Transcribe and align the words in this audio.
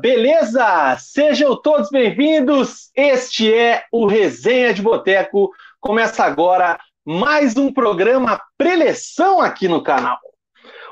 Beleza? 0.00 0.96
Sejam 0.98 1.54
todos 1.54 1.90
bem-vindos. 1.90 2.90
Este 2.96 3.52
é 3.52 3.84
o 3.92 4.06
Resenha 4.06 4.72
de 4.72 4.80
Boteco. 4.80 5.50
Começa 5.78 6.24
agora 6.24 6.80
mais 7.04 7.58
um 7.58 7.70
programa 7.70 8.40
preleção 8.56 9.38
aqui 9.38 9.68
no 9.68 9.82
canal. 9.82 10.18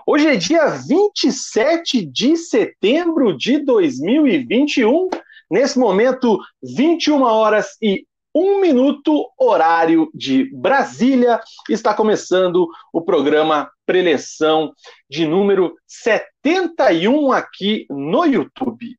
Hoje 0.06 0.26
é 0.26 0.36
dia 0.36 0.66
27 0.66 2.04
de 2.04 2.36
setembro 2.36 3.34
de 3.34 3.64
2021. 3.64 5.08
Nesse 5.50 5.78
momento, 5.78 6.38
21 6.62 7.22
horas 7.22 7.68
e 7.80 8.04
um 8.34 8.60
minuto, 8.60 9.30
horário 9.38 10.10
de 10.12 10.44
Brasília. 10.54 11.40
Está 11.70 11.94
começando 11.94 12.68
o 12.92 13.00
programa 13.00 13.70
Preleção 13.88 14.74
de 15.08 15.26
número 15.26 15.74
71 15.86 17.32
aqui 17.32 17.86
no 17.88 18.26
YouTube. 18.26 18.94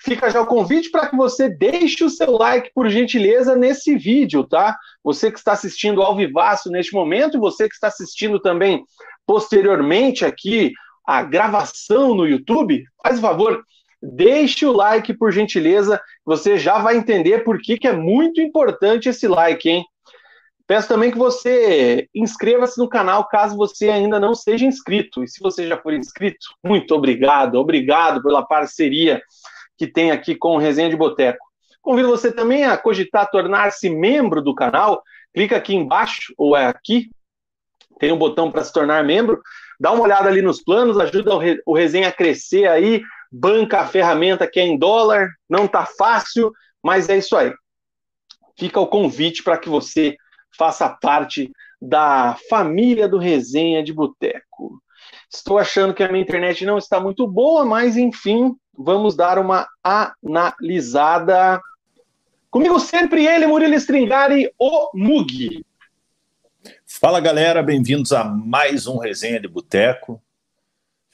Fica 0.00 0.28
já 0.28 0.40
o 0.40 0.46
convite 0.46 0.90
para 0.90 1.06
que 1.06 1.14
você 1.14 1.48
deixe 1.48 2.02
o 2.02 2.10
seu 2.10 2.32
like, 2.32 2.72
por 2.74 2.88
gentileza, 2.88 3.54
nesse 3.54 3.96
vídeo, 3.96 4.42
tá? 4.42 4.76
Você 5.04 5.30
que 5.30 5.38
está 5.38 5.52
assistindo 5.52 6.02
ao 6.02 6.16
vivaço 6.16 6.68
neste 6.68 6.92
momento, 6.92 7.38
você 7.38 7.68
que 7.68 7.74
está 7.74 7.86
assistindo 7.86 8.40
também 8.40 8.82
posteriormente 9.24 10.24
aqui 10.24 10.72
a 11.06 11.22
gravação 11.22 12.12
no 12.12 12.26
YouTube, 12.26 12.82
faz 13.00 13.18
o 13.18 13.22
favor, 13.22 13.62
Deixe 14.00 14.64
o 14.64 14.72
like, 14.72 15.12
por 15.14 15.32
gentileza, 15.32 16.00
você 16.24 16.56
já 16.56 16.78
vai 16.78 16.96
entender 16.96 17.42
por 17.42 17.58
que, 17.60 17.76
que 17.76 17.88
é 17.88 17.92
muito 17.92 18.40
importante 18.40 19.08
esse 19.08 19.26
like, 19.26 19.68
hein? 19.68 19.84
Peço 20.68 20.86
também 20.86 21.10
que 21.10 21.16
você 21.16 22.10
inscreva-se 22.14 22.78
no 22.78 22.86
canal 22.86 23.26
caso 23.26 23.56
você 23.56 23.88
ainda 23.88 24.20
não 24.20 24.34
seja 24.34 24.66
inscrito. 24.66 25.24
E 25.24 25.28
se 25.28 25.40
você 25.40 25.66
já 25.66 25.78
for 25.78 25.94
inscrito, 25.94 26.46
muito 26.62 26.94
obrigado, 26.94 27.54
obrigado 27.54 28.22
pela 28.22 28.44
parceria 28.44 29.22
que 29.78 29.86
tem 29.86 30.10
aqui 30.10 30.34
com 30.34 30.56
o 30.56 30.58
Resenha 30.58 30.90
de 30.90 30.96
Boteco. 30.96 31.42
Convido 31.80 32.08
você 32.08 32.30
também 32.30 32.66
a 32.66 32.76
cogitar 32.76 33.30
tornar-se 33.30 33.88
membro 33.88 34.42
do 34.42 34.54
canal. 34.54 35.02
Clica 35.32 35.56
aqui 35.56 35.74
embaixo, 35.74 36.34
ou 36.36 36.54
é 36.54 36.66
aqui, 36.66 37.08
tem 37.98 38.12
um 38.12 38.18
botão 38.18 38.52
para 38.52 38.62
se 38.62 38.70
tornar 38.70 39.02
membro. 39.02 39.40
Dá 39.80 39.90
uma 39.90 40.02
olhada 40.04 40.28
ali 40.28 40.42
nos 40.42 40.62
planos, 40.62 40.98
ajuda 40.98 41.30
o 41.64 41.74
Resenha 41.74 42.08
a 42.08 42.12
crescer 42.12 42.68
aí, 42.68 43.00
banca 43.32 43.80
a 43.80 43.86
ferramenta 43.86 44.46
que 44.46 44.60
é 44.60 44.66
em 44.66 44.76
dólar, 44.76 45.30
não 45.48 45.64
está 45.64 45.86
fácil, 45.86 46.52
mas 46.82 47.08
é 47.08 47.16
isso 47.16 47.34
aí. 47.34 47.54
Fica 48.58 48.78
o 48.78 48.86
convite 48.86 49.42
para 49.42 49.56
que 49.56 49.70
você 49.70 50.14
faça 50.56 50.88
parte 50.88 51.52
da 51.80 52.36
família 52.48 53.08
do 53.08 53.18
Resenha 53.18 53.82
de 53.82 53.92
Boteco. 53.92 54.82
Estou 55.30 55.58
achando 55.58 55.94
que 55.94 56.02
a 56.02 56.08
minha 56.08 56.22
internet 56.22 56.64
não 56.64 56.78
está 56.78 56.98
muito 56.98 57.26
boa, 57.26 57.64
mas 57.64 57.96
enfim, 57.96 58.56
vamos 58.76 59.14
dar 59.14 59.38
uma 59.38 59.68
analisada. 59.82 61.60
Comigo 62.50 62.80
sempre 62.80 63.26
ele, 63.26 63.46
Murilo 63.46 63.74
Stringari, 63.74 64.50
o 64.58 64.90
Mug. 64.94 65.64
Fala 66.86 67.20
galera, 67.20 67.62
bem-vindos 67.62 68.12
a 68.12 68.24
mais 68.24 68.86
um 68.86 68.98
Resenha 68.98 69.38
de 69.38 69.46
Boteco. 69.46 70.20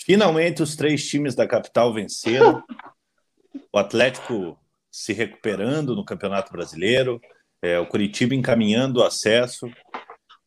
Finalmente 0.00 0.62
os 0.62 0.76
três 0.76 1.06
times 1.06 1.34
da 1.34 1.46
capital 1.46 1.92
venceram. 1.92 2.62
o 3.72 3.78
Atlético 3.78 4.58
se 4.90 5.12
recuperando 5.12 5.96
no 5.96 6.04
Campeonato 6.04 6.52
Brasileiro, 6.52 7.20
é, 7.64 7.78
o 7.78 7.86
Curitiba 7.86 8.34
encaminhando 8.34 9.00
o 9.00 9.02
acesso 9.02 9.70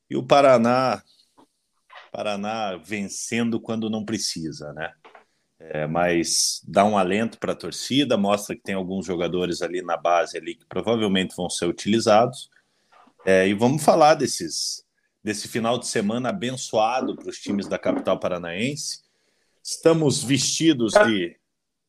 e 0.08 0.16
o 0.16 0.22
Paraná, 0.22 1.02
Paraná 2.12 2.78
vencendo 2.78 3.60
quando 3.60 3.90
não 3.90 4.06
precisa, 4.06 4.72
né? 4.73 4.94
É, 5.60 5.88
mas 5.88 6.62
dá 6.68 6.86
um 6.86 6.95
alento 6.95 7.39
para 7.39 7.54
a 7.54 7.56
torcida, 7.56 8.16
mostra 8.16 8.56
que 8.56 8.61
tem 8.61 8.76
alguns 8.76 9.08
jogadores 9.08 9.64
ali 9.64 9.82
na 9.82 9.98
base 9.98 10.38
ali 10.38 10.54
que 10.54 10.66
provavelmente 10.67 11.36
vão 11.36 11.50
ser 11.50 11.66
utilizados. 11.66 12.52
É, 13.26 13.48
e 13.48 13.54
vamos 13.56 13.83
falar 13.83 14.14
desses 14.14 14.86
desse 15.23 15.48
final 15.48 15.80
de 15.80 15.88
semana 15.88 16.30
abençoado 16.30 17.16
para 17.16 17.30
os 17.30 17.39
times 17.39 17.67
da 17.67 17.80
capital 17.80 18.20
paranaense. 18.20 19.02
Estamos 19.64 20.23
vestidos 20.23 20.94
de. 20.94 21.36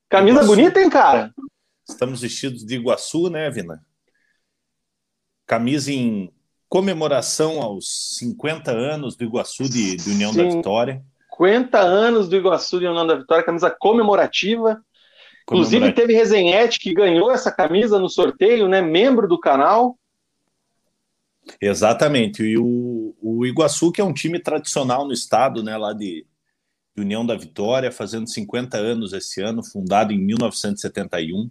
Camisa 0.08 0.38
Iguaçu. 0.38 0.56
bonita, 0.56 0.80
hein, 0.80 0.88
cara? 0.88 1.34
Estamos 1.86 2.22
vestidos 2.22 2.64
de 2.64 2.76
Iguaçu, 2.76 3.28
né, 3.28 3.50
Vina? 3.50 3.86
Camisa 5.48 5.90
em 5.90 6.32
comemoração 6.68 7.60
aos 7.60 8.16
50 8.18 8.70
anos 8.70 9.16
do 9.16 9.24
Iguaçu 9.24 9.68
de, 9.68 9.96
de 9.96 10.10
União 10.10 10.32
Sim. 10.32 10.38
da 10.38 10.54
Vitória. 10.54 11.02
50 11.32 11.78
anos 11.80 12.28
do 12.28 12.36
Iguaçu 12.36 12.78
de 12.78 12.86
União 12.86 13.04
da 13.04 13.16
Vitória, 13.16 13.44
camisa 13.44 13.70
comemorativa. 13.70 14.80
Inclusive 15.42 15.92
teve 15.92 16.12
Resenhete 16.12 16.78
que 16.78 16.94
ganhou 16.94 17.32
essa 17.32 17.50
camisa 17.50 17.98
no 17.98 18.08
sorteio, 18.08 18.68
né? 18.68 18.80
Membro 18.80 19.26
do 19.26 19.40
canal. 19.40 19.98
Exatamente. 21.60 22.44
E 22.44 22.56
o, 22.58 23.16
o 23.20 23.44
Iguaçu, 23.46 23.90
que 23.90 24.00
é 24.00 24.04
um 24.04 24.12
time 24.12 24.38
tradicional 24.38 25.06
no 25.06 25.12
estado, 25.12 25.62
né? 25.62 25.76
Lá 25.76 25.92
de, 25.92 26.26
União 27.00 27.24
da 27.24 27.36
Vitória, 27.36 27.90
fazendo 27.90 28.28
50 28.28 28.76
anos 28.76 29.12
esse 29.12 29.40
ano, 29.40 29.64
fundado 29.64 30.12
em 30.12 30.18
1971. 30.18 31.50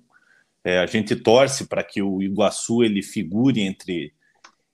É, 0.68 0.80
a 0.80 0.86
gente 0.86 1.16
torce 1.16 1.66
para 1.66 1.82
que 1.82 2.02
o 2.02 2.22
Iguaçu 2.22 2.84
ele 2.84 3.02
figure 3.02 3.62
entre, 3.62 4.12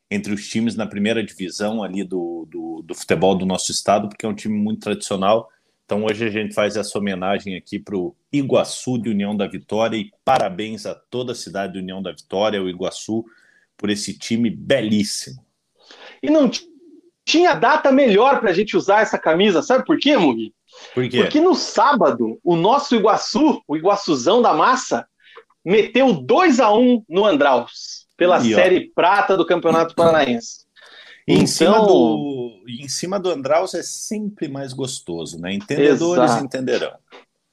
entre 0.09 0.33
os 0.33 0.49
times 0.49 0.75
na 0.75 0.87
primeira 0.87 1.23
divisão 1.23 1.83
ali 1.83 2.03
do, 2.03 2.47
do, 2.49 2.81
do 2.81 2.95
futebol 2.95 3.35
do 3.35 3.45
nosso 3.45 3.71
estado, 3.71 4.09
porque 4.09 4.25
é 4.25 4.27
um 4.27 4.33
time 4.33 4.57
muito 4.57 4.79
tradicional. 4.79 5.51
Então 5.85 6.03
hoje 6.03 6.25
a 6.25 6.31
gente 6.31 6.55
faz 6.55 6.75
essa 6.75 6.97
homenagem 6.97 7.55
aqui 7.55 7.77
para 7.77 7.95
o 7.95 8.15
Iguaçu 8.31 8.97
de 8.97 9.07
União 9.07 9.37
da 9.37 9.45
Vitória 9.45 9.95
e 9.95 10.09
parabéns 10.25 10.87
a 10.87 10.95
toda 10.95 11.33
a 11.33 11.35
cidade 11.35 11.73
de 11.73 11.79
União 11.79 12.01
da 12.01 12.11
Vitória, 12.11 12.63
o 12.63 12.67
Iguaçu, 12.67 13.23
por 13.77 13.91
esse 13.91 14.17
time 14.17 14.49
belíssimo. 14.49 15.45
E 16.23 16.27
não 16.31 16.49
tinha 17.23 17.53
data 17.53 17.91
melhor 17.91 18.39
para 18.39 18.49
a 18.49 18.53
gente 18.53 18.75
usar 18.75 19.01
essa 19.01 19.19
camisa, 19.19 19.61
sabe 19.61 19.85
por 19.85 19.99
quê, 19.99 20.17
Mugi? 20.17 20.55
Por 20.91 21.07
quê? 21.07 21.21
Porque 21.21 21.39
no 21.39 21.53
sábado, 21.53 22.39
o 22.43 22.55
nosso 22.55 22.95
Iguaçu, 22.95 23.61
o 23.67 23.77
Iguaçuzão 23.77 24.41
da 24.41 24.55
massa, 24.55 25.07
meteu 25.63 26.13
2 26.13 26.59
a 26.59 26.73
1 26.73 27.05
no 27.07 27.25
Andraus, 27.25 28.07
pela 28.17 28.39
e, 28.39 28.53
Série 28.53 28.91
Prata 28.93 29.37
do 29.37 29.45
Campeonato 29.45 29.95
Paranaense. 29.95 30.63
E 31.27 31.33
então... 31.33 31.43
em, 31.43 31.47
cima 31.47 31.77
então- 31.77 31.87
do, 31.87 32.63
em 32.67 32.87
cima 32.87 33.19
do 33.19 33.29
Andraus 33.29 33.73
é 33.73 33.83
sempre 33.83 34.47
mais 34.47 34.73
gostoso, 34.73 35.39
né? 35.39 35.53
Entendedores 35.53 36.23
Exato. 36.23 36.45
entenderão. 36.45 36.93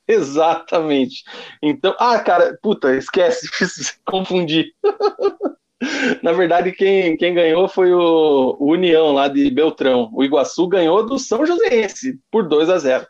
Exatamente. 0.08 1.22
Então, 1.62 1.94
ah, 1.98 2.18
cara, 2.18 2.58
puta, 2.60 2.96
esquece, 2.96 3.48
confundi. 4.04 4.74
Na 6.22 6.32
verdade, 6.32 6.72
quem, 6.72 7.16
quem 7.16 7.32
ganhou 7.32 7.68
foi 7.68 7.92
o, 7.92 8.56
o, 8.58 8.72
União 8.72 9.12
lá 9.12 9.28
de 9.28 9.48
Beltrão. 9.50 10.10
O 10.12 10.22
Iguaçu 10.22 10.66
ganhou 10.68 11.06
do 11.06 11.18
São 11.18 11.46
Joséense 11.46 12.18
por 12.30 12.46
2 12.46 12.68
a 12.68 12.78
0. 12.78 13.06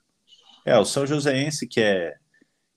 É, 0.65 0.79
o 0.79 0.85
São 0.85 1.07
Joséense, 1.07 1.67
que 1.67 1.81
é, 1.81 2.15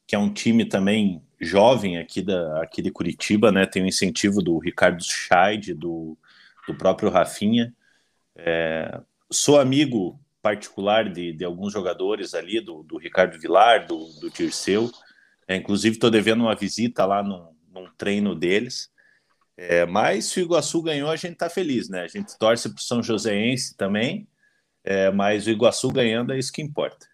que 0.08 0.16
é 0.16 0.20
um 0.20 0.32
time 0.34 0.66
também 0.66 1.22
jovem 1.40 1.98
aqui, 1.98 2.22
da, 2.22 2.62
aqui 2.62 2.82
de 2.82 2.92
Curitiba, 2.92 3.52
né? 3.52 3.66
Tem 3.66 3.82
o 3.82 3.86
um 3.86 3.88
incentivo 3.88 4.42
do 4.42 4.58
Ricardo 4.58 5.04
Scheid, 5.04 5.74
do, 5.74 6.18
do 6.68 6.76
próprio 6.76 7.10
Rafinha. 7.10 7.74
É, 8.36 9.00
sou 9.32 9.60
amigo 9.60 10.20
particular 10.42 11.10
de, 11.10 11.34
de 11.34 11.46
alguns 11.46 11.72
jogadores 11.72 12.34
ali, 12.34 12.60
do, 12.60 12.84
do 12.84 12.98
Ricardo 12.98 13.40
Vilar, 13.40 13.88
do, 13.88 14.08
do 14.20 14.30
Tirceu. 14.30 14.92
É, 15.48 15.56
inclusive, 15.56 15.96
estou 15.96 16.12
devendo 16.12 16.42
uma 16.42 16.56
visita 16.56 17.06
lá 17.06 17.24
num, 17.24 17.54
num 17.72 17.90
treino 17.98 18.36
deles. 18.36 18.92
É, 19.56 19.86
mas 19.86 20.26
se 20.26 20.40
o 20.40 20.44
Iguaçu 20.44 20.82
ganhou, 20.82 21.10
a 21.10 21.16
gente 21.16 21.34
está 21.34 21.50
feliz, 21.50 21.88
né? 21.88 22.02
A 22.02 22.08
gente 22.08 22.38
torce 22.38 22.70
para 22.70 22.80
o 22.80 22.82
São 22.82 23.04
Joséense 23.04 23.78
também, 23.78 24.28
é, 24.84 25.12
mas 25.12 25.46
o 25.46 25.52
Iguaçu 25.52 25.90
ganhando 25.92 26.34
é 26.34 26.40
isso 26.40 26.52
que 26.52 26.62
importa. 26.62 27.08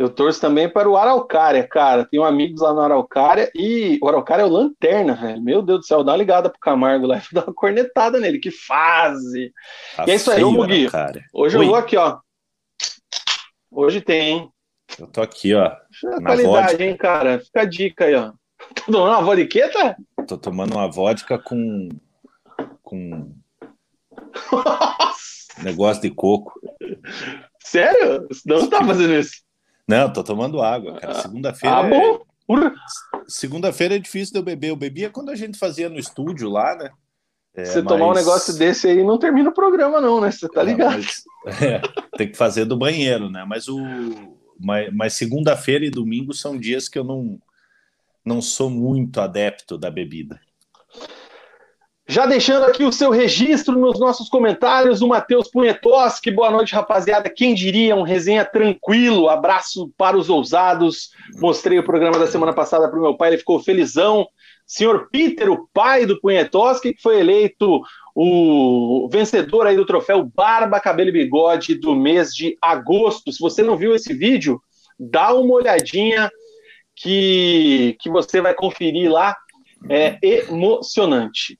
Eu 0.00 0.08
torço 0.08 0.40
também 0.40 0.66
para 0.66 0.88
o 0.88 0.96
Araucária, 0.96 1.62
cara. 1.68 2.06
Tenho 2.06 2.24
amigos 2.24 2.62
lá 2.62 2.72
no 2.72 2.80
Araucária 2.80 3.50
e 3.54 3.98
o 4.02 4.08
Araucária 4.08 4.40
é 4.40 4.46
o 4.46 4.48
lanterna, 4.48 5.14
velho. 5.14 5.42
Meu 5.42 5.60
Deus 5.60 5.80
do 5.80 5.84
céu, 5.84 6.02
dá 6.02 6.12
uma 6.12 6.16
ligada 6.16 6.48
pro 6.48 6.58
Camargo 6.58 7.06
lá 7.06 7.18
e 7.18 7.22
dá 7.34 7.44
uma 7.44 7.52
cornetada 7.52 8.18
nele. 8.18 8.38
Que 8.38 8.50
fase! 8.50 9.52
Tá 9.94 10.06
e 10.08 10.12
é 10.12 10.14
isso 10.14 10.30
aí, 10.30 10.42
ô 10.42 10.52
Mugi. 10.52 10.88
Hoje 11.34 11.58
Oi. 11.58 11.64
eu 11.64 11.68
vou 11.68 11.76
aqui, 11.76 11.98
ó. 11.98 12.18
Hoje 13.70 14.00
tem, 14.00 14.22
hein? 14.22 14.50
Eu 14.98 15.06
tô 15.06 15.20
aqui, 15.20 15.54
ó. 15.54 15.70
Na 16.02 16.22
qualidade, 16.22 16.46
vodka. 16.46 16.82
hein, 16.82 16.96
cara? 16.96 17.38
Fica 17.38 17.60
a 17.60 17.64
dica 17.66 18.04
aí, 18.06 18.14
ó. 18.14 18.32
Tá 18.74 18.84
tomando 18.86 19.12
uma 19.12 19.20
vodka? 19.20 19.96
Tô 20.26 20.38
tomando 20.38 20.72
uma 20.72 20.90
vodka 20.90 21.38
com. 21.38 21.88
com. 22.82 23.34
negócio 25.62 26.00
de 26.00 26.08
coco. 26.08 26.54
Sério? 27.58 28.26
Não 28.46 28.66
tá 28.66 28.82
fazendo 28.82 29.12
isso? 29.12 29.49
Não, 29.90 30.12
tô 30.12 30.22
tomando 30.22 30.62
água, 30.62 30.94
cara. 31.00 31.14
Segunda-feira. 31.14 31.76
Ah, 31.76 31.82
bom. 31.82 32.20
É... 32.58 32.72
Segunda-feira 33.26 33.96
é 33.96 33.98
difícil 33.98 34.32
de 34.32 34.38
eu 34.38 34.42
beber. 34.42 34.70
Eu 34.70 34.76
bebia 34.76 35.10
quando 35.10 35.30
a 35.30 35.34
gente 35.34 35.58
fazia 35.58 35.88
no 35.88 35.98
estúdio 35.98 36.48
lá, 36.48 36.76
né? 36.76 36.90
É, 37.54 37.64
Você 37.64 37.82
mas... 37.82 37.88
tomar 37.88 38.08
um 38.08 38.14
negócio 38.14 38.56
desse 38.56 38.86
aí 38.86 39.02
não 39.02 39.18
termina 39.18 39.50
o 39.50 39.54
programa, 39.54 40.00
não, 40.00 40.20
né? 40.20 40.30
Você 40.30 40.48
tá 40.48 40.62
ligado? 40.62 40.96
Mas, 40.96 41.24
é, 41.60 41.80
tem 42.16 42.30
que 42.30 42.36
fazer 42.36 42.64
do 42.64 42.76
banheiro, 42.76 43.28
né? 43.28 43.44
Mas 43.44 43.66
o. 43.66 43.78
Mas, 44.58 44.92
mas 44.92 45.14
segunda-feira 45.14 45.84
e 45.84 45.90
domingo 45.90 46.32
são 46.32 46.56
dias 46.56 46.88
que 46.88 46.98
eu 46.98 47.04
não 47.04 47.40
não 48.24 48.42
sou 48.42 48.68
muito 48.68 49.20
adepto 49.20 49.78
da 49.78 49.90
bebida. 49.90 50.38
Já 52.10 52.26
deixando 52.26 52.64
aqui 52.64 52.82
o 52.82 52.90
seu 52.90 53.12
registro 53.12 53.78
nos 53.78 54.00
nossos 54.00 54.28
comentários, 54.28 55.00
o 55.00 55.06
Matheus 55.06 55.48
Punhetoski, 55.48 56.28
boa 56.28 56.50
noite, 56.50 56.74
rapaziada. 56.74 57.30
Quem 57.30 57.54
diria, 57.54 57.94
um 57.94 58.02
resenha 58.02 58.44
tranquilo, 58.44 59.28
abraço 59.28 59.92
para 59.96 60.18
os 60.18 60.28
ousados. 60.28 61.10
Mostrei 61.36 61.78
o 61.78 61.84
programa 61.84 62.18
da 62.18 62.26
semana 62.26 62.52
passada 62.52 62.88
para 62.88 62.98
o 62.98 63.02
meu 63.02 63.16
pai, 63.16 63.30
ele 63.30 63.38
ficou 63.38 63.60
felizão. 63.60 64.26
Senhor 64.66 65.08
Peter, 65.08 65.48
o 65.48 65.68
pai 65.72 66.04
do 66.04 66.20
Punhetoski, 66.20 66.94
que 66.94 67.00
foi 67.00 67.20
eleito 67.20 67.80
o 68.12 69.08
vencedor 69.08 69.68
aí 69.68 69.76
do 69.76 69.86
troféu 69.86 70.24
Barba, 70.34 70.80
Cabelo 70.80 71.10
e 71.10 71.12
Bigode 71.12 71.76
do 71.76 71.94
mês 71.94 72.34
de 72.34 72.58
agosto. 72.60 73.30
Se 73.30 73.38
você 73.38 73.62
não 73.62 73.76
viu 73.76 73.94
esse 73.94 74.12
vídeo, 74.12 74.60
dá 74.98 75.32
uma 75.32 75.54
olhadinha 75.54 76.28
que, 76.96 77.96
que 78.00 78.10
você 78.10 78.40
vai 78.40 78.52
conferir 78.52 79.08
lá. 79.08 79.36
É 79.88 80.18
emocionante. 80.20 81.56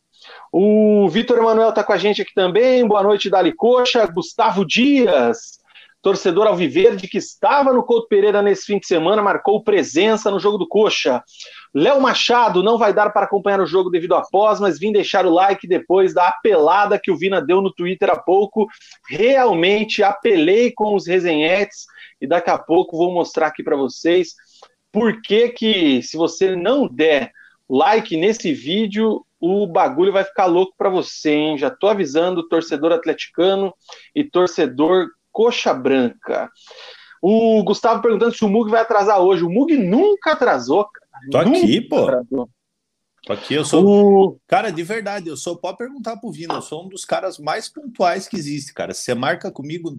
O 0.53 1.09
Vitor 1.09 1.39
Emanuel 1.39 1.69
está 1.69 1.85
com 1.85 1.93
a 1.93 1.97
gente 1.97 2.23
aqui 2.23 2.35
também. 2.35 2.85
Boa 2.85 3.05
noite, 3.05 3.31
Dali 3.31 3.55
Coxa. 3.55 4.05
Gustavo 4.07 4.67
Dias, 4.67 5.61
torcedor 6.03 6.49
alviverde 6.49 7.07
que 7.07 7.19
estava 7.19 7.73
no 7.73 7.85
Couto 7.85 8.09
Pereira 8.09 8.43
nesse 8.43 8.67
fim 8.67 8.81
de 8.81 8.87
semana, 8.89 9.23
marcou 9.23 9.63
presença 9.63 10.29
no 10.29 10.41
jogo 10.41 10.59
do 10.59 10.67
Coxa. 10.67 11.23
Léo 11.73 12.01
Machado, 12.01 12.65
não 12.65 12.77
vai 12.77 12.93
dar 12.93 13.11
para 13.11 13.27
acompanhar 13.27 13.61
o 13.61 13.67
jogo 13.67 13.91
devido 13.91 14.17
à 14.17 14.23
pós, 14.23 14.59
mas 14.59 14.77
vim 14.77 14.91
deixar 14.91 15.25
o 15.25 15.33
like 15.33 15.69
depois 15.69 16.13
da 16.13 16.27
apelada 16.27 16.99
que 17.01 17.13
o 17.13 17.17
Vina 17.17 17.41
deu 17.41 17.61
no 17.61 17.73
Twitter 17.73 18.11
há 18.11 18.21
pouco. 18.21 18.67
Realmente 19.09 20.03
apelei 20.03 20.73
com 20.73 20.97
os 20.97 21.07
resenhetes 21.07 21.85
e 22.21 22.27
daqui 22.27 22.51
a 22.51 22.59
pouco 22.59 22.97
vou 22.97 23.15
mostrar 23.15 23.47
aqui 23.47 23.63
para 23.63 23.77
vocês 23.77 24.35
por 24.91 25.23
que 25.23 25.51
que 25.51 26.03
se 26.03 26.17
você 26.17 26.57
não 26.57 26.89
der 26.89 27.31
like 27.69 28.17
nesse 28.17 28.53
vídeo, 28.53 29.25
o 29.41 29.67
bagulho 29.67 30.13
vai 30.13 30.23
ficar 30.23 30.47
louco 30.47 30.75
para 30.77 30.91
você, 30.91 31.31
hein? 31.31 31.59
Já 31.59 31.71
tô 31.71 31.89
avisando, 31.89 32.47
torcedor 32.49 32.93
atleticano 32.93 33.75
e 34.15 34.23
torcedor 34.23 35.09
coxa 35.33 35.73
branca. 35.73 36.51
O 37.23 37.63
Gustavo 37.65 38.03
perguntando 38.03 38.35
se 38.35 38.45
o 38.45 38.49
Mug 38.49 38.71
vai 38.71 38.83
atrasar 38.83 39.21
hoje. 39.21 39.43
O 39.43 39.51
Mug 39.51 39.77
nunca 39.77 40.33
atrasou, 40.33 40.87
cara. 40.87 41.07
Tô 41.31 41.43
nunca 41.43 41.59
aqui, 41.59 41.81
pô. 41.81 42.05
Atrasou. 42.05 42.51
Tô 43.27 43.33
aqui, 43.33 43.55
eu 43.55 43.65
sou. 43.65 43.87
O... 43.87 44.41
Cara, 44.47 44.71
de 44.71 44.83
verdade, 44.83 45.29
eu 45.29 45.37
sou. 45.37 45.57
Pode 45.57 45.77
perguntar 45.77 46.17
pro 46.17 46.33
Vino, 46.33 46.55
eu 46.55 46.63
sou 46.63 46.85
um 46.85 46.89
dos 46.89 47.05
caras 47.05 47.39
mais 47.39 47.69
pontuais 47.69 48.27
que 48.27 48.37
existe, 48.37 48.73
cara. 48.73 48.95
Você 48.95 49.15
marca 49.15 49.51
comigo 49.51 49.99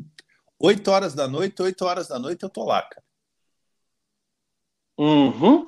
8 0.60 0.90
horas 0.90 1.14
da 1.14 1.28
noite, 1.28 1.62
8 1.62 1.86
horas 1.86 2.08
da 2.08 2.18
noite 2.18 2.44
eu 2.44 2.50
tô 2.50 2.66
lá, 2.66 2.82
cara. 2.82 3.04
Uhum. 4.98 5.66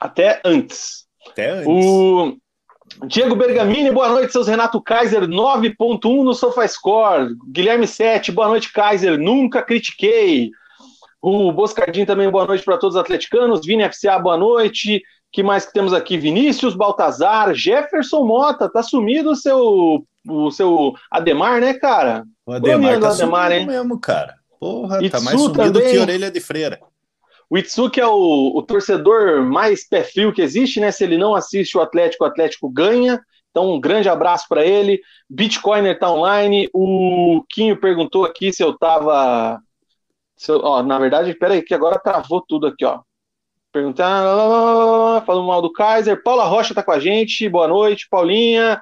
Até 0.00 0.40
antes. 0.44 1.06
Até 1.28 1.50
antes. 1.50 1.66
O... 1.68 2.36
Diego 3.06 3.36
Bergamini, 3.36 3.90
boa 3.90 4.08
noite, 4.08 4.32
seus 4.32 4.48
Renato 4.48 4.80
Kaiser, 4.80 5.26
9.1 5.26 6.24
no 6.24 6.34
SofaScore. 6.34 7.34
Guilherme 7.50 7.86
7, 7.86 8.32
boa 8.32 8.48
noite, 8.48 8.72
Kaiser, 8.72 9.18
nunca 9.18 9.62
critiquei. 9.62 10.50
O 11.20 11.52
Boscardinho 11.52 12.06
também, 12.06 12.30
boa 12.30 12.46
noite 12.46 12.64
para 12.64 12.78
todos 12.78 12.96
os 12.96 13.00
atleticanos. 13.00 13.64
Vini 13.64 13.88
FCA, 13.88 14.18
boa 14.18 14.36
noite. 14.36 15.02
que 15.32 15.42
mais 15.42 15.66
que 15.66 15.72
temos 15.72 15.92
aqui? 15.92 16.16
Vinícius 16.16 16.74
Baltazar, 16.74 17.54
Jefferson 17.54 18.24
Mota, 18.24 18.68
tá 18.70 18.82
sumido 18.82 19.30
o 19.32 19.36
seu, 19.36 20.04
o 20.28 20.50
seu 20.50 20.94
Ademar, 21.10 21.60
né, 21.60 21.74
cara? 21.74 22.24
O 22.46 22.52
Ademar 22.52 23.00
tá 23.00 23.10
Ademar, 23.10 23.52
hein? 23.52 23.66
mesmo, 23.66 23.98
cara. 24.00 24.34
Porra, 24.58 24.98
Itsu 25.04 25.18
tá 25.18 25.20
mais 25.20 25.40
sumido 25.40 25.72
também. 25.72 25.92
que 25.92 25.98
orelha 25.98 26.30
de 26.30 26.40
freira. 26.40 26.80
O 27.50 27.56
Itsuki 27.56 28.00
é 28.00 28.06
o, 28.06 28.52
o, 28.54 28.62
torcedor 28.62 29.42
mais 29.42 29.86
pé 29.88 30.04
frio 30.04 30.32
que 30.32 30.42
existe, 30.42 30.80
né? 30.80 30.90
Se 30.90 31.04
ele 31.04 31.16
não 31.16 31.34
assiste 31.34 31.78
o 31.78 31.80
Atlético, 31.80 32.24
o 32.24 32.26
Atlético 32.26 32.68
ganha. 32.68 33.20
Então, 33.50 33.72
um 33.72 33.80
grande 33.80 34.08
abraço 34.08 34.46
para 34.48 34.64
ele. 34.66 35.00
Bitcoiner 35.28 35.98
tá 35.98 36.12
online. 36.12 36.68
O 36.74 37.42
Quinho 37.48 37.80
perguntou 37.80 38.24
aqui 38.24 38.52
se 38.52 38.62
eu 38.62 38.76
tava. 38.76 39.58
Se 40.36 40.52
eu, 40.52 40.60
ó, 40.62 40.82
na 40.82 40.98
verdade, 40.98 41.34
peraí, 41.34 41.62
que 41.62 41.74
agora 41.74 41.98
travou 41.98 42.44
tudo 42.46 42.66
aqui, 42.66 42.84
ó. 42.84 43.00
Perguntar, 43.72 45.24
falando 45.24 45.46
mal 45.46 45.62
do 45.62 45.72
Kaiser. 45.72 46.22
Paula 46.22 46.44
Rocha 46.44 46.74
tá 46.74 46.82
com 46.82 46.92
a 46.92 47.00
gente. 47.00 47.48
Boa 47.48 47.68
noite, 47.68 48.08
Paulinha. 48.10 48.80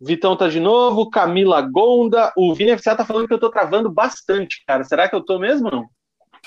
Vitão 0.00 0.36
tá 0.36 0.48
de 0.48 0.60
novo. 0.60 1.10
Camila 1.10 1.60
Gonda. 1.60 2.32
O 2.36 2.54
Vini 2.54 2.76
FCA 2.78 2.96
tá 2.96 3.04
falando 3.04 3.28
que 3.28 3.34
eu 3.34 3.40
tô 3.40 3.50
travando 3.50 3.90
bastante, 3.90 4.64
cara. 4.66 4.82
Será 4.84 5.08
que 5.08 5.14
eu 5.14 5.24
tô 5.24 5.38
mesmo 5.38 5.70
não? 5.70 5.97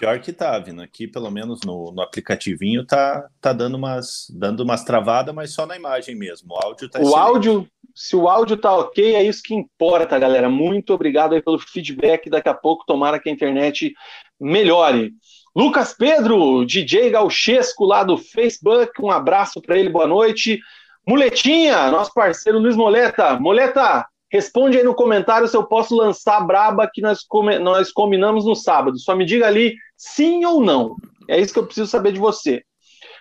Pior 0.01 0.19
que 0.19 0.33
tá, 0.33 0.57
vindo 0.57 0.81
aqui, 0.81 1.07
pelo 1.07 1.29
menos 1.29 1.61
no, 1.63 1.91
no 1.91 2.01
aplicativinho, 2.01 2.83
tá, 2.83 3.29
tá 3.39 3.53
dando 3.53 3.75
umas 3.75 4.25
dando 4.31 4.61
umas 4.61 4.83
travadas, 4.83 5.31
mas 5.31 5.53
só 5.53 5.67
na 5.67 5.75
imagem 5.75 6.15
mesmo. 6.15 6.55
O 6.55 6.57
áudio 6.57 6.89
tá 6.89 6.97
O 6.97 7.03
excelente. 7.03 7.19
áudio, 7.19 7.67
se 7.93 8.15
o 8.15 8.27
áudio 8.27 8.57
tá 8.57 8.75
ok, 8.75 9.13
é 9.13 9.21
isso 9.21 9.43
que 9.43 9.53
importa, 9.53 10.17
galera. 10.17 10.49
Muito 10.49 10.91
obrigado 10.91 11.35
aí 11.35 11.41
pelo 11.43 11.59
feedback. 11.59 12.31
Daqui 12.31 12.49
a 12.49 12.53
pouco, 12.55 12.83
tomara 12.83 13.19
que 13.19 13.29
a 13.29 13.31
internet 13.31 13.93
melhore. 14.39 15.13
Lucas 15.55 15.93
Pedro, 15.93 16.65
DJ 16.65 17.11
Gauchesco 17.11 17.85
lá 17.85 18.03
do 18.03 18.17
Facebook, 18.17 18.99
um 19.03 19.11
abraço 19.11 19.61
para 19.61 19.77
ele, 19.77 19.91
boa 19.91 20.07
noite. 20.07 20.59
Muletinha, 21.07 21.91
nosso 21.91 22.11
parceiro 22.11 22.57
Luiz 22.57 22.75
Moleta. 22.75 23.39
Moleta, 23.39 24.07
Responde 24.31 24.77
aí 24.77 24.83
no 24.83 24.95
comentário 24.95 25.47
se 25.47 25.57
eu 25.57 25.65
posso 25.65 25.95
lançar 25.95 26.37
a 26.37 26.41
braba 26.41 26.89
que 26.91 27.01
nós, 27.01 27.19
nós 27.61 27.91
combinamos 27.91 28.45
no 28.45 28.55
sábado. 28.55 28.97
Só 28.97 29.13
me 29.13 29.25
diga 29.25 29.45
ali 29.45 29.75
sim 29.97 30.45
ou 30.45 30.61
não. 30.61 30.95
É 31.27 31.39
isso 31.39 31.53
que 31.53 31.59
eu 31.59 31.65
preciso 31.65 31.89
saber 31.89 32.13
de 32.13 32.19
você. 32.19 32.63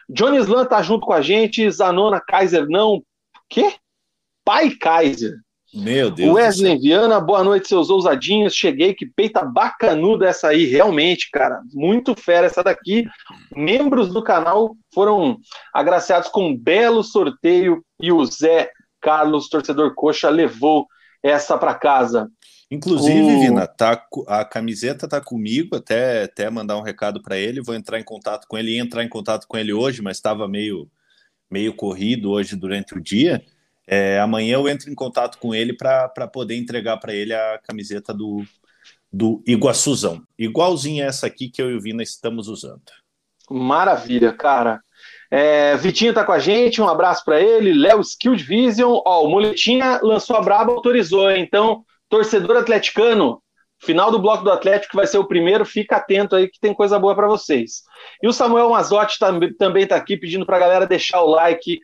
Johnny 0.08 0.38
Slan 0.38 0.64
tá 0.64 0.80
junto 0.82 1.06
com 1.06 1.12
a 1.12 1.20
gente. 1.20 1.68
Zanona 1.70 2.20
Kaiser 2.20 2.66
não. 2.68 3.02
Quê? 3.48 3.74
Pai 4.44 4.70
Kaiser. 4.70 5.34
Meu 5.72 6.10
Deus. 6.10 6.34
Wesley 6.34 6.78
Viana, 6.78 7.20
boa 7.20 7.44
noite, 7.44 7.68
seus 7.68 7.90
ousadinhos. 7.90 8.54
Cheguei, 8.54 8.92
que 8.92 9.06
peita 9.06 9.44
bacanuda 9.44 10.26
essa 10.26 10.48
aí, 10.48 10.64
realmente, 10.66 11.28
cara. 11.30 11.60
Muito 11.72 12.14
fera 12.14 12.46
essa 12.46 12.62
daqui. 12.62 13.04
Membros 13.54 14.12
do 14.12 14.22
canal 14.22 14.76
foram 14.92 15.38
agraciados 15.72 16.28
com 16.28 16.48
um 16.48 16.56
belo 16.56 17.04
sorteio 17.04 17.84
e 18.00 18.10
o 18.10 18.24
Zé 18.24 18.70
Carlos, 19.00 19.48
torcedor 19.48 19.94
coxa, 19.94 20.28
levou 20.28 20.86
essa 21.22 21.56
para 21.58 21.74
casa. 21.74 22.30
Inclusive, 22.70 23.20
o... 23.20 23.40
Vina, 23.40 23.66
tá, 23.66 24.06
a 24.28 24.44
camiseta 24.44 25.08
tá 25.08 25.20
comigo, 25.20 25.76
até, 25.76 26.24
até 26.24 26.48
mandar 26.48 26.76
um 26.76 26.82
recado 26.82 27.20
para 27.20 27.36
ele, 27.36 27.62
vou 27.62 27.74
entrar 27.74 27.98
em 27.98 28.04
contato 28.04 28.46
com 28.46 28.56
ele, 28.56 28.76
ia 28.76 28.80
entrar 28.80 29.02
em 29.02 29.08
contato 29.08 29.46
com 29.48 29.58
ele 29.58 29.72
hoje, 29.72 30.00
mas 30.00 30.18
estava 30.18 30.46
meio, 30.46 30.88
meio 31.50 31.74
corrido 31.74 32.30
hoje 32.30 32.54
durante 32.54 32.94
o 32.96 33.00
dia. 33.00 33.42
É, 33.86 34.20
amanhã 34.20 34.54
eu 34.54 34.68
entro 34.68 34.88
em 34.88 34.94
contato 34.94 35.38
com 35.38 35.52
ele 35.52 35.72
para 35.72 36.08
poder 36.32 36.56
entregar 36.56 36.98
para 36.98 37.12
ele 37.12 37.34
a 37.34 37.58
camiseta 37.58 38.14
do, 38.14 38.44
do 39.12 39.42
Iguaçuzão, 39.44 40.22
igualzinha 40.38 41.06
essa 41.06 41.26
aqui 41.26 41.48
que 41.48 41.60
eu 41.60 41.72
e 41.72 41.74
o 41.74 41.80
Vina 41.80 42.02
estamos 42.02 42.46
usando. 42.46 42.82
Maravilha, 43.50 44.32
cara. 44.32 44.80
É, 45.30 45.76
Vitinho 45.76 46.12
tá 46.12 46.24
com 46.24 46.32
a 46.32 46.38
gente, 46.38 46.82
um 46.82 46.88
abraço 46.88 47.24
para 47.24 47.40
ele. 47.40 47.72
Léo 47.72 48.00
Skilled 48.00 48.42
Vision, 48.42 49.00
ó, 49.06 49.24
o 49.24 49.30
Muletinha 49.30 50.00
lançou 50.02 50.36
a 50.36 50.40
braba, 50.42 50.72
autorizou. 50.72 51.30
Então, 51.30 51.84
torcedor 52.08 52.56
atleticano, 52.56 53.40
final 53.78 54.10
do 54.10 54.18
bloco 54.18 54.42
do 54.42 54.50
Atlético, 54.50 54.90
que 54.90 54.96
vai 54.96 55.06
ser 55.06 55.18
o 55.18 55.26
primeiro, 55.26 55.64
fica 55.64 55.96
atento 55.96 56.34
aí 56.34 56.48
que 56.48 56.58
tem 56.60 56.74
coisa 56.74 56.98
boa 56.98 57.14
para 57.14 57.28
vocês. 57.28 57.82
E 58.22 58.26
o 58.26 58.32
Samuel 58.32 58.70
Mazotti 58.70 59.18
também, 59.56 59.86
tá 59.86 59.96
aqui 59.96 60.16
pedindo 60.16 60.44
para 60.44 60.56
a 60.56 60.60
galera 60.60 60.86
deixar 60.86 61.22
o 61.22 61.30
like. 61.30 61.78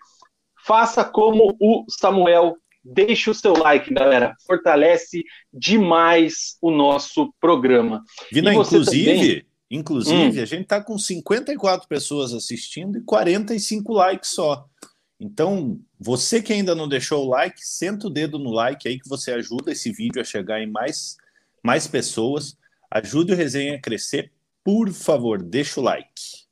Faça 0.67 1.05
como 1.05 1.57
o 1.61 1.85
Samuel, 1.89 2.57
deixe 2.85 3.31
o 3.31 3.35
seu 3.35 3.57
like, 3.57 3.95
galera. 3.95 4.35
Fortalece 4.45 5.23
demais 5.53 6.57
o 6.61 6.73
nosso 6.73 7.33
programa. 7.41 8.03
Vina, 8.33 8.53
inclusive, 8.53 9.15
também... 9.15 9.47
Inclusive, 9.71 10.39
hum. 10.39 10.43
a 10.43 10.47
gente 10.47 10.63
está 10.63 10.81
com 10.81 10.97
54 10.97 11.89
pessoas 11.89 12.33
assistindo 12.33 12.99
e 12.99 13.03
45 13.03 13.93
likes 13.93 14.31
só. 14.31 14.69
Então, 15.19 15.81
você 15.99 16.43
que 16.43 16.53
ainda 16.53 16.75
não 16.75 16.89
deixou 16.89 17.25
o 17.25 17.31
like, 17.31 17.67
senta 17.67 18.07
o 18.07 18.11
dedo 18.11 18.39
no 18.39 18.51
like 18.51 18.87
aí 18.87 19.01
que 19.01 19.09
você 19.09 19.33
ajuda 19.33 19.73
esse 19.73 19.91
vídeo 19.91 20.21
a 20.21 20.25
chegar 20.25 20.61
em 20.61 20.71
mais, 20.71 21.17
mais 21.63 21.87
pessoas. 21.87 22.57
Ajude 22.91 23.33
o 23.33 23.37
resenha 23.37 23.77
a 23.77 23.81
crescer. 23.81 24.31
Por 24.63 24.93
favor, 24.93 25.43
deixa 25.43 25.81
o 25.81 25.83
like. 25.83 26.47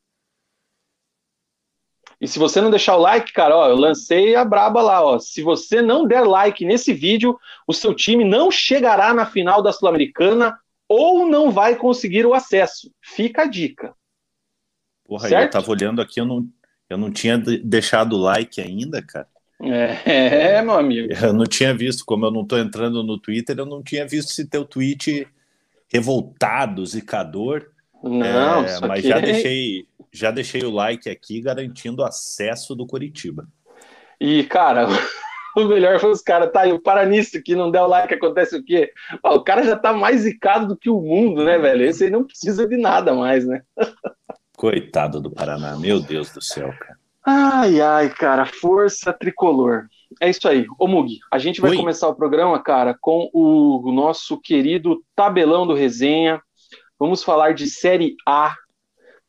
E 2.20 2.26
se 2.26 2.38
você 2.38 2.60
não 2.60 2.70
deixar 2.70 2.96
o 2.96 3.00
like, 3.00 3.32
cara, 3.32 3.54
ó, 3.54 3.68
eu 3.68 3.76
lancei 3.76 4.34
a 4.34 4.44
braba 4.44 4.80
lá, 4.80 5.04
ó. 5.04 5.18
Se 5.18 5.42
você 5.42 5.82
não 5.82 6.06
der 6.06 6.22
like 6.22 6.64
nesse 6.64 6.94
vídeo, 6.94 7.38
o 7.66 7.72
seu 7.72 7.92
time 7.92 8.24
não 8.24 8.50
chegará 8.50 9.12
na 9.12 9.26
final 9.26 9.62
da 9.62 9.72
Sul-Americana 9.72 10.58
ou 10.88 11.26
não 11.26 11.50
vai 11.50 11.76
conseguir 11.76 12.26
o 12.26 12.34
acesso. 12.34 12.90
Fica 13.02 13.42
a 13.42 13.46
dica. 13.46 13.94
Porra, 15.04 15.28
certo? 15.28 15.44
eu 15.44 15.60
tava 15.60 15.70
olhando 15.70 16.00
aqui, 16.00 16.20
eu 16.20 16.24
não, 16.24 16.48
eu 16.88 16.96
não 16.96 17.10
tinha 17.10 17.38
deixado 17.38 18.14
o 18.14 18.20
like 18.20 18.60
ainda, 18.60 19.02
cara. 19.02 19.28
É, 19.60 20.60
meu 20.62 20.74
amigo. 20.74 21.12
Eu 21.22 21.32
não 21.32 21.44
tinha 21.44 21.74
visto, 21.74 22.04
como 22.04 22.26
eu 22.26 22.30
não 22.30 22.44
tô 22.44 22.58
entrando 22.58 23.02
no 23.02 23.18
Twitter, 23.18 23.56
eu 23.58 23.66
não 23.66 23.82
tinha 23.82 24.06
visto 24.06 24.30
esse 24.30 24.46
teu 24.48 24.64
tweet 24.64 25.26
revoltado, 25.88 26.84
zicador. 26.84 27.70
Não, 28.02 28.64
é, 28.64 28.80
mas 28.80 29.04
já 29.04 29.18
é 29.18 29.22
deixei, 29.22 29.86
já 30.12 30.30
deixei 30.30 30.62
o 30.62 30.70
like 30.70 31.08
aqui 31.08 31.40
garantindo 31.40 32.04
acesso 32.04 32.74
do 32.74 32.86
Curitiba. 32.86 33.48
E, 34.20 34.44
cara, 34.44 34.86
o 35.56 35.64
melhor 35.64 35.98
foi 36.00 36.10
os 36.10 36.20
caras, 36.20 36.50
tá, 36.52 36.64
o 36.66 36.80
para 36.80 37.06
nisso 37.06 37.42
que 37.42 37.54
não 37.54 37.70
der 37.70 37.82
o 37.82 37.86
like, 37.86 38.14
acontece 38.14 38.56
o 38.56 38.64
quê? 38.64 38.92
o 39.22 39.40
cara 39.40 39.62
já 39.62 39.76
tá 39.76 39.92
mais 39.92 40.22
zicado 40.22 40.66
do 40.68 40.76
que 40.76 40.90
o 40.90 41.00
mundo, 41.00 41.44
né, 41.44 41.58
velho? 41.58 41.84
Esse 41.84 42.04
aí 42.04 42.10
não 42.10 42.24
precisa 42.24 42.66
de 42.66 42.76
nada 42.76 43.14
mais, 43.14 43.46
né? 43.46 43.62
Coitado 44.56 45.20
do 45.20 45.30
Paraná, 45.30 45.76
meu 45.76 46.00
Deus 46.00 46.32
do 46.32 46.42
céu, 46.42 46.72
cara. 46.78 46.98
Ai, 47.26 47.80
ai, 47.80 48.10
cara, 48.10 48.44
força 48.44 49.12
tricolor. 49.12 49.86
É 50.20 50.28
isso 50.28 50.46
aí. 50.46 50.66
Ô 50.78 50.86
Mugi, 50.86 51.18
a 51.30 51.38
gente 51.38 51.60
vai 51.60 51.70
Oi. 51.70 51.76
começar 51.76 52.08
o 52.08 52.14
programa, 52.14 52.62
cara, 52.62 52.96
com 53.00 53.30
o 53.32 53.90
nosso 53.92 54.40
querido 54.40 55.02
tabelão 55.16 55.66
do 55.66 55.74
resenha. 55.74 56.40
Vamos 56.98 57.24
falar 57.24 57.54
de 57.54 57.66
Série 57.66 58.14
A, 58.26 58.54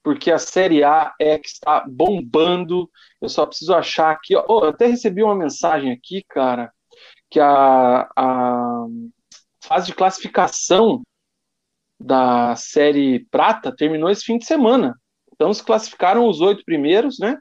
porque 0.06 0.30
a 0.32 0.38
Série 0.38 0.84
A 0.84 1.16
é 1.20 1.40
que 1.40 1.48
está 1.48 1.84
bombando. 1.88 2.88
Eu 3.20 3.28
só 3.28 3.44
preciso 3.44 3.74
achar 3.74 4.12
aqui. 4.12 4.36
Ó, 4.36 4.46
oh, 4.48 4.66
eu 4.66 4.70
até 4.70 4.86
recebi 4.86 5.24
uma 5.24 5.34
mensagem 5.34 5.92
aqui, 5.92 6.24
cara, 6.30 6.72
que 7.28 7.40
a, 7.40 8.08
a 8.16 8.86
fase 9.64 9.88
de 9.88 9.96
classificação 9.96 11.02
da 12.00 12.56
Série 12.56 13.26
Prata 13.32 13.76
terminou 13.76 14.08
esse 14.12 14.24
fim 14.24 14.38
de 14.38 14.46
semana. 14.46 14.96
Então 15.34 15.52
se 15.52 15.64
classificaram 15.64 16.28
os 16.28 16.40
oito 16.40 16.64
primeiros, 16.64 17.18
né? 17.18 17.40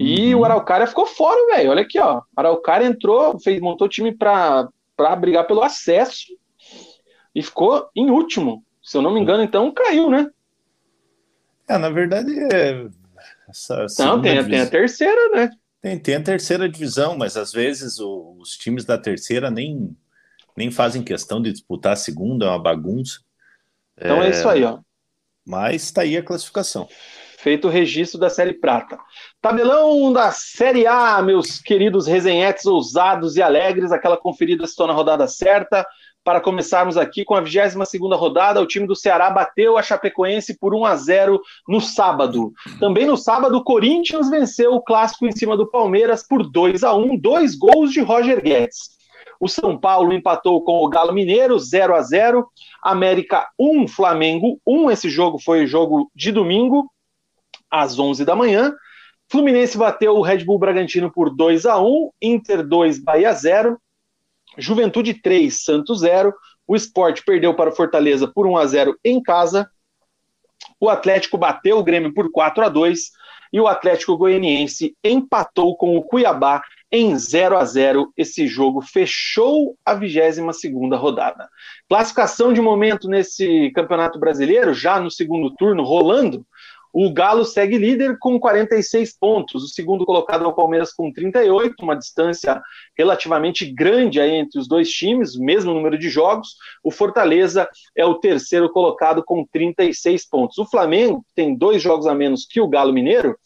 E 0.00 0.34
uhum. 0.34 0.40
o 0.40 0.44
Araucária 0.46 0.86
ficou 0.86 1.04
fora, 1.04 1.54
velho. 1.54 1.70
Olha 1.70 1.82
aqui, 1.82 1.98
ó. 1.98 2.20
O 2.20 2.22
Araucária 2.34 2.86
entrou, 2.86 3.38
fez, 3.38 3.60
montou 3.60 3.90
time 3.90 4.16
para 4.16 4.70
brigar 5.20 5.46
pelo 5.46 5.62
acesso 5.62 6.28
e 7.34 7.42
ficou 7.42 7.90
em 7.94 8.10
último. 8.10 8.64
Se 8.82 8.96
eu 8.96 9.02
não 9.02 9.12
me 9.12 9.20
engano, 9.20 9.42
então 9.42 9.70
caiu, 9.70 10.08
né? 10.08 10.26
É, 11.72 11.78
na 11.78 11.88
verdade, 11.88 12.30
é... 12.52 12.86
essa 13.48 13.86
não, 14.00 14.20
tem, 14.20 14.32
divisão... 14.32 14.50
tem 14.50 14.60
a 14.60 14.66
terceira, 14.66 15.28
né? 15.30 15.50
Tem, 15.80 15.98
tem 15.98 16.14
a 16.16 16.22
terceira 16.22 16.68
divisão, 16.68 17.16
mas 17.16 17.36
às 17.36 17.52
vezes 17.52 17.98
o, 17.98 18.36
os 18.38 18.50
times 18.56 18.84
da 18.84 18.98
terceira 18.98 19.50
nem, 19.50 19.96
nem 20.56 20.70
fazem 20.70 21.02
questão 21.02 21.40
de 21.40 21.50
disputar 21.50 21.94
a 21.94 21.96
segunda, 21.96 22.46
é 22.46 22.48
uma 22.48 22.62
bagunça. 22.62 23.20
Então 23.96 24.22
é, 24.22 24.26
é 24.26 24.30
isso 24.30 24.48
aí, 24.48 24.62
ó. 24.62 24.78
Mas 25.44 25.84
está 25.84 26.02
aí 26.02 26.16
a 26.16 26.22
classificação. 26.22 26.88
Feito 27.38 27.66
o 27.66 27.70
registro 27.70 28.20
da 28.20 28.30
Série 28.30 28.52
Prata. 28.52 28.96
Tabelão 29.40 30.12
da 30.12 30.30
Série 30.30 30.86
A, 30.86 31.20
meus 31.20 31.58
queridos 31.58 32.06
resenhetes 32.06 32.66
ousados 32.66 33.36
e 33.36 33.42
alegres, 33.42 33.90
aquela 33.90 34.16
conferida 34.16 34.64
se 34.66 34.76
torna 34.76 34.92
a 34.92 34.96
rodada 34.96 35.26
certa 35.26 35.84
para 36.24 36.40
começarmos 36.40 36.96
aqui 36.96 37.24
com 37.24 37.34
a 37.34 37.40
22 37.40 37.74
rodada. 38.18 38.60
O 38.60 38.66
time 38.66 38.86
do 38.86 38.96
Ceará 38.96 39.30
bateu 39.30 39.76
a 39.76 39.82
Chapecoense 39.82 40.58
por 40.58 40.74
1 40.74 40.84
a 40.84 40.96
0 40.96 41.40
no 41.68 41.80
sábado. 41.80 42.52
Também 42.78 43.06
no 43.06 43.16
sábado, 43.16 43.56
o 43.56 43.64
Corinthians 43.64 44.30
venceu 44.30 44.72
o 44.74 44.82
clássico 44.82 45.26
em 45.26 45.32
cima 45.32 45.56
do 45.56 45.70
Palmeiras 45.70 46.26
por 46.26 46.48
2 46.48 46.84
a 46.84 46.94
1 46.94 47.18
dois 47.18 47.54
gols 47.54 47.92
de 47.92 48.00
Roger 48.00 48.42
Guedes. 48.42 48.92
O 49.40 49.48
São 49.48 49.76
Paulo 49.76 50.12
empatou 50.12 50.62
com 50.62 50.84
o 50.84 50.88
Galo 50.88 51.12
Mineiro 51.12 51.58
0 51.58 51.96
a 51.96 52.02
0 52.02 52.46
América 52.82 53.48
1, 53.58 53.88
Flamengo 53.88 54.60
1. 54.64 54.90
Esse 54.90 55.10
jogo 55.10 55.38
foi 55.38 55.66
jogo 55.66 56.08
de 56.14 56.30
domingo, 56.30 56.88
às 57.68 57.98
11 57.98 58.24
da 58.24 58.36
manhã. 58.36 58.72
Fluminense 59.28 59.78
bateu 59.78 60.14
o 60.14 60.22
Red 60.22 60.44
Bull 60.44 60.58
Bragantino 60.58 61.10
por 61.10 61.34
2 61.34 61.66
a 61.66 61.80
1 61.80 62.10
Inter 62.20 62.62
2, 62.64 63.02
Bahia 63.02 63.32
0. 63.32 63.78
Juventude 64.58 65.14
3, 65.14 65.64
Santos 65.64 66.00
0. 66.00 66.32
O 66.66 66.76
Sport 66.76 67.22
perdeu 67.24 67.54
para 67.54 67.70
o 67.70 67.74
Fortaleza 67.74 68.26
por 68.26 68.46
1 68.46 68.56
a 68.56 68.66
0 68.66 68.98
em 69.04 69.22
casa. 69.22 69.68
O 70.80 70.88
Atlético 70.88 71.36
bateu 71.36 71.78
o 71.78 71.84
Grêmio 71.84 72.14
por 72.14 72.30
4 72.30 72.64
a 72.64 72.68
2 72.68 73.10
e 73.52 73.60
o 73.60 73.68
Atlético 73.68 74.16
Goianiense 74.16 74.96
empatou 75.04 75.76
com 75.76 75.96
o 75.96 76.02
Cuiabá 76.02 76.62
em 76.90 77.16
0 77.16 77.56
a 77.56 77.64
0. 77.64 78.12
Esse 78.16 78.46
jogo 78.46 78.80
fechou 78.80 79.76
a 79.84 79.94
22ª 79.94 80.96
rodada. 80.96 81.48
Classificação 81.88 82.52
de 82.52 82.60
momento 82.60 83.08
nesse 83.08 83.70
Campeonato 83.74 84.18
Brasileiro, 84.18 84.72
já 84.72 84.98
no 84.98 85.10
segundo 85.10 85.54
turno 85.54 85.82
rolando, 85.82 86.46
o 86.92 87.10
Galo 87.10 87.44
segue 87.44 87.78
líder 87.78 88.18
com 88.18 88.38
46 88.38 89.16
pontos. 89.18 89.64
O 89.64 89.68
segundo 89.68 90.04
colocado 90.04 90.44
é 90.44 90.46
o 90.46 90.52
Palmeiras 90.52 90.92
com 90.92 91.10
38, 91.10 91.74
uma 91.82 91.96
distância 91.96 92.60
relativamente 92.96 93.64
grande 93.64 94.20
aí 94.20 94.32
entre 94.32 94.60
os 94.60 94.68
dois 94.68 94.90
times, 94.90 95.36
mesmo 95.36 95.72
número 95.72 95.98
de 95.98 96.10
jogos. 96.10 96.56
O 96.84 96.90
Fortaleza 96.90 97.66
é 97.96 98.04
o 98.04 98.16
terceiro 98.16 98.70
colocado 98.70 99.24
com 99.24 99.46
36 99.46 100.28
pontos. 100.28 100.58
O 100.58 100.66
Flamengo, 100.66 101.24
tem 101.34 101.56
dois 101.56 101.80
jogos 101.80 102.06
a 102.06 102.14
menos 102.14 102.44
que 102.44 102.60
o 102.60 102.68
Galo 102.68 102.92
Mineiro, 102.92 103.38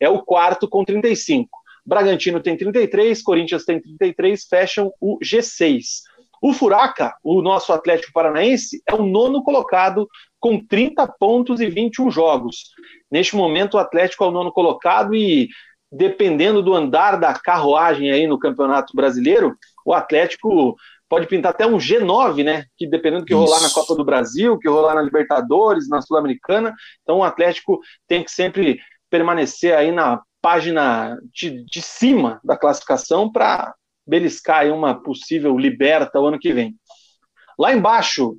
é 0.00 0.08
o 0.08 0.22
quarto 0.22 0.66
com 0.66 0.84
35. 0.84 1.48
Bragantino 1.84 2.40
tem 2.40 2.56
33, 2.56 3.22
Corinthians 3.22 3.64
tem 3.64 3.80
33, 3.80 4.44
fecham 4.44 4.90
o 4.98 5.18
G6. 5.18 6.02
O 6.42 6.52
Furaca, 6.52 7.14
o 7.22 7.40
nosso 7.40 7.72
Atlético 7.72 8.12
Paranaense, 8.12 8.82
é 8.86 8.94
o 8.94 9.02
nono 9.02 9.42
colocado 9.42 10.06
com 10.44 10.62
30 10.62 11.06
pontos 11.18 11.58
e 11.58 11.66
21 11.66 12.10
jogos. 12.10 12.64
Neste 13.10 13.34
momento, 13.34 13.74
o 13.74 13.78
Atlético 13.78 14.24
é 14.24 14.26
o 14.26 14.30
nono 14.30 14.52
colocado 14.52 15.14
e, 15.14 15.48
dependendo 15.90 16.62
do 16.62 16.74
andar 16.74 17.16
da 17.16 17.32
carruagem 17.32 18.10
aí 18.10 18.26
no 18.26 18.38
Campeonato 18.38 18.94
Brasileiro, 18.94 19.56
o 19.86 19.94
Atlético 19.94 20.76
pode 21.08 21.26
pintar 21.28 21.52
até 21.52 21.66
um 21.66 21.78
G9, 21.78 22.44
né? 22.44 22.66
Que 22.76 22.86
dependendo 22.86 23.22
do 23.22 23.26
que 23.26 23.32
Isso. 23.32 23.42
rolar 23.42 23.62
na 23.62 23.70
Copa 23.70 23.94
do 23.94 24.04
Brasil, 24.04 24.58
que 24.58 24.68
rolar 24.68 24.94
na 24.94 25.00
Libertadores, 25.00 25.88
na 25.88 26.02
Sul-Americana, 26.02 26.74
então 27.00 27.20
o 27.20 27.24
Atlético 27.24 27.80
tem 28.06 28.22
que 28.22 28.30
sempre 28.30 28.78
permanecer 29.08 29.74
aí 29.74 29.90
na 29.90 30.20
página 30.42 31.16
de, 31.32 31.64
de 31.64 31.80
cima 31.80 32.38
da 32.44 32.54
classificação 32.54 33.32
para 33.32 33.74
beliscar 34.06 34.58
aí 34.58 34.70
uma 34.70 34.94
possível 34.94 35.56
liberta 35.56 36.20
o 36.20 36.26
ano 36.26 36.38
que 36.38 36.52
vem. 36.52 36.74
Lá 37.58 37.72
embaixo, 37.72 38.36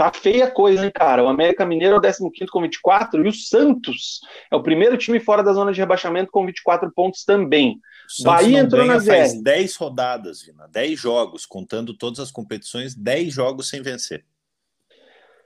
tá 0.00 0.10
feia 0.10 0.46
a 0.46 0.50
coisa, 0.50 0.82
hein, 0.82 0.90
cara? 0.90 1.22
O 1.22 1.28
América 1.28 1.66
Mineiro 1.66 1.96
é 1.96 1.98
o 1.98 2.30
15 2.30 2.50
com 2.50 2.62
24 2.62 3.22
e 3.22 3.28
o 3.28 3.32
Santos 3.34 4.20
é 4.50 4.56
o 4.56 4.62
primeiro 4.62 4.96
time 4.96 5.20
fora 5.20 5.42
da 5.42 5.52
zona 5.52 5.74
de 5.74 5.78
rebaixamento 5.78 6.32
com 6.32 6.46
24 6.46 6.90
pontos 6.90 7.22
também. 7.22 7.78
Bahia 8.24 8.60
entrou 8.60 8.86
na 8.86 8.98
faz 8.98 9.38
10 9.42 9.76
rodadas, 9.76 10.40
Vina, 10.40 10.66
10 10.68 10.98
jogos, 10.98 11.44
contando 11.44 11.92
todas 11.92 12.18
as 12.18 12.30
competições, 12.30 12.94
10 12.94 13.30
jogos 13.30 13.68
sem 13.68 13.82
vencer. 13.82 14.24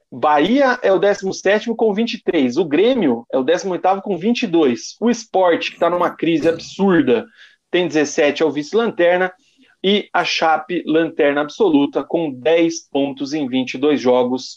Bahia 0.08 0.78
é 0.84 0.92
o 0.92 1.00
17 1.00 1.74
com 1.74 1.92
23. 1.92 2.56
O 2.56 2.64
Grêmio 2.64 3.26
é 3.32 3.38
o 3.38 3.42
18 3.42 4.02
com 4.02 4.16
22. 4.16 4.94
O 5.00 5.10
Sport, 5.10 5.70
que 5.70 5.74
está 5.74 5.90
numa 5.90 6.10
crise 6.10 6.48
absurda, 6.48 7.26
tem 7.72 7.88
17, 7.88 8.44
é 8.44 8.46
o 8.46 8.52
vice-lanterna. 8.52 9.32
E 9.84 10.08
a 10.12 10.24
Chape, 10.24 10.82
lanterna 10.86 11.42
absoluta, 11.42 12.02
com 12.02 12.32
10 12.32 12.88
pontos 12.88 13.34
em 13.34 13.46
22 13.46 14.00
jogos. 14.00 14.56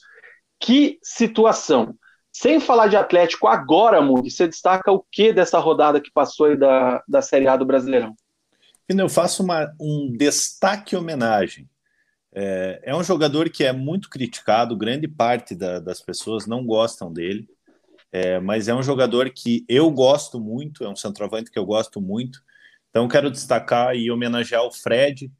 Que 0.59 0.97
situação! 1.03 1.93
Sem 2.31 2.59
falar 2.59 2.87
de 2.87 2.95
Atlético, 2.95 3.47
agora, 3.47 4.01
Mugi, 4.01 4.31
você 4.31 4.47
destaca 4.47 4.91
o 4.91 5.03
que 5.11 5.33
dessa 5.33 5.59
rodada 5.59 5.99
que 5.99 6.11
passou 6.11 6.45
aí 6.45 6.55
da, 6.55 7.03
da 7.07 7.21
Série 7.21 7.47
A 7.47 7.57
do 7.57 7.65
Brasileirão? 7.65 8.15
Eu 8.87 9.09
faço 9.09 9.43
uma, 9.43 9.69
um 9.81 10.13
destaque 10.17 10.95
homenagem 10.95 11.67
é, 12.39 12.81
é, 12.83 12.95
um 12.95 13.03
jogador 13.03 13.49
que 13.49 13.63
é 13.63 13.73
muito 13.73 14.11
criticado, 14.11 14.77
grande 14.77 15.07
parte 15.07 15.55
da, 15.55 15.79
das 15.79 16.01
pessoas 16.01 16.45
não 16.45 16.63
gostam 16.63 17.11
dele, 17.11 17.49
é, 18.11 18.39
mas 18.39 18.67
é 18.67 18.75
um 18.75 18.83
jogador 18.83 19.31
que 19.31 19.65
eu 19.67 19.89
gosto 19.89 20.39
muito, 20.39 20.83
é 20.83 20.87
um 20.87 20.95
centroavante 20.95 21.49
que 21.49 21.57
eu 21.57 21.65
gosto 21.65 21.99
muito. 21.99 22.39
Então 22.89 23.07
quero 23.07 23.31
destacar 23.31 23.95
e 23.95 24.09
homenagear 24.09 24.63
o 24.63 24.71
Fred, 24.71 25.31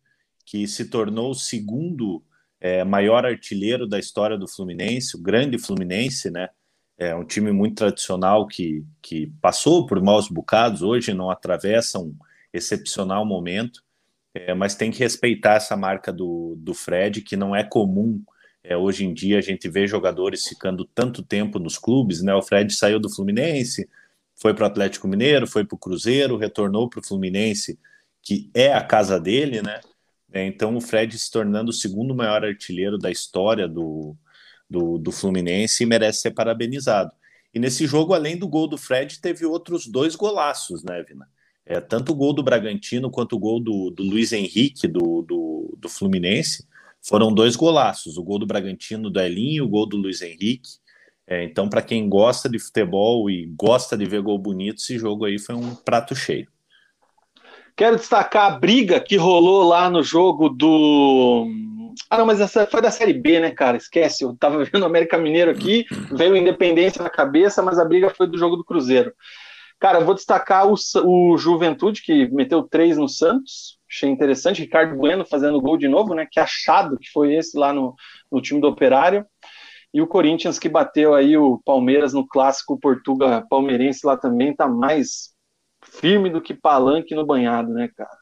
que 0.46 0.68
se 0.68 0.90
tornou 0.90 1.32
o 1.32 1.36
segundo 1.36 2.24
é, 2.60 2.84
maior 2.84 3.26
artilheiro 3.26 3.88
da 3.88 4.00
história 4.00 4.38
do 4.38 4.48
Fluminense, 4.48 5.16
o 5.16 5.22
grande 5.22 5.58
Fluminense, 5.58 6.30
né? 6.30 6.50
É 6.98 7.14
um 7.16 7.24
time 7.24 7.52
muito 7.52 7.76
tradicional 7.76 8.48
que, 8.48 8.84
que 9.02 9.28
passou 9.40 9.86
por 9.86 10.02
maus 10.02 10.28
bocados, 10.30 10.82
hoje 10.82 11.14
não 11.14 11.30
atravessa 11.30 12.00
um 12.00 12.16
excepcional 12.52 13.24
momento 13.24 13.84
é, 14.38 14.54
mas 14.54 14.76
tem 14.76 14.92
que 14.92 15.00
respeitar 15.00 15.56
essa 15.56 15.76
marca 15.76 16.14
do, 16.14 16.56
do 16.58 16.74
Fred, 16.74 17.22
que 17.22 17.36
não 17.36 17.56
é 17.56 17.64
comum. 17.64 18.22
É, 18.64 18.78
hoje 18.78 19.06
em 19.06 19.14
dia 19.14 19.40
a 19.40 19.42
gente 19.42 19.68
vê 19.68 19.88
jogadores 19.88 20.46
ficando 20.48 20.86
tanto 20.86 21.24
tempo 21.24 21.58
nos 21.58 21.78
clubes, 21.78 22.22
né? 22.22 22.36
O 22.36 22.42
Fred 22.42 22.72
saiu 22.74 23.00
do 23.00 23.10
Fluminense, 23.10 23.90
foi 24.38 24.54
para 24.54 24.64
o 24.64 24.68
Atlético 24.68 25.08
Mineiro, 25.08 25.48
foi 25.48 25.66
para 25.66 25.76
o 25.76 25.80
Cruzeiro, 25.80 26.38
retornou 26.38 26.90
para 26.90 27.00
o 27.00 27.04
Fluminense, 27.04 27.78
que 28.22 28.50
é 28.54 28.74
a 28.74 28.84
casa 28.84 29.20
dele, 29.20 29.62
né? 29.62 29.82
É, 30.32 30.46
então 30.46 30.76
o 30.76 30.82
Fred 30.82 31.18
se 31.18 31.32
tornando 31.32 31.72
o 31.72 31.74
segundo 31.74 32.14
maior 32.14 32.44
artilheiro 32.44 32.98
da 32.98 33.10
história 33.10 33.68
do, 33.68 34.16
do, 34.70 34.98
do 34.98 35.12
Fluminense 35.12 35.84
e 35.84 35.86
merece 35.86 36.22
ser 36.22 36.32
parabenizado. 36.32 37.12
E 37.54 37.60
nesse 37.60 37.88
jogo, 37.88 38.14
além 38.14 38.38
do 38.38 38.48
gol 38.48 38.68
do 38.68 38.78
Fred, 38.78 39.20
teve 39.20 39.46
outros 39.46 39.88
dois 39.88 40.16
golaços, 40.16 40.84
né, 40.84 41.04
Vina? 41.04 41.28
É, 41.66 41.82
tanto 41.82 42.12
o 42.12 42.16
gol 42.16 42.34
do 42.34 42.44
Bragantino 42.44 43.10
quanto 43.10 43.36
o 43.36 43.40
gol 43.40 43.60
do, 43.60 43.90
do 43.90 44.04
Luiz 44.04 44.32
Henrique, 44.32 44.88
do, 44.88 45.22
do, 45.22 45.76
do, 45.78 45.90
Fluminense, 45.90 46.66
foram 47.02 47.34
dois 47.34 47.58
golaços. 47.58 48.18
O 48.18 48.24
gol 48.24 48.40
do 48.40 48.46
Bragantino 48.46 49.10
do 49.10 49.20
Elinho, 49.20 49.66
o 49.66 49.70
gol 49.70 49.86
do 49.86 49.98
Luiz 49.98 50.22
Henrique. 50.22 50.70
É, 51.30 51.44
então, 51.44 51.68
para 51.68 51.82
quem 51.82 52.08
gosta 52.08 52.48
de 52.48 52.58
futebol 52.58 53.30
e 53.30 53.46
gosta 53.48 53.98
de 53.98 54.06
ver 54.06 54.22
gol 54.22 54.40
bonito, 54.40 54.78
esse 54.78 54.98
jogo 54.98 55.26
aí 55.26 55.38
foi 55.38 55.56
um 55.56 55.76
prato 55.76 56.16
cheio. 56.16 56.48
Quero 57.76 57.98
destacar 57.98 58.52
a 58.52 58.58
briga 58.58 59.00
que 59.00 59.18
rolou 59.18 59.68
lá 59.68 59.90
no 59.90 60.02
jogo 60.02 60.48
do. 60.48 61.46
Ah, 62.10 62.18
não, 62.18 62.26
mas 62.26 62.40
essa 62.40 62.66
foi 62.66 62.82
da 62.82 62.90
Série 62.90 63.14
B, 63.14 63.40
né, 63.42 63.52
cara? 63.52 63.76
Esquece, 63.76 64.24
eu 64.24 64.36
tava 64.38 64.64
vendo 64.66 64.84
o 64.84 64.86
América 64.86 65.18
Mineiro 65.18 65.52
aqui, 65.52 65.86
veio 66.12 66.36
Independência 66.36 67.04
na 67.04 67.10
cabeça, 67.10 67.62
mas 67.62 67.78
a 67.78 67.84
briga 67.84 68.10
foi 68.10 68.26
do 68.26 68.38
jogo 68.38 68.56
do 68.56 68.64
Cruzeiro. 68.64 69.14
Cara, 69.80 70.00
eu 70.00 70.06
vou 70.06 70.16
destacar 70.16 70.66
o, 70.66 70.76
o 71.04 71.38
Juventude, 71.38 72.02
que 72.02 72.28
meteu 72.30 72.64
três 72.64 72.98
no 72.98 73.08
Santos, 73.08 73.78
achei 73.88 74.10
interessante. 74.10 74.62
Ricardo 74.62 74.96
Bueno 74.96 75.24
fazendo 75.24 75.62
gol 75.62 75.78
de 75.78 75.88
novo, 75.88 76.16
né? 76.16 76.26
Que 76.32 76.40
achado 76.40 76.98
que 76.98 77.12
foi 77.12 77.36
esse 77.36 77.56
lá 77.58 77.72
no, 77.72 77.94
no 78.32 78.42
time 78.42 78.60
do 78.60 78.68
Operário 78.68 79.24
e 79.94 80.02
o 80.02 80.08
Corinthians 80.08 80.60
que 80.60 80.70
bateu 80.70 81.14
aí 81.14 81.38
o 81.38 81.60
Palmeiras 81.66 82.14
no 82.14 82.28
clássico 82.28 82.80
Portuga 82.80 83.46
palmeirense 83.50 84.06
lá 84.06 84.18
também 84.18 84.56
tá 84.56 84.68
mais 84.68 85.34
firme 85.84 86.30
do 86.30 86.42
que 86.42 86.54
palanque 86.54 87.16
no 87.16 87.26
banhado, 87.26 87.72
né, 87.74 87.90
cara? 87.96 88.18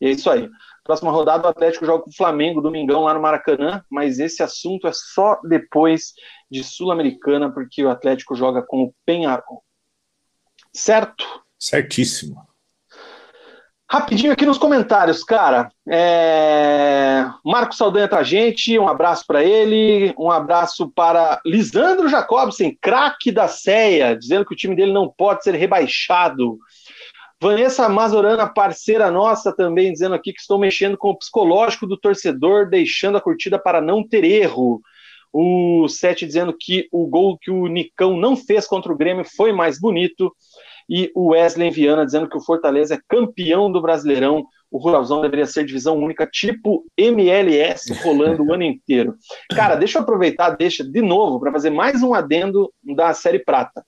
E 0.00 0.06
é 0.06 0.10
isso 0.10 0.30
aí. 0.30 0.48
Próxima 0.84 1.10
rodada, 1.10 1.46
o 1.46 1.50
Atlético 1.50 1.86
joga 1.86 2.04
com 2.04 2.10
o 2.10 2.16
Flamengo, 2.16 2.60
domingão 2.60 3.04
lá 3.04 3.14
no 3.14 3.20
Maracanã, 3.20 3.84
mas 3.90 4.18
esse 4.18 4.42
assunto 4.42 4.86
é 4.86 4.92
só 4.92 5.38
depois 5.44 6.14
de 6.50 6.64
Sul-Americana, 6.64 7.52
porque 7.52 7.84
o 7.84 7.90
Atlético 7.90 8.34
joga 8.34 8.62
com 8.62 8.84
o 8.84 8.94
Penharol. 9.04 9.62
Certo? 10.72 11.24
Certíssimo. 11.58 12.49
Rapidinho 13.92 14.32
aqui 14.32 14.46
nos 14.46 14.56
comentários, 14.56 15.24
cara. 15.24 15.68
É... 15.88 17.26
Marco 17.44 17.74
Saldanha 17.74 18.06
tá 18.06 18.22
gente, 18.22 18.78
um 18.78 18.86
abraço 18.86 19.24
para 19.26 19.42
ele, 19.42 20.14
um 20.16 20.30
abraço 20.30 20.88
para 20.94 21.40
Lisandro 21.44 22.08
Jacobsen, 22.08 22.78
craque 22.80 23.32
da 23.32 23.48
CEA, 23.48 24.16
dizendo 24.16 24.44
que 24.44 24.54
o 24.54 24.56
time 24.56 24.76
dele 24.76 24.92
não 24.92 25.08
pode 25.08 25.42
ser 25.42 25.56
rebaixado. 25.56 26.56
Vanessa 27.42 27.88
Mazorana, 27.88 28.46
parceira 28.46 29.10
nossa, 29.10 29.52
também 29.52 29.90
dizendo 29.90 30.14
aqui 30.14 30.32
que 30.32 30.40
estou 30.40 30.56
mexendo 30.56 30.96
com 30.96 31.10
o 31.10 31.18
psicológico 31.18 31.84
do 31.84 31.98
torcedor, 31.98 32.70
deixando 32.70 33.18
a 33.18 33.20
curtida 33.20 33.58
para 33.58 33.80
não 33.80 34.06
ter 34.06 34.22
erro. 34.22 34.80
O 35.32 35.88
Sete 35.88 36.24
dizendo 36.26 36.54
que 36.56 36.86
o 36.92 37.08
gol 37.08 37.36
que 37.36 37.50
o 37.50 37.66
Nicão 37.66 38.16
não 38.16 38.36
fez 38.36 38.68
contra 38.68 38.92
o 38.92 38.96
Grêmio 38.96 39.24
foi 39.24 39.52
mais 39.52 39.80
bonito 39.80 40.32
e 40.90 41.12
o 41.14 41.28
Wesley 41.28 41.70
Viana 41.70 42.04
dizendo 42.04 42.28
que 42.28 42.36
o 42.36 42.40
Fortaleza 42.40 42.94
é 42.94 43.00
campeão 43.08 43.70
do 43.70 43.80
Brasileirão. 43.80 44.44
O 44.68 44.78
Ruralzão 44.78 45.20
deveria 45.20 45.46
ser 45.46 45.64
divisão 45.64 45.96
única, 45.96 46.26
tipo 46.26 46.84
MLS, 46.96 47.92
rolando 48.02 48.44
o 48.44 48.52
ano 48.52 48.64
inteiro. 48.64 49.14
Cara, 49.54 49.76
deixa 49.76 49.98
eu 49.98 50.02
aproveitar, 50.02 50.50
deixa 50.50 50.82
de 50.82 51.00
novo, 51.00 51.38
para 51.38 51.52
fazer 51.52 51.70
mais 51.70 52.02
um 52.02 52.12
adendo 52.12 52.72
da 52.82 53.14
Série 53.14 53.38
Prata. 53.38 53.84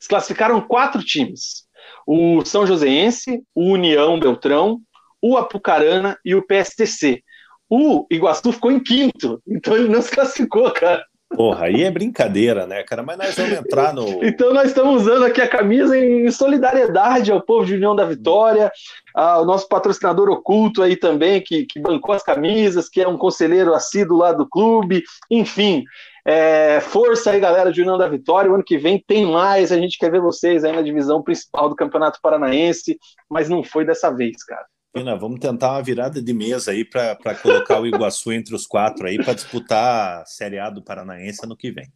Se 0.00 0.08
classificaram 0.08 0.60
quatro 0.60 1.02
times: 1.02 1.64
o 2.04 2.44
São 2.44 2.66
Joséense, 2.66 3.44
o 3.54 3.70
União 3.70 4.18
Beltrão, 4.18 4.80
o 5.22 5.36
Apucarana 5.36 6.18
e 6.24 6.34
o 6.34 6.44
PSTC. 6.44 7.22
O 7.70 8.04
Iguaçu 8.10 8.52
ficou 8.52 8.72
em 8.72 8.82
quinto, 8.82 9.40
então 9.46 9.76
ele 9.76 9.88
não 9.88 10.02
se 10.02 10.10
classificou, 10.10 10.70
cara. 10.72 11.04
Porra, 11.30 11.66
aí 11.66 11.82
é 11.82 11.90
brincadeira, 11.90 12.66
né, 12.66 12.82
cara? 12.84 13.02
Mas 13.02 13.18
nós 13.18 13.34
vamos 13.34 13.52
entrar 13.52 13.92
no. 13.92 14.04
então 14.24 14.52
nós 14.52 14.68
estamos 14.68 15.02
usando 15.02 15.24
aqui 15.24 15.40
a 15.40 15.48
camisa 15.48 15.96
em 15.98 16.30
solidariedade 16.30 17.32
ao 17.32 17.42
povo 17.42 17.66
de 17.66 17.74
União 17.74 17.94
da 17.94 18.04
Vitória, 18.04 18.70
ao 19.12 19.44
nosso 19.44 19.68
patrocinador 19.68 20.28
oculto 20.30 20.82
aí 20.82 20.96
também, 20.96 21.40
que, 21.40 21.66
que 21.66 21.80
bancou 21.80 22.14
as 22.14 22.22
camisas, 22.22 22.88
que 22.88 23.00
é 23.00 23.08
um 23.08 23.18
conselheiro 23.18 23.74
assíduo 23.74 24.18
lá 24.18 24.32
do 24.32 24.48
clube, 24.48 25.02
enfim. 25.30 25.84
É, 26.26 26.80
força 26.80 27.32
aí, 27.32 27.40
galera 27.40 27.70
de 27.70 27.82
União 27.82 27.98
da 27.98 28.08
Vitória. 28.08 28.50
O 28.50 28.54
ano 28.54 28.64
que 28.64 28.78
vem 28.78 29.02
tem 29.06 29.26
mais. 29.26 29.72
A 29.72 29.76
gente 29.76 29.98
quer 29.98 30.10
ver 30.10 30.20
vocês 30.20 30.64
aí 30.64 30.72
na 30.72 30.82
divisão 30.82 31.22
principal 31.22 31.68
do 31.68 31.76
Campeonato 31.76 32.18
Paranaense, 32.22 32.98
mas 33.28 33.48
não 33.48 33.62
foi 33.62 33.84
dessa 33.84 34.10
vez, 34.10 34.42
cara. 34.44 34.64
Pina, 34.94 35.16
vamos 35.16 35.40
tentar 35.40 35.72
uma 35.72 35.82
virada 35.82 36.22
de 36.22 36.32
mesa 36.32 36.70
aí 36.70 36.84
para 36.84 37.34
colocar 37.42 37.80
o 37.80 37.86
Iguaçu 37.86 38.32
entre 38.32 38.54
os 38.54 38.64
quatro 38.64 39.08
aí 39.08 39.16
para 39.16 39.34
disputar 39.34 40.22
a 40.22 40.24
Série 40.24 40.60
A 40.60 40.70
do 40.70 40.84
Paranaense 40.84 41.44
no 41.48 41.56
que 41.56 41.72
vem. 41.72 41.92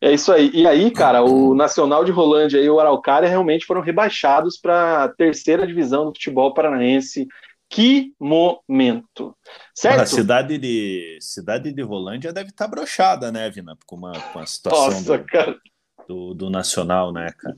É 0.00 0.10
isso 0.10 0.32
aí. 0.32 0.50
E 0.54 0.66
aí, 0.66 0.90
cara, 0.90 1.22
o 1.22 1.54
Nacional 1.54 2.06
de 2.06 2.10
Rolândia 2.10 2.58
e 2.58 2.70
o 2.70 2.80
Araucária 2.80 3.28
realmente 3.28 3.66
foram 3.66 3.82
rebaixados 3.82 4.56
para 4.56 5.04
a 5.04 5.08
terceira 5.10 5.66
divisão 5.66 6.06
do 6.06 6.14
futebol 6.14 6.54
paranaense. 6.54 7.28
Que 7.68 8.14
momento. 8.18 9.36
Certo? 9.74 10.00
A 10.00 10.06
cidade 10.06 10.56
de, 10.56 11.18
cidade 11.20 11.70
de 11.70 11.82
Rolândia 11.82 12.32
deve 12.32 12.48
estar 12.48 12.64
tá 12.64 12.70
brochada, 12.70 13.30
né, 13.30 13.50
Vina? 13.50 13.76
Com 13.86 13.96
uma, 13.96 14.12
com 14.32 14.38
a 14.38 14.46
situação 14.46 14.86
Nossa, 14.88 15.18
do. 15.18 15.60
Do, 16.08 16.34
do 16.34 16.50
Nacional, 16.50 17.12
né, 17.12 17.28
cara? 17.38 17.56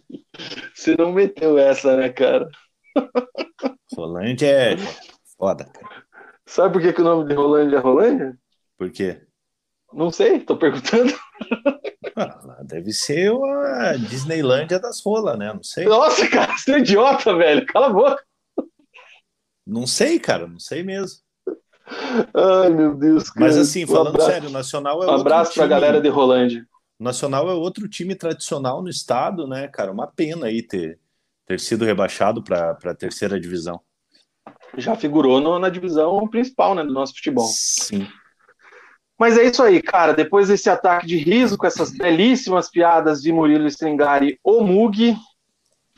Você 0.74 0.94
não 0.98 1.12
meteu 1.12 1.56
essa, 1.58 1.96
né, 1.96 2.08
cara? 2.10 2.48
Rolândia 3.94 4.48
é 4.48 4.76
foda, 5.38 5.64
cara. 5.64 6.04
Sabe 6.46 6.74
por 6.74 6.82
que, 6.82 6.92
que 6.92 7.00
o 7.00 7.04
nome 7.04 7.28
de 7.28 7.34
Rolândia 7.34 7.76
é 7.76 7.80
Rolândia? 7.80 8.38
Por 8.76 8.90
quê? 8.90 9.22
Não 9.92 10.10
sei, 10.10 10.40
tô 10.40 10.56
perguntando. 10.56 11.12
Ah, 12.16 12.62
deve 12.62 12.92
ser 12.92 13.32
a 13.32 13.96
Disneylândia 13.96 14.78
das 14.78 15.00
rolas, 15.02 15.38
né? 15.38 15.52
Não 15.52 15.62
sei. 15.62 15.84
Nossa, 15.84 16.28
cara, 16.28 16.56
você 16.56 16.74
é 16.74 16.78
idiota, 16.78 17.34
velho. 17.36 17.66
Cala 17.66 17.86
a 17.86 17.90
boca. 17.90 18.22
Não 19.66 19.86
sei, 19.86 20.18
cara, 20.18 20.46
não 20.46 20.58
sei 20.58 20.82
mesmo. 20.82 21.18
Ai, 22.34 22.70
meu 22.70 22.94
Deus. 22.94 23.30
Cara. 23.30 23.46
Mas 23.46 23.56
assim, 23.56 23.86
falando 23.86 24.20
um 24.20 24.24
sério, 24.24 24.48
o 24.48 24.52
Nacional 24.52 25.02
é 25.02 25.06
um 25.06 25.14
abraço 25.14 25.52
time... 25.52 25.66
pra 25.66 25.74
galera 25.74 26.00
de 26.00 26.08
Rolândia. 26.08 26.66
O 26.98 27.04
Nacional 27.04 27.50
é 27.50 27.54
outro 27.54 27.88
time 27.88 28.14
tradicional 28.14 28.82
no 28.82 28.88
estado, 28.88 29.46
né, 29.46 29.68
cara? 29.68 29.90
Uma 29.90 30.06
pena 30.06 30.46
aí 30.46 30.62
ter 30.62 30.98
ter 31.46 31.60
sido 31.60 31.84
rebaixado 31.84 32.42
para 32.42 32.70
a 32.70 32.94
terceira 32.94 33.38
divisão. 33.38 33.80
Já 34.76 34.96
figurou 34.96 35.40
no, 35.40 35.58
na 35.58 35.68
divisão 35.68 36.26
principal 36.28 36.74
né, 36.74 36.82
do 36.82 36.92
nosso 36.92 37.14
futebol. 37.14 37.46
Sim. 37.46 38.06
Mas 39.18 39.38
é 39.38 39.44
isso 39.44 39.62
aí, 39.62 39.80
cara. 39.80 40.12
Depois 40.12 40.48
desse 40.48 40.68
ataque 40.68 41.06
de 41.06 41.16
riso, 41.16 41.56
com 41.56 41.66
essas 41.66 41.92
belíssimas 41.92 42.68
piadas 42.70 43.22
de 43.22 43.32
Murilo 43.32 43.66
Stringari, 43.68 44.38
o 44.42 44.62
Mug, 44.62 45.16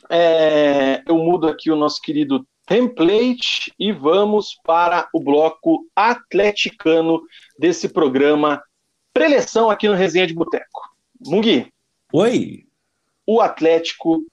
é, 0.09 1.01
eu 1.07 1.17
mudo 1.17 1.47
aqui 1.47 1.71
o 1.71 1.75
nosso 1.75 2.01
querido 2.01 2.45
template 2.65 3.73
e 3.79 3.91
vamos 3.91 4.59
para 4.63 5.07
o 5.13 5.19
bloco 5.19 5.85
atleticano 5.95 7.21
desse 7.57 7.89
programa 7.89 8.61
preleção 9.13 9.71
aqui 9.71 9.87
no 9.87 9.95
Resenha 9.95 10.27
de 10.27 10.33
Boteco. 10.33 10.81
Mug. 11.25 11.71
Oi. 12.13 12.65
O 13.25 13.41
Atlético 13.41 14.23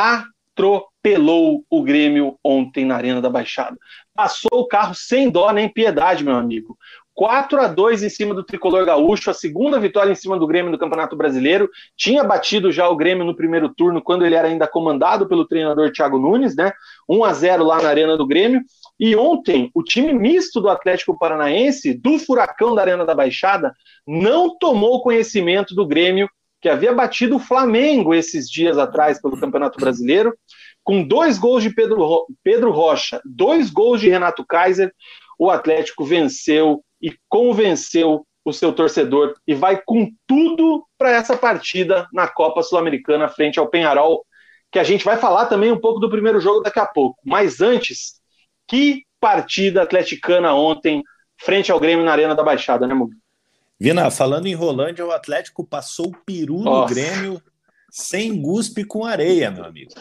atropelou 0.00 1.64
o 1.68 1.82
Grêmio 1.82 2.36
ontem 2.42 2.84
na 2.84 2.96
Arena 2.96 3.20
da 3.20 3.28
Baixada. 3.28 3.76
Passou 4.14 4.60
o 4.60 4.66
carro 4.66 4.94
sem 4.94 5.30
dó 5.30 5.52
nem 5.52 5.68
piedade, 5.68 6.24
meu 6.24 6.36
amigo. 6.36 6.76
4 7.14 7.60
a 7.60 7.66
2 7.68 8.02
em 8.02 8.08
cima 8.08 8.34
do 8.34 8.42
tricolor 8.42 8.86
gaúcho, 8.86 9.30
a 9.30 9.34
segunda 9.34 9.78
vitória 9.78 10.10
em 10.10 10.14
cima 10.14 10.38
do 10.38 10.46
Grêmio 10.46 10.72
no 10.72 10.78
Campeonato 10.78 11.14
Brasileiro. 11.14 11.68
Tinha 11.94 12.24
batido 12.24 12.72
já 12.72 12.88
o 12.88 12.96
Grêmio 12.96 13.26
no 13.26 13.36
primeiro 13.36 13.68
turno, 13.68 14.00
quando 14.00 14.24
ele 14.24 14.34
era 14.34 14.48
ainda 14.48 14.66
comandado 14.66 15.28
pelo 15.28 15.46
treinador 15.46 15.92
Thiago 15.92 16.18
Nunes, 16.18 16.56
né? 16.56 16.72
1 17.06 17.24
a 17.24 17.32
0 17.34 17.64
lá 17.64 17.82
na 17.82 17.90
Arena 17.90 18.16
do 18.16 18.26
Grêmio. 18.26 18.62
E 18.98 19.14
ontem, 19.16 19.70
o 19.74 19.82
time 19.82 20.14
misto 20.14 20.62
do 20.62 20.70
Atlético 20.70 21.18
Paranaense, 21.18 21.92
do 21.92 22.18
Furacão 22.18 22.74
da 22.74 22.80
Arena 22.80 23.04
da 23.04 23.14
Baixada, 23.14 23.74
não 24.06 24.56
tomou 24.56 25.02
conhecimento 25.02 25.74
do 25.74 25.86
Grêmio 25.86 26.28
que 26.60 26.68
havia 26.68 26.92
batido 26.92 27.36
o 27.36 27.40
Flamengo 27.40 28.14
esses 28.14 28.48
dias 28.48 28.76
atrás 28.76 29.20
pelo 29.20 29.38
Campeonato 29.38 29.78
Brasileiro, 29.78 30.36
com 30.82 31.02
dois 31.02 31.38
gols 31.38 31.62
de 31.62 31.70
Pedro, 31.70 32.04
Ro 32.04 32.26
Pedro 32.42 32.70
Rocha, 32.70 33.20
dois 33.24 33.70
gols 33.70 34.00
de 34.00 34.08
Renato 34.08 34.44
Kaiser, 34.46 34.92
o 35.38 35.50
Atlético 35.50 36.04
venceu 36.04 36.82
e 37.00 37.14
convenceu 37.28 38.26
o 38.44 38.52
seu 38.52 38.72
torcedor 38.72 39.34
e 39.46 39.54
vai 39.54 39.80
com 39.84 40.10
tudo 40.26 40.84
para 40.98 41.10
essa 41.10 41.36
partida 41.36 42.06
na 42.12 42.26
Copa 42.26 42.62
Sul-Americana 42.62 43.28
frente 43.28 43.58
ao 43.58 43.68
Penharol, 43.68 44.24
que 44.70 44.78
a 44.78 44.84
gente 44.84 45.04
vai 45.04 45.16
falar 45.16 45.46
também 45.46 45.72
um 45.72 45.80
pouco 45.80 46.00
do 46.00 46.10
primeiro 46.10 46.40
jogo 46.40 46.60
daqui 46.60 46.78
a 46.78 46.86
pouco. 46.86 47.18
Mas 47.24 47.60
antes, 47.60 48.20
que 48.66 49.02
partida 49.18 49.82
atleticana 49.82 50.54
ontem 50.54 51.02
frente 51.38 51.70
ao 51.72 51.80
Grêmio 51.80 52.04
na 52.04 52.12
Arena 52.12 52.34
da 52.34 52.42
Baixada, 52.42 52.86
né, 52.86 52.94
Mugi? 52.94 53.16
Vina, 53.80 54.10
falando 54.10 54.46
em 54.46 54.54
Rolândia, 54.54 55.06
o 55.06 55.10
Atlético 55.10 55.64
passou 55.64 56.08
o 56.08 56.16
peru 56.26 56.58
Nossa. 56.58 56.80
no 56.80 56.86
Grêmio 56.86 57.42
sem 57.90 58.40
guspe 58.40 58.84
com 58.84 59.06
areia, 59.06 59.50
meu 59.50 59.64
amigo. 59.64 59.92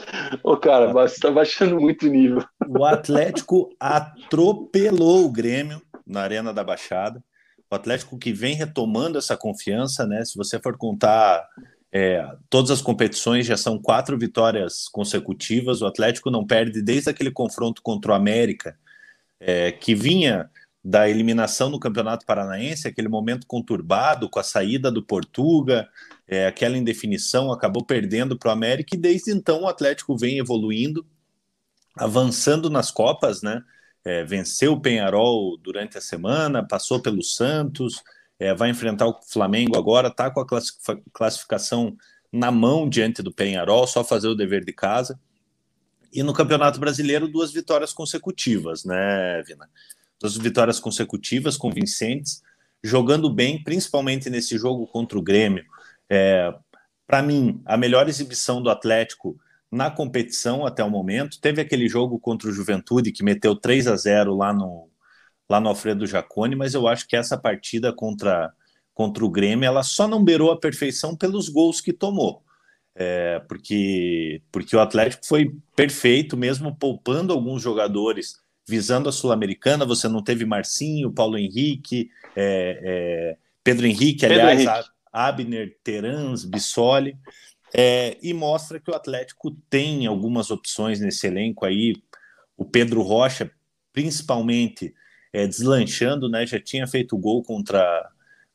Ô, 0.43 0.57
cara, 0.57 0.91
você 0.91 1.17
tá 1.17 1.31
baixando 1.31 1.79
muito 1.79 2.05
o 2.05 2.09
nível. 2.09 2.45
O 2.67 2.83
Atlético 2.83 3.73
atropelou 3.79 5.25
o 5.25 5.31
Grêmio 5.31 5.81
na 6.05 6.21
Arena 6.21 6.53
da 6.53 6.61
Baixada. 6.61 7.23
O 7.71 7.75
Atlético 7.75 8.17
que 8.17 8.33
vem 8.33 8.53
retomando 8.53 9.17
essa 9.17 9.37
confiança, 9.37 10.05
né? 10.05 10.25
Se 10.25 10.35
você 10.35 10.59
for 10.59 10.77
contar 10.77 11.47
é, 11.91 12.27
todas 12.49 12.71
as 12.71 12.81
competições, 12.81 13.45
já 13.45 13.55
são 13.55 13.79
quatro 13.79 14.17
vitórias 14.17 14.89
consecutivas. 14.89 15.81
O 15.81 15.87
Atlético 15.87 16.29
não 16.29 16.45
perde 16.45 16.81
desde 16.81 17.09
aquele 17.09 17.31
confronto 17.31 17.81
contra 17.81 18.11
o 18.11 18.15
América, 18.15 18.77
é, 19.39 19.71
que 19.71 19.95
vinha 19.95 20.49
da 20.89 21.07
eliminação 21.07 21.69
no 21.69 21.79
Campeonato 21.79 22.25
Paranaense, 22.25 22.87
aquele 22.87 23.07
momento 23.07 23.45
conturbado 23.45 24.27
com 24.27 24.39
a 24.39 24.43
saída 24.43 24.91
do 24.91 25.03
Portuga, 25.03 25.87
é, 26.27 26.47
aquela 26.47 26.75
indefinição, 26.75 27.51
acabou 27.51 27.85
perdendo 27.85 28.35
para 28.35 28.49
o 28.49 28.51
América 28.51 28.95
e 28.95 28.99
desde 28.99 29.29
então 29.29 29.61
o 29.61 29.67
Atlético 29.67 30.17
vem 30.17 30.39
evoluindo, 30.39 31.05
avançando 31.95 32.71
nas 32.71 32.89
Copas, 32.89 33.43
né? 33.43 33.61
É, 34.03 34.23
venceu 34.23 34.73
o 34.73 34.81
Penharol 34.81 35.59
durante 35.59 35.95
a 35.95 36.01
semana, 36.01 36.67
passou 36.67 36.99
pelo 36.99 37.21
Santos, 37.21 38.01
é, 38.39 38.55
vai 38.55 38.71
enfrentar 38.71 39.05
o 39.05 39.21
Flamengo 39.21 39.77
agora, 39.77 40.07
está 40.07 40.31
com 40.31 40.41
a 40.41 40.61
classificação 41.13 41.95
na 42.33 42.49
mão 42.49 42.89
diante 42.89 43.21
do 43.21 43.31
Penharol, 43.31 43.85
só 43.85 44.03
fazer 44.03 44.27
o 44.27 44.33
dever 44.33 44.65
de 44.65 44.73
casa. 44.73 45.19
E 46.11 46.23
no 46.23 46.33
Campeonato 46.33 46.79
Brasileiro, 46.79 47.27
duas 47.27 47.51
vitórias 47.51 47.93
consecutivas, 47.93 48.83
né, 48.83 49.43
Vina? 49.45 49.69
Duas 50.19 50.37
vitórias 50.37 50.79
consecutivas, 50.79 51.57
convincentes, 51.57 52.41
jogando 52.83 53.33
bem, 53.33 53.63
principalmente 53.63 54.29
nesse 54.29 54.57
jogo 54.57 54.87
contra 54.87 55.17
o 55.17 55.21
Grêmio. 55.21 55.63
É, 56.09 56.53
Para 57.07 57.21
mim, 57.21 57.61
a 57.65 57.77
melhor 57.77 58.07
exibição 58.09 58.61
do 58.61 58.69
Atlético 58.69 59.37
na 59.71 59.91
competição 59.91 60.65
até 60.65 60.83
o 60.83 60.89
momento. 60.89 61.39
Teve 61.39 61.61
aquele 61.61 61.87
jogo 61.87 62.19
contra 62.19 62.49
o 62.49 62.51
Juventude 62.51 63.11
que 63.11 63.23
meteu 63.23 63.55
3 63.55 63.87
a 63.87 63.95
0 63.95 64.35
lá 64.35 64.53
no, 64.53 64.89
lá 65.49 65.59
no 65.59 65.69
Alfredo 65.69 66.05
Jacone, 66.07 66.55
mas 66.55 66.73
eu 66.73 66.87
acho 66.87 67.07
que 67.07 67.15
essa 67.15 67.37
partida 67.37 67.93
contra, 67.93 68.51
contra 68.93 69.25
o 69.25 69.29
Grêmio 69.29 69.65
ela 69.67 69.83
só 69.83 70.07
não 70.07 70.23
beirou 70.23 70.51
a 70.51 70.59
perfeição 70.59 71.15
pelos 71.15 71.49
gols 71.49 71.81
que 71.81 71.93
tomou. 71.93 72.43
É, 72.95 73.39
porque, 73.47 74.41
porque 74.51 74.75
o 74.75 74.79
Atlético 74.79 75.25
foi 75.25 75.55
perfeito, 75.75 76.35
mesmo 76.35 76.75
poupando 76.75 77.31
alguns 77.31 77.61
jogadores 77.61 78.38
visando 78.69 79.09
a 79.09 79.11
Sul-Americana. 79.11 79.85
Você 79.85 80.07
não 80.07 80.23
teve 80.23 80.45
Marcinho, 80.45 81.11
Paulo 81.11 81.37
Henrique, 81.37 82.11
é, 82.35 82.79
é, 82.83 83.37
Pedro 83.63 83.87
Henrique, 83.87 84.21
Pedro 84.21 84.41
aliás, 84.41 84.61
Henrique. 84.61 84.89
Abner, 85.11 85.77
Terans, 85.83 86.45
Bissoli. 86.45 87.17
É, 87.73 88.17
e 88.21 88.33
mostra 88.33 88.79
que 88.79 88.89
o 88.89 88.95
Atlético 88.95 89.51
tem 89.69 90.05
algumas 90.05 90.51
opções 90.51 90.99
nesse 90.99 91.27
elenco 91.27 91.65
aí. 91.65 91.95
O 92.55 92.65
Pedro 92.65 93.01
Rocha, 93.01 93.51
principalmente, 93.91 94.93
é, 95.33 95.47
deslanchando, 95.47 96.29
né? 96.29 96.45
Já 96.45 96.59
tinha 96.59 96.87
feito 96.87 97.17
gol 97.17 97.43
contra, 97.43 98.09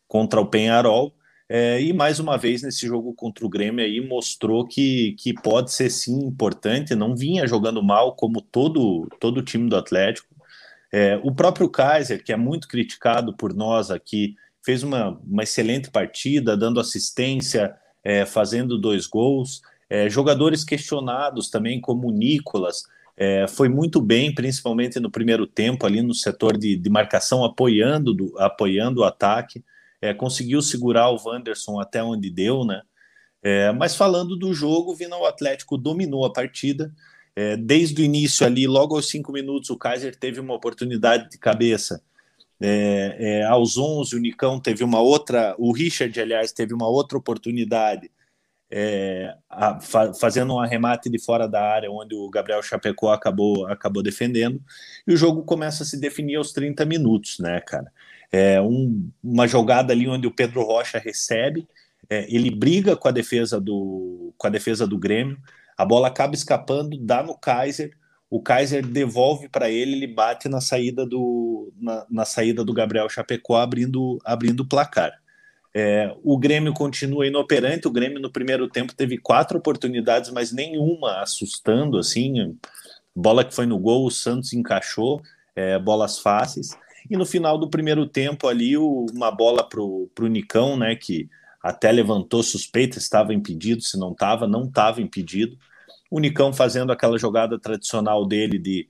contra 0.07 0.41
o 0.41 0.47
Penharol. 0.47 1.15
É, 1.57 1.81
e 1.81 1.93
mais 1.93 2.19
uma 2.19 2.37
vez 2.37 2.63
nesse 2.63 2.85
jogo 2.85 3.15
contra 3.15 3.47
o 3.47 3.49
Grêmio 3.49 3.85
aí 3.85 4.01
mostrou 4.01 4.67
que, 4.67 5.13
que 5.13 5.33
pode 5.33 5.73
ser 5.73 5.89
sim 5.89 6.27
importante, 6.27 6.97
não 6.97 7.15
vinha 7.15 7.47
jogando 7.47 7.81
mal 7.81 8.17
como 8.17 8.41
todo, 8.41 9.07
todo 9.21 9.39
o 9.39 9.43
time 9.43 9.69
do 9.71 9.77
Atlético. 9.77 10.35
É, 10.93 11.17
o 11.23 11.33
próprio 11.33 11.69
Kaiser, 11.69 12.25
que 12.25 12.33
é 12.33 12.37
muito 12.37 12.67
criticado 12.67 13.37
por 13.37 13.55
nós 13.55 13.93
aqui, 13.93 14.35
fez 14.65 14.83
uma, 14.83 15.11
uma 15.25 15.45
excelente 15.45 15.93
partida, 15.93 16.57
dando 16.57 16.81
assistência, 16.81 17.73
é, 18.03 18.27
fazendo 18.27 18.77
dois 18.77 19.07
gols. 19.07 19.63
É, 19.89 20.11
jogadores 20.11 20.65
questionados 20.65 21.51
também, 21.51 21.81
como 21.81 22.09
o 22.09 22.13
Nicolas, 22.13 22.83
é, 23.17 23.47
foi 23.47 23.69
muito 23.69 24.01
bem, 24.01 24.35
principalmente 24.35 24.99
no 24.99 25.09
primeiro 25.09 25.47
tempo, 25.47 25.87
ali 25.87 26.03
no 26.03 26.15
setor 26.15 26.59
de, 26.59 26.75
de 26.75 26.91
marcação, 26.91 27.45
apoiando, 27.45 28.13
do, 28.13 28.37
apoiando 28.41 29.03
o 29.03 29.05
ataque 29.05 29.63
é, 30.05 30.13
conseguiu 30.13 30.61
segurar 30.61 31.09
o 31.09 31.17
Wanderson 31.17 31.81
até 31.81 32.03
onde 32.03 32.29
deu, 32.29 32.63
né? 32.63 32.83
É, 33.43 33.73
mas 33.73 33.97
falando 33.97 34.37
do 34.37 34.53
jogo, 34.53 34.95
Vina, 34.95 35.17
o 35.17 35.25
Atlético 35.25 35.79
dominou 35.79 36.27
a 36.27 36.33
partida. 36.33 36.93
É, 37.35 37.57
desde 37.57 38.03
o 38.03 38.05
início 38.05 38.47
ali, 38.47 38.67
logo 38.67 38.95
aos 38.95 39.09
cinco 39.09 39.33
minutos, 39.33 39.71
o 39.71 39.79
Kaiser 39.79 40.15
teve 40.15 40.41
uma 40.41 40.53
oportunidade 40.53 41.31
de 41.31 41.39
cabeça. 41.39 42.03
É, 42.61 43.17
é, 43.19 43.45
aos 43.45 43.79
11, 43.79 44.15
o 44.15 44.21
Nicão 44.21 44.61
teve 44.61 44.85
uma 44.85 45.01
outra, 45.01 45.55
o 45.59 45.73
Richard, 45.73 46.21
aliás, 46.21 46.53
teve 46.53 46.75
uma 46.75 46.87
outra 46.87 47.17
oportunidade, 47.17 48.11
é, 48.71 49.35
a, 49.49 49.81
fa, 49.81 50.13
fazendo 50.13 50.55
um 50.55 50.61
arremate 50.61 51.09
de 51.09 51.19
fora 51.19 51.49
da 51.49 51.63
área, 51.63 51.91
onde 51.91 52.15
o 52.15 52.29
Gabriel 52.29 52.63
Chapecó 52.63 53.11
acabou, 53.11 53.67
acabou 53.67 54.03
defendendo, 54.03 54.63
e 55.07 55.15
o 55.15 55.17
jogo 55.17 55.43
começa 55.45 55.83
a 55.83 55.87
se 55.87 55.99
definir 55.99 56.37
aos 56.37 56.53
30 56.53 56.85
minutos, 56.85 57.39
né, 57.39 57.61
cara? 57.63 57.91
É 58.37 58.61
um, 58.61 59.09
uma 59.23 59.47
jogada 59.47 59.93
ali 59.93 60.09
onde 60.09 60.27
o 60.27 60.31
Pedro 60.35 60.65
Rocha 60.65 60.99
recebe, 60.99 61.69
é, 62.11 62.27
ele 62.29 62.51
briga 62.51 62.97
com 62.97 63.07
a 63.07 63.13
defesa 63.13 63.61
do 63.61 64.35
com 64.37 64.49
a 64.49 64.51
defesa 64.51 64.89
do 64.89 64.99
Grêmio, 64.99 65.39
a 65.79 65.85
bola 65.85 66.09
acaba 66.09 66.35
escapando, 66.35 66.99
dá 66.99 67.23
no 67.23 67.39
Kaiser, 67.39 67.97
o 68.29 68.43
Kaiser 68.43 68.85
devolve 68.85 69.49
para 69.49 69.71
ele, 69.71 69.93
ele 69.93 70.09
bate 70.09 70.49
na 70.49 70.61
saída 70.61 71.07
do 71.07 71.73
na, 71.81 72.05
na, 72.11 72.25
saída 72.25 72.65
do 72.65 72.75
Gabriel 72.75 73.09
Chapecó 73.09 73.55
abrindo 73.55 74.19
abrindo 74.25 74.61
o 74.65 74.69
placar. 74.69 75.13
É, 75.73 76.13
o 76.25 76.37
Grêmio 76.37 76.75
continua 76.75 77.29
inoperante. 77.29 77.87
O 77.87 77.93
Grêmio 77.93 78.21
no 78.21 78.33
primeiro 78.33 78.69
tempo 78.69 78.93
teve 78.97 79.17
quatro 79.17 79.59
oportunidades, 79.59 80.33
mas 80.33 80.51
nenhuma 80.51 81.21
assustando 81.21 81.99
assim. 81.99 82.59
Bola 83.15 83.45
que 83.45 83.55
foi 83.55 83.67
no 83.67 83.79
gol, 83.79 84.05
o 84.05 84.11
Santos 84.11 84.53
encaixou, 84.53 85.23
é, 85.55 85.79
bolas 85.79 86.19
fáceis. 86.19 86.77
E 87.11 87.17
no 87.17 87.27
final 87.27 87.59
do 87.59 87.69
primeiro 87.69 88.07
tempo 88.07 88.49
ali, 88.49 88.77
o, 88.77 89.07
uma 89.13 89.31
bola 89.31 89.69
para 89.69 89.81
o 89.81 90.29
Nicão, 90.29 90.77
né? 90.77 90.97
Que 90.97 91.29
até 91.63 91.91
levantou 91.91 92.43
suspeita, 92.43 92.99
estava 92.99 93.33
impedido, 93.33 93.83
se 93.83 93.99
não 93.99 94.13
estava, 94.13 94.47
não 94.47 94.65
estava 94.65 95.01
impedido. 95.01 95.57
O 96.11 96.21
Nicão 96.21 96.53
fazendo 96.53 96.93
aquela 96.93 97.19
jogada 97.19 97.59
tradicional 97.59 98.27
dele 98.27 98.59
de 98.59 98.89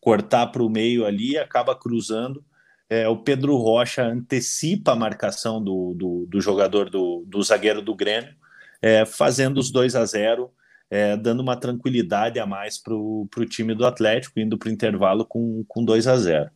cortar 0.00 0.46
para 0.48 0.62
o 0.62 0.70
meio 0.70 1.04
ali, 1.04 1.36
acaba 1.36 1.74
cruzando. 1.74 2.44
É, 2.88 3.06
o 3.06 3.18
Pedro 3.18 3.56
Rocha 3.56 4.02
antecipa 4.02 4.92
a 4.92 4.96
marcação 4.96 5.62
do, 5.62 5.94
do, 5.94 6.26
do 6.26 6.40
jogador 6.40 6.88
do, 6.88 7.22
do, 7.26 7.42
zagueiro 7.42 7.82
do 7.82 7.94
Grêmio, 7.94 8.34
é, 8.80 9.04
fazendo 9.04 9.58
os 9.58 9.70
2 9.70 9.94
a 9.94 10.04
0 10.04 10.50
é, 10.90 11.14
dando 11.14 11.40
uma 11.40 11.56
tranquilidade 11.56 12.38
a 12.40 12.46
mais 12.46 12.78
para 12.78 12.94
o 12.94 13.28
time 13.46 13.74
do 13.74 13.84
Atlético, 13.84 14.40
indo 14.40 14.56
para 14.56 14.70
o 14.70 14.72
intervalo 14.72 15.26
com, 15.26 15.62
com 15.68 15.84
2 15.84 16.06
a 16.06 16.16
0 16.16 16.50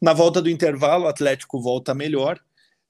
na 0.00 0.12
volta 0.12 0.40
do 0.40 0.50
intervalo, 0.50 1.04
o 1.04 1.08
Atlético 1.08 1.60
volta 1.60 1.94
melhor. 1.94 2.40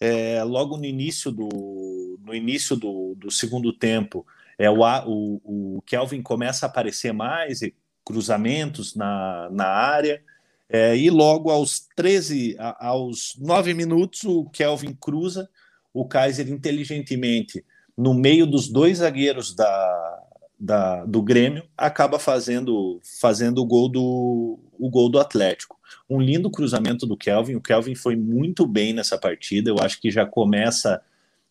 É, 0.01 0.43
logo 0.45 0.77
no 0.77 0.85
início 0.85 1.33
do, 1.33 2.19
no 2.25 2.35
início 2.35 2.77
do, 2.77 3.15
do 3.17 3.31
segundo 3.31 3.73
tempo, 3.73 4.27
é, 4.59 4.71
o, 4.71 4.81
o, 5.07 5.77
o, 5.77 5.83
Kelvin 5.83 6.23
começa 6.23 6.67
a 6.67 6.69
aparecer 6.69 7.13
mais, 7.13 7.61
cruzamentos 8.05 8.95
na, 8.95 9.49
na 9.51 9.67
área, 9.67 10.23
é, 10.69 10.97
e 10.97 11.11
logo 11.11 11.51
aos 11.51 11.89
13, 11.97 12.57
aos 12.79 13.35
9 13.39 13.75
minutos, 13.75 14.25
o 14.25 14.45
Kelvin 14.51 14.97
cruza, 15.01 15.49
o 15.93 16.07
Kaiser 16.07 16.49
inteligentemente, 16.49 17.65
no 17.97 18.15
meio 18.15 18.47
dos 18.47 18.69
dois 18.69 18.99
zagueiros 18.99 19.55
da, 19.55 20.23
da, 20.59 21.05
do 21.05 21.23
Grêmio, 21.23 21.65
acaba 21.77 22.19
fazendo, 22.19 23.01
fazendo 23.21 23.63
o, 23.63 23.67
gol 23.67 23.89
do, 23.89 24.59
o 24.79 24.89
gol 24.91 25.09
do 25.09 25.19
Atlético 25.19 25.79
um 26.09 26.21
lindo 26.21 26.51
cruzamento 26.51 27.07
do 27.07 27.17
Kelvin. 27.17 27.57
O 27.57 27.61
Kelvin 27.61 27.95
foi 27.95 28.17
muito 28.17 28.67
bem 28.67 28.93
nessa 28.93 29.19
partida. 29.19 29.71
Eu 29.71 29.79
acho 29.79 30.01
que 30.01 30.11
já 30.11 30.25
começa 30.25 31.03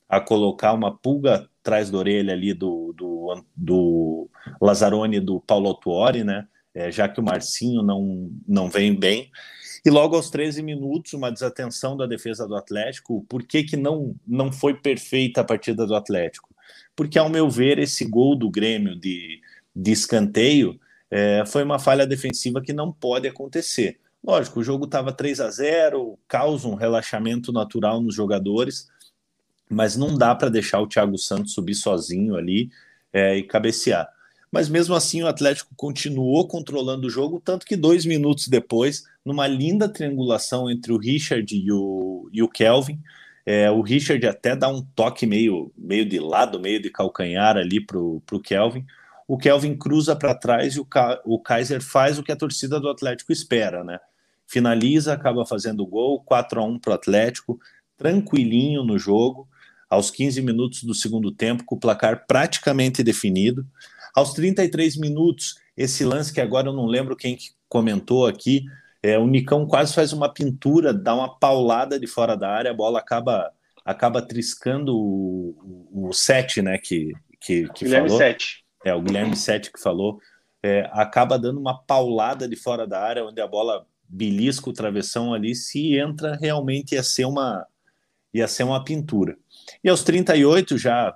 a 0.10 0.20
colocar 0.20 0.74
uma 0.74 0.96
pulga 0.96 1.48
atrás 1.62 1.92
da 1.92 1.98
orelha 1.98 2.34
ali 2.34 2.54
do, 2.54 2.94
do, 2.94 3.44
do 3.56 4.30
do 5.24 5.40
Paulo 5.42 5.74
Tuori, 5.76 6.24
né? 6.24 6.48
É, 6.74 6.92
já 6.92 7.10
que 7.10 7.20
o 7.20 7.24
Marcinho 7.24 7.82
não, 7.82 8.32
não 8.48 8.70
vem 8.70 8.96
bem. 8.96 9.30
E 9.86 9.90
logo 9.90 10.16
aos 10.16 10.30
13 10.30 10.62
minutos, 10.62 11.14
uma 11.14 11.32
desatenção 11.32 11.98
da 11.98 12.06
defesa 12.06 12.48
do 12.48 12.56
Atlético. 12.56 13.26
Por 13.28 13.44
que, 13.44 13.64
que 13.64 13.76
não, 13.76 14.16
não 14.26 14.52
foi 14.52 14.76
perfeita 14.76 15.42
a 15.42 15.44
partida 15.44 15.86
do 15.86 15.96
Atlético? 15.96 16.50
Porque, 16.96 17.18
ao 17.18 17.30
meu 17.30 17.50
ver, 17.50 17.80
esse 17.80 18.06
gol 18.06 18.36
do 18.36 18.50
Grêmio 18.50 18.96
de, 18.96 19.42
de 19.76 19.92
escanteio 19.92 20.80
é, 21.10 21.44
foi 21.46 21.64
uma 21.64 21.80
falha 21.80 22.06
defensiva 22.06 22.62
que 22.62 22.74
não 22.74 22.92
pode 22.92 23.28
acontecer. 23.28 24.00
Lógico, 24.24 24.60
o 24.60 24.64
jogo 24.64 24.86
estava 24.86 25.12
3 25.12 25.40
a 25.40 25.50
0 25.50 26.20
causa 26.28 26.68
um 26.68 26.76
relaxamento 26.76 27.52
natural 27.52 28.02
nos 28.02 28.16
jogadores, 28.16 28.88
mas 29.70 29.96
não 29.96 30.18
dá 30.18 30.36
para 30.36 30.50
deixar 30.50 30.82
o 30.82 30.88
Thiago 30.88 31.18
Santos 31.18 31.54
subir 31.54 31.76
sozinho 31.76 32.36
ali 32.36 32.70
é, 33.14 33.38
e 33.38 33.44
cabecear. 33.44 34.08
Mas 34.52 34.70
mesmo 34.70 34.96
assim, 34.96 35.24
o 35.24 35.28
Atlético 35.28 35.74
continuou 35.76 36.48
controlando 36.48 37.08
o 37.08 37.10
jogo, 37.10 37.42
tanto 37.44 37.66
que 37.66 37.76
dois 37.76 38.06
minutos 38.06 38.48
depois, 38.48 39.04
numa 39.24 39.46
linda 39.46 39.90
triangulação 39.90 40.70
entre 40.70 40.92
o 40.92 40.98
Richard 40.98 41.54
e 41.56 41.72
o, 41.72 42.30
e 42.32 42.42
o 42.42 42.48
Kelvin, 42.48 43.00
é, 43.46 43.70
o 43.72 43.82
Richard 43.82 44.26
até 44.26 44.56
dá 44.56 44.68
um 44.70 44.82
toque 44.82 45.26
meio, 45.26 45.72
meio 45.78 46.06
de 46.06 46.20
lado, 46.20 46.60
meio 46.60 46.82
de 46.82 46.90
calcanhar 46.90 47.56
ali 47.56 47.80
para 47.80 47.98
o 47.98 48.42
Kelvin 48.44 48.86
o 49.28 49.38
Kelvin 49.38 49.76
cruza 49.76 50.16
para 50.16 50.34
trás 50.34 50.76
e 50.76 50.80
o, 50.80 50.86
Ka 50.86 51.22
o 51.26 51.40
Kaiser 51.40 51.82
faz 51.82 52.18
o 52.18 52.24
que 52.24 52.32
a 52.32 52.36
torcida 52.36 52.80
do 52.80 52.90
Atlético 52.90 53.32
espera, 53.32 53.84
né? 53.84 54.00
Finaliza, 54.48 55.12
acaba 55.12 55.46
fazendo 55.46 55.84
o 55.84 55.86
gol, 55.86 56.24
4 56.24 56.62
a 56.62 56.64
1 56.64 56.80
para 56.80 56.92
o 56.92 56.94
Atlético, 56.94 57.60
tranquilinho 57.98 58.84
no 58.84 58.98
jogo, 58.98 59.46
aos 59.90 60.10
15 60.10 60.42
minutos 60.42 60.84
do 60.84 60.94
segundo 60.94 61.32
tempo, 61.32 61.66
com 61.66 61.76
o 61.76 61.80
placar 61.80 62.26
praticamente 62.26 63.04
definido. 63.04 63.68
Aos 64.16 64.34
33 64.34 64.96
minutos, 64.96 65.60
esse 65.76 66.06
lance 66.06 66.32
que 66.32 66.40
agora 66.40 66.70
eu 66.70 66.74
não 66.74 66.86
lembro 66.86 67.16
quem 67.16 67.38
comentou 67.68 68.26
aqui, 68.26 68.66
é, 69.04 69.18
o 69.18 69.28
Nicão 69.28 69.66
quase 69.66 69.94
faz 69.94 70.14
uma 70.14 70.34
pintura, 70.34 70.94
dá 70.94 71.14
uma 71.14 71.38
paulada 71.38 72.00
de 72.00 72.08
fora 72.08 72.36
da 72.36 72.50
área, 72.50 72.72
a 72.72 72.74
bola 72.74 73.00
acaba 73.00 73.52
acaba 73.84 74.22
triscando 74.22 74.98
o, 74.98 75.88
o, 75.92 76.10
o 76.10 76.14
Sete, 76.14 76.62
né, 76.62 76.78
que, 76.78 77.14
que, 77.40 77.70
que 77.70 77.86
Guilherme 77.86 78.10
falou. 78.10 78.18
Sete. 78.22 78.67
É, 78.88 78.94
o 78.94 79.02
Guilherme 79.02 79.36
Sete 79.38 79.72
que 79.72 79.80
falou, 79.80 80.20
é, 80.64 80.90
acaba 80.94 81.38
dando 81.38 81.60
uma 81.60 81.78
paulada 81.78 82.48
de 82.48 82.56
fora 82.56 82.88
da 82.88 83.02
área, 83.02 83.26
onde 83.26 83.42
a 83.42 83.48
bola 83.48 83.86
belisca 84.08 84.70
o 84.70 84.74
travessão 84.74 85.34
ali, 85.34 85.54
se 85.54 85.98
entra 85.98 86.36
realmente 86.36 86.96
ia 86.96 87.04
ser 87.04 87.26
uma, 87.26 87.66
ia 88.34 88.48
ser 88.48 88.64
uma 88.64 88.84
pintura. 88.84 89.38
E 89.84 89.90
aos 89.90 90.04
38 90.04 90.78
já 90.78 91.16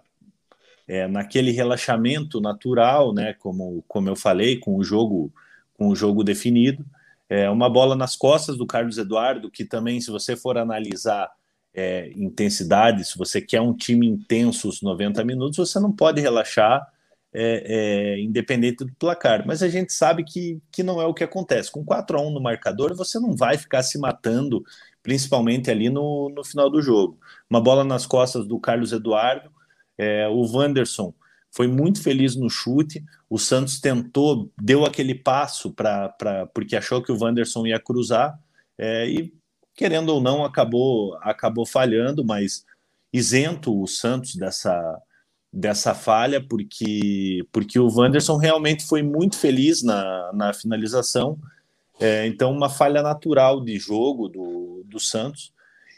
é, 0.88 1.07
naquele 1.07 1.51
relaxamento 1.51 2.41
natural, 2.41 3.13
né, 3.13 3.34
como, 3.34 3.84
como 3.88 4.10
eu 4.10 4.15
falei, 4.15 4.60
com 4.60 4.75
o 4.75 4.84
jogo 4.84 5.31
com 5.73 5.88
o 5.88 5.95
jogo 5.95 6.23
definido, 6.23 6.86
é, 7.27 7.49
uma 7.49 7.67
bola 7.67 7.95
nas 7.95 8.15
costas 8.15 8.55
do 8.55 8.67
Carlos 8.67 8.99
Eduardo, 8.99 9.49
que 9.49 9.65
também, 9.65 9.99
se 9.99 10.12
você 10.12 10.36
for 10.36 10.60
analisar 10.60 11.27
é, 11.73 12.12
intensidade, 12.15 13.03
se 13.03 13.17
você 13.17 13.41
quer 13.41 13.62
um 13.62 13.73
time 13.73 14.05
intenso 14.05 14.69
os 14.69 14.81
90 14.81 15.23
minutos, 15.23 15.57
você 15.57 15.79
não 15.79 15.91
pode 15.91 16.21
relaxar 16.21 16.86
é, 17.33 18.15
é, 18.15 18.19
independente 18.19 18.83
do 18.83 18.93
placar. 18.95 19.45
Mas 19.45 19.63
a 19.63 19.69
gente 19.69 19.93
sabe 19.93 20.23
que, 20.23 20.61
que 20.71 20.83
não 20.83 21.01
é 21.01 21.05
o 21.05 21.13
que 21.13 21.23
acontece. 21.23 21.71
Com 21.71 21.83
4 21.83 22.17
a 22.17 22.21
1 22.21 22.31
no 22.31 22.41
marcador, 22.41 22.95
você 22.95 23.19
não 23.19 23.35
vai 23.35 23.57
ficar 23.57 23.83
se 23.83 23.97
matando, 23.97 24.63
principalmente 25.01 25.71
ali 25.71 25.89
no, 25.89 26.29
no 26.29 26.43
final 26.43 26.69
do 26.69 26.81
jogo. 26.81 27.17
Uma 27.49 27.61
bola 27.61 27.83
nas 27.83 28.05
costas 28.05 28.45
do 28.47 28.59
Carlos 28.59 28.91
Eduardo, 28.91 29.49
é, 29.97 30.27
o 30.27 30.41
Wanderson 30.41 31.13
foi 31.51 31.67
muito 31.67 32.01
feliz 32.01 32.35
no 32.35 32.49
chute. 32.49 33.03
O 33.29 33.37
Santos 33.37 33.79
tentou, 33.79 34.51
deu 34.59 34.85
aquele 34.85 35.13
passo 35.13 35.71
para 35.71 36.15
porque 36.53 36.75
achou 36.75 37.03
que 37.03 37.11
o 37.11 37.17
Wanderson 37.21 37.67
ia 37.67 37.79
cruzar 37.79 38.39
é, 38.77 39.07
e 39.07 39.33
querendo 39.75 40.09
ou 40.09 40.21
não 40.21 40.43
acabou 40.45 41.17
acabou 41.21 41.65
falhando, 41.65 42.25
mas 42.25 42.65
isento 43.13 43.79
o 43.79 43.87
Santos 43.87 44.35
dessa 44.35 45.01
dessa 45.51 45.93
falha 45.93 46.41
porque 46.41 47.45
porque 47.51 47.77
o 47.77 47.87
Wanderson 47.87 48.37
realmente 48.37 48.85
foi 48.85 49.03
muito 49.03 49.37
feliz 49.37 49.83
na, 49.83 50.31
na 50.33 50.53
finalização. 50.53 51.37
É, 51.99 52.25
então 52.25 52.51
uma 52.51 52.69
falha 52.69 53.03
natural 53.03 53.61
de 53.63 53.77
jogo 53.77 54.27
do, 54.27 54.83
do 54.85 54.99
Santos 54.99 55.53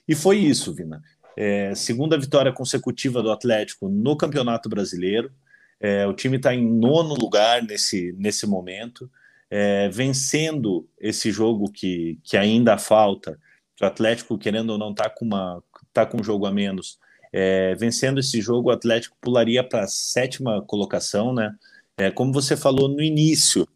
e 0.08 0.16
foi 0.16 0.38
isso, 0.38 0.74
Vina. 0.74 1.02
É, 1.36 1.74
segunda 1.76 2.18
vitória 2.18 2.52
consecutiva 2.52 3.22
do 3.22 3.32
Atlético 3.32 3.88
no 3.88 4.16
Campeonato 4.16 4.70
Brasileiro. 4.70 5.32
É, 5.80 6.06
o 6.08 6.14
time 6.14 6.38
está 6.38 6.54
em 6.54 6.66
nono 6.66 7.16
lugar 7.16 7.62
nesse, 7.64 8.14
nesse 8.18 8.46
momento, 8.46 9.10
é, 9.50 9.90
vencendo 9.90 10.88
esse 11.00 11.32
jogo 11.32 11.72
que, 11.72 12.20
que 12.24 12.38
ainda 12.38 12.78
falta. 12.78 13.38
O 13.82 13.86
Atlético, 13.86 14.38
querendo 14.38 14.72
ou 14.72 14.78
não, 14.78 14.92
está 14.92 15.10
com, 15.10 15.26
uma, 15.26 15.64
tá 15.92 16.06
com 16.06 16.22
um 16.22 16.24
jogo 16.24 16.46
a 16.46 16.52
menos. 16.52 16.98
É, 17.34 17.74
vencendo 17.76 18.20
esse 18.20 18.40
jogo, 18.40 18.70
o 18.70 18.72
Atlético 18.72 19.18
pularia 19.20 19.64
para 19.64 19.84
a 19.84 19.88
sétima 19.88 20.62
colocação, 20.62 21.34
né? 21.34 21.54
É, 21.98 22.12
como 22.12 22.32
você 22.32 22.56
falou 22.56 22.88
no 22.88 23.02
início, 23.02 23.68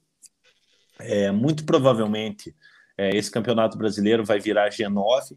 é, 1.00 1.32
muito 1.32 1.66
provavelmente 1.66 2.56
é, 2.98 3.16
esse 3.16 3.32
campeonato 3.32 3.78
brasileiro 3.78 4.24
vai 4.24 4.40
virar 4.40 4.70
G9, 4.70 5.36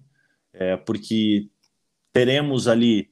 porque 0.85 1.48
teremos 2.12 2.66
ali 2.66 3.09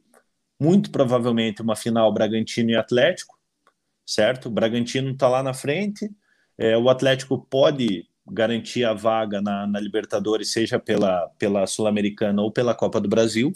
muito 0.60 0.90
provavelmente 0.90 1.62
uma 1.62 1.76
final 1.76 2.12
Bragantino 2.12 2.70
e 2.70 2.76
Atlético, 2.76 3.38
certo? 4.04 4.46
O 4.46 4.50
Bragantino 4.50 5.12
está 5.12 5.28
lá 5.28 5.42
na 5.42 5.54
frente, 5.54 6.10
é, 6.56 6.76
o 6.76 6.88
Atlético 6.88 7.46
pode 7.48 8.06
garantir 8.26 8.84
a 8.84 8.92
vaga 8.92 9.40
na, 9.40 9.66
na 9.66 9.80
Libertadores, 9.80 10.52
seja 10.52 10.78
pela, 10.78 11.28
pela 11.38 11.66
Sul-Americana 11.66 12.42
ou 12.42 12.50
pela 12.50 12.74
Copa 12.74 13.00
do 13.00 13.08
Brasil. 13.08 13.52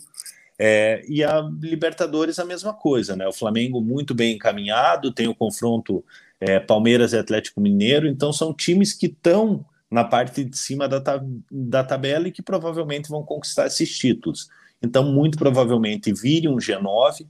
É, 0.64 1.02
e 1.08 1.24
a 1.24 1.40
Libertadores 1.60 2.38
a 2.38 2.44
mesma 2.44 2.72
coisa, 2.72 3.16
né? 3.16 3.26
O 3.26 3.32
Flamengo 3.32 3.80
muito 3.80 4.14
bem 4.14 4.36
encaminhado, 4.36 5.10
tem 5.10 5.26
o 5.26 5.34
confronto 5.34 6.04
é, 6.38 6.60
Palmeiras 6.60 7.12
e 7.12 7.18
Atlético 7.18 7.60
Mineiro, 7.60 8.06
então 8.06 8.32
são 8.32 8.54
times 8.54 8.92
que 8.92 9.06
estão 9.06 9.66
na 9.90 10.04
parte 10.04 10.44
de 10.44 10.56
cima 10.56 10.88
da, 10.88 11.02
da 11.50 11.82
tabela 11.82 12.28
e 12.28 12.30
que 12.30 12.42
provavelmente 12.42 13.08
vão 13.08 13.24
conquistar 13.24 13.66
esses 13.66 13.98
títulos. 13.98 14.48
Então, 14.80 15.02
muito 15.02 15.36
provavelmente 15.36 16.12
vire 16.12 16.46
um 16.46 16.58
G9. 16.58 17.26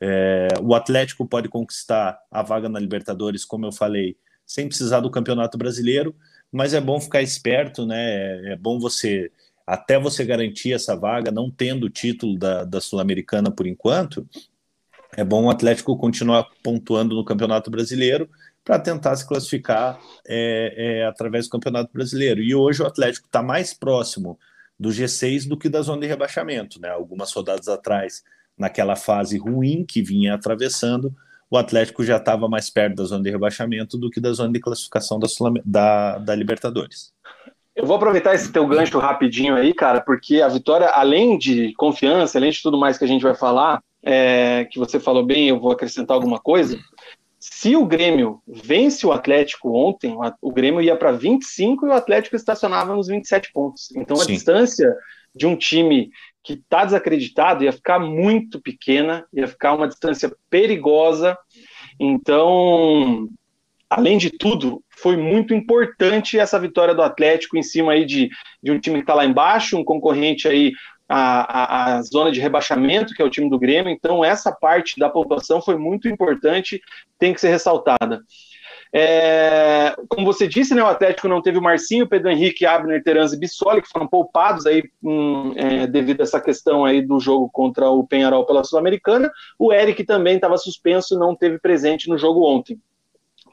É, 0.00 0.48
o 0.60 0.74
Atlético 0.74 1.24
pode 1.24 1.48
conquistar 1.48 2.18
a 2.28 2.42
vaga 2.42 2.68
na 2.68 2.80
Libertadores, 2.80 3.44
como 3.44 3.66
eu 3.66 3.72
falei, 3.72 4.16
sem 4.44 4.66
precisar 4.66 4.98
do 4.98 5.12
Campeonato 5.12 5.56
Brasileiro, 5.56 6.12
mas 6.50 6.74
é 6.74 6.80
bom 6.80 7.00
ficar 7.00 7.22
esperto, 7.22 7.86
né? 7.86 8.02
É, 8.02 8.52
é 8.54 8.56
bom 8.56 8.80
você, 8.80 9.30
até 9.66 9.98
você 9.98 10.24
garantir 10.24 10.72
essa 10.72 10.94
vaga, 10.94 11.30
não 11.30 11.50
tendo 11.50 11.84
o 11.84 11.90
título 11.90 12.38
da, 12.38 12.64
da 12.64 12.80
Sul-Americana 12.80 13.50
por 13.50 13.66
enquanto, 13.66 14.28
é 15.16 15.24
bom 15.24 15.44
o 15.44 15.50
Atlético 15.50 15.96
continuar 15.96 16.48
pontuando 16.62 17.14
no 17.14 17.24
Campeonato 17.24 17.70
Brasileiro 17.70 18.28
para 18.64 18.78
tentar 18.78 19.14
se 19.16 19.26
classificar 19.26 20.00
é, 20.26 20.74
é, 20.76 21.06
através 21.06 21.46
do 21.46 21.50
Campeonato 21.50 21.92
Brasileiro. 21.92 22.42
E 22.42 22.54
hoje 22.54 22.82
o 22.82 22.86
Atlético 22.86 23.26
está 23.26 23.42
mais 23.42 23.72
próximo 23.72 24.38
do 24.78 24.88
G6 24.88 25.46
do 25.46 25.56
que 25.56 25.68
da 25.68 25.82
zona 25.82 26.00
de 26.00 26.06
rebaixamento. 26.08 26.80
Né? 26.80 26.88
Algumas 26.88 27.32
rodadas 27.32 27.68
atrás, 27.68 28.24
naquela 28.58 28.96
fase 28.96 29.38
ruim 29.38 29.84
que 29.84 30.02
vinha 30.02 30.34
atravessando, 30.34 31.14
o 31.50 31.56
Atlético 31.56 32.02
já 32.02 32.16
estava 32.16 32.48
mais 32.48 32.68
perto 32.68 32.96
da 32.96 33.04
zona 33.04 33.22
de 33.22 33.30
rebaixamento 33.30 33.96
do 33.96 34.10
que 34.10 34.20
da 34.20 34.32
zona 34.32 34.52
de 34.52 34.58
classificação 34.58 35.20
da, 35.20 35.28
da, 35.64 36.18
da 36.18 36.34
Libertadores. 36.34 37.13
Eu 37.74 37.86
vou 37.86 37.96
aproveitar 37.96 38.34
esse 38.34 38.52
teu 38.52 38.66
gancho 38.66 38.98
rapidinho 38.98 39.56
aí, 39.56 39.74
cara, 39.74 40.00
porque 40.00 40.40
a 40.40 40.48
vitória, 40.48 40.88
além 40.88 41.36
de 41.36 41.72
confiança, 41.74 42.38
além 42.38 42.50
de 42.50 42.62
tudo 42.62 42.78
mais 42.78 42.96
que 42.96 43.04
a 43.04 43.08
gente 43.08 43.22
vai 43.22 43.34
falar, 43.34 43.82
é, 44.02 44.66
que 44.70 44.78
você 44.78 45.00
falou 45.00 45.24
bem, 45.24 45.48
eu 45.48 45.58
vou 45.58 45.72
acrescentar 45.72 46.14
alguma 46.14 46.38
coisa. 46.38 46.78
Se 47.40 47.74
o 47.74 47.84
Grêmio 47.84 48.40
vence 48.46 49.06
o 49.06 49.12
Atlético 49.12 49.76
ontem, 49.76 50.16
o 50.40 50.52
Grêmio 50.52 50.80
ia 50.80 50.96
para 50.96 51.12
25 51.12 51.86
e 51.86 51.88
o 51.90 51.92
Atlético 51.92 52.36
estacionava 52.36 52.94
nos 52.94 53.08
27 53.08 53.52
pontos. 53.52 53.90
Então 53.96 54.16
a 54.16 54.24
Sim. 54.24 54.32
distância 54.32 54.94
de 55.34 55.46
um 55.46 55.56
time 55.56 56.10
que 56.42 56.54
está 56.54 56.84
desacreditado 56.84 57.64
ia 57.64 57.72
ficar 57.72 57.98
muito 57.98 58.60
pequena, 58.60 59.26
ia 59.32 59.48
ficar 59.48 59.74
uma 59.74 59.88
distância 59.88 60.34
perigosa. 60.48 61.36
Então, 61.98 63.28
além 63.94 64.18
de 64.18 64.28
tudo, 64.30 64.82
foi 64.90 65.16
muito 65.16 65.54
importante 65.54 66.38
essa 66.38 66.58
vitória 66.58 66.94
do 66.94 67.02
Atlético 67.02 67.56
em 67.56 67.62
cima 67.62 67.92
aí 67.92 68.04
de, 68.04 68.28
de 68.60 68.72
um 68.72 68.80
time 68.80 68.96
que 68.96 69.02
está 69.02 69.14
lá 69.14 69.24
embaixo, 69.24 69.78
um 69.78 69.84
concorrente 69.84 70.48
aí 70.48 70.72
a, 71.08 71.14
a, 71.14 71.96
a, 71.96 72.02
zona 72.02 72.32
de 72.32 72.40
rebaixamento, 72.40 73.14
que 73.14 73.22
é 73.22 73.24
o 73.24 73.30
time 73.30 73.48
do 73.48 73.58
Grêmio. 73.58 73.92
Então, 73.92 74.24
essa 74.24 74.50
parte 74.50 74.98
da 74.98 75.08
pontuação 75.08 75.62
foi 75.62 75.76
muito 75.76 76.08
importante, 76.08 76.80
tem 77.18 77.32
que 77.32 77.40
ser 77.40 77.50
ressaltada. 77.50 78.20
É, 78.92 79.94
como 80.08 80.26
você 80.26 80.48
disse, 80.48 80.74
né, 80.74 80.82
o 80.82 80.86
Atlético 80.88 81.28
não 81.28 81.42
teve 81.42 81.58
o 81.58 81.62
Marcinho, 81.62 82.08
Pedro 82.08 82.30
Henrique, 82.30 82.66
Abner, 82.66 83.02
Teranza 83.02 83.36
e 83.36 83.38
Bissoli, 83.38 83.82
que 83.82 83.88
foram 83.88 84.08
poupados 84.08 84.66
aí 84.66 84.82
hum, 85.02 85.52
é, 85.56 85.86
devido 85.86 86.20
a 86.20 86.24
essa 86.24 86.40
questão 86.40 86.84
aí 86.84 87.00
do 87.00 87.20
jogo 87.20 87.48
contra 87.52 87.88
o 87.90 88.06
Penharol 88.06 88.46
pela 88.46 88.64
Sul-Americana. 88.64 89.30
O 89.56 89.72
Eric 89.72 90.02
também 90.04 90.36
estava 90.36 90.56
suspenso, 90.56 91.18
não 91.18 91.34
teve 91.34 91.58
presente 91.58 92.08
no 92.08 92.18
jogo 92.18 92.44
ontem 92.44 92.80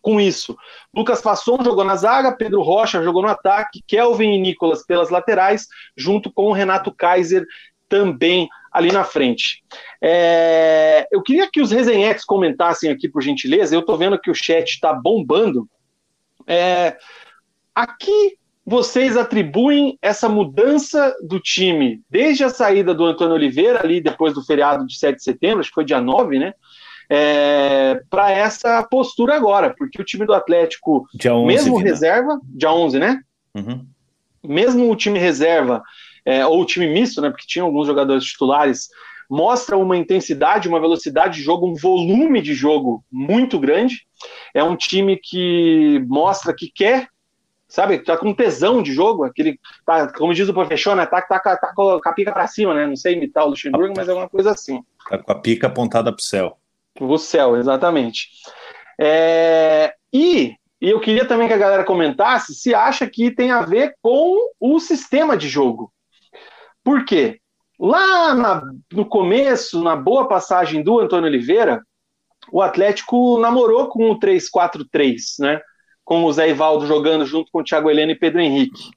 com 0.02 0.20
isso. 0.20 0.58
Lucas 0.94 1.22
Fasson 1.22 1.58
jogou 1.64 1.84
na 1.84 1.96
zaga, 1.96 2.36
Pedro 2.36 2.62
Rocha 2.62 3.04
jogou 3.04 3.22
no 3.22 3.28
ataque, 3.28 3.84
Kelvin 3.86 4.34
e 4.34 4.40
Nicolas 4.40 4.86
pelas 4.86 5.10
laterais, 5.10 5.68
junto 5.96 6.32
com 6.32 6.46
o 6.48 6.54
Renato 6.54 6.92
Kaiser 6.92 7.46
também 7.88 8.50
ali 8.72 8.92
na 8.92 9.04
frente. 9.04 9.64
É, 10.02 11.06
eu 11.12 11.22
queria 11.22 11.50
que 11.52 11.62
os 11.62 11.72
resenhetes 11.72 12.24
comentassem 12.24 12.90
aqui, 12.90 13.10
por 13.10 13.22
gentileza. 13.22 13.76
Eu 13.76 13.82
estou 13.82 13.98
vendo 13.98 14.20
que 14.20 14.32
o 14.32 14.36
chat 14.36 14.70
está 14.70 14.94
bombando. 14.94 15.68
É, 16.48 16.98
aqui 17.76 18.38
vocês 18.66 19.18
atribuem 19.18 19.98
essa 20.02 20.30
mudança 20.30 21.14
do 21.22 21.40
time 21.40 22.02
desde 22.10 22.44
a 22.44 22.50
saída 22.50 22.94
do 22.94 23.04
Antônio 23.04 23.36
Oliveira, 23.36 23.82
ali 23.84 24.00
depois 24.00 24.34
do 24.34 24.44
feriado 24.44 24.86
de 24.86 24.98
7 24.98 25.18
de 25.18 25.24
setembro, 25.24 25.60
acho 25.60 25.70
que 25.70 25.76
foi 25.76 25.86
dia 25.86 26.00
9, 26.00 26.40
né? 26.40 26.54
É, 27.14 28.02
para 28.10 28.32
essa 28.32 28.82
postura 28.84 29.36
agora, 29.36 29.76
porque 29.78 30.02
o 30.02 30.06
time 30.06 30.26
do 30.26 30.34
Atlético, 30.34 31.06
11, 31.36 31.46
mesmo 31.46 31.76
reserva, 31.76 32.40
dia 32.46 32.72
11, 32.72 33.00
né? 33.00 33.20
Uhum. 33.54 33.86
Mesmo 34.42 34.90
o 34.90 34.96
time 34.96 35.20
reserva, 35.20 35.84
é, 36.24 36.46
ou 36.46 36.62
o 36.62 36.66
time 36.66 36.88
misto, 36.88 37.20
né? 37.20 37.30
Porque 37.30 37.46
tinha 37.46 37.64
alguns 37.64 37.86
jogadores 37.86 38.24
titulares, 38.24 38.88
mostra 39.30 39.76
uma 39.76 39.98
intensidade, 39.98 40.70
uma 40.70 40.80
velocidade 40.80 41.36
de 41.36 41.44
jogo, 41.44 41.68
um 41.68 41.76
volume 41.76 42.42
de 42.42 42.54
jogo 42.54 43.04
muito 43.12 43.60
grande. 43.60 44.06
É 44.54 44.64
um 44.64 44.78
time 44.78 45.20
que 45.22 46.02
mostra 46.08 46.56
que 46.56 46.72
quer 46.74 47.10
sabe? 47.68 48.00
Tá 48.00 48.18
com 48.18 48.34
tesão 48.34 48.84
de 48.84 48.94
jogo, 48.94 49.24
aquele, 49.24 49.58
tá, 49.86 50.12
como 50.12 50.34
diz 50.34 50.50
o 50.50 50.54
professor, 50.54 50.94
né? 50.94 51.06
Tá, 51.06 51.22
tá, 51.22 51.40
tá, 51.40 51.74
com 51.74 52.02
a 52.04 52.14
pica 52.14 52.32
para 52.34 52.46
cima, 52.46 52.74
né? 52.74 52.86
Não 52.86 52.98
sei 52.98 53.16
imitar 53.16 53.46
o 53.46 53.50
Luxemburgo, 53.50 53.94
mas 53.96 54.10
é 54.10 54.14
uma 54.14 54.28
coisa 54.28 54.52
assim. 54.52 54.84
Tá 55.10 55.18
com 55.18 55.32
a 55.32 55.36
pica 55.36 55.68
apontada 55.68 56.12
pro 56.12 56.22
céu. 56.22 56.58
O 57.00 57.18
céu, 57.18 57.56
exatamente. 57.56 58.28
É, 59.00 59.94
e, 60.14 60.56
e 60.80 60.90
eu 60.90 61.00
queria 61.00 61.26
também 61.26 61.48
que 61.48 61.54
a 61.54 61.58
galera 61.58 61.84
comentasse 61.84 62.54
se 62.54 62.76
acha 62.76 63.10
que 63.10 63.32
tem 63.32 63.52
a 63.52 63.62
ver 63.62 63.96
com 64.02 64.38
o 64.60 64.80
sistema 64.80 65.36
de 65.36 65.48
jogo. 65.48 65.92
Por 66.84 67.06
quê? 67.06 67.42
lá 67.82 68.36
na, 68.36 68.62
no 68.94 69.06
começo, 69.06 69.84
na 69.84 69.96
boa 69.96 70.28
passagem 70.28 70.84
do 70.84 71.00
Antônio 71.00 71.28
Oliveira, 71.28 71.82
o 72.52 72.62
Atlético 72.62 73.40
namorou 73.40 73.88
com 73.88 74.12
o 74.12 74.20
3-4-3, 74.20 75.16
né? 75.40 75.60
Com 76.06 76.24
o 76.24 76.32
Zé 76.32 76.50
Ivaldo 76.50 76.86
jogando 76.86 77.26
junto 77.26 77.52
com 77.52 77.62
o 77.62 77.64
Thiago 77.64 77.90
Helena 77.90 78.12
e 78.12 78.20
Pedro 78.20 78.40
Henrique. 78.40 78.92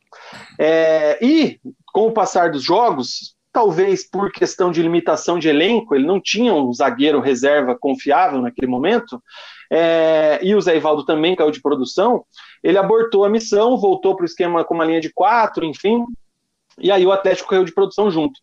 É, 0.59 1.19
e, 1.25 1.59
com 1.87 2.09
o 2.09 2.13
passar 2.13 2.51
dos 2.51 2.63
jogos, 2.63 3.34
talvez 3.55 4.03
por 4.03 4.33
questão 4.33 4.73
de 4.73 4.83
limitação 4.83 5.39
de 5.39 5.49
elenco, 5.49 5.95
ele 5.95 6.05
não 6.05 6.21
tinha 6.21 6.53
um 6.53 6.73
zagueiro 6.73 7.21
reserva 7.21 7.79
confiável 7.79 8.43
naquele 8.43 8.67
momento, 8.67 9.23
é, 9.71 10.41
e 10.43 10.57
o 10.57 10.61
Zé 10.61 10.77
Ivaldo 10.77 11.05
também 11.05 11.37
caiu 11.37 11.53
de 11.53 11.63
produção, 11.63 12.25
ele 12.65 12.77
abortou 12.77 13.25
a 13.25 13.31
missão, 13.31 13.79
voltou 13.79 14.17
para 14.17 14.25
o 14.25 14.27
esquema 14.27 14.65
com 14.65 14.75
uma 14.75 14.85
linha 14.85 15.01
de 15.01 15.13
quatro, 15.13 15.65
enfim, 15.65 16.05
e 16.79 16.91
aí 16.91 17.07
o 17.07 17.13
Atlético 17.13 17.49
caiu 17.49 17.65
de 17.65 17.73
produção 17.73 18.11
junto. 18.11 18.41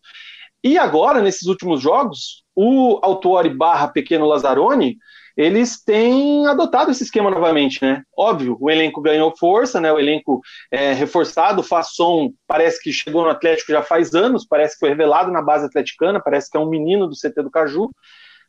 E 0.64 0.78
agora, 0.78 1.20
nesses 1.20 1.46
últimos 1.46 1.82
jogos, 1.82 2.42
o 2.56 2.98
Autuori 3.02 3.50
barra 3.50 3.88
Pequeno 3.88 4.24
Lazzaroni, 4.24 4.96
eles 5.36 5.82
têm 5.82 6.46
adotado 6.46 6.90
esse 6.90 7.02
esquema 7.02 7.30
novamente, 7.30 7.82
né? 7.82 8.02
Óbvio, 8.16 8.56
o 8.60 8.70
elenco 8.70 9.00
ganhou 9.00 9.34
força, 9.36 9.80
né? 9.80 9.92
O 9.92 9.98
elenco 9.98 10.40
é, 10.70 10.92
reforçado, 10.92 11.60
o 11.60 11.64
Fasson 11.64 12.32
parece 12.46 12.82
que 12.82 12.92
chegou 12.92 13.22
no 13.22 13.30
Atlético 13.30 13.72
já 13.72 13.82
faz 13.82 14.14
anos, 14.14 14.46
parece 14.46 14.74
que 14.74 14.80
foi 14.80 14.90
revelado 14.90 15.30
na 15.30 15.42
base 15.42 15.66
atleticana, 15.66 16.20
parece 16.20 16.50
que 16.50 16.56
é 16.56 16.60
um 16.60 16.68
menino 16.68 17.06
do 17.06 17.16
CT 17.16 17.42
do 17.42 17.50
Caju, 17.50 17.90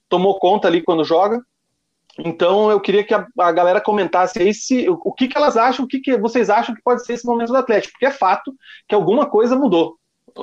tomou 0.10 0.40
conta 0.40 0.68
ali 0.68 0.82
quando 0.82 1.04
joga. 1.04 1.42
Então 2.20 2.70
eu 2.70 2.80
queria 2.80 3.04
que 3.04 3.14
a, 3.14 3.26
a 3.40 3.52
galera 3.52 3.82
comentasse 3.82 4.40
aí 4.40 4.54
se, 4.54 4.88
o, 4.88 5.00
o 5.04 5.14
que, 5.14 5.28
que 5.28 5.38
elas 5.38 5.58
acham, 5.58 5.86
o 5.86 5.88
que, 5.88 6.00
que 6.00 6.18
vocês 6.18 6.50
acham 6.50 6.76
que 6.76 6.82
pode 6.84 7.06
ser 7.06 7.14
esse 7.14 7.26
momento 7.26 7.50
do 7.50 7.58
Atlético, 7.58 7.94
porque 7.94 8.06
é 8.06 8.12
fato 8.12 8.54
que 8.88 8.94
alguma 8.94 9.26
coisa 9.28 9.56
mudou 9.56 9.98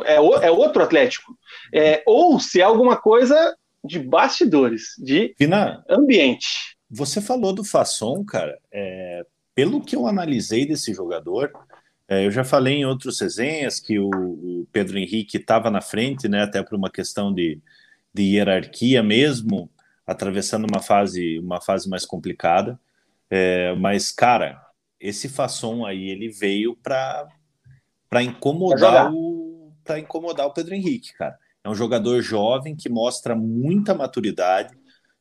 é, 0.04 0.20
o, 0.20 0.34
é 0.36 0.50
outro 0.50 0.82
Atlético. 0.82 1.36
É, 1.72 2.02
ou 2.06 2.38
se 2.38 2.60
é 2.60 2.64
alguma 2.64 2.96
coisa 2.96 3.54
de 3.84 3.98
bastidores, 3.98 4.94
de 4.98 5.34
Fina, 5.36 5.84
ambiente. 5.88 6.76
Você 6.90 7.20
falou 7.20 7.52
do 7.52 7.64
Fasson, 7.64 8.24
cara. 8.24 8.58
É, 8.72 9.24
pelo 9.54 9.80
que 9.80 9.96
eu 9.96 10.06
analisei 10.06 10.66
desse 10.66 10.92
jogador, 10.92 11.52
é, 12.08 12.26
eu 12.26 12.30
já 12.30 12.44
falei 12.44 12.78
em 12.78 12.84
outros 12.84 13.20
resenhas 13.20 13.78
que 13.78 13.98
o, 13.98 14.10
o 14.10 14.66
Pedro 14.72 14.98
Henrique 14.98 15.36
estava 15.36 15.70
na 15.70 15.80
frente, 15.80 16.28
né, 16.28 16.42
até 16.42 16.62
por 16.62 16.74
uma 16.76 16.90
questão 16.90 17.32
de, 17.32 17.60
de 18.12 18.22
hierarquia 18.22 19.02
mesmo, 19.02 19.70
atravessando 20.06 20.66
uma 20.68 20.82
fase, 20.82 21.38
uma 21.38 21.60
fase 21.60 21.88
mais 21.88 22.04
complicada. 22.04 22.78
É, 23.30 23.74
mas, 23.76 24.10
cara, 24.10 24.60
esse 24.98 25.28
Fasson 25.28 25.86
aí, 25.86 26.08
ele 26.08 26.28
veio 26.28 26.76
para 26.76 27.28
incomodar 28.22 29.12
o 29.12 29.40
para 29.84 29.98
incomodar 29.98 30.46
o 30.46 30.52
Pedro 30.52 30.74
Henrique, 30.74 31.12
cara. 31.14 31.36
É 31.64 31.68
um 31.68 31.74
jogador 31.74 32.20
jovem 32.22 32.74
que 32.74 32.88
mostra 32.88 33.34
muita 33.34 33.94
maturidade. 33.94 34.74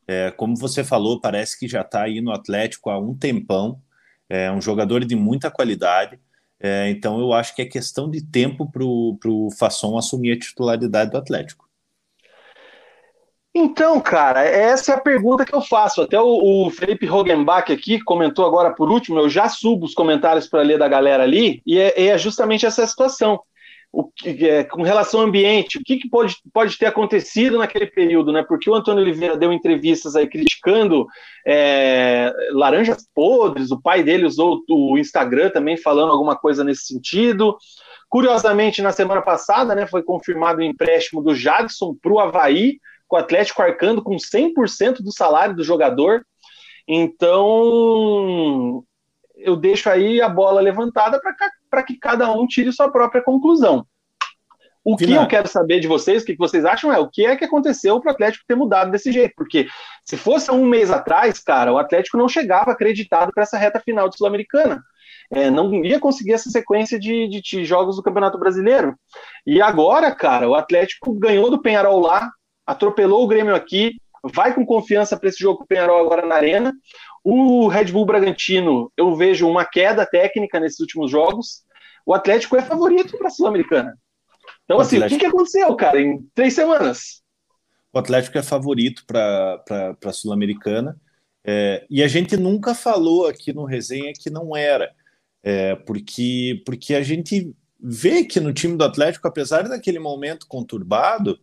É, 0.08 0.32
como 0.32 0.56
você 0.56 0.84
falou, 0.84 1.20
parece 1.20 1.60
que 1.60 1.68
já 1.68 1.82
está 1.82 2.04
aí 2.04 2.22
no 2.22 2.32
Atlético 2.32 2.90
há 2.90 2.98
um 2.98 3.16
tempão. 3.16 3.82
É 4.30 4.52
um 4.52 4.62
jogador 4.62 5.04
de 5.04 5.16
muita 5.16 5.52
qualidade. 5.52 6.20
É, 6.60 6.90
então 6.90 7.20
eu 7.20 7.34
acho 7.34 7.56
que 7.56 7.62
é 7.62 7.66
questão 7.66 8.10
de 8.10 8.22
tempo 8.22 8.70
para 8.70 8.84
o 8.84 9.50
Fasson 9.58 9.98
assumir 9.98 10.34
a 10.34 10.40
titularidade 10.40 11.12
do 11.12 11.18
Atlético. 11.18 11.70
Então, 13.54 14.00
cara, 14.00 14.44
essa 14.44 14.92
é 14.92 14.96
a 14.96 15.02
pergunta 15.02 15.46
que 15.46 15.56
eu 15.56 15.62
faço. 15.62 16.02
Até 16.02 16.20
o, 16.20 16.68
o 16.68 16.70
Felipe 16.70 17.06
Rogenbach 17.06 17.72
aqui 17.72 18.00
comentou 18.00 18.46
agora 18.46 18.74
por 18.74 18.90
último, 18.90 19.20
eu 19.20 19.30
já 19.30 19.50
subo 19.50 19.86
os 19.86 19.94
comentários 19.94 20.48
para 20.48 20.62
ler 20.62 20.78
da 20.78 20.88
galera 20.88 21.24
ali, 21.24 21.62
e 21.66 21.80
é, 21.80 22.08
é 22.08 22.18
justamente 22.18 22.66
essa 22.66 22.86
situação 22.86 23.42
o 23.92 24.04
que, 24.12 24.48
é, 24.48 24.64
com 24.64 24.84
relação 24.84 25.22
ao 25.22 25.26
ambiente, 25.26 25.78
o 25.78 25.84
que, 25.84 25.98
que, 25.98 26.10
pode, 26.10 26.36
pode 26.54 26.78
ter 26.78 26.86
acontecido 26.86 27.58
naquele 27.58 27.88
período, 27.88 28.32
né? 28.32 28.44
Porque 28.48 28.70
o 28.70 28.76
Antônio 28.76 29.02
Oliveira 29.02 29.36
deu 29.36 29.52
entrevistas 29.52 30.16
aí 30.16 30.28
criticando 30.28 31.08
é, 31.46 32.32
laranjas 32.52 33.08
podres, 33.14 33.72
o 33.72 33.82
pai 33.82 34.04
dele 34.04 34.26
usou 34.26 34.62
o 34.70 34.98
Instagram 34.98 35.50
também 35.50 35.76
falando 35.76 36.12
alguma 36.12 36.38
coisa 36.38 36.64
nesse 36.64 36.86
sentido. 36.86 37.58
Curiosamente, 38.08 38.82
na 38.82 38.92
semana 38.92 39.22
passada, 39.22 39.74
né, 39.74 39.88
foi 39.88 40.04
confirmado 40.04 40.60
o 40.60 40.64
empréstimo 40.64 41.22
do 41.22 41.34
Jadson 41.34 41.96
para 42.00 42.12
o 42.12 42.20
Havaí, 42.20 42.80
com 43.08 43.16
o 43.16 43.20
Atlético 43.20 43.62
arcando 43.62 44.04
com 44.04 44.16
100% 44.16 45.02
do 45.02 45.12
salário 45.12 45.56
do 45.56 45.64
jogador. 45.64 46.24
Então, 46.88 48.84
eu 49.36 49.56
deixo 49.56 49.90
aí 49.90 50.22
a 50.22 50.30
bola 50.30 50.62
levantada 50.62 51.20
para 51.20 51.34
que 51.86 51.98
cada 51.98 52.32
um 52.32 52.46
tire 52.48 52.72
sua 52.72 52.92
própria 52.92 53.24
conclusão. 53.24 53.86
O 54.84 54.96
que 54.96 55.12
eu 55.12 55.28
quero 55.28 55.48
saber 55.48 55.80
de 55.80 55.88
vocês, 55.88 56.24
o 56.24 56.26
que 56.26 56.36
vocês 56.36 56.66
acham 56.66 56.92
é 56.92 56.98
o 56.98 57.10
que 57.10 57.26
é 57.26 57.36
que 57.36 57.46
aconteceu 57.46 58.00
para 58.00 58.10
o 58.10 58.14
Atlético 58.14 58.46
ter 58.48 58.56
mudado 58.56 58.90
desse 58.90 59.12
jeito. 59.12 59.34
Porque 59.36 59.68
se 60.04 60.18
fosse 60.18 60.50
um 60.52 60.66
mês 60.66 60.90
atrás, 60.90 61.40
cara, 61.40 61.72
o 61.72 61.78
Atlético 61.78 62.18
não 62.18 62.30
chegava 62.30 62.72
acreditado 62.72 63.32
para 63.34 63.44
essa 63.44 63.58
reta 63.58 63.80
final 63.80 64.10
de 64.10 64.18
Sul-Americana. 64.18 64.82
É, 65.32 65.50
não 65.52 65.72
ia 65.86 66.00
conseguir 66.00 66.34
essa 66.34 66.50
sequência 66.50 67.00
de, 67.00 67.28
de, 67.28 67.42
de, 67.42 67.66
jogos 67.66 67.98
do 67.98 68.04
Campeonato 68.04 68.40
Brasileiro. 68.40 68.96
E 69.46 69.62
agora, 69.62 70.14
cara, 70.16 70.50
o 70.50 70.56
Atlético 70.56 71.14
ganhou 71.14 71.52
do 71.52 71.62
Penharol 71.62 72.00
lá, 72.00 72.32
atropelou 72.66 73.24
o 73.24 73.28
Grêmio 73.28 73.54
aqui, 73.54 73.98
vai 74.24 74.54
com 74.54 74.66
confiança 74.66 75.18
para 75.18 75.30
esse 75.30 75.40
jogo 75.40 75.60
com 75.60 75.64
o 75.66 75.68
Penharol 75.68 76.00
agora 76.00 76.26
na 76.26 76.36
Arena. 76.36 76.74
O 77.32 77.68
Red 77.68 77.92
Bull 77.92 78.08
Bragantino, 78.08 78.92
eu 78.98 79.16
vejo 79.16 79.48
uma 79.48 79.64
queda 79.64 80.04
técnica 80.04 80.60
nesses 80.60 80.80
últimos 80.80 81.12
jogos. 81.12 81.62
O 82.04 82.12
Atlético 82.12 82.56
é 82.56 82.62
favorito 82.64 83.16
para 83.20 83.28
a 83.28 83.30
Sul-Americana. 83.30 83.96
Então, 84.66 84.78
o 84.78 84.82
assim, 84.82 84.96
Atlético... 84.96 85.16
o 85.16 85.20
que, 85.20 85.26
que 85.26 85.30
aconteceu, 85.30 85.76
cara, 85.76 86.02
em 86.02 86.28
três 86.34 86.56
semanas? 86.56 87.22
O 87.94 88.00
Atlético 88.00 88.40
é 88.40 88.42
favorito 88.42 89.04
para 89.06 89.62
a 90.04 90.12
Sul-Americana. 90.12 91.00
É, 91.46 91.86
e 91.88 92.02
a 92.02 92.08
gente 92.08 92.36
nunca 92.36 92.74
falou 92.74 93.28
aqui 93.28 93.54
no 93.54 93.64
resenha 93.64 94.12
que 94.12 94.32
não 94.32 94.58
era. 94.58 94.92
É, 95.44 95.76
porque, 95.76 96.64
porque 96.66 96.96
a 96.96 97.04
gente 97.04 97.56
vê 97.80 98.24
que 98.24 98.40
no 98.40 98.52
time 98.52 98.76
do 98.76 98.84
Atlético, 98.84 99.28
apesar 99.28 99.70
daquele 99.70 100.00
momento 100.00 100.48
conturbado, 100.48 101.40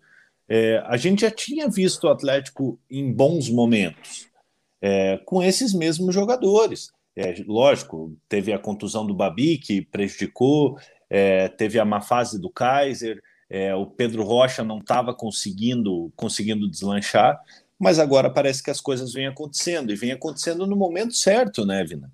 é, 0.48 0.82
a 0.84 0.96
gente 0.96 1.20
já 1.20 1.30
tinha 1.30 1.68
visto 1.68 2.08
o 2.08 2.10
Atlético 2.10 2.76
em 2.90 3.12
bons 3.12 3.48
momentos 3.48 4.34
é, 4.80 5.18
com 5.24 5.42
esses 5.42 5.72
mesmos 5.72 6.14
jogadores. 6.14 6.92
É, 7.14 7.34
lógico, 7.46 8.16
teve 8.28 8.52
a 8.52 8.58
contusão 8.58 9.06
do 9.06 9.14
Babi, 9.14 9.58
que 9.58 9.82
prejudicou, 9.82 10.78
é, 11.08 11.48
teve 11.48 11.78
a 11.78 11.84
má 11.84 12.00
fase 12.00 12.40
do 12.40 12.50
Kaiser, 12.50 13.22
é, 13.48 13.74
o 13.74 13.86
Pedro 13.86 14.22
Rocha 14.22 14.62
não 14.62 14.78
estava 14.78 15.14
conseguindo, 15.14 16.12
conseguindo 16.16 16.68
deslanchar, 16.68 17.40
mas 17.78 17.98
agora 17.98 18.30
parece 18.30 18.62
que 18.62 18.70
as 18.70 18.80
coisas 18.80 19.12
vêm 19.12 19.26
acontecendo, 19.26 19.92
e 19.92 19.96
vem 19.96 20.12
acontecendo 20.12 20.66
no 20.66 20.76
momento 20.76 21.14
certo, 21.14 21.64
né, 21.64 21.84
Vina? 21.84 22.10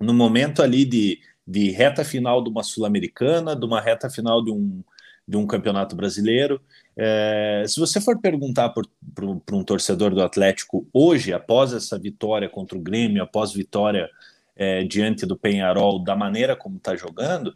No 0.00 0.12
momento 0.12 0.62
ali 0.62 0.84
de, 0.84 1.20
de 1.46 1.70
reta 1.70 2.04
final 2.04 2.42
de 2.42 2.50
uma 2.50 2.62
Sul-Americana, 2.62 3.54
de 3.54 3.64
uma 3.64 3.80
reta 3.80 4.10
final 4.10 4.42
de 4.42 4.50
um, 4.50 4.82
de 5.26 5.36
um 5.36 5.46
campeonato 5.46 5.94
brasileiro. 5.94 6.60
É, 6.96 7.64
se 7.66 7.80
você 7.80 8.00
for 8.00 8.20
perguntar 8.20 8.68
para 8.70 9.56
um 9.56 9.64
torcedor 9.64 10.14
do 10.14 10.22
Atlético 10.22 10.86
hoje, 10.92 11.32
após 11.32 11.72
essa 11.72 11.98
vitória 11.98 12.48
contra 12.48 12.76
o 12.76 12.80
Grêmio, 12.80 13.22
após 13.22 13.52
vitória 13.52 14.08
é, 14.54 14.84
diante 14.84 15.24
do 15.24 15.36
Penharol, 15.36 15.98
da 15.98 16.14
maneira 16.14 16.54
como 16.54 16.76
está 16.76 16.94
jogando, 16.94 17.54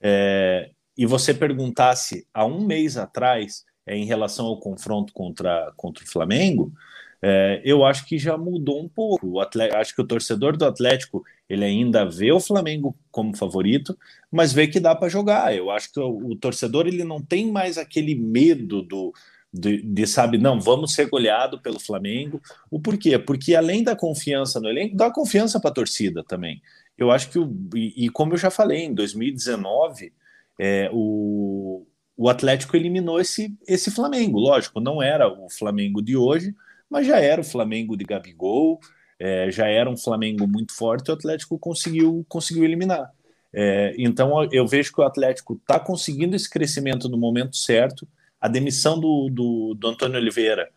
é, 0.00 0.70
e 0.96 1.06
você 1.06 1.34
perguntasse 1.34 2.26
há 2.32 2.44
um 2.44 2.64
mês 2.64 2.96
atrás, 2.96 3.64
é, 3.86 3.96
em 3.96 4.04
relação 4.04 4.46
ao 4.46 4.58
confronto 4.58 5.12
contra, 5.12 5.72
contra 5.76 6.04
o 6.04 6.08
Flamengo, 6.08 6.72
é, 7.20 7.60
eu 7.64 7.84
acho 7.84 8.06
que 8.06 8.18
já 8.18 8.36
mudou 8.36 8.82
um 8.82 8.88
pouco. 8.88 9.40
Acho 9.40 9.94
que 9.94 10.02
o 10.02 10.06
torcedor 10.06 10.56
do 10.56 10.64
Atlético 10.64 11.24
ele 11.48 11.64
ainda 11.64 12.04
vê 12.04 12.30
o 12.30 12.40
Flamengo 12.40 12.96
como 13.10 13.36
favorito, 13.36 13.98
mas 14.30 14.52
vê 14.52 14.68
que 14.68 14.78
dá 14.78 14.94
para 14.94 15.08
jogar. 15.08 15.54
Eu 15.54 15.70
acho 15.70 15.92
que 15.92 15.98
o, 15.98 16.30
o, 16.30 16.36
torcedor 16.36 16.86
ele 16.86 17.04
não 17.04 17.20
tem 17.20 17.50
mais 17.50 17.78
aquele 17.78 18.14
medo 18.14 18.82
do 18.82 19.12
de, 19.52 19.80
de, 19.82 20.06
sabe, 20.06 20.36
não, 20.36 20.60
vamos 20.60 20.92
ser 20.92 21.08
goleado 21.08 21.60
pelo 21.60 21.80
Flamengo. 21.80 22.40
O 22.70 22.78
porquê? 22.80 23.18
Porque 23.18 23.54
além 23.54 23.82
da 23.82 23.96
confiança 23.96 24.60
no 24.60 24.68
elenco, 24.68 24.94
dá 24.94 25.10
confiança 25.10 25.58
para 25.58 25.70
a 25.70 25.74
torcida 25.74 26.22
também. 26.22 26.60
Eu 26.96 27.10
acho 27.10 27.30
que, 27.30 27.38
o, 27.38 27.50
e, 27.74 28.06
e, 28.06 28.08
como 28.10 28.34
eu 28.34 28.36
já 28.36 28.50
falei, 28.50 28.84
em 28.84 28.94
2019, 28.94 30.12
é, 30.58 30.90
o, 30.92 31.86
o 32.16 32.28
Atlético 32.28 32.76
eliminou 32.76 33.18
esse, 33.20 33.56
esse 33.66 33.90
Flamengo. 33.90 34.38
Lógico, 34.38 34.80
não 34.80 35.02
era 35.02 35.28
o 35.28 35.48
Flamengo 35.48 36.02
de 36.02 36.16
hoje, 36.16 36.54
mas 36.90 37.06
já 37.06 37.20
era 37.20 37.40
o 37.40 37.44
Flamengo 37.44 37.96
de 37.96 38.04
Gabigol, 38.04 38.80
é, 39.18 39.50
já 39.50 39.66
era 39.66 39.90
um 39.90 39.96
Flamengo 39.96 40.46
muito 40.46 40.74
forte, 40.74 41.10
o 41.10 41.14
Atlético 41.14 41.58
conseguiu, 41.58 42.24
conseguiu 42.28 42.64
eliminar. 42.64 43.12
É, 43.52 43.94
então 43.98 44.48
eu 44.52 44.66
vejo 44.66 44.92
que 44.92 45.00
o 45.00 45.04
Atlético 45.04 45.54
está 45.54 45.80
conseguindo 45.80 46.36
esse 46.36 46.48
crescimento 46.48 47.08
no 47.08 47.16
momento 47.16 47.56
certo. 47.56 48.06
A 48.40 48.48
demissão 48.48 49.00
do, 49.00 49.28
do, 49.30 49.74
do 49.74 49.88
Antônio 49.88 50.18
Oliveira, 50.18 50.68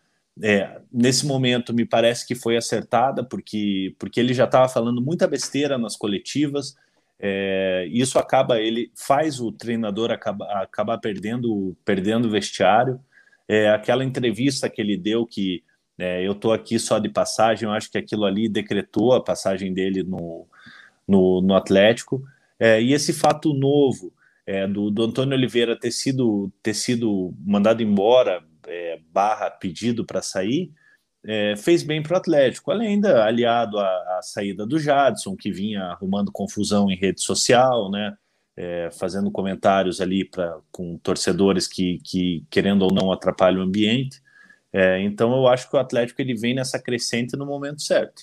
é, 0.42 0.80
nesse 0.92 1.26
momento, 1.26 1.74
me 1.74 1.84
parece 1.84 2.26
que 2.26 2.34
foi 2.34 2.56
acertada, 2.56 3.22
porque, 3.22 3.94
porque 3.98 4.18
ele 4.18 4.34
já 4.34 4.44
estava 4.44 4.68
falando 4.68 5.00
muita 5.00 5.28
besteira 5.28 5.78
nas 5.78 5.96
coletivas, 5.96 6.74
É, 7.24 7.86
isso 7.88 8.18
acaba, 8.18 8.58
ele 8.58 8.90
faz 8.96 9.38
o 9.40 9.52
treinador 9.52 10.10
acabar, 10.10 10.62
acabar 10.62 10.98
perdendo, 10.98 11.76
perdendo 11.84 12.26
o 12.26 12.30
vestiário. 12.32 12.98
É, 13.46 13.68
aquela 13.70 14.02
entrevista 14.02 14.68
que 14.68 14.80
ele 14.82 14.96
deu 14.96 15.24
que 15.24 15.62
é, 16.02 16.26
eu 16.26 16.32
estou 16.32 16.52
aqui 16.52 16.80
só 16.80 16.98
de 16.98 17.08
passagem, 17.08 17.68
eu 17.68 17.72
acho 17.72 17.88
que 17.88 17.96
aquilo 17.96 18.24
ali 18.24 18.48
decretou 18.48 19.12
a 19.12 19.22
passagem 19.22 19.72
dele 19.72 20.02
no, 20.02 20.48
no, 21.06 21.40
no 21.40 21.54
Atlético. 21.54 22.20
É, 22.58 22.82
e 22.82 22.92
esse 22.92 23.12
fato 23.12 23.54
novo 23.54 24.12
é, 24.44 24.66
do, 24.66 24.90
do 24.90 25.04
Antônio 25.04 25.36
Oliveira 25.36 25.78
ter 25.78 25.92
sido, 25.92 26.50
ter 26.60 26.74
sido 26.74 27.32
mandado 27.38 27.84
embora, 27.84 28.42
é, 28.66 28.98
barra 29.12 29.48
pedido 29.48 30.04
para 30.04 30.20
sair, 30.20 30.72
é, 31.24 31.54
fez 31.54 31.84
bem 31.84 32.02
para 32.02 32.14
o 32.14 32.16
Atlético, 32.16 32.72
além 32.72 33.00
da 33.00 33.24
aliado 33.24 33.78
à, 33.78 33.86
à, 34.18 34.20
saída 34.22 34.66
do 34.66 34.80
Jadson, 34.80 35.36
que 35.36 35.52
vinha 35.52 35.84
arrumando 35.84 36.32
confusão 36.32 36.90
em 36.90 36.96
rede 36.96 37.22
social, 37.22 37.88
né, 37.92 38.16
é, 38.56 38.90
fazendo 38.90 39.30
comentários 39.30 40.00
ali 40.00 40.24
pra, 40.24 40.58
com 40.72 40.98
torcedores 40.98 41.68
que, 41.68 42.00
que, 42.02 42.44
querendo 42.50 42.82
ou 42.82 42.92
não, 42.92 43.12
atrapalham 43.12 43.60
o 43.60 43.64
ambiente. 43.64 44.20
É, 44.72 45.00
então, 45.00 45.34
eu 45.34 45.46
acho 45.46 45.68
que 45.68 45.76
o 45.76 45.78
Atlético 45.78 46.22
ele 46.22 46.34
vem 46.34 46.54
nessa 46.54 46.80
crescente 46.82 47.36
no 47.36 47.44
momento 47.44 47.82
certo. 47.82 48.22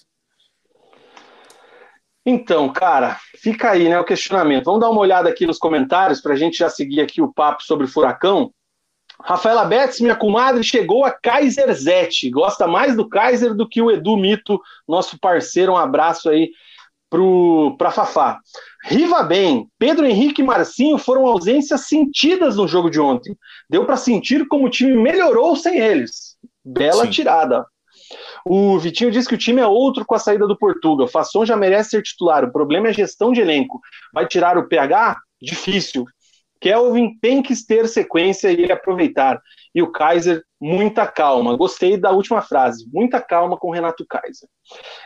Então, 2.26 2.72
cara, 2.72 3.18
fica 3.38 3.72
aí 3.72 3.88
né, 3.88 4.00
o 4.00 4.04
questionamento. 4.04 4.66
Vamos 4.66 4.82
dar 4.82 4.90
uma 4.90 5.02
olhada 5.02 5.30
aqui 5.30 5.46
nos 5.46 5.58
comentários 5.58 6.22
para 6.22 6.34
a 6.34 6.36
gente 6.36 6.58
já 6.58 6.70
seguir 6.70 7.02
aqui 7.02 7.22
o 7.22 7.32
papo 7.34 7.64
sobre 7.64 7.86
o 7.86 7.90
furacão. 7.90 8.52
Rafaela 9.22 9.66
Betts, 9.66 10.00
minha 10.00 10.16
comadre, 10.16 10.64
chegou 10.64 11.04
a 11.04 11.12
Kaiser 11.12 11.74
Zete. 11.74 12.30
Gosta 12.30 12.68
mais 12.68 12.96
do 12.96 13.08
Kaiser 13.08 13.54
do 13.54 13.68
que 13.68 13.82
o 13.82 13.92
Edu 13.92 14.16
Mito, 14.16 14.62
nosso 14.88 15.20
parceiro. 15.20 15.74
Um 15.74 15.78
abraço 15.78 16.30
aí 16.30 16.52
para 17.78 17.92
Fafá. 17.92 18.40
Riva 18.84 19.24
bem, 19.24 19.68
Pedro 19.78 20.06
Henrique 20.06 20.42
e 20.42 20.46
Marcinho 20.46 20.98
foram 20.98 21.26
ausências 21.26 21.88
sentidas 21.88 22.58
no 22.58 22.68
jogo 22.68 22.90
de 22.90 23.00
ontem. 23.00 23.36
Deu 23.70 23.86
para 23.86 23.98
sentir 23.98 24.48
como 24.48 24.68
o 24.68 24.70
time 24.70 24.96
melhorou 24.96 25.56
sem 25.56 25.80
eles. 25.80 26.29
Bela 26.72 27.06
Sim. 27.06 27.12
tirada. 27.12 27.66
O 28.46 28.80
Vitinho 28.80 29.12
disse 29.12 29.28
que 29.28 29.36
o 29.36 29.40
time 29.40 29.62
é 29.62 29.68
outro 29.68 30.06
com 30.06 30.16
a 30.16 30.20
saída 30.20 30.48
do 30.48 30.58
Portugal. 30.58 31.08
Fasson 31.08 31.46
já 31.46 31.56
merece 31.56 31.92
ser 31.92 32.02
titular. 32.02 32.44
O 32.44 32.52
problema 32.52 32.88
é 32.88 32.90
a 32.90 32.94
gestão 32.94 33.32
de 33.32 33.42
elenco. 33.42 33.80
Vai 34.14 34.28
tirar 34.28 34.58
o 34.58 34.68
PH? 34.68 35.18
Difícil. 35.42 36.06
Kelvin 36.60 37.18
tem 37.22 37.42
que 37.42 37.54
ter 37.66 37.88
sequência 37.88 38.52
e 38.52 38.62
ele 38.62 38.72
aproveitar. 38.72 39.42
E 39.74 39.82
o 39.82 39.92
Kaiser, 39.92 40.44
muita 40.60 41.08
calma. 41.08 41.56
Gostei 41.56 41.98
da 41.98 42.12
última 42.12 42.42
frase. 42.42 42.86
Muita 42.92 43.22
calma 43.22 43.58
com 43.58 43.70
o 43.70 43.74
Renato 43.74 44.06
Kaiser. 44.06 44.50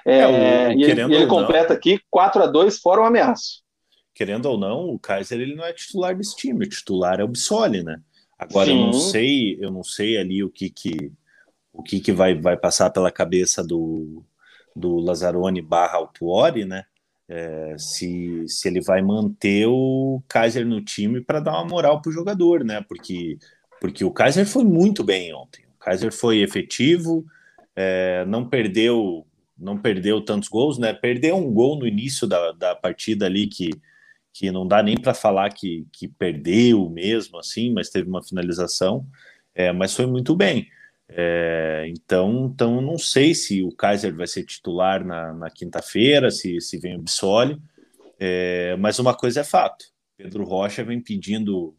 É, 0.06 0.20
é, 0.20 0.74
e 0.74 0.84
ele, 0.84 1.02
e 1.02 1.16
ele 1.16 1.28
completa 1.28 1.74
aqui 1.74 2.00
4 2.10 2.44
a 2.44 2.48
2 2.48 2.80
fora 2.80 3.02
o 3.02 3.06
ameaço. 3.06 3.62
Querendo 4.16 4.46
ou 4.48 4.58
não, 4.58 4.90
o 4.90 5.00
Kaiser 5.00 5.40
ele 5.40 5.56
não 5.56 5.66
é 5.66 5.74
titular 5.74 6.16
desse 6.16 6.36
time. 6.36 6.66
O 6.66 6.70
titular 6.70 7.20
é 7.20 7.24
o 7.24 7.28
Bissoli, 7.28 7.84
né? 7.84 7.98
Agora 8.38 8.68
Sim. 8.68 8.80
eu 8.80 8.86
não 8.86 8.94
sei, 8.94 9.58
eu 9.60 9.72
não 9.72 9.84
sei 9.84 10.18
ali 10.18 10.44
o 10.44 10.50
que 10.50 10.70
que 10.70 11.12
o 11.74 11.82
que, 11.82 12.00
que 12.00 12.14
vai, 12.14 12.40
vai 12.40 12.56
passar 12.56 12.92
pela 12.92 13.12
cabeça 13.12 13.64
do, 13.64 14.24
do 14.76 14.98
Lazzaroni 14.98 15.62
barra 15.62 15.98
Altuori, 15.98 16.66
né? 16.66 16.86
É, 17.28 17.76
se, 17.78 18.48
se 18.48 18.68
ele 18.68 18.82
vai 18.82 19.02
manter 19.02 19.66
o 19.68 20.22
Kaiser 20.28 20.66
no 20.66 20.82
time 20.82 21.20
para 21.22 21.40
dar 21.40 21.54
uma 21.54 21.66
moral 21.66 22.02
para 22.02 22.10
o 22.10 22.14
jogador, 22.14 22.64
né? 22.64 22.82
Porque, 22.88 23.38
porque 23.82 24.06
o 24.06 24.12
Kaiser 24.12 24.46
foi 24.46 24.64
muito 24.64 25.04
bem 25.04 25.34
ontem. 25.34 25.66
O 25.76 25.80
Kaiser 25.80 26.14
foi 26.14 26.42
efetivo, 26.42 27.26
é, 27.76 28.24
não 28.26 28.48
perdeu 28.48 29.26
não 29.58 29.78
perdeu 29.78 30.20
tantos 30.20 30.50
gols, 30.50 30.78
né? 30.78 30.94
Perdeu 30.94 31.38
um 31.38 31.52
gol 31.54 31.78
no 31.78 31.88
início 31.88 32.28
da, 32.28 32.52
da 32.52 32.76
partida 32.76 33.26
ali 33.26 33.48
que, 33.48 33.70
que 34.34 34.52
não 34.52 34.68
dá 34.68 34.84
nem 34.84 34.98
para 34.98 35.14
falar 35.14 35.50
que, 35.54 35.88
que 35.92 36.08
perdeu 36.08 36.90
mesmo 36.90 37.38
assim, 37.38 37.72
mas 37.72 37.90
teve 37.90 38.10
uma 38.10 38.24
finalização, 38.24 39.06
é, 39.56 39.72
mas 39.72 39.96
foi 39.96 40.06
muito 40.06 40.36
bem. 40.36 40.68
É, 41.16 41.86
então, 41.90 42.50
então, 42.52 42.82
não 42.82 42.98
sei 42.98 43.36
se 43.36 43.62
o 43.62 43.72
Kaiser 43.72 44.16
vai 44.16 44.26
ser 44.26 44.44
titular 44.44 45.06
na, 45.06 45.32
na 45.32 45.50
quinta-feira, 45.50 46.32
se, 46.32 46.60
se 46.60 46.80
vem 46.80 46.96
o 46.96 47.02
Bissoli, 47.02 47.62
é, 48.20 48.76
mas 48.78 48.98
uma 48.98 49.16
coisa 49.16 49.42
é 49.42 49.44
fato: 49.44 49.86
Pedro 50.18 50.44
Rocha 50.44 50.84
vem 50.84 51.00
pedindo, 51.00 51.76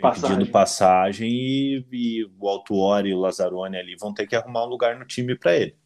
vem 0.00 0.10
passagem. 0.10 0.36
pedindo 0.36 0.50
passagem 0.50 1.30
e, 1.30 1.86
e 1.92 2.24
o 2.40 2.48
Altuori 2.48 3.10
e 3.10 3.14
o 3.14 3.20
Lazzaroni 3.20 3.76
ali 3.76 3.94
vão 3.96 4.12
ter 4.12 4.26
que 4.26 4.34
arrumar 4.34 4.64
um 4.64 4.68
lugar 4.68 4.98
no 4.98 5.06
time 5.06 5.36
para 5.36 5.54
ele. 5.56 5.76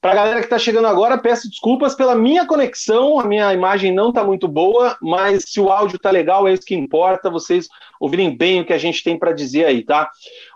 Para 0.00 0.12
a 0.12 0.14
galera 0.14 0.38
que 0.38 0.46
está 0.46 0.60
chegando 0.60 0.86
agora, 0.86 1.18
peço 1.18 1.50
desculpas 1.50 1.92
pela 1.92 2.14
minha 2.14 2.46
conexão, 2.46 3.18
a 3.18 3.24
minha 3.24 3.52
imagem 3.52 3.92
não 3.92 4.10
está 4.10 4.22
muito 4.22 4.46
boa, 4.46 4.96
mas 5.02 5.42
se 5.48 5.60
o 5.60 5.72
áudio 5.72 5.96
está 5.96 6.08
legal, 6.12 6.46
é 6.46 6.52
isso 6.52 6.62
que 6.64 6.76
importa, 6.76 7.28
vocês 7.28 7.66
ouvirem 7.98 8.36
bem 8.36 8.60
o 8.60 8.64
que 8.64 8.72
a 8.72 8.78
gente 8.78 9.02
tem 9.02 9.18
para 9.18 9.32
dizer 9.32 9.64
aí, 9.64 9.84
tá? 9.84 10.08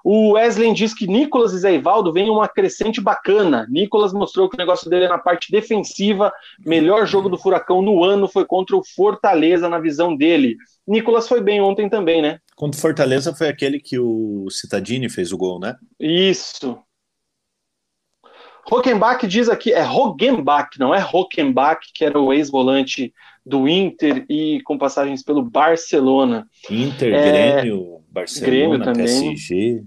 O 0.05 0.34
Wesley 0.34 0.72
diz 0.72 0.95
que 0.95 1.09
Nicolas 1.09 1.53
e 1.53 1.59
Zé 1.59 1.74
Ivaldo 1.74 2.12
vem 2.12 2.30
uma 2.30 2.47
crescente 2.47 3.01
bacana. 3.01 3.66
Nicolas 3.68 4.12
mostrou 4.12 4.49
que 4.49 4.55
o 4.55 4.59
negócio 4.59 4.88
dele 4.88 5.07
é 5.07 5.09
na 5.09 5.18
parte 5.18 5.51
defensiva, 5.51 6.32
melhor 6.64 7.05
jogo 7.05 7.28
do 7.28 7.36
Furacão 7.36 7.82
no 7.82 8.05
ano 8.05 8.28
foi 8.28 8.45
contra 8.45 8.76
o 8.76 8.84
Fortaleza, 8.95 9.68
na 9.68 9.80
visão 9.80 10.14
dele. 10.16 10.57
Nicolas 10.86 11.26
foi 11.26 11.40
bem 11.40 11.61
ontem 11.61 11.88
também, 11.88 12.22
né? 12.22 12.38
Contra 12.55 12.78
o 12.78 12.80
Fortaleza 12.80 13.34
foi 13.34 13.49
aquele 13.49 13.80
que 13.80 13.99
o 13.99 14.47
Citadini 14.51 15.09
fez 15.09 15.32
o 15.32 15.36
gol, 15.36 15.59
né? 15.59 15.74
Isso, 15.99 16.78
Rockenbach 18.65 19.27
diz 19.27 19.49
aqui, 19.49 19.73
é 19.73 19.83
Roggenbach, 19.83 20.79
não 20.79 20.95
é 20.95 20.99
Rockenbach, 21.01 21.81
que 21.95 22.05
era 22.05 22.19
o 22.19 22.33
ex-volante 22.33 23.13
do 23.45 23.69
Inter 23.69 24.25
e 24.29 24.61
com 24.65 24.79
passagens 24.79 25.23
pelo 25.23 25.43
Barcelona. 25.43 26.47
Inter, 26.71 27.13
é, 27.13 27.61
Grêmio, 27.61 28.05
Barcelona, 28.09 28.51
Grêmio 28.51 28.85
também. 28.85 29.35
PSG. 29.35 29.85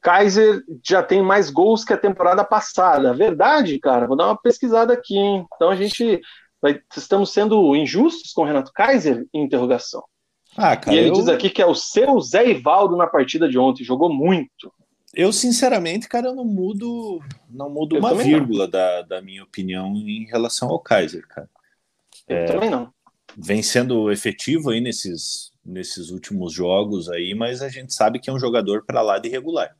Kaiser 0.00 0.62
já 0.84 1.02
tem 1.02 1.22
mais 1.22 1.48
gols 1.48 1.82
que 1.82 1.92
a 1.92 1.96
temporada 1.98 2.44
passada. 2.44 3.14
Verdade, 3.14 3.78
cara? 3.78 4.06
Vou 4.06 4.16
dar 4.16 4.26
uma 4.26 4.36
pesquisada 4.36 4.92
aqui, 4.92 5.16
hein? 5.16 5.46
Então 5.54 5.70
a 5.70 5.76
gente 5.76 6.20
vai, 6.60 6.78
estamos 6.94 7.32
sendo 7.32 7.74
injustos 7.74 8.32
com 8.32 8.42
o 8.42 8.44
Renato 8.44 8.70
Kaiser? 8.74 9.24
Interrogação. 9.32 10.02
Ah, 10.56 10.76
cara, 10.76 10.94
e 10.94 10.98
ele 10.98 11.08
eu... 11.08 11.14
diz 11.14 11.28
aqui 11.28 11.48
que 11.48 11.62
é 11.62 11.66
o 11.66 11.74
seu 11.74 12.20
Zé 12.20 12.48
Ivaldo 12.48 12.96
na 12.96 13.06
partida 13.06 13.48
de 13.48 13.58
ontem, 13.58 13.82
jogou 13.82 14.12
muito. 14.12 14.72
Eu, 15.14 15.32
sinceramente, 15.32 16.08
cara, 16.08 16.28
eu 16.28 16.34
não 16.34 16.44
mudo, 16.44 17.20
não 17.48 17.70
mudo 17.70 17.96
eu 17.96 18.00
uma 18.00 18.14
vírgula 18.14 18.66
da, 18.66 19.02
da 19.02 19.22
minha 19.22 19.42
opinião 19.42 19.94
em 19.94 20.26
relação 20.26 20.68
ao 20.68 20.80
Kaiser, 20.80 21.26
cara. 21.28 21.48
Eu 22.28 22.36
é, 22.36 22.44
também 22.46 22.70
não. 22.70 22.92
Vem 23.36 23.62
sendo 23.62 24.10
efetivo 24.10 24.70
aí 24.70 24.80
nesses, 24.80 25.52
nesses 25.64 26.10
últimos 26.10 26.52
jogos 26.52 27.08
aí, 27.08 27.34
mas 27.34 27.62
a 27.62 27.68
gente 27.68 27.94
sabe 27.94 28.18
que 28.18 28.30
é 28.30 28.32
um 28.32 28.38
jogador 28.38 28.84
para 28.84 29.02
lá 29.02 29.18
de 29.18 29.28
regular. 29.28 29.76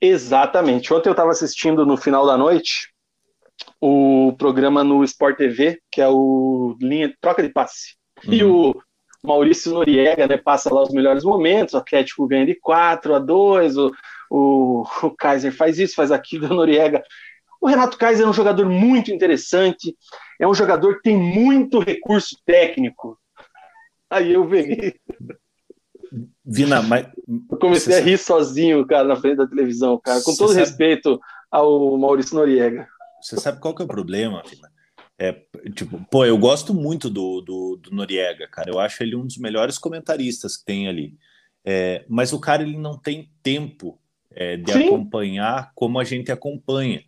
Exatamente. 0.00 0.92
Ontem 0.92 1.08
eu 1.08 1.12
estava 1.12 1.30
assistindo 1.30 1.84
no 1.84 1.96
final 1.96 2.26
da 2.26 2.36
noite 2.36 2.92
o 3.80 4.34
programa 4.38 4.82
no 4.82 5.04
Sport 5.04 5.36
TV, 5.36 5.80
que 5.90 6.00
é 6.00 6.08
o 6.08 6.76
linha 6.80 7.14
troca 7.20 7.42
de 7.42 7.50
passe. 7.50 7.96
Uhum. 8.24 8.32
E 8.32 8.44
o 8.44 8.82
Maurício 9.22 9.72
Noriega, 9.72 10.26
né, 10.26 10.36
passa 10.36 10.72
lá 10.72 10.82
os 10.82 10.90
melhores 10.90 11.24
momentos, 11.24 11.74
o 11.74 11.78
Atlético 11.78 12.26
ganha 12.26 12.46
de 12.46 12.54
4 12.54 13.14
a 13.14 13.18
2, 13.18 13.76
o, 13.76 13.92
o, 14.30 14.84
o 15.02 15.10
Kaiser 15.10 15.54
faz 15.54 15.78
isso, 15.78 15.94
faz 15.94 16.10
aquilo, 16.10 16.46
o 16.50 16.54
Noriega. 16.54 17.02
O 17.60 17.68
Renato 17.68 17.98
Kaiser 17.98 18.26
é 18.26 18.28
um 18.28 18.32
jogador 18.32 18.66
muito 18.66 19.10
interessante, 19.10 19.94
é 20.38 20.48
um 20.48 20.54
jogador 20.54 20.96
que 20.96 21.02
tem 21.02 21.16
muito 21.16 21.78
recurso 21.78 22.36
técnico. 22.46 23.18
Aí 24.08 24.32
eu 24.32 24.48
venho. 24.48 24.92
Vina, 26.44 26.82
mas. 26.82 27.06
Eu 27.50 27.58
comecei 27.58 27.96
a 27.96 28.00
rir 28.00 28.18
sozinho, 28.18 28.84
cara, 28.86 29.06
na 29.06 29.16
frente 29.16 29.36
da 29.36 29.46
televisão, 29.46 30.00
cara, 30.02 30.20
com 30.22 30.34
todo 30.34 30.48
sabe... 30.48 30.60
respeito 30.60 31.20
ao 31.50 31.96
Maurício 31.98 32.34
Noriega. 32.34 32.88
Você 33.20 33.36
sabe 33.36 33.60
qual 33.60 33.74
que 33.74 33.82
é 33.82 33.84
o 33.84 33.88
problema, 33.88 34.42
Vina? 34.48 34.70
É, 35.20 35.32
tipo, 35.74 36.02
pô, 36.10 36.24
eu 36.24 36.38
gosto 36.38 36.72
muito 36.72 37.10
do, 37.10 37.42
do, 37.42 37.76
do, 37.76 37.94
Noriega, 37.94 38.48
cara. 38.48 38.70
Eu 38.70 38.80
acho 38.80 39.02
ele 39.02 39.14
um 39.14 39.26
dos 39.26 39.36
melhores 39.36 39.76
comentaristas 39.76 40.56
que 40.56 40.64
tem 40.64 40.88
ali. 40.88 41.14
É, 41.62 42.06
mas 42.08 42.32
o 42.32 42.40
cara 42.40 42.62
ele 42.62 42.78
não 42.78 42.96
tem 42.98 43.30
tempo 43.42 44.00
é, 44.30 44.56
de 44.56 44.72
Sim. 44.72 44.86
acompanhar 44.86 45.72
como 45.74 46.00
a 46.00 46.04
gente 46.04 46.32
acompanha. 46.32 47.04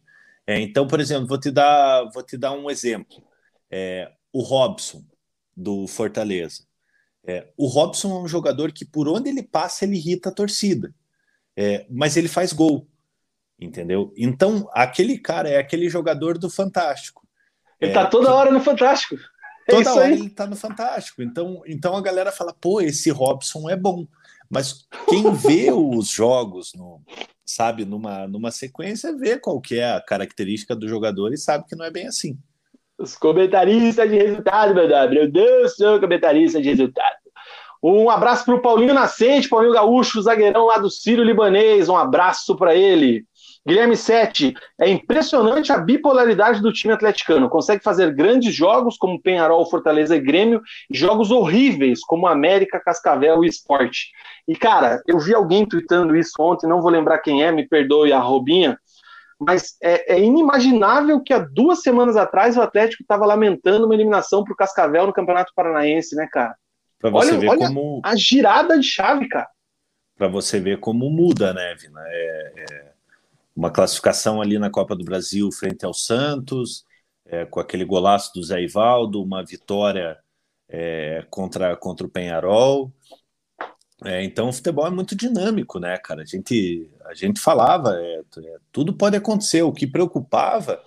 É, 0.46 0.60
então, 0.60 0.86
por 0.86 1.00
exemplo, 1.00 1.26
vou 1.26 1.40
te 1.40 1.50
dar, 1.50 2.04
vou 2.12 2.22
te 2.22 2.36
dar 2.36 2.52
um 2.52 2.68
exemplo. 2.68 3.24
É, 3.70 4.12
o 4.30 4.42
Robson 4.42 5.02
do 5.56 5.86
Fortaleza. 5.86 6.64
É, 7.24 7.48
o 7.56 7.66
Robson 7.66 8.10
é 8.10 8.22
um 8.22 8.28
jogador 8.28 8.72
que 8.72 8.84
por 8.84 9.08
onde 9.08 9.30
ele 9.30 9.42
passa 9.42 9.86
ele 9.86 9.96
irrita 9.96 10.28
a 10.28 10.34
torcida, 10.34 10.94
mas 11.88 12.16
ele 12.16 12.28
faz 12.28 12.52
gol, 12.52 12.88
entendeu? 13.58 14.12
Então 14.16 14.68
aquele 14.72 15.16
cara 15.18 15.48
é 15.48 15.56
aquele 15.56 15.88
jogador 15.88 16.36
do 16.36 16.50
Fantástico 16.50 17.21
ele 17.82 17.90
é, 17.90 17.94
tá 17.94 18.06
toda 18.06 18.26
que... 18.26 18.32
hora 18.32 18.50
no 18.50 18.60
Fantástico. 18.60 19.16
É 19.68 19.72
toda 19.72 19.92
hora 19.92 20.04
aí. 20.04 20.12
ele 20.12 20.30
tá 20.30 20.46
no 20.46 20.56
Fantástico. 20.56 21.20
Então, 21.20 21.62
então 21.66 21.96
a 21.96 22.00
galera 22.00 22.30
fala, 22.30 22.54
pô, 22.54 22.80
esse 22.80 23.10
Robson 23.10 23.68
é 23.68 23.76
bom. 23.76 24.06
Mas 24.48 24.86
quem 25.08 25.34
vê 25.34 25.72
os 25.74 26.08
jogos, 26.08 26.72
no, 26.76 27.00
sabe, 27.44 27.84
numa, 27.84 28.28
numa 28.28 28.52
sequência, 28.52 29.16
vê 29.16 29.36
qual 29.36 29.60
que 29.60 29.78
é 29.78 29.92
a 29.92 30.00
característica 30.00 30.76
do 30.76 30.88
jogador 30.88 31.32
e 31.32 31.38
sabe 31.38 31.66
que 31.66 31.74
não 31.74 31.84
é 31.84 31.90
bem 31.90 32.06
assim. 32.06 32.38
Os 32.96 33.16
comentaristas 33.16 34.08
de 34.08 34.16
resultado, 34.16 34.74
meu 34.74 34.86
Deus. 34.86 35.10
Meu 35.10 35.30
Deus, 35.30 35.74
sou 35.74 35.98
comentarista 35.98 36.62
de 36.62 36.68
resultado. 36.68 37.16
Um 37.82 38.08
abraço 38.08 38.44
para 38.44 38.54
o 38.54 38.62
Paulinho 38.62 38.94
Nascente, 38.94 39.48
Paulinho 39.48 39.74
Gaúcho, 39.74 40.22
zagueirão 40.22 40.66
lá 40.66 40.78
do 40.78 40.88
Círio 40.88 41.24
Libanês. 41.24 41.88
Um 41.88 41.96
abraço 41.96 42.54
para 42.54 42.76
ele. 42.76 43.24
Guilherme 43.66 43.96
Sete, 43.96 44.54
é 44.78 44.88
impressionante 44.88 45.72
a 45.72 45.78
bipolaridade 45.78 46.60
do 46.60 46.72
time 46.72 46.92
atleticano. 46.92 47.48
Consegue 47.48 47.82
fazer 47.82 48.12
grandes 48.12 48.52
jogos, 48.52 48.96
como 48.96 49.20
Penharol, 49.20 49.68
Fortaleza 49.70 50.16
e 50.16 50.20
Grêmio, 50.20 50.60
jogos 50.90 51.30
horríveis, 51.30 52.00
como 52.00 52.26
América, 52.26 52.80
Cascavel 52.80 53.44
e 53.44 53.48
Esporte. 53.48 54.10
E, 54.48 54.56
cara, 54.56 55.00
eu 55.06 55.18
vi 55.18 55.32
alguém 55.32 55.64
tweetando 55.64 56.16
isso 56.16 56.34
ontem, 56.40 56.66
não 56.66 56.82
vou 56.82 56.90
lembrar 56.90 57.20
quem 57.20 57.44
é, 57.44 57.52
me 57.52 57.66
perdoe 57.66 58.12
a 58.12 58.18
Robinha, 58.18 58.76
mas 59.38 59.76
é, 59.80 60.14
é 60.14 60.20
inimaginável 60.20 61.20
que 61.20 61.32
há 61.32 61.38
duas 61.38 61.82
semanas 61.82 62.16
atrás 62.16 62.56
o 62.56 62.62
Atlético 62.62 63.02
estava 63.02 63.26
lamentando 63.26 63.86
uma 63.86 63.94
eliminação 63.94 64.42
para 64.42 64.52
o 64.52 64.56
Cascavel 64.56 65.06
no 65.06 65.12
Campeonato 65.12 65.52
Paranaense, 65.54 66.16
né, 66.16 66.28
cara? 66.30 66.56
Para 66.98 67.10
você 67.10 67.30
olha, 67.30 67.40
ver 67.40 67.48
olha 67.48 67.66
como. 67.66 68.00
A 68.04 68.14
girada 68.16 68.78
de 68.78 68.86
chave, 68.86 69.28
cara. 69.28 69.48
Para 70.16 70.28
você 70.28 70.60
ver 70.60 70.78
como 70.78 71.10
muda, 71.10 71.52
né, 71.52 71.74
Vina? 71.74 72.00
É, 72.06 72.52
é 72.70 72.91
uma 73.54 73.70
classificação 73.70 74.40
ali 74.40 74.58
na 74.58 74.70
Copa 74.70 74.96
do 74.96 75.04
Brasil 75.04 75.50
frente 75.52 75.84
ao 75.84 75.94
Santos, 75.94 76.84
é, 77.26 77.44
com 77.44 77.60
aquele 77.60 77.84
golaço 77.84 78.32
do 78.34 78.42
Zé 78.42 78.62
Ivaldo, 78.62 79.22
uma 79.22 79.44
vitória 79.44 80.18
é, 80.68 81.24
contra, 81.30 81.76
contra 81.76 82.06
o 82.06 82.10
Penharol. 82.10 82.92
É, 84.04 84.24
então 84.24 84.48
o 84.48 84.52
futebol 84.52 84.86
é 84.86 84.90
muito 84.90 85.14
dinâmico, 85.14 85.78
né, 85.78 85.96
cara? 85.98 86.22
A 86.22 86.24
gente, 86.24 86.90
a 87.04 87.14
gente 87.14 87.40
falava, 87.40 87.94
é, 87.96 88.20
é, 88.20 88.56
tudo 88.72 88.92
pode 88.96 89.16
acontecer. 89.16 89.62
O 89.62 89.72
que 89.72 89.86
preocupava 89.86 90.82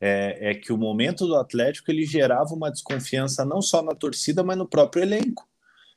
é, 0.00 0.50
é, 0.50 0.54
que 0.54 0.72
o 0.72 0.78
momento 0.78 1.26
do 1.26 1.36
Atlético 1.36 1.90
ele 1.90 2.04
gerava 2.04 2.54
uma 2.54 2.70
desconfiança 2.70 3.44
não 3.44 3.62
só 3.62 3.82
na 3.82 3.94
torcida, 3.94 4.42
mas 4.42 4.58
no 4.58 4.68
próprio 4.68 5.02
elenco. 5.02 5.48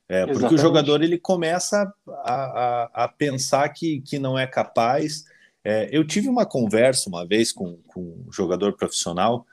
É, 0.08 0.26
porque 0.28 0.54
o 0.54 0.58
jogador 0.58 1.02
ele 1.02 1.18
começa 1.18 1.92
a, 2.08 2.34
a, 2.34 3.06
a, 3.06 3.08
pensar 3.08 3.68
que, 3.70 4.02
que 4.02 4.20
não 4.20 4.38
é 4.38 4.46
capaz. 4.46 5.26
É, 5.66 5.90
eu 5.92 6.06
tive 6.06 6.30
uma 6.30 6.46
conversa 6.46 7.10
uma 7.10 7.26
vez 7.26 7.52
com, 7.52 7.78
com 7.88 8.02
um 8.02 8.32
jogador 8.32 8.74
profissional 8.78 9.48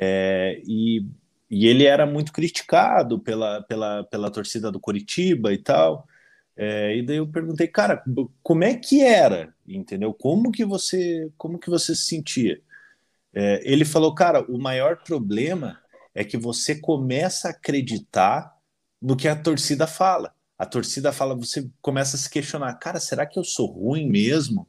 é, 0.00 0.62
e, 0.64 1.04
e 1.50 1.66
ele 1.66 1.84
era 1.84 2.06
muito 2.06 2.32
criticado 2.32 3.18
pela, 3.18 3.62
pela, 3.62 4.04
pela 4.04 4.30
torcida 4.30 4.70
do 4.70 4.78
Curitiba 4.78 5.52
e 5.52 5.58
tal. 5.58 6.06
É, 6.56 6.96
e 6.96 7.02
daí 7.04 7.16
eu 7.16 7.26
perguntei, 7.26 7.66
cara, 7.66 8.00
como 8.44 8.62
é 8.62 8.76
que 8.76 9.02
era, 9.02 9.52
entendeu? 9.66 10.14
Como 10.14 10.52
que 10.52 10.64
você, 10.64 11.28
como 11.36 11.58
que 11.58 11.68
você 11.68 11.96
se 11.96 12.06
sentia? 12.06 12.60
É, 13.34 13.60
ele 13.64 13.84
falou, 13.84 14.14
cara, 14.14 14.42
o 14.48 14.58
maior 14.58 15.02
problema 15.02 15.80
é 16.14 16.24
que 16.24 16.36
você 16.36 16.80
começa 16.80 17.48
a 17.48 17.50
acreditar 17.50 18.56
no 19.02 19.16
que 19.16 19.26
a 19.26 19.34
torcida 19.34 19.86
fala. 19.86 20.32
A 20.56 20.64
torcida 20.64 21.12
fala, 21.12 21.34
você 21.34 21.68
começa 21.82 22.16
a 22.16 22.20
se 22.20 22.30
questionar, 22.30 22.72
cara, 22.76 23.00
será 23.00 23.26
que 23.26 23.38
eu 23.38 23.44
sou 23.44 23.66
ruim 23.66 24.08
mesmo? 24.08 24.66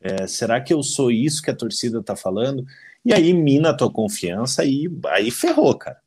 É, 0.00 0.26
será 0.26 0.60
que 0.60 0.72
eu 0.72 0.82
sou 0.82 1.10
isso 1.10 1.42
que 1.42 1.50
a 1.50 1.56
torcida 1.56 1.98
está 1.98 2.14
falando? 2.14 2.64
E 3.04 3.12
aí 3.12 3.32
mina 3.32 3.70
a 3.70 3.74
tua 3.74 3.90
confiança 3.90 4.64
e 4.64 4.88
aí 5.06 5.30
ferrou, 5.30 5.76
cara. 5.76 5.98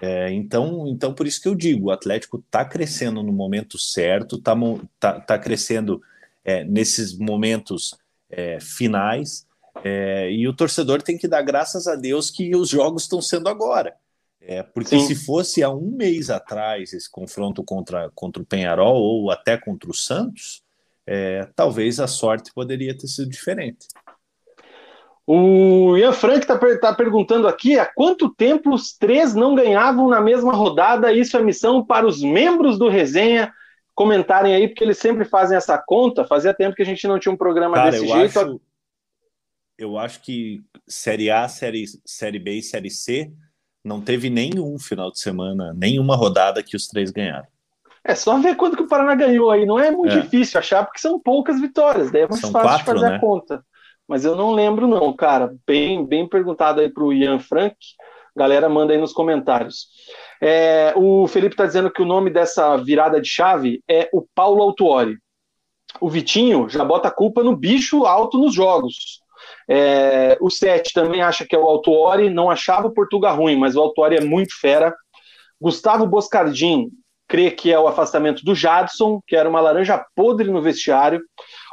É, 0.00 0.30
então, 0.32 0.86
então, 0.86 1.12
por 1.12 1.26
isso 1.26 1.40
que 1.42 1.48
eu 1.48 1.54
digo, 1.54 1.88
o 1.88 1.90
Atlético 1.90 2.38
está 2.38 2.64
crescendo 2.64 3.22
no 3.22 3.32
momento 3.32 3.76
certo, 3.78 4.36
está 4.36 4.54
tá, 4.98 5.20
tá 5.20 5.38
crescendo 5.38 6.00
é, 6.44 6.64
nesses 6.64 7.16
momentos 7.18 7.96
é, 8.30 8.60
finais, 8.60 9.46
é, 9.82 10.30
e 10.30 10.46
o 10.46 10.54
torcedor 10.54 11.02
tem 11.02 11.18
que 11.18 11.28
dar 11.28 11.42
graças 11.42 11.86
a 11.86 11.94
Deus 11.94 12.30
que 12.30 12.54
os 12.54 12.68
jogos 12.68 13.02
estão 13.02 13.20
sendo 13.20 13.48
agora. 13.48 13.94
É, 14.40 14.62
porque 14.62 14.98
Sim. 14.98 15.06
se 15.06 15.14
fosse 15.14 15.62
há 15.62 15.70
um 15.70 15.90
mês 15.90 16.30
atrás 16.30 16.92
esse 16.92 17.10
confronto 17.10 17.62
contra, 17.62 18.10
contra 18.14 18.42
o 18.42 18.46
Penharol 18.46 18.96
ou 18.96 19.30
até 19.30 19.58
contra 19.58 19.90
o 19.90 19.94
Santos, 19.94 20.62
é, 21.10 21.48
talvez 21.56 21.98
a 21.98 22.06
sorte 22.06 22.52
poderia 22.52 22.96
ter 22.96 23.06
sido 23.06 23.30
diferente. 23.30 23.88
O 25.26 25.96
Ian 25.96 26.12
Frank 26.12 26.40
está 26.40 26.58
tá 26.78 26.94
perguntando 26.94 27.48
aqui 27.48 27.78
há 27.78 27.86
quanto 27.86 28.34
tempo 28.34 28.74
os 28.74 28.96
três 28.96 29.34
não 29.34 29.54
ganhavam 29.54 30.08
na 30.08 30.20
mesma 30.20 30.52
rodada. 30.52 31.12
Isso 31.12 31.36
é 31.36 31.42
missão 31.42 31.84
para 31.84 32.06
os 32.06 32.22
membros 32.22 32.78
do 32.78 32.88
Resenha 32.88 33.52
comentarem 33.94 34.54
aí, 34.54 34.68
porque 34.68 34.84
eles 34.84 34.98
sempre 34.98 35.24
fazem 35.24 35.56
essa 35.56 35.76
conta. 35.78 36.26
Fazia 36.26 36.54
tempo 36.54 36.76
que 36.76 36.82
a 36.82 36.86
gente 36.86 37.06
não 37.08 37.18
tinha 37.18 37.32
um 37.32 37.36
programa 37.36 37.74
Cara, 37.74 37.90
desse 37.90 38.04
eu 38.04 38.16
jeito. 38.16 38.38
Acho, 38.38 38.60
eu 39.78 39.98
acho 39.98 40.20
que 40.20 40.62
Série 40.86 41.30
A, 41.30 41.48
série, 41.48 41.84
série 42.04 42.38
B 42.38 42.58
e 42.58 42.62
Série 42.62 42.90
C 42.90 43.32
não 43.82 44.00
teve 44.00 44.28
nenhum 44.28 44.78
final 44.78 45.10
de 45.10 45.20
semana, 45.20 45.72
nenhuma 45.74 46.16
rodada 46.16 46.62
que 46.62 46.76
os 46.76 46.86
três 46.86 47.10
ganharam. 47.10 47.46
É 48.08 48.14
só 48.14 48.38
ver 48.38 48.56
quanto 48.56 48.76
que 48.76 48.82
o 48.82 48.88
Paraná 48.88 49.14
ganhou 49.14 49.50
aí. 49.50 49.66
Não 49.66 49.78
é 49.78 49.90
muito 49.90 50.16
é. 50.16 50.20
difícil 50.20 50.58
achar, 50.58 50.84
porque 50.84 50.98
são 50.98 51.20
poucas 51.20 51.60
vitórias. 51.60 52.10
Daí 52.10 52.22
é 52.22 52.28
mais 52.28 52.40
são 52.40 52.50
fácil 52.50 52.68
quatro, 52.68 52.84
de 52.94 53.00
fazer 53.00 53.10
né? 53.10 53.16
a 53.16 53.20
conta 53.20 53.62
mas 54.08 54.24
eu 54.24 54.34
não 54.34 54.52
lembro 54.52 54.88
não, 54.88 55.12
cara. 55.12 55.54
Bem, 55.66 56.04
bem 56.04 56.26
perguntado 56.26 56.80
aí 56.80 56.88
para 56.88 57.04
o 57.04 57.12
Ian 57.12 57.38
Frank. 57.38 57.76
Galera, 58.34 58.68
manda 58.68 58.94
aí 58.94 58.98
nos 58.98 59.12
comentários. 59.12 59.88
É, 60.40 60.94
o 60.96 61.26
Felipe 61.28 61.52
está 61.52 61.66
dizendo 61.66 61.90
que 61.90 62.00
o 62.00 62.06
nome 62.06 62.30
dessa 62.30 62.76
virada 62.78 63.20
de 63.20 63.28
chave 63.28 63.82
é 63.86 64.08
o 64.12 64.26
Paulo 64.34 64.62
Autuori. 64.62 65.18
O 66.00 66.08
Vitinho 66.08 66.68
já 66.68 66.84
bota 66.84 67.08
a 67.08 67.14
culpa 67.14 67.42
no 67.42 67.54
bicho 67.54 68.06
alto 68.06 68.38
nos 68.38 68.54
jogos. 68.54 69.20
É, 69.68 70.38
o 70.40 70.48
Sete 70.48 70.92
também 70.94 71.20
acha 71.20 71.44
que 71.46 71.54
é 71.54 71.58
o 71.58 71.66
Autuori, 71.66 72.30
não 72.30 72.50
achava 72.50 72.86
o 72.86 72.94
Portugal 72.94 73.36
ruim, 73.36 73.56
mas 73.56 73.76
o 73.76 73.80
Autuori 73.80 74.16
é 74.16 74.20
muito 74.20 74.58
fera. 74.58 74.94
Gustavo 75.60 76.06
Boscardin 76.06 76.88
crê 77.28 77.50
que 77.50 77.70
é 77.70 77.78
o 77.78 77.86
afastamento 77.86 78.42
do 78.44 78.54
Jadson, 78.54 79.20
que 79.26 79.36
era 79.36 79.48
uma 79.48 79.60
laranja 79.60 80.04
podre 80.16 80.50
no 80.50 80.62
vestiário. 80.62 81.20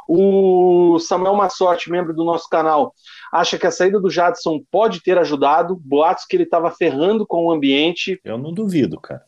O 0.08 0.98
Samuel 1.00 1.34
Massotti, 1.34 1.90
membro 1.90 2.14
do 2.14 2.24
nosso 2.24 2.48
canal, 2.48 2.94
acha 3.32 3.58
que 3.58 3.66
a 3.66 3.72
saída 3.72 3.98
do 3.98 4.10
Jadson 4.10 4.60
pode 4.70 5.02
ter 5.02 5.18
ajudado. 5.18 5.74
Boatos 5.76 6.24
que 6.24 6.36
ele 6.36 6.44
estava 6.44 6.70
ferrando 6.70 7.26
com 7.26 7.46
o 7.46 7.50
ambiente. 7.50 8.20
Eu 8.22 8.38
não 8.38 8.52
duvido, 8.52 9.00
cara. 9.00 9.24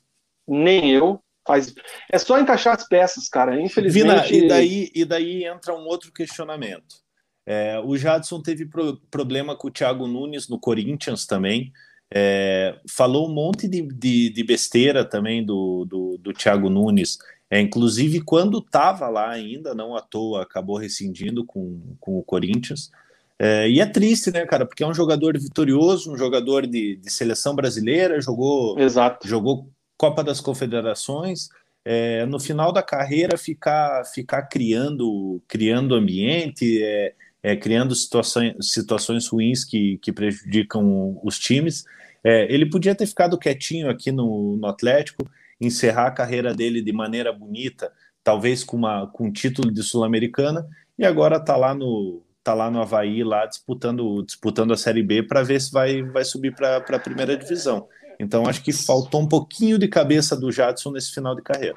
Nem 0.46 0.92
eu. 0.92 1.20
Faz... 1.46 1.74
É 2.12 2.18
só 2.18 2.38
encaixar 2.38 2.76
as 2.76 2.86
peças, 2.86 3.28
cara. 3.28 3.60
Infelizmente. 3.60 4.30
Vina, 4.30 4.44
e, 4.44 4.48
daí, 4.48 4.90
e 4.94 5.04
daí 5.04 5.44
entra 5.44 5.74
um 5.74 5.86
outro 5.86 6.12
questionamento. 6.12 6.96
É, 7.44 7.80
o 7.80 7.96
Jadson 7.96 8.42
teve 8.42 8.66
pro, 8.66 9.00
problema 9.10 9.56
com 9.56 9.68
o 9.68 9.70
Thiago 9.70 10.06
Nunes 10.06 10.48
no 10.48 10.60
Corinthians 10.60 11.26
também. 11.26 11.72
É, 12.12 12.78
falou 12.88 13.28
um 13.28 13.34
monte 13.34 13.68
de, 13.68 13.82
de, 13.82 14.30
de 14.30 14.44
besteira 14.44 15.04
também 15.04 15.44
do, 15.44 15.84
do, 15.84 16.18
do 16.18 16.32
Thiago 16.32 16.70
Nunes 16.70 17.18
é, 17.50 17.60
inclusive, 17.60 18.20
quando 18.20 18.58
estava 18.58 19.08
lá 19.08 19.30
ainda, 19.30 19.74
não 19.74 19.96
à 19.96 20.02
toa, 20.02 20.42
acabou 20.42 20.76
rescindindo 20.76 21.44
com, 21.44 21.80
com 21.98 22.18
o 22.18 22.22
Corinthians. 22.22 22.90
É, 23.38 23.68
e 23.68 23.80
é 23.80 23.86
triste, 23.86 24.30
né, 24.30 24.44
cara? 24.44 24.66
Porque 24.66 24.82
é 24.82 24.86
um 24.86 24.92
jogador 24.92 25.38
vitorioso, 25.38 26.12
um 26.12 26.18
jogador 26.18 26.66
de, 26.66 26.96
de 26.96 27.10
seleção 27.10 27.54
brasileira, 27.54 28.20
jogou, 28.20 28.78
Exato. 28.78 29.26
jogou 29.26 29.70
Copa 29.96 30.22
das 30.22 30.40
Confederações. 30.40 31.48
É, 31.84 32.26
no 32.26 32.38
final 32.38 32.70
da 32.70 32.82
carreira, 32.82 33.38
ficar, 33.38 34.04
ficar 34.04 34.42
criando, 34.42 35.40
criando 35.48 35.94
ambiente, 35.94 36.82
é, 36.82 37.14
é, 37.48 37.56
criando 37.56 37.94
situações, 37.94 38.54
situações 38.60 39.26
ruins 39.26 39.64
que, 39.64 39.96
que 40.02 40.12
prejudicam 40.12 41.18
os 41.24 41.38
times. 41.38 41.82
É, 42.22 42.52
ele 42.52 42.68
podia 42.68 42.94
ter 42.94 43.06
ficado 43.06 43.38
quietinho 43.38 43.88
aqui 43.88 44.12
no, 44.12 44.58
no 44.58 44.66
Atlético 44.66 45.26
encerrar 45.58 46.08
a 46.08 46.10
carreira 46.10 46.52
dele 46.52 46.82
de 46.82 46.92
maneira 46.92 47.32
bonita, 47.32 47.90
talvez 48.22 48.62
com, 48.62 48.76
uma, 48.76 49.06
com 49.06 49.28
um 49.28 49.32
título 49.32 49.72
de 49.72 49.82
Sul-Americana, 49.82 50.68
e 50.98 51.06
agora 51.06 51.36
está 51.36 51.56
lá 51.56 51.74
no 51.74 52.22
tá 52.44 52.54
lá 52.54 52.70
no 52.70 52.80
Havaí, 52.80 53.22
lá 53.24 53.44
disputando, 53.44 54.22
disputando 54.22 54.72
a 54.72 54.76
Série 54.76 55.02
B 55.02 55.22
para 55.22 55.42
ver 55.42 55.60
se 55.60 55.70
vai, 55.70 56.02
vai 56.02 56.24
subir 56.24 56.54
para 56.54 56.76
a 56.76 56.98
primeira 56.98 57.36
divisão. 57.36 57.86
Então 58.20 58.46
acho 58.46 58.62
que 58.62 58.72
faltou 58.72 59.22
um 59.22 59.28
pouquinho 59.28 59.78
de 59.78 59.88
cabeça 59.88 60.36
do 60.36 60.52
Jadson 60.52 60.92
nesse 60.92 61.12
final 61.12 61.34
de 61.34 61.42
carreira. 61.42 61.76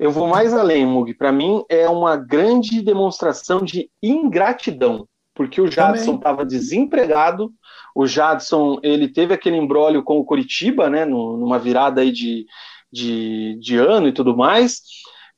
Eu 0.00 0.10
vou 0.10 0.26
mais 0.26 0.54
além, 0.54 0.86
Mug. 0.86 1.12
Para 1.12 1.30
mim 1.30 1.62
é 1.68 1.86
uma 1.86 2.16
grande 2.16 2.80
demonstração 2.80 3.62
de 3.62 3.90
ingratidão, 4.02 5.06
porque 5.34 5.60
o 5.60 5.70
Jadson 5.70 6.14
estava 6.14 6.42
desempregado. 6.42 7.52
O 7.94 8.06
Jadson 8.06 8.80
ele 8.82 9.08
teve 9.08 9.34
aquele 9.34 9.58
embrólio 9.58 10.02
com 10.02 10.16
o 10.16 10.24
Curitiba, 10.24 10.88
né, 10.88 11.04
numa 11.04 11.58
virada 11.58 12.00
aí 12.00 12.10
de, 12.10 12.46
de, 12.90 13.58
de 13.60 13.76
ano 13.76 14.08
e 14.08 14.12
tudo 14.12 14.34
mais. 14.34 14.80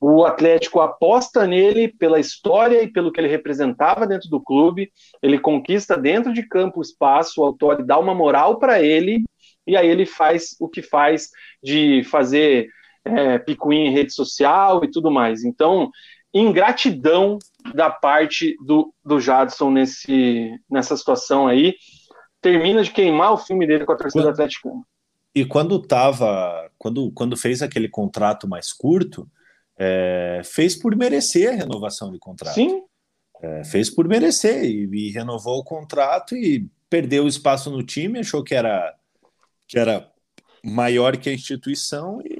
O 0.00 0.24
Atlético 0.24 0.80
aposta 0.80 1.44
nele 1.44 1.88
pela 1.88 2.20
história 2.20 2.84
e 2.84 2.88
pelo 2.88 3.10
que 3.10 3.20
ele 3.20 3.28
representava 3.28 4.06
dentro 4.06 4.30
do 4.30 4.40
clube. 4.40 4.92
Ele 5.20 5.40
conquista 5.40 5.96
dentro 5.96 6.32
de 6.32 6.46
campo 6.46 6.78
o 6.78 6.82
espaço, 6.82 7.40
o 7.40 7.44
autor 7.44 7.84
dá 7.84 7.98
uma 7.98 8.14
moral 8.14 8.60
para 8.60 8.80
ele, 8.80 9.24
e 9.66 9.76
aí 9.76 9.88
ele 9.88 10.06
faz 10.06 10.54
o 10.60 10.68
que 10.68 10.82
faz 10.82 11.30
de 11.60 12.04
fazer 12.04 12.68
é, 13.04 13.38
picuinha 13.38 13.88
em 13.88 13.92
rede 13.92 14.12
social 14.12 14.84
e 14.84 14.90
tudo 14.90 15.10
mais. 15.10 15.44
Então, 15.44 15.90
ingratidão 16.32 17.38
da 17.74 17.90
parte 17.90 18.56
do, 18.64 18.92
do 19.04 19.20
Jadson 19.20 19.70
nesse, 19.70 20.50
nessa 20.70 20.96
situação 20.96 21.46
aí. 21.46 21.74
Termina 22.40 22.82
de 22.82 22.90
queimar 22.90 23.32
o 23.32 23.38
filme 23.38 23.66
dele 23.66 23.84
com 23.84 23.92
a 23.92 23.96
torcida 23.96 24.32
quando, 24.34 24.84
e 25.34 25.44
quando 25.44 25.78
tava, 25.80 26.70
quando, 26.76 27.10
quando 27.12 27.36
fez 27.36 27.62
aquele 27.62 27.88
contrato 27.88 28.48
mais 28.48 28.72
curto, 28.72 29.28
é, 29.78 30.42
fez 30.44 30.76
por 30.76 30.94
merecer 30.96 31.50
a 31.50 31.56
renovação 31.56 32.10
de 32.10 32.18
contrato. 32.18 32.54
Sim. 32.54 32.82
É, 33.40 33.64
fez 33.64 33.90
por 33.90 34.06
merecer 34.06 34.64
e, 34.64 34.88
e, 34.92 35.10
renovou 35.10 35.58
o 35.58 35.64
contrato 35.64 36.36
e 36.36 36.68
perdeu 36.88 37.26
espaço 37.26 37.70
no 37.70 37.82
time, 37.82 38.20
achou 38.20 38.44
que 38.44 38.54
era, 38.54 38.94
que 39.66 39.78
era 39.78 40.08
maior 40.62 41.16
que 41.16 41.28
a 41.28 41.34
instituição 41.34 42.20
e 42.24 42.31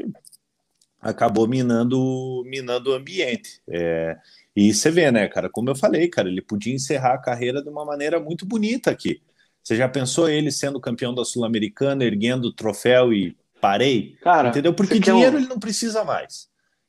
acabou 1.03 1.49
minando, 1.49 2.45
minando 2.47 2.91
o 2.91 2.95
ambiente. 2.95 3.61
É, 3.69 4.17
e 4.55 4.73
você 4.73 4.91
vê, 4.91 5.11
né, 5.11 5.27
cara, 5.27 5.51
como 5.51 5.69
eu 5.69 5.75
falei, 5.75 6.09
cara, 6.09 6.29
ele 6.29 6.41
podia 6.41 6.73
encerrar 6.73 7.15
a 7.15 7.19
carreira 7.21 7.61
de 7.61 7.69
uma 7.69 7.85
maneira 7.85 8.21
muito 8.21 8.47
bonita 8.47 8.91
aqui. 8.91 9.21
Você 9.63 9.77
já 9.77 9.89
pensou 9.89 10.29
ele 10.29 10.53
sendo 10.53 10.81
campeão 10.81 11.13
da 11.13 11.25
Sul-Americana, 11.25 12.05
erguendo 12.05 12.47
o 12.47 12.53
troféu 12.53 13.13
e 13.13 13.37
parei? 13.61 14.17
Cara, 14.23 14.51
entendeu? 14.51 14.73
Porque 14.73 14.99
dinheiro 15.01 15.37
um... 15.37 15.41
ele 15.41 15.49
não 15.49 15.59
precisa 15.59 16.05
mais. 16.05 16.49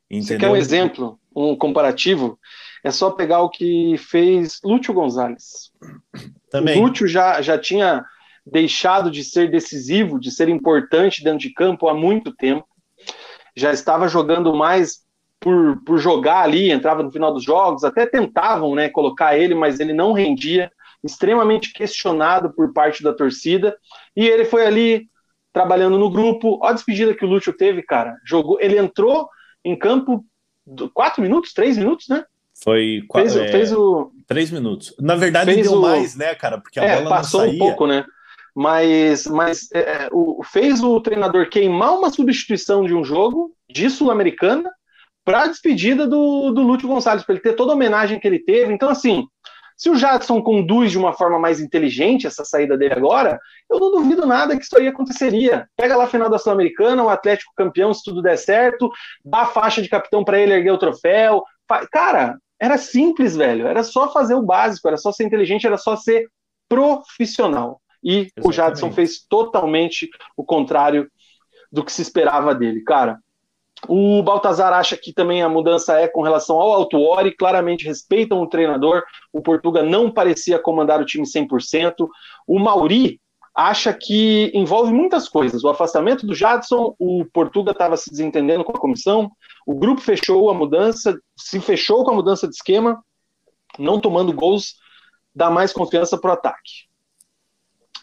Entendeu? 0.10 0.28
Você 0.28 0.38
quer 0.38 0.50
um 0.50 0.56
exemplo, 0.56 1.20
um 1.36 1.56
comparativo? 1.56 2.40
É 2.84 2.92
só 2.92 3.10
pegar 3.10 3.42
o 3.42 3.50
que 3.50 3.96
fez 3.98 4.60
Lúcio 4.64 4.94
Gonzalez. 4.94 5.72
Também. 6.50 6.80
O 6.80 6.86
Lúcio 6.86 7.08
já, 7.08 7.42
já 7.42 7.58
tinha 7.58 8.06
deixado 8.46 9.10
de 9.10 9.24
ser 9.24 9.50
decisivo, 9.50 10.20
de 10.20 10.30
ser 10.30 10.50
importante 10.50 11.24
dentro 11.24 11.40
de 11.40 11.54
campo 11.54 11.88
há 11.88 11.94
muito 11.94 12.32
tempo. 12.36 12.68
Já 13.56 13.72
estava 13.72 14.08
jogando 14.08 14.54
mais 14.54 15.04
por, 15.40 15.82
por 15.84 15.98
jogar 15.98 16.42
ali, 16.42 16.72
entrava 16.72 17.04
no 17.04 17.12
final 17.12 17.34
dos 17.34 17.44
jogos, 17.44 17.84
até 17.84 18.06
tentavam 18.06 18.74
né, 18.74 18.90
colocar 18.90 19.38
ele, 19.38 19.54
mas 19.54 19.80
ele 19.80 19.94
não 19.94 20.14
rendia 20.14 20.72
extremamente 21.04 21.74
questionado 21.74 22.54
por 22.54 22.72
parte 22.72 23.04
da 23.04 23.14
torcida, 23.14 23.76
e 24.16 24.26
ele 24.26 24.46
foi 24.46 24.66
ali 24.66 25.08
trabalhando 25.52 25.98
no 25.98 26.10
grupo. 26.10 26.60
Olha 26.62 26.72
a 26.72 26.74
despedida 26.74 27.14
que 27.14 27.26
o 27.26 27.28
Lúcio 27.28 27.52
teve, 27.52 27.84
cara. 27.84 28.16
Jogou, 28.26 28.58
ele 28.62 28.78
entrou 28.78 29.28
em 29.66 29.78
campo 29.78 30.26
quatro 30.94 31.22
minutos, 31.22 31.54
três 31.54 31.78
minutos, 31.78 32.08
né? 32.08 32.24
Foi 32.64 33.04
quatro, 33.08 33.32
fez, 33.32 33.44
é, 33.44 33.52
fez 33.52 33.74
o 33.74 34.12
três 34.26 34.50
minutos. 34.50 34.96
Na 35.00 35.16
verdade, 35.16 35.62
deu 35.62 35.74
o, 35.74 35.82
mais, 35.82 36.16
né, 36.16 36.34
cara? 36.36 36.58
Porque 36.60 36.80
a 36.80 36.84
é, 36.84 36.98
bola 36.98 37.10
passou 37.10 37.42
não 37.42 37.48
saía. 37.48 37.62
um 37.62 37.68
pouco, 37.68 37.86
né? 37.86 38.06
Mas, 38.56 39.26
mas 39.26 39.68
é, 39.74 39.80
é, 39.80 40.10
o, 40.12 40.44
fez 40.44 40.84
o 40.84 41.00
treinador 41.02 41.50
queimar 41.50 41.98
uma 41.98 42.12
substituição 42.12 42.86
de 42.86 42.94
um 42.94 43.04
jogo 43.04 43.52
de 43.70 43.90
Sul-Americana 43.90 44.70
para 45.26 45.44
a 45.44 45.48
despedida 45.48 46.06
do, 46.06 46.52
do 46.52 46.62
Lúcio 46.62 46.88
Gonçalves, 46.88 47.26
para 47.26 47.34
ele 47.34 47.42
ter 47.42 47.54
toda 47.54 47.72
a 47.72 47.76
homenagem 47.76 48.20
que 48.20 48.28
ele 48.28 48.40
teve. 48.40 48.74
Então, 48.74 48.90
assim, 48.90 49.26
se 49.76 49.90
o 49.90 49.96
Jadson 49.96 50.42
conduz 50.42 50.92
de 50.92 50.98
uma 50.98 51.14
forma 51.14 51.40
mais 51.40 51.60
inteligente 51.60 52.28
essa 52.28 52.46
saída 52.46 52.78
dele 52.78 52.94
agora, 52.94 53.40
eu 53.70 53.80
não 53.80 53.92
duvido 53.92 54.26
nada 54.26 54.56
que 54.56 54.64
isso 54.64 54.78
aí 54.78 54.88
aconteceria. 54.88 55.68
Pega 55.76 55.96
lá 55.96 56.04
a 56.04 56.10
final 56.10 56.30
da 56.30 56.38
Sul-Americana, 56.38 57.04
o 57.04 57.10
Atlético 57.10 57.54
campeão, 57.56 57.94
se 57.94 58.04
tudo 58.04 58.22
der 58.22 58.38
certo, 58.38 58.90
dá 59.26 59.40
a 59.40 59.48
faixa 59.48 59.82
de 59.82 59.90
capitão 59.90 60.24
para 60.24 60.40
ele 60.40 60.54
erguer 60.54 60.72
o 60.72 60.78
troféu. 60.78 61.44
Cara, 61.92 62.38
era 62.60 62.78
simples, 62.78 63.36
velho. 63.36 63.68
Era 63.68 63.84
só 63.84 64.12
fazer 64.12 64.36
o 64.36 64.44
básico, 64.44 64.88
era 64.88 64.98
só 64.98 65.12
ser 65.12 65.26
inteligente, 65.26 65.66
era 65.66 65.78
só 65.78 65.96
ser 65.96 66.28
profissional. 66.70 67.82
E 68.04 68.22
Exatamente. 68.22 68.48
o 68.48 68.52
Jadson 68.52 68.92
fez 68.92 69.26
totalmente 69.28 70.10
o 70.36 70.44
contrário 70.44 71.10
do 71.72 71.84
que 71.84 71.92
se 71.92 72.02
esperava 72.02 72.54
dele, 72.54 72.82
cara. 72.82 73.20
O 73.88 74.24
Baltazar 74.24 74.72
acha 74.72 74.96
que 74.96 75.12
também 75.12 75.42
a 75.42 75.50
mudança 75.50 76.00
é 76.00 76.08
com 76.08 76.22
relação 76.22 76.56
ao 76.56 76.72
Altuori, 76.72 77.36
claramente 77.36 77.86
respeitam 77.86 78.42
o 78.42 78.48
treinador. 78.48 79.04
O 79.32 79.42
Portuga 79.42 79.84
não 79.84 80.10
parecia 80.10 80.60
comandar 80.60 81.02
o 81.02 81.06
time 81.06 81.26
100%. 81.26 82.08
O 82.48 82.60
Mauri 82.60 83.20
acha 83.54 83.94
que 83.94 84.52
envolve 84.54 84.92
muitas 84.92 85.28
coisas. 85.28 85.64
O 85.64 85.70
afastamento 85.70 86.26
do 86.26 86.34
Jadson, 86.34 86.96
o 86.98 87.26
Portuga 87.26 87.72
estava 87.72 87.98
se 87.98 88.10
desentendendo 88.10 88.64
com 88.64 88.72
a 88.72 88.80
comissão, 88.80 89.32
o 89.66 89.76
grupo 89.76 90.02
fechou 90.02 90.50
a 90.50 90.54
mudança, 90.54 91.20
se 91.38 91.60
fechou 91.60 92.04
com 92.04 92.12
a 92.12 92.16
mudança 92.16 92.48
de 92.48 92.56
esquema, 92.56 93.04
não 93.78 94.00
tomando 94.00 94.34
gols, 94.34 94.76
dá 95.36 95.50
mais 95.50 95.72
confiança 95.72 96.18
para 96.18 96.32
o 96.32 96.34
ataque. 96.34 96.88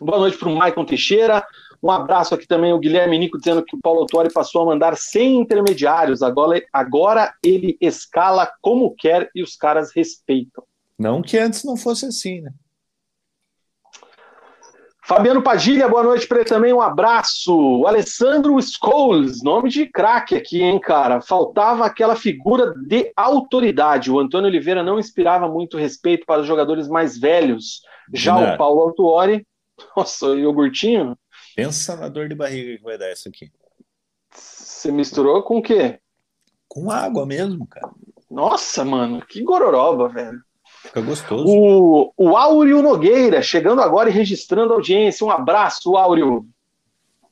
Boa 0.00 0.18
noite 0.18 0.38
para 0.38 0.48
o 0.48 0.56
Maicon 0.56 0.84
Teixeira. 0.86 1.46
Um 1.82 1.90
abraço 1.90 2.34
aqui 2.34 2.46
também 2.46 2.72
o 2.72 2.78
Guilherme 2.78 3.18
Nico 3.18 3.36
dizendo 3.36 3.62
que 3.62 3.76
o 3.76 3.80
Paulo 3.80 4.00
Autori 4.00 4.32
passou 4.32 4.62
a 4.62 4.66
mandar 4.66 4.96
sem 4.96 5.36
intermediários. 5.36 6.22
Agora, 6.22 6.62
agora 6.72 7.34
ele 7.44 7.76
escala 7.80 8.50
como 8.62 8.94
quer 8.96 9.30
e 9.34 9.42
os 9.42 9.56
caras 9.56 9.92
respeitam. 9.94 10.64
Não 10.98 11.20
que 11.20 11.36
antes 11.36 11.64
não 11.64 11.76
fosse 11.76 12.06
assim, 12.06 12.40
né? 12.40 12.50
Fabiano 15.06 15.42
Padilha, 15.42 15.88
boa 15.88 16.04
noite 16.04 16.26
para 16.26 16.38
ele 16.38 16.48
também, 16.48 16.72
um 16.72 16.80
abraço. 16.80 17.52
O 17.52 17.86
Alessandro 17.86 18.56
Scholes, 18.62 19.42
nome 19.42 19.68
de 19.68 19.84
craque 19.86 20.36
aqui, 20.36 20.62
hein, 20.62 20.78
cara? 20.78 21.20
Faltava 21.20 21.84
aquela 21.84 22.14
figura 22.14 22.72
de 22.86 23.12
autoridade. 23.16 24.10
O 24.10 24.20
Antônio 24.20 24.48
Oliveira 24.48 24.82
não 24.82 25.00
inspirava 25.00 25.48
muito 25.48 25.76
respeito 25.76 26.24
para 26.24 26.40
os 26.40 26.46
jogadores 26.46 26.88
mais 26.88 27.18
velhos. 27.18 27.80
Já 28.14 28.34
não. 28.34 28.54
o 28.54 28.56
Paulo 28.56 28.82
Autuori, 28.82 29.44
nossa, 29.96 30.26
o 30.26 30.38
iogurtinho, 30.38 31.16
Pensa 31.54 31.96
na 31.96 32.08
dor 32.08 32.28
de 32.28 32.34
barriga 32.34 32.78
que 32.78 32.82
vai 32.82 32.96
dar 32.96 33.12
isso 33.12 33.28
aqui. 33.28 33.50
Você 34.32 34.90
misturou 34.90 35.42
com 35.42 35.58
o 35.58 35.62
quê? 35.62 36.00
Com 36.68 36.90
água 36.90 37.26
mesmo, 37.26 37.66
cara. 37.66 37.90
Nossa, 38.30 38.84
mano, 38.84 39.24
que 39.26 39.42
gororoba, 39.42 40.08
velho. 40.08 40.40
Fica 40.82 41.00
gostoso. 41.00 41.44
O, 41.46 42.12
o 42.16 42.36
Áureo 42.36 42.80
Nogueira, 42.80 43.42
chegando 43.42 43.82
agora 43.82 44.08
e 44.08 44.12
registrando 44.12 44.72
a 44.72 44.76
audiência. 44.76 45.26
Um 45.26 45.30
abraço, 45.30 45.96
Áureo 45.96 46.46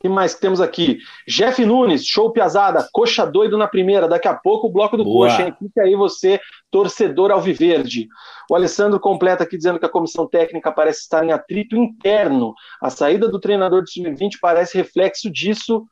que 0.00 0.08
mais 0.08 0.34
que 0.34 0.40
temos 0.40 0.60
aqui? 0.60 0.98
Jeff 1.26 1.64
Nunes, 1.64 2.06
show 2.06 2.30
piazada, 2.30 2.88
coxa 2.92 3.26
doido 3.26 3.58
na 3.58 3.66
primeira. 3.66 4.06
Daqui 4.08 4.28
a 4.28 4.34
pouco 4.34 4.68
o 4.68 4.72
bloco 4.72 4.96
do 4.96 5.02
Boa. 5.02 5.28
coxa, 5.28 5.42
hein? 5.42 5.54
Fica 5.58 5.82
aí 5.82 5.96
você, 5.96 6.40
torcedor 6.70 7.32
alviverde. 7.32 8.06
O 8.48 8.54
Alessandro 8.54 9.00
completa 9.00 9.42
aqui 9.42 9.56
dizendo 9.56 9.78
que 9.78 9.86
a 9.86 9.90
comissão 9.90 10.26
técnica 10.26 10.70
parece 10.70 11.00
estar 11.00 11.24
em 11.24 11.32
atrito 11.32 11.76
interno. 11.76 12.54
A 12.80 12.90
saída 12.90 13.28
do 13.28 13.40
treinador 13.40 13.82
do 13.82 13.90
sub-20 13.90 14.34
parece 14.40 14.76
reflexo 14.76 15.30
disso. 15.30 15.84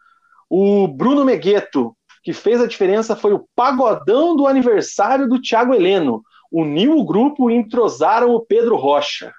O 0.48 0.86
Bruno 0.86 1.24
Megueto, 1.24 1.96
que 2.22 2.32
fez 2.32 2.60
a 2.60 2.66
diferença 2.66 3.16
foi 3.16 3.32
o 3.32 3.48
pagodão 3.56 4.36
do 4.36 4.46
aniversário 4.46 5.28
do 5.28 5.40
Thiago 5.40 5.74
Heleno. 5.74 6.22
Uniu 6.52 6.96
o 6.96 7.04
grupo 7.04 7.50
e 7.50 7.56
entrosaram 7.56 8.30
o 8.30 8.40
Pedro 8.40 8.76
Rocha. 8.76 9.32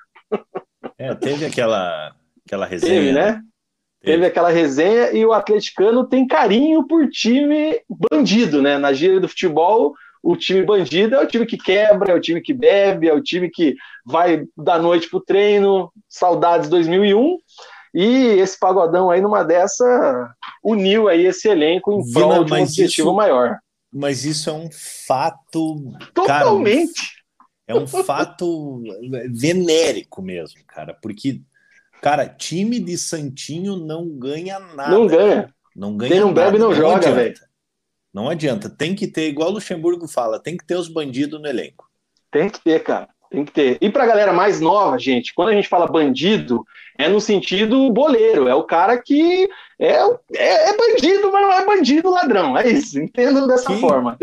É, 0.98 1.16
teve 1.16 1.46
aquela, 1.46 2.14
aquela 2.46 2.66
resenha. 2.66 2.94
Teve, 2.94 3.12
né? 3.14 3.42
Teve 4.02 4.26
aquela 4.26 4.50
resenha 4.50 5.12
e 5.12 5.26
o 5.26 5.34
atleticano 5.34 6.06
tem 6.06 6.26
carinho 6.26 6.88
por 6.88 7.10
time 7.10 7.82
bandido, 8.12 8.62
né? 8.62 8.78
Na 8.78 8.94
gíria 8.94 9.20
do 9.20 9.28
futebol, 9.28 9.94
o 10.22 10.36
time 10.36 10.64
bandido 10.64 11.16
é 11.16 11.24
o 11.24 11.28
time 11.28 11.46
que 11.46 11.58
quebra, 11.58 12.12
é 12.12 12.16
o 12.16 12.20
time 12.20 12.42
que 12.42 12.54
bebe, 12.54 13.08
é 13.08 13.14
o 13.14 13.22
time 13.22 13.50
que 13.50 13.76
vai 14.06 14.46
da 14.56 14.78
noite 14.78 15.10
pro 15.10 15.20
treino, 15.20 15.92
saudades 16.08 16.70
2001. 16.70 17.38
E 17.94 18.06
esse 18.40 18.60
pagodão 18.60 19.10
aí, 19.10 19.20
numa 19.20 19.44
dessa, 19.44 20.30
uniu 20.64 21.08
aí 21.08 21.26
esse 21.26 21.48
elenco 21.48 21.92
em 21.92 22.04
Vina, 22.04 22.20
prol 22.20 22.44
de 22.44 22.54
um 22.54 22.62
objetivo 22.62 23.10
isso, 23.10 23.14
maior. 23.14 23.58
Mas 23.92 24.24
isso 24.24 24.50
é 24.50 24.54
um 24.54 24.70
fato... 25.08 25.94
Totalmente! 26.14 27.24
Cara, 27.68 27.80
é 27.80 27.84
um 27.84 27.88
fato 27.88 28.82
venérico 29.32 30.22
mesmo, 30.22 30.60
cara, 30.68 30.94
porque 31.02 31.42
Cara, 32.02 32.28
time 32.28 32.80
de 32.80 32.98
Santinho 32.98 33.76
não 33.76 34.08
ganha 34.08 34.60
nada. 34.60 34.90
Não 34.92 35.08
ganha. 35.08 35.54
Não 35.76 35.96
ganha 35.96 36.12
Quem 36.12 36.20
não 36.20 36.28
nada. 36.28 36.46
bebe 36.46 36.58
não, 36.58 36.70
não 36.70 36.76
joga, 36.76 37.12
velho. 37.12 37.36
Não 38.14 38.30
adianta. 38.30 38.70
Tem 38.70 38.96
que 38.96 39.08
ter, 39.08 39.30
igual 39.30 39.50
o 39.50 39.54
Luxemburgo 39.54 40.08
fala, 40.08 40.40
tem 40.40 40.58
que 40.58 40.66
ter 40.66 40.76
os 40.76 40.88
bandidos 40.88 41.40
no 41.40 41.48
elenco. 41.48 41.86
Tem 42.32 42.50
que 42.50 42.60
ter, 42.60 42.82
cara. 42.84 43.08
Tem 43.30 43.44
que 43.44 43.52
ter. 43.52 43.78
E 43.82 43.90
pra 43.90 44.06
galera 44.06 44.32
mais 44.32 44.60
nova, 44.62 44.98
gente, 44.98 45.34
quando 45.34 45.50
a 45.50 45.54
gente 45.54 45.68
fala 45.68 45.86
bandido, 45.86 46.64
é 46.98 47.08
no 47.10 47.20
sentido 47.20 47.92
boleiro. 47.92 48.48
É 48.48 48.56
o 48.56 48.64
cara 48.64 48.98
que 48.98 49.50
é, 49.80 49.98
é, 50.34 50.70
é 50.70 50.78
bandido, 50.78 51.32
mas 51.32 51.42
não 51.42 51.52
é 51.52 51.66
bandido 51.66 52.10
ladrão. 52.10 52.58
É 52.58 52.68
isso. 52.68 53.00
Entendo 53.00 53.46
dessa 53.48 53.74
Sim. 53.74 53.80
forma. 53.80 54.18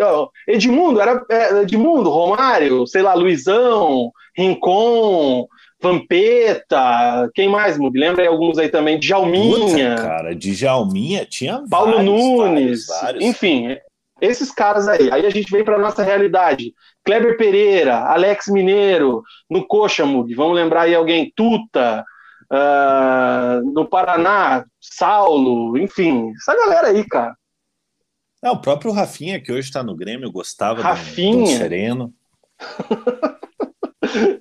Edmundo, 0.48 1.00
era 1.00 1.24
é, 1.30 1.62
Edmundo, 1.62 2.10
Romário, 2.10 2.86
sei 2.86 3.02
lá, 3.02 3.14
Luizão, 3.14 4.10
Rincon, 4.36 5.46
Vampeta, 5.84 7.30
quem 7.34 7.46
mais, 7.46 7.76
Mug? 7.76 7.98
Lembra 7.98 8.22
aí 8.22 8.26
alguns 8.26 8.56
aí 8.56 8.70
também, 8.70 8.98
Djalminha. 8.98 9.96
Puta, 9.96 10.02
cara, 10.02 10.34
Djalminha 10.34 11.26
tinha 11.26 11.62
Paulo 11.68 11.96
vários, 11.96 12.10
Nunes, 12.10 12.86
vários, 12.86 12.86
vários. 12.86 13.24
enfim, 13.24 13.76
esses 14.18 14.50
caras 14.50 14.88
aí. 14.88 15.10
Aí 15.12 15.26
a 15.26 15.30
gente 15.30 15.52
vem 15.52 15.62
para 15.62 15.78
nossa 15.78 16.02
realidade. 16.02 16.72
Kleber 17.04 17.36
Pereira, 17.36 17.98
Alex 17.98 18.46
Mineiro, 18.48 19.22
no 19.50 19.66
Coxa, 19.66 20.06
Mug, 20.06 20.34
vamos 20.34 20.56
lembrar 20.56 20.82
aí 20.82 20.94
alguém, 20.94 21.30
Tuta, 21.36 22.02
uh, 22.50 23.72
no 23.74 23.86
Paraná, 23.86 24.64
Saulo, 24.80 25.76
enfim, 25.76 26.32
essa 26.34 26.56
galera 26.56 26.88
aí, 26.88 27.06
cara. 27.06 27.36
É, 28.42 28.50
o 28.50 28.56
próprio 28.56 28.90
Rafinha, 28.90 29.38
que 29.38 29.52
hoje 29.52 29.68
está 29.68 29.82
no 29.82 29.94
Grêmio, 29.94 30.32
gostava 30.32 30.80
Rafinha. 30.80 31.36
do, 31.36 31.40
do 31.42 31.46
Sereno. 31.58 32.14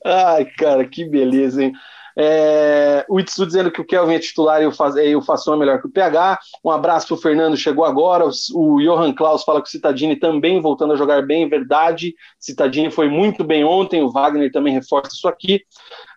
Ai, 0.05 0.45
cara, 0.45 0.87
que 0.87 1.05
beleza, 1.05 1.63
hein? 1.63 1.73
É, 2.15 3.03
o 3.09 3.19
Itsu 3.19 3.45
dizendo 3.45 3.71
que 3.71 3.81
o 3.81 3.85
Kelvin 3.85 4.13
é 4.13 4.19
titular 4.19 4.61
e 4.61 4.67
o, 4.67 4.71
Faz, 4.71 4.95
e 4.95 5.15
o 5.15 5.21
é 5.21 5.57
melhor 5.57 5.81
que 5.81 5.87
o 5.87 5.91
PH. 5.91 6.39
Um 6.63 6.69
abraço 6.69 7.07
para 7.07 7.15
o 7.15 7.17
Fernando, 7.17 7.57
chegou 7.57 7.83
agora. 7.85 8.25
O, 8.25 8.75
o 8.75 8.81
Johan 8.81 9.13
Klaus 9.13 9.43
fala 9.43 9.61
que 9.61 9.67
o 9.67 9.71
Citadini 9.71 10.15
também 10.15 10.61
voltando 10.61 10.93
a 10.93 10.95
jogar 10.95 11.25
bem, 11.25 11.49
verdade. 11.49 12.13
Citadini 12.39 12.91
foi 12.91 13.09
muito 13.09 13.43
bem 13.43 13.63
ontem, 13.63 14.03
o 14.03 14.11
Wagner 14.11 14.51
também 14.51 14.73
reforça 14.73 15.11
isso 15.13 15.27
aqui. 15.27 15.61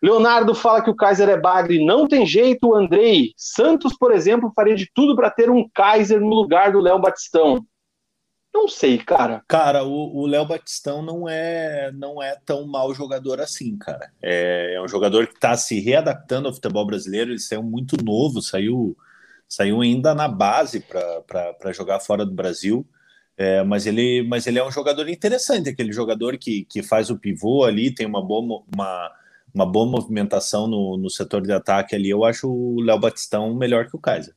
Leonardo 0.02 0.54
fala 0.54 0.82
que 0.82 0.90
o 0.90 0.96
Kaiser 0.96 1.28
é 1.28 1.40
bagre, 1.40 1.84
não 1.84 2.06
tem 2.06 2.26
jeito. 2.26 2.74
Andrei 2.74 3.32
Santos, 3.36 3.96
por 3.96 4.12
exemplo, 4.12 4.52
faria 4.54 4.74
de 4.74 4.90
tudo 4.94 5.16
para 5.16 5.30
ter 5.30 5.50
um 5.50 5.66
Kaiser 5.74 6.20
no 6.20 6.34
lugar 6.34 6.72
do 6.72 6.80
Léo 6.80 6.98
Batistão. 6.98 7.64
Não 8.56 8.68
sei, 8.68 8.96
cara. 8.96 9.44
Cara, 9.46 9.84
o 9.84 10.26
Léo 10.26 10.46
Batistão 10.46 11.02
não 11.02 11.28
é 11.28 11.92
não 11.92 12.22
é 12.22 12.34
tão 12.44 12.66
mau 12.66 12.94
jogador 12.94 13.38
assim, 13.38 13.76
cara. 13.76 14.10
É, 14.22 14.76
é 14.76 14.82
um 14.82 14.88
jogador 14.88 15.26
que 15.26 15.34
está 15.34 15.54
se 15.58 15.78
readaptando 15.78 16.48
ao 16.48 16.54
futebol 16.54 16.86
brasileiro. 16.86 17.30
Ele 17.30 17.38
saiu 17.38 17.62
muito 17.62 18.02
novo, 18.02 18.40
saiu 18.40 18.96
saiu 19.46 19.82
ainda 19.82 20.14
na 20.14 20.26
base 20.26 20.80
para 20.80 21.72
jogar 21.72 22.00
fora 22.00 22.24
do 22.24 22.32
Brasil. 22.32 22.84
É, 23.36 23.62
mas, 23.62 23.84
ele, 23.86 24.26
mas 24.26 24.46
ele 24.46 24.58
é 24.58 24.66
um 24.66 24.72
jogador 24.72 25.06
interessante, 25.06 25.68
aquele 25.68 25.92
jogador 25.92 26.38
que, 26.38 26.64
que 26.64 26.82
faz 26.82 27.10
o 27.10 27.18
pivô 27.18 27.64
ali, 27.64 27.94
tem 27.94 28.06
uma 28.06 28.22
boa, 28.26 28.64
uma, 28.74 29.12
uma 29.54 29.66
boa 29.66 29.86
movimentação 29.86 30.66
no, 30.66 30.96
no 30.96 31.10
setor 31.10 31.42
de 31.42 31.52
ataque 31.52 31.94
ali. 31.94 32.08
Eu 32.08 32.24
acho 32.24 32.50
o 32.50 32.80
Léo 32.80 32.98
Batistão 32.98 33.54
melhor 33.54 33.86
que 33.86 33.94
o 33.96 34.00
Kaiser. 34.00 34.34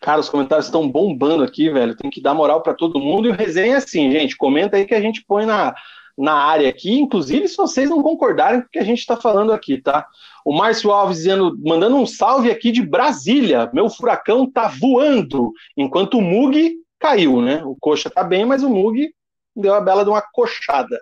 Cara, 0.00 0.20
os 0.20 0.28
comentários 0.28 0.66
estão 0.66 0.88
bombando 0.88 1.42
aqui, 1.42 1.70
velho. 1.70 1.96
Tem 1.96 2.10
que 2.10 2.20
dar 2.20 2.34
moral 2.34 2.62
para 2.62 2.74
todo 2.74 3.00
mundo. 3.00 3.26
E 3.26 3.30
o 3.30 3.34
resenha 3.34 3.74
é 3.74 3.78
assim, 3.78 4.10
gente. 4.10 4.36
Comenta 4.36 4.76
aí 4.76 4.84
que 4.84 4.94
a 4.94 5.00
gente 5.00 5.24
põe 5.26 5.46
na, 5.46 5.74
na 6.16 6.34
área 6.34 6.68
aqui. 6.68 6.98
Inclusive, 6.98 7.48
se 7.48 7.56
vocês 7.56 7.88
não 7.88 8.02
concordarem 8.02 8.60
com 8.60 8.66
o 8.66 8.70
que 8.70 8.78
a 8.78 8.84
gente 8.84 8.98
está 8.98 9.16
falando 9.16 9.52
aqui, 9.52 9.80
tá? 9.80 10.06
O 10.44 10.52
Márcio 10.52 10.92
Alves 10.92 11.18
dizendo, 11.18 11.58
mandando 11.64 11.96
um 11.96 12.06
salve 12.06 12.50
aqui 12.50 12.70
de 12.70 12.82
Brasília. 12.82 13.70
Meu 13.72 13.88
furacão 13.88 14.50
tá 14.50 14.68
voando. 14.68 15.52
Enquanto 15.76 16.18
o 16.18 16.22
Mug 16.22 16.76
caiu, 16.98 17.40
né? 17.40 17.62
O 17.64 17.76
Coxa 17.80 18.10
tá 18.10 18.22
bem, 18.22 18.44
mas 18.44 18.62
o 18.62 18.70
Mug 18.70 19.10
deu 19.56 19.74
a 19.74 19.80
bela 19.80 20.04
de 20.04 20.10
uma 20.10 20.22
coxada. 20.32 21.00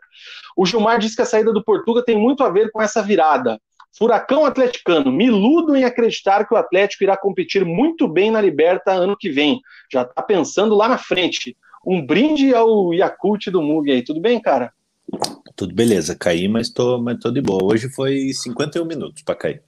O 0.56 0.64
Gilmar 0.64 0.98
disse 0.98 1.16
que 1.16 1.22
a 1.22 1.26
saída 1.26 1.52
do 1.52 1.64
Portuga 1.64 2.04
tem 2.04 2.16
muito 2.16 2.44
a 2.44 2.48
ver 2.48 2.70
com 2.70 2.80
essa 2.80 3.02
virada. 3.02 3.60
Furacão 3.96 4.44
atleticano, 4.44 5.12
me 5.12 5.26
iludo 5.26 5.76
em 5.76 5.84
acreditar 5.84 6.46
que 6.46 6.52
o 6.52 6.56
Atlético 6.56 7.04
irá 7.04 7.16
competir 7.16 7.64
muito 7.64 8.08
bem 8.08 8.30
na 8.30 8.40
Liberta 8.40 8.90
ano 8.90 9.16
que 9.16 9.30
vem. 9.30 9.60
Já 9.92 10.02
está 10.02 10.20
pensando 10.20 10.74
lá 10.74 10.88
na 10.88 10.98
frente. 10.98 11.56
Um 11.86 12.04
brinde 12.04 12.52
ao 12.52 12.92
Yakult 12.92 13.46
do 13.50 13.62
Mug 13.62 13.90
aí, 13.90 14.02
tudo 14.02 14.20
bem, 14.20 14.40
cara? 14.40 14.72
Tudo 15.54 15.72
beleza, 15.72 16.16
caí, 16.16 16.48
mas 16.48 16.70
tô, 16.70 16.98
mas 16.98 17.18
tô 17.20 17.30
de 17.30 17.40
boa. 17.40 17.62
Hoje 17.62 17.88
foi 17.88 18.32
51 18.32 18.84
minutos 18.84 19.22
para 19.22 19.36
cair. 19.36 19.62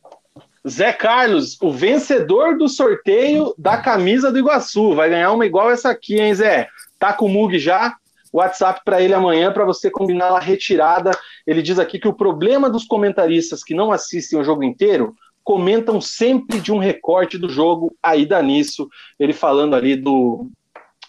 Zé 0.69 0.93
Carlos, 0.93 1.57
o 1.63 1.71
vencedor 1.71 2.59
do 2.59 2.69
sorteio 2.69 3.55
da 3.57 3.77
camisa 3.77 4.33
do 4.33 4.39
Iguaçu. 4.39 4.95
Vai 4.95 5.09
ganhar 5.09 5.31
uma 5.31 5.47
igual 5.47 5.71
essa 5.71 5.91
aqui, 5.91 6.19
hein, 6.19 6.35
Zé? 6.35 6.67
Tá 6.99 7.13
com 7.13 7.27
o 7.27 7.29
Mug 7.29 7.57
já? 7.61 7.95
WhatsApp 8.39 8.81
para 8.85 9.01
ele 9.01 9.15
amanhã 9.15 9.53
para 9.53 9.65
você 9.65 9.91
combinar 9.91 10.29
a 10.29 10.39
retirada. 10.39 11.11
Ele 11.47 11.63
diz 11.63 11.79
aqui 11.79 11.99
que 11.99 12.09
o 12.09 12.15
problema 12.15 12.69
dos 12.69 12.85
comentaristas 12.85 13.63
que 13.63 13.75
não 13.75 13.93
assistem 13.93 14.39
o 14.39 14.45
jogo 14.45 14.63
inteiro 14.63 15.15
comentam 15.45 16.01
sempre 16.01 16.61
de 16.61 16.73
um 16.73 16.79
recorte 16.79 17.39
do 17.39 17.49
jogo, 17.49 17.97
aí 18.03 18.27
dá 18.27 18.43
nisso. 18.43 18.89
Ele 19.19 19.33
falando 19.33 19.77
ali 19.77 19.95
do, 19.95 20.51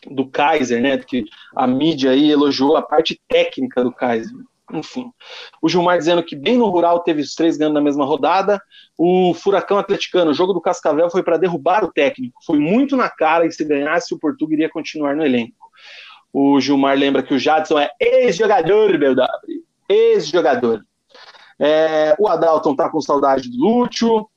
do 0.10 0.28
Kaiser, 0.28 0.82
né? 0.82 0.98
Que 0.98 1.26
a 1.56 1.66
mídia 1.66 2.12
aí 2.12 2.32
elogiou 2.32 2.78
a 2.78 2.82
parte 2.82 3.20
técnica 3.28 3.84
do 3.84 3.92
Kaiser. 3.92 4.38
Enfim. 4.72 5.12
O 5.62 5.70
Gilmar 5.70 5.98
dizendo 5.98 6.22
que 6.22 6.36
bem 6.36 6.58
no 6.58 6.68
rural 6.68 7.00
teve 7.00 7.22
os 7.22 7.34
três 7.34 7.58
ganhando 7.58 7.76
na 7.76 7.82
mesma 7.82 8.06
rodada. 8.06 8.62
O 8.98 9.34
Furacão 9.34 9.78
Atleticano, 9.78 10.32
o 10.32 10.34
jogo 10.34 10.54
do 10.54 10.62
Cascavel 10.62 11.10
foi 11.10 11.24
para 11.24 11.38
derrubar 11.38 11.84
o 11.84 11.92
técnico. 11.92 12.38
Foi 12.46 12.60
muito 12.60 12.96
na 12.96 13.10
cara 13.10 13.46
e 13.46 13.52
se 13.52 13.64
ganhasse 13.64 14.14
o 14.14 14.20
Portugal 14.20 14.54
iria 14.54 14.70
continuar 14.70 15.16
no 15.16 15.26
elenco. 15.26 15.67
O 16.40 16.62
Gilmar 16.62 16.96
lembra 16.96 17.24
que 17.24 17.34
o 17.34 17.40
Jadson 17.40 17.80
é 17.80 17.90
ex-jogador, 18.00 18.96
meu 19.00 19.16
W. 19.16 19.64
Ex-jogador. 19.90 20.86
É, 21.58 22.16
o 22.20 22.28
Adalton 22.28 22.76
tá 22.76 22.88
com 22.92 23.02
saudade 23.02 23.50
do 23.50 23.58
Lúcio. 23.58 24.30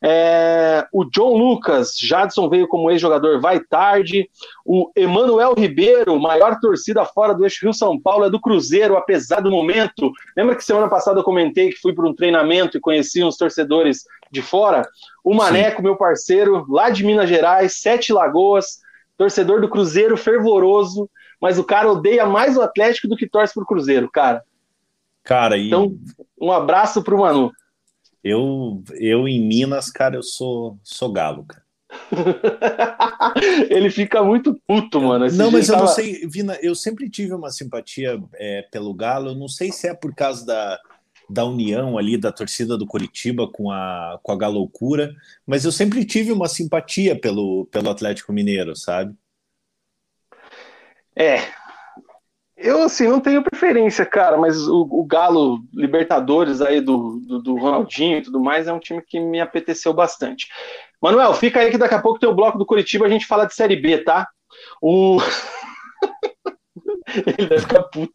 É, 0.00 0.86
o 0.92 1.04
John 1.04 1.36
Lucas, 1.36 1.96
Jadson 2.00 2.48
veio 2.48 2.68
como 2.68 2.88
ex-jogador, 2.92 3.40
vai 3.40 3.58
tarde. 3.58 4.30
O 4.64 4.92
Emanuel 4.94 5.54
Ribeiro, 5.54 6.16
maior 6.20 6.60
torcida 6.60 7.04
fora 7.04 7.34
do 7.34 7.44
eixo 7.44 7.64
Rio 7.64 7.74
São 7.74 8.00
Paulo, 8.00 8.26
é 8.26 8.30
do 8.30 8.40
Cruzeiro, 8.40 8.96
apesar 8.96 9.40
do 9.40 9.50
momento. 9.50 10.12
Lembra 10.36 10.54
que 10.54 10.62
semana 10.62 10.88
passada 10.88 11.18
eu 11.18 11.24
comentei 11.24 11.70
que 11.70 11.80
fui 11.80 11.92
para 11.92 12.08
um 12.08 12.14
treinamento 12.14 12.76
e 12.76 12.80
conheci 12.80 13.24
uns 13.24 13.36
torcedores 13.36 14.04
de 14.30 14.42
fora? 14.42 14.88
O 15.24 15.34
Maneco, 15.34 15.78
Sim. 15.78 15.82
meu 15.82 15.96
parceiro, 15.96 16.64
lá 16.68 16.88
de 16.88 17.04
Minas 17.04 17.28
Gerais, 17.28 17.80
Sete 17.80 18.12
Lagoas, 18.12 18.78
torcedor 19.16 19.60
do 19.60 19.68
Cruzeiro 19.68 20.16
fervoroso 20.16 21.10
mas 21.40 21.58
o 21.58 21.64
cara 21.64 21.90
odeia 21.90 22.26
mais 22.26 22.56
o 22.56 22.62
Atlético 22.62 23.08
do 23.08 23.16
que 23.16 23.28
torce 23.28 23.54
pro 23.54 23.66
Cruzeiro, 23.66 24.10
cara. 24.10 24.42
Cara, 25.22 25.56
e... 25.56 25.66
Então, 25.66 25.98
um 26.40 26.50
abraço 26.50 27.02
pro 27.02 27.18
Manu. 27.18 27.52
Eu, 28.22 28.82
eu 28.94 29.28
em 29.28 29.40
Minas, 29.40 29.90
cara, 29.90 30.16
eu 30.16 30.22
sou, 30.22 30.78
sou 30.82 31.12
galo, 31.12 31.44
cara. 31.44 31.68
ele 33.70 33.90
fica 33.90 34.22
muito 34.22 34.60
puto, 34.66 35.00
mano. 35.00 35.26
Esse 35.26 35.36
não, 35.36 35.50
mas 35.50 35.68
eu 35.68 35.74
tava... 35.74 35.86
não 35.86 35.92
sei, 35.92 36.26
Vina, 36.26 36.58
eu 36.60 36.74
sempre 36.74 37.08
tive 37.08 37.32
uma 37.32 37.50
simpatia 37.50 38.22
é, 38.34 38.62
pelo 38.70 38.92
Galo. 38.92 39.30
Eu 39.30 39.34
não 39.34 39.48
sei 39.48 39.72
se 39.72 39.88
é 39.88 39.94
por 39.94 40.14
causa 40.14 40.44
da, 40.44 40.78
da 41.28 41.44
união 41.44 41.96
ali 41.96 42.16
da 42.16 42.32
torcida 42.32 42.76
do 42.76 42.86
Curitiba 42.86 43.48
com 43.48 43.70
a, 43.70 44.18
com 44.22 44.32
a 44.32 44.36
galoucura, 44.36 45.14
mas 45.46 45.64
eu 45.64 45.72
sempre 45.72 46.04
tive 46.04 46.32
uma 46.32 46.48
simpatia 46.48 47.18
pelo, 47.18 47.66
pelo 47.66 47.90
Atlético 47.90 48.32
Mineiro, 48.32 48.76
sabe? 48.76 49.14
É. 51.18 51.40
Eu, 52.56 52.82
assim, 52.82 53.06
não 53.06 53.20
tenho 53.20 53.42
preferência, 53.42 54.04
cara, 54.04 54.36
mas 54.36 54.66
o, 54.66 54.88
o 54.90 55.04
Galo 55.04 55.60
Libertadores 55.72 56.60
aí 56.60 56.80
do, 56.80 57.20
do, 57.20 57.40
do, 57.40 57.56
Ronaldinho 57.56 58.18
e 58.18 58.22
tudo 58.22 58.40
mais 58.40 58.66
é 58.66 58.72
um 58.72 58.80
time 58.80 59.00
que 59.00 59.20
me 59.20 59.40
apeteceu 59.40 59.92
bastante. 59.92 60.48
Manuel, 61.00 61.32
fica 61.34 61.60
aí 61.60 61.70
que 61.70 61.78
daqui 61.78 61.94
a 61.94 62.02
pouco 62.02 62.18
tem 62.18 62.28
o 62.28 62.34
bloco 62.34 62.58
do 62.58 62.66
Curitiba, 62.66 63.06
a 63.06 63.08
gente 63.08 63.26
fala 63.26 63.46
de 63.46 63.54
Série 63.54 63.76
B, 63.76 63.98
tá? 63.98 64.26
O. 64.82 65.18
Ele 67.38 67.48
deve 67.48 67.60
ficar 67.60 67.84
puto. 67.84 68.12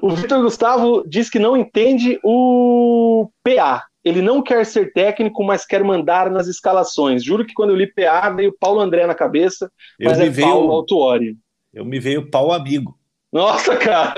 O 0.00 0.10
Vitor 0.10 0.42
Gustavo 0.42 1.04
diz 1.06 1.30
que 1.30 1.38
não 1.38 1.56
entende 1.56 2.18
o 2.22 3.30
PA. 3.42 3.86
Ele 4.04 4.20
não 4.20 4.42
quer 4.42 4.66
ser 4.66 4.92
técnico, 4.92 5.44
mas 5.44 5.64
quer 5.64 5.84
mandar 5.84 6.30
nas 6.30 6.48
escalações. 6.48 7.24
Juro 7.24 7.46
que 7.46 7.54
quando 7.54 7.70
eu 7.70 7.76
li 7.76 7.86
PA 7.86 8.28
veio 8.30 8.56
Paulo 8.58 8.80
André 8.80 9.06
na 9.06 9.14
cabeça, 9.14 9.70
mas 10.00 10.18
eu 10.18 10.26
é 10.26 10.28
veio... 10.28 10.48
Paulo 10.48 10.72
Autuori. 10.72 11.36
Eu 11.72 11.84
me 11.84 11.98
veio 11.98 12.30
pau 12.30 12.52
amigo. 12.52 12.98
Nossa, 13.32 13.76
cara! 13.76 14.14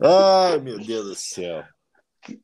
Ai, 0.00 0.58
meu 0.60 0.78
Deus 0.78 1.08
do 1.08 1.14
céu. 1.14 1.64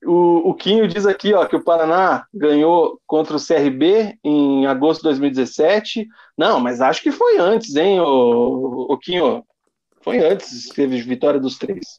O, 0.05 0.51
o 0.51 0.55
Quinho 0.55 0.89
diz 0.89 1.07
aqui 1.07 1.35
ó, 1.35 1.47
que 1.47 1.57
o 1.57 1.62
Paraná 1.62 2.26
ganhou 2.32 3.01
contra 3.07 3.37
o 3.37 3.41
CRB 3.41 4.18
em 4.24 4.66
agosto 4.66 5.01
de 5.01 5.09
2017. 5.09 6.07
Não, 6.37 6.61
mas 6.61 6.80
acho 6.80 7.03
que 7.03 7.11
foi 7.12 7.39
antes, 7.39 7.76
hein, 7.76 8.01
o, 8.01 8.87
o 8.91 8.99
Quinho? 8.99 9.45
Foi 10.03 10.18
antes, 10.18 10.68
teve 10.68 11.01
vitória 11.01 11.41
dos 11.41 11.57
três. 11.57 11.99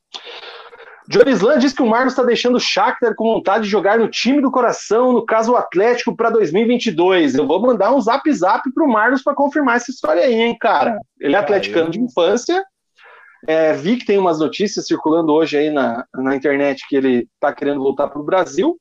Jorislan 1.08 1.60
diz 1.60 1.72
que 1.72 1.82
o 1.82 1.88
Marcos 1.88 2.14
está 2.14 2.24
deixando 2.24 2.56
o 2.56 2.60
Shakhtar 2.60 3.14
com 3.16 3.34
vontade 3.34 3.66
de 3.66 3.70
jogar 3.70 4.00
no 4.00 4.10
time 4.10 4.42
do 4.42 4.52
coração, 4.52 5.14
no 5.14 5.26
caso 5.26 5.52
o 5.52 5.56
Atlético, 5.56 6.16
para 6.16 6.30
2022. 6.32 7.36
Eu 7.36 7.46
vou 7.46 7.62
mandar 7.62 7.94
um 7.94 8.02
zap 8.02 8.32
zap 8.34 8.72
para 8.74 8.84
o 8.84 8.92
Marcos 8.92 9.22
para 9.22 9.36
confirmar 9.36 9.78
essa 9.78 9.92
história 9.92 10.24
aí, 10.24 10.34
hein, 10.34 10.58
cara. 10.60 11.00
Ele 11.20 11.36
é 11.36 11.38
atleticano 11.38 11.92
de 11.92 12.00
infância. 12.00 12.64
É, 13.48 13.74
vi 13.74 13.98
que 13.98 14.06
tem 14.06 14.18
umas 14.18 14.40
notícias 14.40 14.88
circulando 14.88 15.32
hoje 15.32 15.58
aí 15.58 15.70
na, 15.70 16.04
na 16.16 16.36
internet 16.36 16.84
que 16.90 16.96
ele 16.96 17.28
está 17.36 17.54
querendo 17.54 17.80
voltar 17.80 18.08
para 18.08 18.20
o 18.20 18.26
Brasil, 18.26 18.80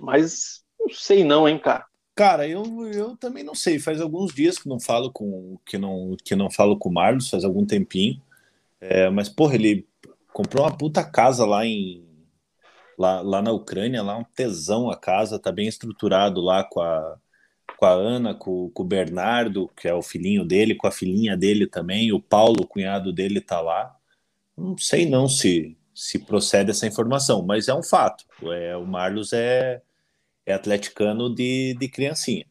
mas 0.00 0.64
não 0.80 0.88
sei 0.88 1.24
não, 1.24 1.48
hein, 1.48 1.58
cara. 1.58 1.84
Cara, 2.16 2.48
eu, 2.48 2.64
eu 2.92 3.16
também 3.16 3.44
não 3.44 3.54
sei. 3.54 3.78
Faz 3.78 4.00
alguns 4.00 4.34
dias 4.34 4.58
que 4.58 4.68
não 4.68 4.80
falo 4.80 5.12
com 5.12 5.58
que 5.64 5.76
não 5.76 6.16
que 6.24 6.34
não 6.34 6.50
falo 6.50 6.76
com 6.78 6.88
o 6.88 6.92
Marlos, 6.92 7.28
faz 7.28 7.44
algum 7.44 7.64
tempinho. 7.64 8.20
É, 8.80 9.10
mas 9.10 9.28
porra, 9.28 9.54
ele 9.54 9.86
comprou 10.36 10.66
uma 10.66 10.76
puta 10.76 11.02
casa 11.02 11.46
lá 11.46 11.64
em 11.64 12.06
lá, 12.98 13.22
lá 13.22 13.40
na 13.40 13.52
Ucrânia, 13.52 14.02
lá 14.02 14.18
um 14.18 14.24
tesão 14.24 14.90
a 14.90 14.96
casa, 14.96 15.38
tá 15.38 15.50
bem 15.50 15.66
estruturado 15.66 16.42
lá 16.42 16.62
com 16.62 16.82
a 16.82 17.16
com 17.78 17.86
a 17.86 17.90
Ana, 17.90 18.34
com, 18.34 18.70
com 18.70 18.82
o 18.82 18.86
Bernardo, 18.86 19.70
que 19.76 19.88
é 19.88 19.94
o 19.94 20.02
filhinho 20.02 20.44
dele, 20.44 20.74
com 20.74 20.86
a 20.86 20.90
filhinha 20.90 21.36
dele 21.36 21.66
também, 21.66 22.12
o 22.12 22.20
Paulo, 22.20 22.62
o 22.62 22.66
cunhado 22.66 23.12
dele, 23.12 23.40
tá 23.40 23.60
lá. 23.62 23.96
Não 24.56 24.76
sei 24.76 25.08
não 25.08 25.26
se 25.26 25.76
se 25.94 26.18
procede 26.18 26.70
essa 26.70 26.86
informação, 26.86 27.42
mas 27.42 27.68
é 27.68 27.74
um 27.74 27.82
fato. 27.82 28.26
É, 28.42 28.76
o 28.76 28.86
Marlos 28.86 29.32
é, 29.32 29.80
é 30.44 30.52
atleticano 30.52 31.34
de, 31.34 31.74
de 31.80 31.88
criancinha. 31.88 32.44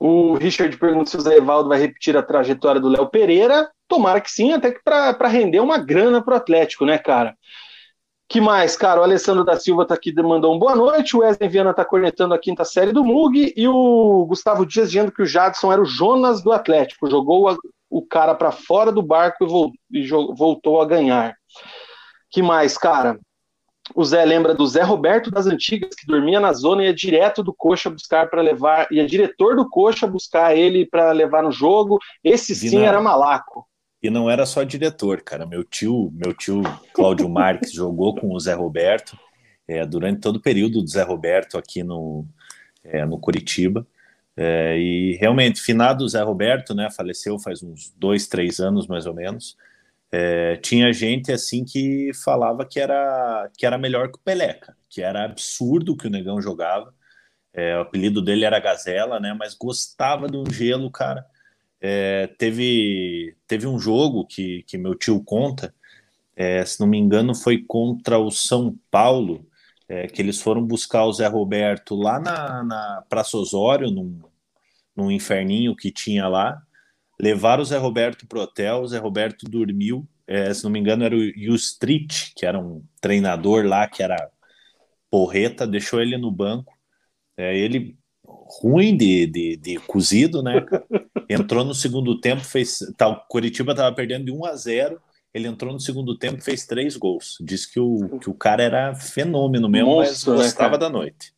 O 0.00 0.34
Richard 0.36 0.74
pergunta 0.78 1.10
se 1.10 1.18
o 1.18 1.20
Zé 1.20 1.36
Evaldo 1.36 1.68
vai 1.68 1.78
repetir 1.78 2.16
a 2.16 2.22
trajetória 2.22 2.80
do 2.80 2.88
Léo 2.88 3.10
Pereira. 3.10 3.70
Tomara 3.88 4.20
que 4.20 4.30
sim, 4.30 4.52
até 4.52 4.70
que 4.70 4.82
para 4.82 5.28
render 5.28 5.60
uma 5.60 5.78
grana 5.78 6.22
para 6.22 6.34
o 6.34 6.36
Atlético, 6.36 6.84
né, 6.84 6.98
cara? 6.98 7.34
que 8.28 8.42
mais, 8.42 8.76
cara? 8.76 9.00
O 9.00 9.02
Alessandro 9.02 9.42
da 9.42 9.58
Silva 9.58 9.86
tá 9.86 9.94
aqui, 9.94 10.12
mandou 10.22 10.54
um 10.54 10.58
boa 10.58 10.76
noite. 10.76 11.16
O 11.16 11.20
Wesley 11.20 11.48
Viana 11.48 11.72
tá 11.72 11.82
cornetando 11.82 12.34
a 12.34 12.38
quinta 12.38 12.62
série 12.62 12.92
do 12.92 13.02
Mug. 13.02 13.54
E 13.56 13.66
o 13.66 14.26
Gustavo 14.26 14.66
Dias 14.66 14.88
dizendo 14.88 15.10
que 15.10 15.22
o 15.22 15.26
Jadson 15.26 15.72
era 15.72 15.80
o 15.80 15.86
Jonas 15.86 16.42
do 16.42 16.52
Atlético. 16.52 17.08
Jogou 17.08 17.48
a, 17.48 17.56
o 17.88 18.06
cara 18.06 18.34
para 18.34 18.52
fora 18.52 18.92
do 18.92 19.00
barco 19.00 19.46
e, 19.90 20.00
e 20.00 20.08
voltou 20.08 20.82
a 20.82 20.84
ganhar. 20.84 21.34
Que 22.30 22.42
mais, 22.42 22.76
cara? 22.76 23.18
O 23.94 24.04
Zé 24.04 24.22
lembra 24.26 24.54
do 24.54 24.66
Zé 24.66 24.82
Roberto 24.82 25.30
das 25.30 25.46
Antigas, 25.46 25.94
que 25.94 26.06
dormia 26.06 26.38
na 26.38 26.52
zona 26.52 26.82
e 26.82 26.86
ia 26.86 26.94
direto 26.94 27.42
do 27.42 27.54
Coxa 27.54 27.88
buscar 27.88 28.28
para 28.28 28.42
levar, 28.42 28.86
ia 28.92 29.06
diretor 29.06 29.56
do 29.56 29.66
Coxa 29.66 30.06
buscar 30.06 30.54
ele 30.54 30.84
para 30.84 31.12
levar 31.12 31.42
no 31.42 31.50
jogo. 31.50 31.98
Esse 32.22 32.54
sim 32.54 32.82
era 32.82 33.00
malaco. 33.00 33.67
E 34.02 34.10
não 34.10 34.30
era 34.30 34.46
só 34.46 34.62
diretor, 34.62 35.22
cara. 35.22 35.44
Meu 35.44 35.64
tio, 35.64 36.10
meu 36.12 36.32
tio 36.32 36.62
Cláudio 36.92 37.28
Marques 37.28 37.72
jogou 37.74 38.14
com 38.14 38.32
o 38.32 38.40
Zé 38.40 38.54
Roberto 38.54 39.18
é, 39.66 39.84
durante 39.84 40.20
todo 40.20 40.36
o 40.36 40.42
período 40.42 40.80
do 40.82 40.88
Zé 40.88 41.02
Roberto 41.02 41.58
aqui 41.58 41.82
no, 41.82 42.26
é, 42.84 43.04
no 43.04 43.18
Curitiba. 43.18 43.86
É, 44.36 44.78
e 44.78 45.16
realmente, 45.16 45.60
finado 45.60 46.04
o 46.04 46.08
Zé 46.08 46.22
Roberto, 46.22 46.74
né, 46.74 46.88
faleceu 46.90 47.38
faz 47.40 47.62
uns 47.62 47.92
dois, 47.96 48.28
três 48.28 48.60
anos 48.60 48.86
mais 48.86 49.04
ou 49.06 49.14
menos. 49.14 49.56
É, 50.10 50.56
tinha 50.56 50.92
gente 50.92 51.30
assim 51.32 51.64
que 51.64 52.12
falava 52.24 52.64
que 52.64 52.80
era 52.80 53.50
que 53.58 53.66
era 53.66 53.76
melhor 53.76 54.10
que 54.10 54.16
o 54.16 54.20
Peleca, 54.20 54.74
que 54.88 55.02
era 55.02 55.24
absurdo 55.24 55.96
que 55.96 56.06
o 56.06 56.10
Negão 56.10 56.40
jogava. 56.40 56.94
É, 57.52 57.76
o 57.76 57.80
apelido 57.82 58.22
dele 58.22 58.44
era 58.44 58.60
Gazela, 58.60 59.20
né? 59.20 59.34
Mas 59.38 59.54
gostava 59.54 60.28
de 60.28 60.36
um 60.36 60.50
gelo, 60.50 60.90
cara. 60.90 61.26
É, 61.80 62.26
teve, 62.38 63.36
teve 63.46 63.66
um 63.66 63.78
jogo 63.78 64.26
que, 64.26 64.64
que 64.64 64.76
meu 64.76 64.94
tio 64.94 65.22
conta, 65.22 65.74
é, 66.36 66.64
se 66.64 66.80
não 66.80 66.86
me 66.86 66.98
engano, 66.98 67.34
foi 67.34 67.58
contra 67.58 68.18
o 68.18 68.30
São 68.30 68.78
Paulo, 68.90 69.46
é, 69.88 70.06
que 70.06 70.22
eles 70.22 70.40
foram 70.40 70.64
buscar 70.64 71.04
o 71.04 71.12
Zé 71.12 71.26
Roberto 71.26 71.96
lá 71.96 72.20
na, 72.20 72.62
na 72.62 73.04
Praça 73.08 73.36
Osório, 73.36 73.90
num, 73.90 74.20
num 74.94 75.10
inferninho 75.10 75.74
que 75.74 75.90
tinha 75.90 76.28
lá. 76.28 76.60
Levaram 77.20 77.62
o 77.62 77.66
Zé 77.66 77.78
Roberto 77.78 78.26
pro 78.26 78.40
hotel, 78.40 78.82
o 78.82 78.86
Zé 78.88 78.98
Roberto 78.98 79.46
dormiu. 79.48 80.06
É, 80.26 80.52
se 80.52 80.62
não 80.62 80.70
me 80.70 80.78
engano, 80.78 81.04
era 81.04 81.16
o 81.16 81.54
Street, 81.54 82.32
que 82.36 82.46
era 82.46 82.58
um 82.58 82.84
treinador 83.00 83.66
lá, 83.66 83.88
que 83.88 84.02
era 84.02 84.30
porreta, 85.10 85.66
deixou 85.66 86.00
ele 86.00 86.16
no 86.16 86.30
banco. 86.30 86.72
É, 87.36 87.56
ele 87.56 87.96
ruim 88.48 88.96
de, 88.96 89.26
de, 89.26 89.56
de 89.56 89.76
cozido, 89.80 90.42
né? 90.42 90.64
Entrou 91.28 91.64
no 91.64 91.74
segundo 91.74 92.20
tempo, 92.20 92.42
fez. 92.42 92.78
Tá, 92.96 93.08
o 93.08 93.16
Curitiba 93.28 93.72
estava 93.72 93.94
perdendo 93.94 94.24
de 94.24 94.32
1 94.32 94.44
a 94.46 94.56
0 94.56 95.00
ele 95.32 95.46
entrou 95.46 95.72
no 95.72 95.80
segundo 95.80 96.16
tempo 96.16 96.42
fez 96.42 96.66
três 96.66 96.96
gols. 96.96 97.36
Diz 97.40 97.66
que 97.66 97.78
o, 97.78 98.18
que 98.18 98.30
o 98.30 98.34
cara 98.34 98.62
era 98.62 98.94
fenômeno 98.94 99.68
mesmo, 99.68 99.90
Monstro, 99.90 100.32
mas 100.32 100.40
né, 100.40 100.46
gostava 100.46 100.72
né, 100.72 100.78
da 100.78 100.88
noite. 100.88 101.32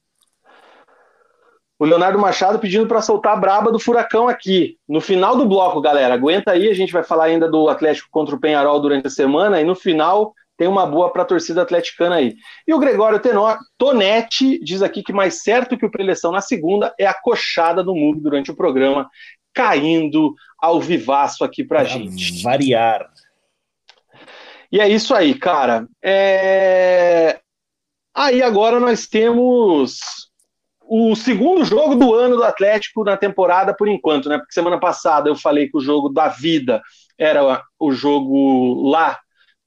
O 1.79 1.85
Leonardo 1.85 2.19
Machado 2.19 2.59
pedindo 2.59 2.87
para 2.87 3.01
soltar 3.01 3.33
a 3.33 3.41
braba 3.41 3.73
do 3.73 3.79
Furacão 3.79 4.29
aqui. 4.29 4.77
No 4.89 5.01
final 5.01 5.37
do 5.37 5.47
bloco, 5.47 5.81
galera, 5.81 6.13
aguenta 6.13 6.53
aí, 6.53 6.69
a 6.69 6.75
gente 6.75 6.93
vai 6.93 7.03
falar 7.03 7.25
ainda 7.25 7.51
do 7.51 7.69
Atlético 7.69 8.09
contra 8.11 8.35
o 8.35 8.41
Penharol 8.41 8.81
durante 8.81 9.07
a 9.07 9.11
semana, 9.11 9.61
e 9.61 9.65
no 9.65 9.75
final 9.75 10.35
tem 10.61 10.69
uma 10.69 10.85
boa 10.85 11.11
para 11.11 11.23
a 11.23 11.25
torcida 11.25 11.63
atleticana 11.63 12.17
aí. 12.17 12.37
E 12.69 12.75
o 12.75 12.79
Gregório 12.79 13.19
Tenor, 13.19 13.57
Tonetti 13.79 14.63
diz 14.63 14.83
aqui 14.83 15.03
que 15.03 15.11
mais 15.11 15.43
certo 15.43 15.75
que 15.75 15.87
o 15.87 15.91
preleção 15.91 16.31
na 16.31 16.43
segunda 16.43 16.95
é 16.99 17.07
a 17.07 17.15
coxada 17.15 17.83
do 17.83 17.95
Mug 17.95 18.21
durante 18.21 18.51
o 18.51 18.55
programa, 18.55 19.09
caindo 19.55 20.35
ao 20.59 20.79
vivaço 20.79 21.45
aqui 21.45 21.65
para 21.65 21.85
gente. 21.85 22.43
Variar. 22.43 23.11
E 24.71 24.79
é 24.79 24.87
isso 24.87 25.15
aí, 25.15 25.33
cara. 25.33 25.89
É... 26.05 27.41
Aí 28.15 28.43
agora 28.43 28.79
nós 28.79 29.07
temos 29.07 29.99
o 30.83 31.17
segundo 31.17 31.65
jogo 31.65 31.95
do 31.95 32.15
ano 32.15 32.37
do 32.37 32.45
Atlético 32.45 33.03
na 33.03 33.17
temporada 33.17 33.75
por 33.75 33.89
enquanto, 33.89 34.29
né? 34.29 34.37
Porque 34.37 34.53
semana 34.53 34.79
passada 34.79 35.31
eu 35.31 35.37
falei 35.37 35.71
que 35.71 35.79
o 35.79 35.81
jogo 35.81 36.11
da 36.11 36.29
vida 36.29 36.83
era 37.19 37.65
o 37.79 37.93
jogo 37.93 38.91
lá 38.91 39.19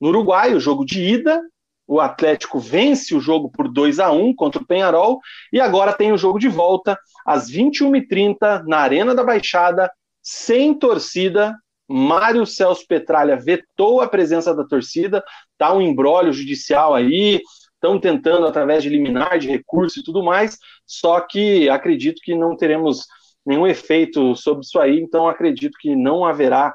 no 0.04 0.10
Uruguai, 0.10 0.54
o 0.54 0.60
jogo 0.60 0.84
de 0.84 1.02
ida, 1.02 1.42
o 1.88 2.02
Atlético 2.02 2.60
vence 2.60 3.16
o 3.16 3.22
jogo 3.22 3.50
por 3.50 3.72
2 3.72 4.02
a 4.02 4.12
1 4.12 4.36
contra 4.36 4.62
o 4.62 4.66
Penharol 4.68 5.22
e 5.52 5.62
agora 5.62 5.94
tem 5.94 6.12
o 6.12 6.18
jogo 6.18 6.38
de 6.38 6.50
volta 6.50 7.00
às 7.26 7.50
21h30 7.50 8.66
na 8.68 8.80
Arena 8.80 9.16
da 9.16 9.24
Baixada, 9.24 9.90
sem 10.22 10.74
torcida. 10.74 11.56
Mário 11.88 12.46
Celso 12.46 12.86
Petralha 12.86 13.38
vetou 13.38 14.02
a 14.02 14.08
presença 14.08 14.54
da 14.54 14.66
torcida, 14.66 15.24
tá 15.58 15.74
um 15.74 15.82
embrólio 15.82 16.34
judicial 16.34 16.94
aí, 16.94 17.40
estão 17.74 17.98
tentando 17.98 18.46
através 18.46 18.84
de 18.84 18.90
liminar, 18.90 19.40
de 19.40 19.48
recurso 19.48 20.02
e 20.02 20.04
tudo 20.04 20.22
mais, 20.22 20.58
só 20.86 21.22
que 21.22 21.70
acredito 21.70 22.22
que 22.22 22.36
não 22.36 22.58
teremos 22.58 23.06
nenhum 23.46 23.66
efeito 23.66 24.36
sobre 24.36 24.66
isso 24.66 24.78
aí, 24.80 25.00
então 25.00 25.30
acredito 25.30 25.78
que 25.80 25.96
não 25.96 26.26
haverá 26.26 26.74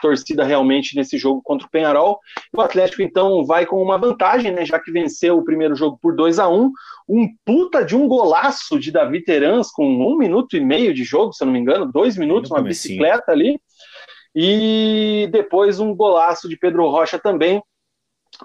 torcida 0.00 0.44
realmente 0.44 0.96
nesse 0.96 1.16
jogo 1.18 1.40
contra 1.42 1.66
o 1.66 1.70
Penharol. 1.70 2.18
O 2.54 2.60
Atlético, 2.60 3.02
então, 3.02 3.44
vai 3.44 3.66
com 3.66 3.82
uma 3.82 3.98
vantagem, 3.98 4.52
né? 4.52 4.64
Já 4.64 4.78
que 4.78 4.90
venceu 4.92 5.38
o 5.38 5.44
primeiro 5.44 5.74
jogo 5.74 5.98
por 6.00 6.14
2 6.14 6.38
a 6.38 6.48
1 6.48 6.70
Um 7.08 7.28
puta 7.44 7.84
de 7.84 7.96
um 7.96 8.06
golaço 8.06 8.78
de 8.78 8.90
Davi 8.90 9.22
Terans 9.22 9.70
com 9.70 9.86
um 9.86 10.16
minuto 10.16 10.56
e 10.56 10.60
meio 10.60 10.92
de 10.92 11.04
jogo, 11.04 11.32
se 11.32 11.42
eu 11.42 11.46
não 11.46 11.52
me 11.52 11.58
engano, 11.58 11.90
dois 11.90 12.16
minutos, 12.16 12.50
uma 12.50 12.62
bicicleta 12.62 13.32
ali. 13.32 13.58
E 14.34 15.28
depois 15.30 15.78
um 15.78 15.94
golaço 15.94 16.48
de 16.48 16.56
Pedro 16.56 16.88
Rocha 16.90 17.18
também. 17.18 17.62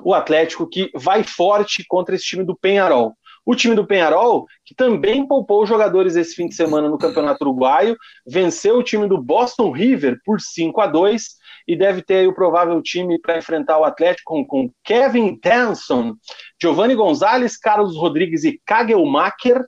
O 0.04 0.14
Atlético 0.14 0.70
que 0.70 0.92
vai 0.94 1.24
forte 1.24 1.84
contra 1.88 2.16
esse 2.16 2.26
time 2.26 2.44
do 2.44 2.56
Penharol. 2.56 3.14
O 3.50 3.56
time 3.56 3.74
do 3.74 3.84
Penharol, 3.84 4.46
que 4.64 4.76
também 4.76 5.26
poupou 5.26 5.66
jogadores 5.66 6.16
esse 6.16 6.36
fim 6.36 6.48
de 6.48 6.54
semana 6.54 6.88
no 6.88 7.00
Campeonato 7.00 7.44
Uruguaio, 7.44 7.98
venceu 8.24 8.78
o 8.78 8.84
time 8.84 9.08
do 9.08 9.20
Boston 9.20 9.72
River 9.72 10.20
por 10.24 10.40
5 10.40 10.80
a 10.80 10.86
2 10.86 11.24
e 11.68 11.76
deve 11.76 12.04
ter 12.04 12.28
o 12.28 12.36
provável 12.36 12.80
time 12.80 13.20
para 13.20 13.40
enfrentar 13.40 13.80
o 13.80 13.84
Atlético 13.84 14.46
com, 14.46 14.70
Kevin 14.84 15.36
Tenson, 15.36 16.14
Giovanni 16.62 16.94
Gonzalez, 16.94 17.58
Carlos 17.58 17.98
Rodrigues 17.98 18.44
e 18.44 18.62
Kagelmacher 18.64 19.66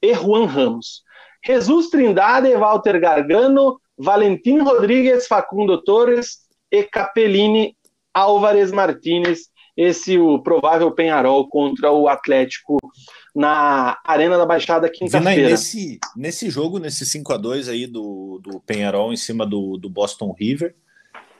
e 0.00 0.14
Juan 0.14 0.46
Ramos. 0.46 1.02
Jesus 1.44 1.90
Trindade, 1.90 2.54
Walter 2.54 3.00
Gargano, 3.00 3.80
Valentim 3.98 4.58
Rodrigues, 4.58 5.26
Facundo 5.26 5.82
Torres 5.82 6.42
e 6.70 6.84
Capellini 6.84 7.76
Álvares 8.14 8.70
Martinez. 8.70 9.48
Esse 9.76 10.18
o 10.18 10.38
provável 10.38 10.90
Penharol 10.90 11.48
contra 11.48 11.90
o 11.92 12.08
Atlético 12.08 12.78
na 13.34 13.98
Arena 14.02 14.38
da 14.38 14.46
Baixada 14.46 14.88
quinta-feira. 14.88 15.50
Nesse, 15.50 15.98
nesse 16.16 16.48
jogo, 16.48 16.78
nesse 16.78 17.04
5 17.04 17.32
a 17.34 17.36
2 17.36 17.68
aí 17.68 17.86
do, 17.86 18.40
do 18.42 18.60
Penharol 18.60 19.12
em 19.12 19.16
cima 19.16 19.44
do, 19.46 19.76
do 19.76 19.90
Boston 19.90 20.34
River, 20.38 20.74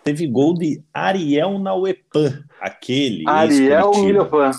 teve 0.05 0.27
gol 0.27 0.53
de 0.53 0.83
Ariel 0.93 1.59
Nauepan, 1.59 2.45
aquele. 2.61 3.25
Ariel 3.27 3.93
Milhopan. 3.93 4.51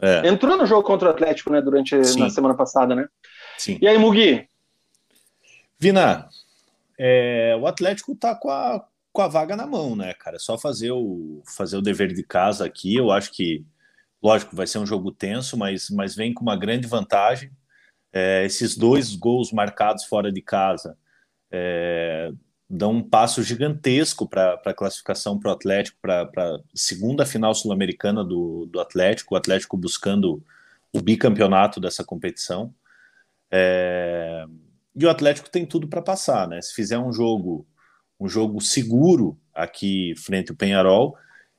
É. 0.00 0.26
Entrou 0.26 0.56
no 0.56 0.66
jogo 0.66 0.82
contra 0.82 1.08
o 1.08 1.12
Atlético, 1.12 1.52
né, 1.52 1.62
durante 1.62 2.04
Sim. 2.04 2.18
na 2.18 2.28
semana 2.28 2.54
passada, 2.54 2.96
né? 2.96 3.06
Sim. 3.56 3.78
E 3.80 3.86
aí, 3.86 3.96
Mugi? 3.96 4.48
Vina, 5.78 6.28
é, 6.98 7.56
o 7.60 7.68
Atlético 7.68 8.16
tá 8.16 8.34
com 8.34 8.50
a, 8.50 8.84
com 9.12 9.22
a 9.22 9.28
vaga 9.28 9.54
na 9.56 9.66
mão, 9.66 9.94
né, 9.94 10.14
cara? 10.14 10.36
É 10.36 10.38
só 10.38 10.56
fazer 10.58 10.90
o, 10.92 11.42
fazer 11.46 11.76
o 11.76 11.82
dever 11.82 12.12
de 12.12 12.22
casa 12.22 12.64
aqui. 12.64 12.96
Eu 12.96 13.10
acho 13.10 13.30
que, 13.32 13.64
lógico, 14.22 14.56
vai 14.56 14.66
ser 14.66 14.78
um 14.78 14.86
jogo 14.86 15.12
tenso, 15.12 15.56
mas, 15.56 15.90
mas 15.90 16.14
vem 16.14 16.32
com 16.32 16.42
uma 16.42 16.56
grande 16.56 16.86
vantagem. 16.86 17.50
É, 18.12 18.44
esses 18.44 18.76
dois 18.76 19.14
gols 19.14 19.52
marcados 19.52 20.04
fora 20.04 20.30
de 20.32 20.42
casa 20.42 20.96
é, 21.50 22.30
dão 22.68 22.92
um 22.92 23.02
passo 23.02 23.42
gigantesco 23.42 24.26
para 24.26 24.60
a 24.64 24.74
classificação 24.74 25.38
para 25.38 25.50
o 25.50 25.54
Atlético, 25.54 25.98
para 26.00 26.22
a 26.22 26.58
segunda 26.74 27.26
final 27.26 27.54
sul-americana 27.54 28.24
do, 28.24 28.66
do 28.66 28.80
Atlético, 28.80 29.34
o 29.34 29.38
Atlético 29.38 29.76
buscando 29.76 30.42
o 30.92 31.00
bicampeonato 31.00 31.80
dessa 31.80 32.02
competição. 32.02 32.74
É... 33.50 34.46
E 34.94 35.04
o 35.04 35.10
Atlético 35.10 35.50
tem 35.50 35.66
tudo 35.66 35.88
para 35.88 36.02
passar, 36.02 36.48
né? 36.48 36.60
Se 36.60 36.74
fizer 36.74 36.98
um 36.98 37.12
jogo, 37.12 37.66
um 38.22 38.28
jogo 38.28 38.60
seguro 38.60 39.38
aqui 39.52 40.14
frente 40.16 40.50
ao 40.50 40.56
Penharol, 40.56 41.16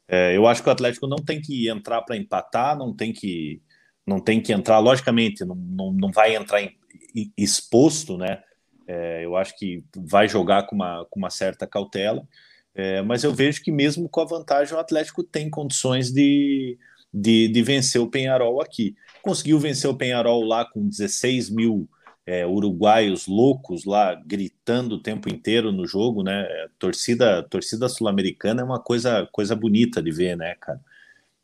é, 0.07 0.36
eu 0.36 0.47
acho 0.47 0.64
que 0.64 0.70
o 0.70 0.72
Atlético 0.72 1.07
não 1.07 1.18
tem 1.18 1.41
que 1.41 1.70
entrar 1.70 2.01
para 2.01 2.18
empatar, 2.18 2.78
não 2.78 2.95
tem 2.95 3.11
que 3.11 3.61
não 4.05 4.20
tem 4.20 4.41
que 4.41 4.51
entrar, 4.51 4.80
logicamente, 4.80 5.45
não, 5.45 5.55
não, 5.55 5.93
não 5.93 6.11
vai 6.11 6.36
entrar 6.36 6.61
em, 6.61 6.76
exposto, 7.38 8.18
né? 8.18 8.41
É, 8.86 9.24
eu 9.24 9.38
acho 9.38 9.57
que 9.57 9.84
vai 9.95 10.28
jogar 10.28 10.64
com 10.64 10.76
uma, 10.76 11.05
com 11.09 11.20
uma 11.20 11.30
certa 11.30 11.66
cautela, 11.66 12.28
é, 12.76 13.01
mas 13.01 13.24
eu 13.24 13.34
vejo 13.34 13.64
que 13.64 13.72
mesmo 13.72 14.09
com 14.09 14.20
a 14.20 14.26
vantagem 14.26 14.76
o 14.76 14.80
Atlético 14.80 15.24
tem 15.24 15.49
condições 15.49 16.11
de, 16.11 16.78
de, 17.14 17.47
de 17.47 17.64
vencer 17.64 18.01
o 18.01 18.09
Penharol 18.09 18.61
aqui. 18.61 18.95
Conseguiu 19.22 19.57
vencer 19.57 19.89
o 19.89 19.95
Penharol 19.95 20.43
lá 20.43 20.66
com 20.66 20.86
16 20.86 21.49
mil 21.49 21.88
é, 22.26 22.45
uruguaios 22.45 23.28
loucos 23.28 23.86
lá 23.86 24.15
gritando 24.26 24.95
o 24.95 24.99
tempo 24.99 25.30
inteiro 25.30 25.71
no 25.71 25.86
jogo, 25.86 26.24
né? 26.24 26.47
Torcida, 26.80 27.43
torcida 27.43 27.89
sul-americana 27.89 28.61
é 28.61 28.65
uma 28.65 28.80
coisa, 28.80 29.28
coisa 29.32 29.55
bonita 29.55 30.01
de 30.01 30.11
ver, 30.11 30.38
né, 30.38 30.55
cara? 30.59 30.80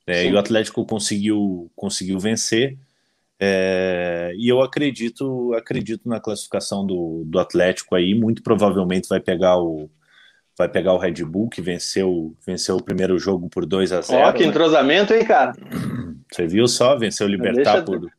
É, 0.07 0.25
e 0.25 0.33
o 0.33 0.39
Atlético 0.39 0.85
conseguiu, 0.85 1.69
conseguiu 1.75 2.17
vencer. 2.19 2.77
É, 3.39 4.33
e 4.37 4.49
eu 4.49 4.61
acredito, 4.61 5.53
acredito 5.53 6.09
na 6.09 6.19
classificação 6.19 6.85
do, 6.85 7.23
do 7.25 7.39
Atlético 7.39 7.95
aí. 7.95 8.15
Muito 8.15 8.41
provavelmente 8.41 9.07
vai 9.07 9.19
pegar 9.19 9.57
o 9.57 9.89
vai 10.57 10.67
pegar 10.67 10.91
o 10.91 10.97
Red 10.97 11.23
Bull 11.23 11.47
que 11.47 11.61
venceu, 11.61 12.35
venceu 12.45 12.75
o 12.75 12.83
primeiro 12.83 13.17
jogo 13.17 13.47
por 13.47 13.65
2 13.65 13.93
a 13.93 14.01
0. 14.01 14.27
Ó, 14.27 14.31
que 14.33 14.43
né? 14.43 14.49
entrosamento, 14.49 15.13
hein, 15.13 15.23
cara? 15.23 15.53
Você 16.29 16.47
viu 16.47 16.67
só, 16.67 16.97
venceu 16.97 17.27
o 17.27 17.29
Libertar 17.29 17.85
por 17.85 18.11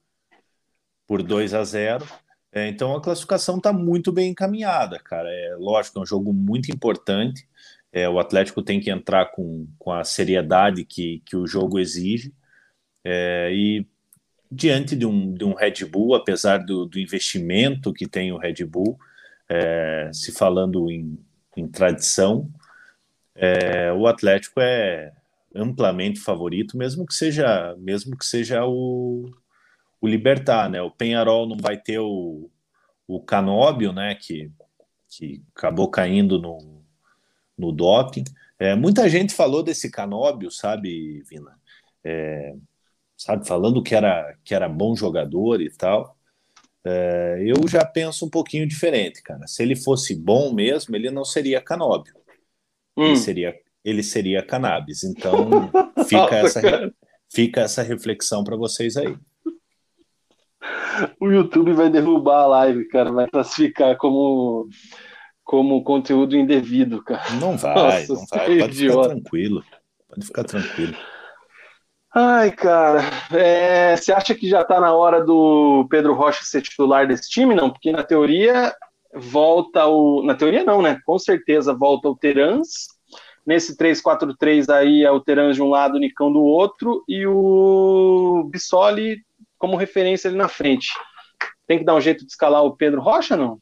por 1.06 1.22
2 1.22 1.52
a 1.54 1.64
0. 1.64 2.06
É, 2.52 2.68
então 2.68 2.96
a 2.96 3.00
classificação 3.00 3.58
está 3.58 3.72
muito 3.72 4.10
bem 4.10 4.30
encaminhada, 4.30 4.98
cara. 4.98 5.28
É 5.30 5.56
lógico, 5.56 5.98
é 5.98 6.02
um 6.02 6.06
jogo 6.06 6.32
muito 6.32 6.70
importante. 6.70 7.48
É, 7.92 8.08
o 8.08 8.18
Atlético 8.18 8.62
tem 8.62 8.80
que 8.80 8.90
entrar 8.90 9.26
com, 9.26 9.66
com 9.78 9.92
a 9.92 10.04
seriedade 10.04 10.84
que, 10.84 11.22
que 11.24 11.36
o 11.36 11.46
jogo 11.46 11.78
exige. 11.78 12.32
É, 13.04 13.50
e 13.52 13.86
diante 14.50 14.96
de 14.96 15.06
um, 15.06 15.32
de 15.32 15.44
um 15.44 15.54
Red 15.54 15.84
Bull, 15.86 16.14
apesar 16.14 16.58
do, 16.58 16.86
do 16.86 16.98
investimento 16.98 17.92
que 17.92 18.06
tem 18.06 18.32
o 18.32 18.38
Red 18.38 18.64
Bull, 18.64 18.98
é, 19.48 20.10
se 20.12 20.32
falando 20.32 20.90
em, 20.90 21.18
em 21.56 21.68
tradição, 21.68 22.50
é, 23.34 23.92
o 23.92 24.06
Atlético 24.06 24.60
é 24.60 25.12
amplamente 25.54 26.20
favorito, 26.20 26.76
mesmo 26.76 27.06
que 27.06 27.14
seja, 27.14 27.74
mesmo 27.78 28.16
que 28.16 28.24
seja 28.24 28.64
o, 28.64 29.30
o 30.00 30.06
Libertar, 30.06 30.70
né? 30.70 30.80
O 30.80 30.90
Penharol 30.90 31.46
não 31.46 31.56
vai 31.56 31.76
ter 31.76 31.98
o, 31.98 32.50
o 33.06 33.20
Canóbio, 33.20 33.92
né? 33.92 34.14
Que, 34.14 34.50
que 35.08 35.42
acabou 35.54 35.90
caindo 35.90 36.38
no, 36.38 36.82
no 37.56 37.72
doping. 37.72 38.24
É, 38.58 38.74
muita 38.74 39.08
gente 39.08 39.34
falou 39.34 39.62
desse 39.62 39.90
Canóbio, 39.90 40.50
sabe, 40.50 41.22
Vina? 41.28 41.58
É, 42.04 42.54
sabe, 43.16 43.46
falando 43.46 43.82
que 43.82 43.94
era, 43.94 44.36
que 44.44 44.54
era 44.54 44.68
bom 44.68 44.94
jogador 44.94 45.60
e 45.60 45.70
tal. 45.70 46.16
É, 46.84 47.42
eu 47.44 47.68
já 47.68 47.84
penso 47.84 48.24
um 48.24 48.30
pouquinho 48.30 48.66
diferente, 48.66 49.22
cara. 49.22 49.46
Se 49.46 49.62
ele 49.62 49.76
fosse 49.76 50.14
bom 50.14 50.52
mesmo, 50.52 50.96
ele 50.96 51.10
não 51.10 51.24
seria 51.24 51.60
Canóbio. 51.60 52.14
Hum. 52.96 53.04
Ele 53.06 53.16
seria 53.16 53.54
ele 53.84 54.02
seria 54.02 54.42
cannabis. 54.42 55.02
Então 55.04 55.70
fica 56.06 56.42
Nossa, 56.42 56.58
essa 56.60 56.94
fica 57.32 57.60
essa 57.62 57.82
reflexão 57.82 58.44
para 58.44 58.56
vocês 58.56 58.96
aí. 58.96 59.16
O 61.18 61.28
YouTube 61.28 61.72
vai 61.72 61.88
derrubar 61.88 62.42
a 62.42 62.46
live, 62.46 62.86
cara, 62.88 63.10
vai 63.10 63.28
classificar 63.28 63.96
como 63.96 64.68
como 65.42 65.82
conteúdo 65.82 66.36
indevido, 66.36 67.02
cara. 67.02 67.32
Não 67.40 67.56
vai, 67.56 68.06
Nossa, 68.06 68.14
não 68.14 68.26
vai. 68.26 68.58
Pode 68.58 68.84
idiota. 68.84 69.02
ficar 69.02 69.14
tranquilo. 69.14 69.64
Pode 70.08 70.26
ficar 70.26 70.44
tranquilo. 70.44 70.96
Ai, 72.14 72.50
cara, 72.50 73.02
é, 73.32 73.96
você 73.96 74.12
acha 74.12 74.34
que 74.34 74.48
já 74.48 74.62
está 74.62 74.80
na 74.80 74.92
hora 74.92 75.24
do 75.24 75.86
Pedro 75.88 76.12
Rocha 76.12 76.44
ser 76.44 76.62
titular 76.62 77.06
desse 77.06 77.28
time? 77.28 77.54
Não, 77.54 77.70
porque 77.70 77.90
na 77.90 78.02
teoria 78.02 78.74
volta 79.14 79.86
o. 79.86 80.22
Na 80.22 80.34
teoria, 80.34 80.64
não, 80.64 80.82
né? 80.82 81.00
Com 81.04 81.18
certeza 81.18 81.74
volta 81.74 82.08
o 82.08 82.16
Terans. 82.16 82.88
Nesse 83.46 83.76
3-4-3 83.76 84.68
aí 84.72 85.02
é 85.02 85.10
o 85.10 85.20
Terans 85.20 85.56
de 85.56 85.62
um 85.62 85.70
lado, 85.70 85.96
o 85.96 86.00
Nicão 86.00 86.32
do 86.32 86.42
outro, 86.42 87.02
e 87.08 87.26
o 87.26 88.48
Bissoli 88.50 89.24
como 89.60 89.76
referência 89.76 90.28
ali 90.28 90.36
na 90.36 90.48
frente. 90.48 90.88
Tem 91.68 91.78
que 91.78 91.84
dar 91.84 91.94
um 91.94 92.00
jeito 92.00 92.26
de 92.26 92.32
escalar 92.32 92.64
o 92.64 92.76
Pedro 92.76 93.00
Rocha, 93.00 93.36
não? 93.36 93.60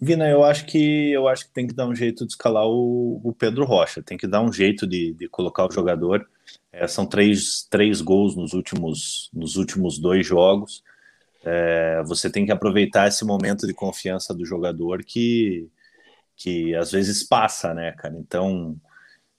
Vina, 0.00 0.28
eu 0.28 0.44
acho 0.44 0.64
que 0.66 1.10
eu 1.10 1.26
acho 1.26 1.48
que 1.48 1.52
tem 1.52 1.66
que 1.66 1.74
dar 1.74 1.88
um 1.88 1.94
jeito 1.96 2.24
de 2.24 2.30
escalar 2.30 2.64
o, 2.68 3.20
o 3.24 3.32
Pedro 3.32 3.64
Rocha, 3.64 4.00
tem 4.00 4.16
que 4.16 4.28
dar 4.28 4.40
um 4.40 4.52
jeito 4.52 4.86
de, 4.86 5.12
de 5.12 5.28
colocar 5.28 5.66
o 5.66 5.72
jogador 5.72 6.24
é, 6.72 6.86
são 6.86 7.06
três, 7.06 7.66
três 7.68 8.00
gols 8.00 8.36
nos 8.36 8.52
últimos, 8.52 9.30
nos 9.32 9.56
últimos 9.56 9.98
dois 9.98 10.26
jogos. 10.26 10.82
É, 11.44 12.02
você 12.04 12.30
tem 12.30 12.44
que 12.44 12.52
aproveitar 12.52 13.08
esse 13.08 13.24
momento 13.24 13.66
de 13.66 13.74
confiança 13.74 14.34
do 14.34 14.44
jogador 14.44 15.04
que, 15.04 15.68
que 16.36 16.74
às 16.74 16.92
vezes 16.92 17.24
passa, 17.24 17.74
né, 17.74 17.92
cara? 17.92 18.16
Então, 18.18 18.76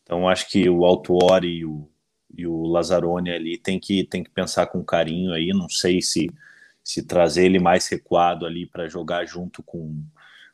então 0.03 0.27
acho 0.27 0.49
que 0.49 0.69
o 0.69 0.85
Altuori 0.85 1.59
e 1.59 1.65
o, 1.65 1.89
e 2.35 2.47
o 2.47 2.63
Lazzaroni 2.63 3.31
ali 3.31 3.57
tem 3.57 3.79
que, 3.79 4.03
tem 4.03 4.23
que 4.23 4.29
pensar 4.29 4.67
com 4.67 4.83
carinho 4.83 5.33
aí. 5.33 5.49
Não 5.49 5.69
sei 5.69 6.01
se, 6.01 6.29
se 6.83 7.03
trazer 7.03 7.45
ele 7.45 7.59
mais 7.59 7.87
recuado 7.87 8.45
ali 8.45 8.65
para 8.65 8.87
jogar 8.87 9.25
junto 9.25 9.63
com, 9.63 10.03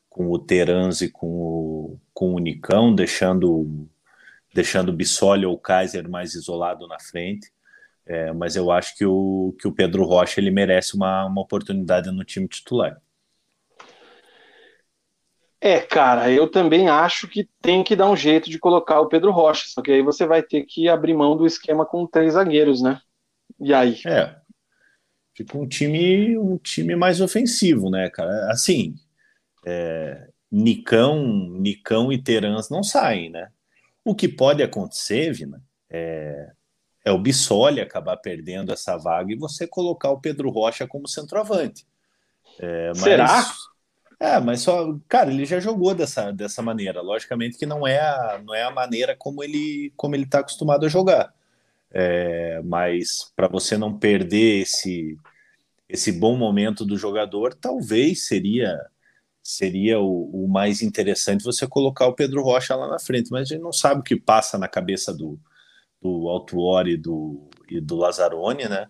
com 0.10 0.32
o 0.32 0.40
Terans 0.40 1.02
e 1.02 1.10
com 1.10 1.28
o, 1.28 2.00
com 2.14 2.34
o 2.34 2.40
Nicão, 2.40 2.94
deixando 2.94 3.88
deixando 4.54 4.88
o 4.90 4.94
Bissoli 4.94 5.46
ou 5.46 5.54
o 5.54 5.60
Kaiser 5.60 6.10
mais 6.10 6.34
isolado 6.34 6.88
na 6.88 6.98
frente. 6.98 7.52
É, 8.06 8.32
mas 8.32 8.56
eu 8.56 8.72
acho 8.72 8.96
que 8.96 9.06
o, 9.06 9.54
que 9.60 9.68
o 9.68 9.72
Pedro 9.74 10.06
Rocha 10.06 10.40
ele 10.40 10.50
merece 10.50 10.96
uma, 10.96 11.26
uma 11.26 11.42
oportunidade 11.42 12.10
no 12.10 12.24
time 12.24 12.48
titular. 12.48 13.02
É, 15.66 15.80
cara, 15.80 16.30
eu 16.30 16.48
também 16.48 16.90
acho 16.90 17.28
que 17.28 17.50
tem 17.60 17.84
que 17.84 17.96
dar 17.96 18.08
um 18.08 18.16
jeito 18.16 18.52
de 18.52 18.60
colocar 18.60 19.00
o 19.00 19.08
Pedro 19.08 19.32
Rocha, 19.32 19.64
só 19.68 19.82
que 19.82 19.92
aí 19.92 20.04
você 20.04 20.24
vai 20.24 20.44
ter 20.44 20.64
que 20.64 20.88
abrir 20.88 21.16
mão 21.16 21.36
do 21.36 21.44
esquema 21.44 21.84
com 21.84 22.06
três 22.06 22.34
zagueiros, 22.34 22.84
né? 22.84 23.02
E 23.60 23.74
aí? 23.74 24.00
É. 24.06 24.36
Fica 25.36 25.58
um 25.58 25.68
time, 25.68 26.38
um 26.38 26.56
time 26.60 26.96
mais 26.96 27.20
ofensivo, 27.20 27.90
né, 27.90 28.12
cara? 28.12 28.52
Assim, 28.52 28.94
é, 29.66 30.28
Nicão, 30.52 31.26
Nicão 31.26 32.14
e 32.14 32.22
Terans 32.22 32.70
não 32.70 32.84
saem, 32.84 33.32
né? 33.32 33.50
O 34.04 34.14
que 34.14 34.28
pode 34.28 34.62
acontecer, 34.62 35.34
Vina, 35.34 35.64
é, 35.90 36.52
é 37.04 37.12
o 37.12 37.18
Bissoli 37.18 37.82
acabar 37.82 38.18
perdendo 38.18 38.72
essa 38.72 38.98
vaga 38.98 39.34
e 39.34 39.36
você 39.36 39.66
colocar 39.66 40.12
o 40.12 40.22
Pedro 40.22 40.52
Rocha 40.52 40.86
como 40.88 41.08
centroavante. 41.08 41.88
É, 42.60 42.90
mas, 42.90 43.00
Será? 43.00 43.44
É, 44.20 44.40
mas 44.40 44.62
só, 44.62 44.98
cara, 45.08 45.32
ele 45.32 45.46
já 45.46 45.60
jogou 45.60 45.94
dessa, 45.94 46.32
dessa 46.32 46.62
maneira. 46.62 47.02
Logicamente 47.02 47.58
que 47.58 47.66
não 47.66 47.86
é 47.86 48.00
a, 48.00 48.42
não 48.44 48.54
é 48.56 48.64
a 48.64 48.72
maneira 48.72 49.16
como 49.16 49.44
ele 49.44 49.92
como 49.96 50.16
ele 50.16 50.24
está 50.24 50.40
acostumado 50.40 50.86
a 50.86 50.90
jogar. 50.90 51.34
É, 51.92 52.62
mas 52.64 53.32
para 53.36 53.48
você 53.48 53.78
não 53.78 53.98
perder 53.98 54.62
esse 54.62 55.18
esse 55.88 56.12
bom 56.12 56.36
momento 56.38 56.86
do 56.86 56.98
jogador, 56.98 57.54
talvez 57.54 58.28
seria 58.28 58.80
seria 59.44 60.00
o, 60.00 60.46
o, 60.46 60.48
mais 60.48 60.82
interessante 60.82 61.44
você 61.44 61.68
colocar 61.68 62.08
o 62.08 62.16
Pedro 62.16 62.42
Rocha 62.42 62.76
lá 62.76 62.88
na 62.88 63.00
frente, 63.00 63.30
mas 63.32 63.44
a 63.44 63.54
gente 63.54 63.62
não 63.64 63.72
sabe 63.72 64.02
o 64.02 64.04
que 64.04 64.16
passa 64.16 64.58
na 64.58 64.68
cabeça 64.68 65.14
do, 65.14 65.40
do 66.02 66.28
Altuori 66.28 66.94
e 66.94 66.98
do, 66.98 67.48
e 67.70 67.80
do 67.80 67.96
Lazzaroni, 67.96 68.68
né? 68.68 68.88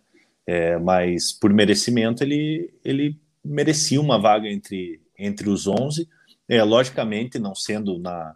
É, 0.47 0.77
mas 0.77 1.33
por 1.33 1.51
merecimento 1.53 2.23
ele, 2.23 2.73
ele 2.85 3.19
merecia 3.43 3.99
uma 3.99 4.17
vaga 4.17 4.47
entre, 4.47 5.01
entre 5.17 5.49
os 5.49 5.67
11, 5.67 6.07
é, 6.47 6.63
logicamente 6.63 7.39
não 7.39 7.55
sendo 7.55 7.97
na, 7.97 8.35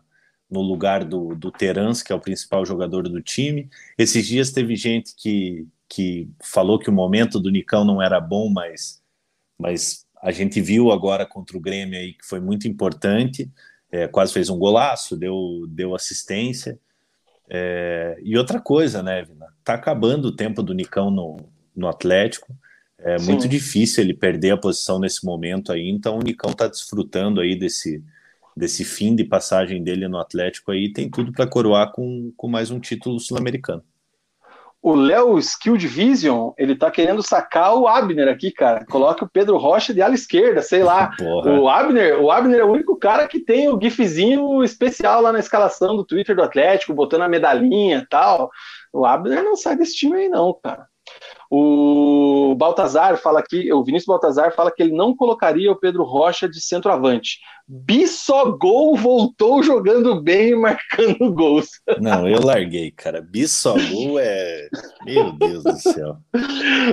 no 0.49 0.61
lugar 0.61 1.03
do, 1.03 1.36
do 1.36 1.51
Terans, 1.51 2.01
que 2.01 2.11
é 2.11 2.15
o 2.15 2.19
principal 2.19 2.65
jogador 2.65 3.03
do 3.07 3.21
time. 3.21 3.69
Esses 3.97 4.25
dias 4.25 4.51
teve 4.51 4.75
gente 4.75 5.13
que, 5.15 5.67
que 5.88 6.30
falou 6.43 6.80
que 6.80 6.89
o 6.89 6.93
momento 6.93 7.39
do 7.39 7.51
Nicão 7.51 7.86
não 7.86 8.01
era 8.01 8.19
bom, 8.19 8.49
mas, 8.49 9.01
mas 9.57 10.05
a 10.21 10.32
gente 10.32 10.59
viu 10.59 10.91
agora 10.91 11.25
contra 11.25 11.55
o 11.55 11.61
Grêmio 11.61 11.99
aí 11.99 12.13
que 12.13 12.25
foi 12.25 12.39
muito 12.39 12.67
importante, 12.67 13.51
é, 13.91 14.07
quase 14.07 14.34
fez 14.34 14.49
um 14.49 14.57
golaço, 14.57 15.15
deu, 15.15 15.65
deu 15.67 15.95
assistência. 15.95 16.80
É, 17.49 18.17
e 18.23 18.38
outra 18.38 18.59
coisa, 18.59 19.01
né, 19.01 19.23
Vina? 19.23 19.47
Tá 19.63 19.73
acabando 19.73 20.25
o 20.25 20.36
tempo 20.36 20.61
do 20.61 20.73
Nicão 20.73 21.09
no, 21.09 21.38
no 21.75 21.88
Atlético. 21.88 22.55
É 23.02 23.18
Sim. 23.18 23.26
muito 23.26 23.47
difícil 23.47 24.04
ele 24.04 24.14
perder 24.14 24.52
a 24.52 24.58
posição 24.58 25.00
nesse 25.00 25.26
momento 25.26 25.72
aí, 25.72 25.89
então 25.89 26.18
o 26.18 26.24
Nicão 26.24 26.52
tá 26.52 26.68
desfrutando 26.68 27.39
aí 27.39 27.58
desse, 27.58 28.04
desse 28.56 28.84
fim 28.84 29.16
de 29.16 29.24
passagem 29.24 29.84
dele 29.84 30.08
no 30.08 30.18
Atlético 30.18 30.72
aí, 30.72 30.91
tem 30.91 31.10
tudo 31.10 31.32
para 31.32 31.47
coroar 31.47 31.91
com, 31.91 32.34
com 32.36 32.47
mais 32.47 32.72
um 32.72 32.80
título 32.80 33.20
sul-americano 33.20 33.84
o 34.82 34.95
Léo 34.95 35.38
Skill 35.38 35.76
Division, 35.76 36.52
ele 36.58 36.76
tá 36.76 36.89
querendo 36.89 37.22
sacar 37.22 37.76
o 37.76 37.88
Abner 37.88 38.30
aqui, 38.30 38.50
cara. 38.50 38.86
Coloca 38.86 39.26
o 39.26 39.30
Pedro 39.30 39.58
Rocha 39.58 39.93
de 39.93 40.02
ala 40.02 40.16
esquerda, 40.16 40.62
sei 40.62 40.84
lá. 40.84 41.12
Porra. 41.20 41.60
O 41.60 41.68
Abner, 41.68 42.22
o 42.22 42.32
Abner 42.32 42.62
é 42.62 42.64
o 42.64 42.72
único 42.72 42.95
cara 42.95 43.28
que 43.28 43.39
tem 43.39 43.68
o 43.68 43.80
gifzinho 43.80 44.64
especial 44.64 45.22
lá 45.22 45.34
na 45.34 45.39
escalação 45.39 45.95
do 45.97 46.06
Twitter 46.06 46.36
do 46.36 46.43
Atlético, 46.43 46.93
botando 46.93 47.24
a 47.24 47.30
medalhinha 47.30 48.00
e 48.00 48.08
tal. 48.08 48.50
O 48.93 49.06
Abner 49.06 49.43
não 49.43 49.56
sai 49.56 49.76
desse 49.76 49.95
time 49.95 50.16
aí 50.16 50.30
não, 50.30 50.54
cara. 50.54 50.88
O 51.50 52.54
Baltazar 52.56 53.18
fala 53.18 53.39
aqui, 53.39 53.74
o 53.74 53.84
Vinícius 53.84 54.06
Baltazar 54.06 54.54
fala 54.54 54.72
que 54.72 54.84
ele 54.84 54.91
não 54.91 55.16
colocaria 55.16 55.72
o 55.72 55.76
Pedro 55.76 56.04
Rocha 56.04 56.47
de 56.47 56.62
centroavante. 56.62 57.39
Bissogol 57.68 58.95
voltou 58.95 59.64
jogando 59.64 60.22
bem 60.22 60.50
e 60.50 60.56
marcando 60.56 61.32
gols. 61.34 61.68
Não, 62.02 62.28
eu 62.28 62.43
larguei, 62.43 62.89
cara. 62.89 63.22
Bissogol 63.22 64.20
é. 64.20 64.68
Meu 65.06 65.32
Deus 65.34 65.64
do 65.64 65.78
céu. 65.78 66.18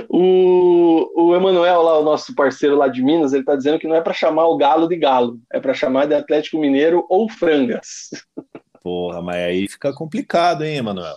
O, 0.07 1.09
o 1.15 1.35
Emanuel, 1.35 1.81
lá, 1.81 1.97
o 1.97 2.03
nosso 2.03 2.35
parceiro 2.35 2.75
lá 2.75 2.87
de 2.87 3.01
Minas, 3.03 3.33
ele 3.33 3.43
tá 3.43 3.55
dizendo 3.55 3.79
que 3.79 3.87
não 3.87 3.95
é 3.95 4.01
para 4.01 4.13
chamar 4.13 4.45
o 4.47 4.57
Galo 4.57 4.87
de 4.87 4.95
Galo, 4.97 5.39
é 5.51 5.59
para 5.59 5.73
chamar 5.73 6.05
de 6.05 6.13
Atlético 6.13 6.59
Mineiro 6.59 7.05
ou 7.09 7.27
Frangas. 7.27 8.09
Porra, 8.83 9.21
mas 9.21 9.35
aí 9.35 9.67
fica 9.67 9.91
complicado, 9.91 10.63
hein, 10.63 10.77
Emanuel? 10.77 11.15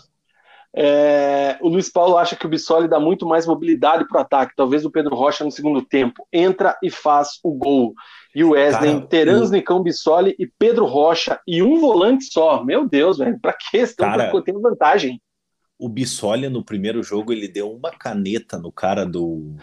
É, 0.75 1.59
o 1.61 1.69
Luiz 1.69 1.89
Paulo 1.89 2.17
acha 2.17 2.37
que 2.37 2.47
o 2.47 2.49
Bissoli 2.49 2.87
dá 2.87 3.01
muito 3.01 3.27
mais 3.27 3.47
mobilidade 3.47 4.07
para 4.07 4.19
o 4.19 4.21
ataque. 4.21 4.55
Talvez 4.57 4.85
o 4.85 4.91
Pedro 4.91 5.17
Rocha 5.17 5.45
no 5.45 5.51
segundo 5.51 5.83
tempo 5.83 6.27
entra 6.33 6.77
e 6.83 6.91
faz 6.91 7.41
o 7.43 7.53
gol. 7.53 7.95
E 8.35 8.45
o 8.45 8.51
Wesley, 8.51 9.07
Terans, 9.09 9.51
Nicão, 9.51 9.83
Bissoli 9.83 10.37
e 10.39 10.47
Pedro 10.47 10.87
Rocha 10.87 11.41
e 11.47 11.63
um 11.63 11.81
volante 11.81 12.27
só. 12.33 12.65
Meu 12.65 12.89
Deus, 12.89 13.19
velho, 13.19 13.39
para 13.41 13.53
que 13.53 13.79
estão 13.79 14.43
tendo 14.43 14.61
vantagem? 14.61 15.21
O 15.77 15.89
Bissoli 15.89 16.49
no 16.49 16.65
primeiro 16.65 17.03
jogo 17.03 17.33
ele 17.33 17.49
deu 17.49 17.73
uma 17.73 17.91
caneta 17.91 18.57
no 18.59 18.71
cara 18.71 19.05
do. 19.05 19.57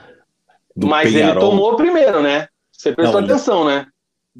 do 0.75 0.87
Mas 0.87 1.13
Penharol. 1.13 1.31
ele 1.31 1.39
tomou 1.39 1.75
primeiro, 1.75 2.21
né? 2.21 2.47
Você 2.71 2.91
prestou 2.91 3.21
Não, 3.21 3.27
atenção, 3.27 3.69
ele... 3.69 3.79
né? 3.79 3.87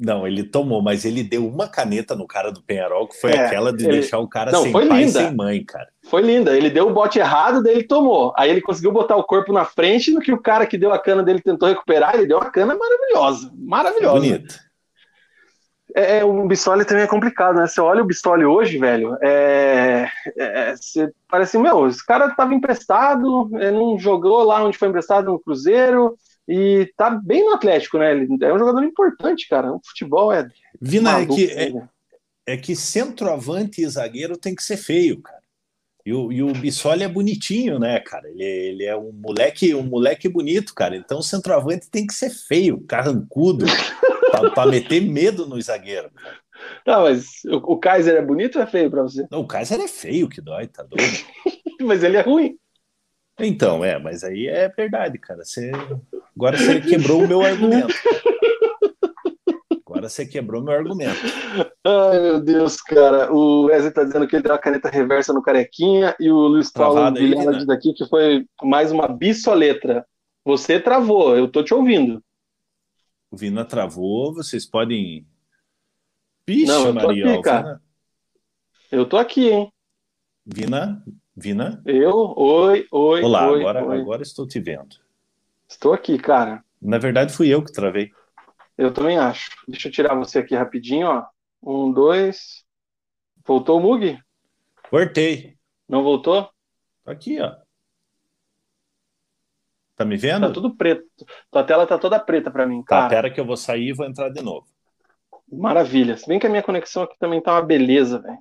Não, 0.00 0.26
ele 0.26 0.44
tomou, 0.44 0.80
mas 0.80 1.04
ele 1.04 1.24
deu 1.24 1.46
uma 1.46 1.66
caneta 1.66 2.14
no 2.14 2.26
cara 2.26 2.52
do 2.52 2.62
Penharol, 2.62 3.08
que 3.08 3.20
foi 3.20 3.32
é, 3.32 3.46
aquela 3.46 3.72
de 3.72 3.84
ele... 3.84 3.94
deixar 3.94 4.18
o 4.18 4.28
cara 4.28 4.52
Não, 4.52 4.62
sem 4.62 4.72
pai 4.72 4.84
linda. 4.84 5.02
e 5.02 5.08
sem 5.08 5.34
mãe, 5.34 5.64
cara. 5.64 5.88
Foi 6.04 6.22
linda. 6.22 6.56
Ele 6.56 6.70
deu 6.70 6.86
o 6.86 6.92
bote 6.92 7.18
errado, 7.18 7.62
daí 7.62 7.74
ele 7.74 7.84
tomou. 7.84 8.32
Aí 8.36 8.48
ele 8.48 8.60
conseguiu 8.60 8.92
botar 8.92 9.16
o 9.16 9.24
corpo 9.24 9.52
na 9.52 9.64
frente, 9.64 10.12
no 10.12 10.20
que 10.20 10.32
o 10.32 10.40
cara 10.40 10.66
que 10.66 10.78
deu 10.78 10.92
a 10.92 10.98
cana 10.98 11.22
dele 11.22 11.42
tentou 11.42 11.68
recuperar, 11.68 12.14
ele 12.14 12.26
deu 12.26 12.38
uma 12.38 12.50
cana 12.50 12.76
maravilhosa. 12.76 13.50
Maravilhosa. 13.56 14.14
Bonito. 14.14 14.68
É, 15.96 16.18
é, 16.18 16.24
o 16.24 16.46
Bistoli 16.46 16.84
também 16.84 17.04
é 17.04 17.08
complicado, 17.08 17.56
né? 17.56 17.66
Você 17.66 17.80
olha 17.80 18.02
o 18.02 18.06
Bistoli 18.06 18.44
hoje, 18.44 18.78
velho, 18.78 19.16
é, 19.22 20.08
é, 20.36 20.76
você 20.76 21.10
parece, 21.28 21.58
meu, 21.58 21.88
esse 21.88 22.04
cara 22.04 22.26
estava 22.26 22.54
emprestado, 22.54 23.48
não 23.50 23.98
jogou 23.98 24.42
lá 24.44 24.62
onde 24.62 24.76
foi 24.76 24.88
emprestado 24.88 25.32
no 25.32 25.40
Cruzeiro, 25.40 26.16
e 26.48 26.90
tá 26.96 27.10
bem 27.10 27.44
no 27.44 27.52
Atlético, 27.52 27.98
né? 27.98 28.12
Ele 28.12 28.26
é 28.40 28.54
um 28.54 28.58
jogador 28.58 28.82
importante, 28.82 29.46
cara. 29.46 29.70
O 29.70 29.80
futebol 29.84 30.32
é. 30.32 30.48
Vina, 30.80 31.20
é 31.20 31.26
que, 31.26 31.44
é, 31.50 31.72
é, 32.46 32.56
que 32.56 32.74
centroavante 32.74 33.82
e 33.82 33.88
zagueiro 33.88 34.34
tem 34.38 34.54
que 34.54 34.62
ser 34.62 34.78
feio, 34.78 35.20
cara. 35.20 35.42
E 36.06 36.14
o, 36.14 36.32
e 36.32 36.42
o 36.42 36.50
Bissoli 36.54 37.04
é 37.04 37.08
bonitinho, 37.08 37.78
né, 37.78 38.00
cara? 38.00 38.30
Ele, 38.30 38.42
ele 38.42 38.84
é 38.84 38.96
um 38.96 39.12
moleque, 39.12 39.74
um 39.74 39.82
moleque 39.82 40.26
bonito, 40.26 40.74
cara. 40.74 40.96
Então 40.96 41.18
o 41.18 41.22
centroavante 41.22 41.90
tem 41.90 42.06
que 42.06 42.14
ser 42.14 42.30
feio, 42.30 42.80
carrancudo, 42.80 43.66
para 44.54 44.64
meter 44.64 45.02
medo 45.02 45.46
no 45.46 45.60
zagueiro. 45.60 46.10
Não, 46.86 47.02
mas 47.02 47.44
o, 47.44 47.56
o 47.56 47.78
Kaiser 47.78 48.14
é 48.14 48.22
bonito 48.22 48.56
ou 48.56 48.62
é 48.62 48.66
feio 48.66 48.90
para 48.90 49.02
você? 49.02 49.26
Não, 49.30 49.40
o 49.40 49.46
Kaiser 49.46 49.78
é 49.80 49.88
feio, 49.88 50.30
que 50.30 50.40
dói, 50.40 50.66
tá 50.66 50.82
doido. 50.82 51.26
mas 51.82 52.02
ele 52.02 52.16
é 52.16 52.22
ruim. 52.22 52.56
Então, 53.38 53.84
é, 53.84 53.98
mas 53.98 54.24
aí 54.24 54.46
é 54.48 54.68
verdade, 54.68 55.18
cara. 55.18 55.44
Você... 55.44 55.70
Agora 56.34 56.56
você 56.56 56.80
quebrou 56.80 57.24
o 57.24 57.28
meu 57.28 57.42
argumento. 57.42 57.94
Agora 59.86 60.08
você 60.08 60.26
quebrou 60.26 60.62
meu 60.62 60.74
argumento. 60.74 61.20
Ai, 61.84 62.20
meu 62.20 62.40
Deus, 62.40 62.80
cara. 62.80 63.32
O 63.32 63.66
Wesley 63.66 63.92
tá 63.92 64.04
dizendo 64.04 64.26
que 64.26 64.36
ele 64.36 64.42
deu 64.42 64.52
uma 64.52 64.58
caneta 64.58 64.88
reversa 64.88 65.32
no 65.32 65.42
Carequinha 65.42 66.14
e 66.20 66.30
o 66.30 66.36
Luiz 66.36 66.70
Paulo 66.70 67.12
Vilela 67.14 67.56
diz 67.56 67.68
aqui 67.68 67.92
que 67.92 68.06
foi 68.06 68.46
mais 68.62 68.92
uma 68.92 69.08
bissoletra. 69.08 70.06
Você 70.44 70.80
travou, 70.80 71.36
eu 71.36 71.48
tô 71.48 71.62
te 71.62 71.74
ouvindo. 71.74 72.22
O 73.30 73.36
Vina 73.36 73.64
travou, 73.64 74.32
vocês 74.32 74.64
podem. 74.64 75.26
Pixe, 76.46 76.66
Não, 76.66 76.86
eu 76.86 76.94
tô 76.94 77.06
Maria, 77.06 77.32
aqui, 77.32 77.42
cara. 77.42 77.80
Eu 78.90 79.06
tô 79.06 79.18
aqui, 79.18 79.50
hein? 79.50 79.72
Vina, 80.46 81.04
Vina? 81.40 81.80
Eu? 81.86 82.34
Oi, 82.36 82.88
oi. 82.90 83.22
Olá, 83.22 83.48
oi, 83.48 83.60
agora, 83.60 83.84
oi. 83.84 84.00
agora 84.00 84.22
estou 84.22 84.44
te 84.44 84.58
vendo. 84.58 84.96
Estou 85.68 85.92
aqui, 85.92 86.18
cara. 86.18 86.64
Na 86.82 86.98
verdade, 86.98 87.32
fui 87.32 87.48
eu 87.48 87.64
que 87.64 87.72
travei. 87.72 88.10
Eu 88.76 88.92
também 88.92 89.18
acho. 89.18 89.50
Deixa 89.68 89.86
eu 89.86 89.92
tirar 89.92 90.16
você 90.16 90.40
aqui 90.40 90.56
rapidinho, 90.56 91.06
ó. 91.06 91.24
Um, 91.62 91.92
dois. 91.92 92.64
Voltou 93.46 93.78
o 93.78 93.80
Mug? 93.80 94.18
Voltei. 94.90 95.56
Não 95.88 96.02
voltou? 96.02 96.50
Aqui, 97.06 97.40
ó. 97.40 97.54
Tá 99.94 100.04
me 100.04 100.16
vendo? 100.16 100.48
Tá 100.48 100.52
tudo 100.52 100.74
preto. 100.74 101.04
Tua 101.52 101.62
tela 101.62 101.86
tá 101.86 101.98
toda 101.98 102.18
preta 102.18 102.50
para 102.50 102.66
mim, 102.66 102.82
tá, 102.82 102.88
cara. 102.88 103.02
Tá, 103.02 103.08
pera 103.10 103.30
que 103.30 103.38
eu 103.38 103.46
vou 103.46 103.56
sair 103.56 103.90
e 103.90 103.92
vou 103.92 104.06
entrar 104.06 104.28
de 104.28 104.42
novo. 104.42 104.66
Maravilha. 105.52 106.16
Se 106.16 106.26
bem 106.26 106.40
que 106.40 106.48
a 106.48 106.50
minha 106.50 106.64
conexão 106.64 107.04
aqui 107.04 107.16
também 107.16 107.40
tá 107.40 107.52
uma 107.52 107.62
beleza, 107.62 108.18
velho 108.18 108.38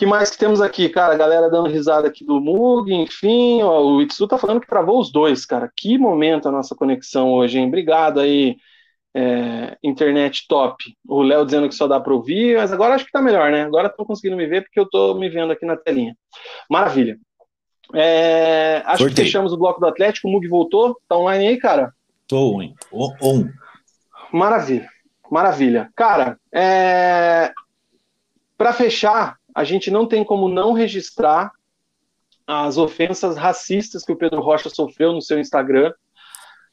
que 0.00 0.06
mais 0.06 0.30
que 0.30 0.38
temos 0.38 0.62
aqui, 0.62 0.88
cara? 0.88 1.12
A 1.12 1.16
galera 1.18 1.50
dando 1.50 1.68
risada 1.68 2.08
aqui 2.08 2.24
do 2.24 2.40
Mug, 2.40 2.90
enfim, 2.90 3.60
ó, 3.62 3.82
o 3.82 4.00
Itsu 4.00 4.26
tá 4.26 4.38
falando 4.38 4.58
que 4.58 4.66
travou 4.66 4.98
os 4.98 5.12
dois, 5.12 5.44
cara. 5.44 5.70
Que 5.76 5.98
momento 5.98 6.48
a 6.48 6.50
nossa 6.50 6.74
conexão 6.74 7.30
hoje, 7.34 7.58
hein? 7.58 7.66
Obrigado 7.66 8.18
aí, 8.18 8.56
é, 9.14 9.76
internet 9.84 10.46
top. 10.48 10.82
O 11.06 11.20
Léo 11.20 11.44
dizendo 11.44 11.68
que 11.68 11.74
só 11.74 11.86
dá 11.86 12.00
para 12.00 12.14
ouvir, 12.14 12.56
mas 12.56 12.72
agora 12.72 12.94
acho 12.94 13.04
que 13.04 13.12
tá 13.12 13.20
melhor, 13.20 13.52
né? 13.52 13.64
Agora 13.64 13.88
estão 13.88 14.06
conseguindo 14.06 14.38
me 14.38 14.46
ver 14.46 14.62
porque 14.62 14.80
eu 14.80 14.88
tô 14.88 15.12
me 15.16 15.28
vendo 15.28 15.52
aqui 15.52 15.66
na 15.66 15.76
telinha. 15.76 16.16
Maravilha. 16.70 17.18
É, 17.92 18.82
acho 18.86 19.04
que 19.04 19.14
fechamos 19.14 19.52
o 19.52 19.58
bloco 19.58 19.80
do 19.80 19.86
Atlético, 19.86 20.28
o 20.28 20.30
Mug 20.30 20.48
voltou, 20.48 20.96
tá 21.06 21.18
online 21.18 21.46
aí, 21.46 21.58
cara? 21.58 21.92
Tô 22.26 22.58
on. 22.58 22.72
on. 22.90 23.50
Maravilha, 24.32 24.88
maravilha. 25.30 25.90
Cara, 25.94 26.38
é... 26.54 27.52
para 28.56 28.72
fechar, 28.72 29.39
a 29.54 29.64
gente 29.64 29.90
não 29.90 30.06
tem 30.06 30.24
como 30.24 30.48
não 30.48 30.72
registrar 30.72 31.52
as 32.46 32.76
ofensas 32.76 33.36
racistas 33.36 34.04
que 34.04 34.12
o 34.12 34.16
Pedro 34.16 34.40
Rocha 34.40 34.68
sofreu 34.68 35.12
no 35.12 35.22
seu 35.22 35.38
Instagram. 35.38 35.92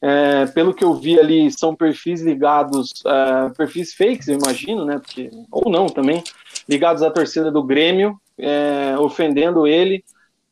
É, 0.00 0.46
pelo 0.46 0.72
que 0.72 0.84
eu 0.84 0.94
vi 0.94 1.18
ali, 1.18 1.50
são 1.50 1.74
perfis 1.74 2.22
ligados, 2.22 2.92
é, 3.04 3.50
perfis 3.50 3.94
fakes, 3.94 4.28
eu 4.28 4.38
imagino, 4.38 4.84
né? 4.84 4.98
Porque, 4.98 5.30
ou 5.50 5.70
não 5.70 5.86
também, 5.86 6.22
ligados 6.68 7.02
à 7.02 7.10
torcida 7.10 7.50
do 7.50 7.64
Grêmio, 7.64 8.20
é, 8.38 8.96
ofendendo 8.98 9.66
ele 9.66 10.04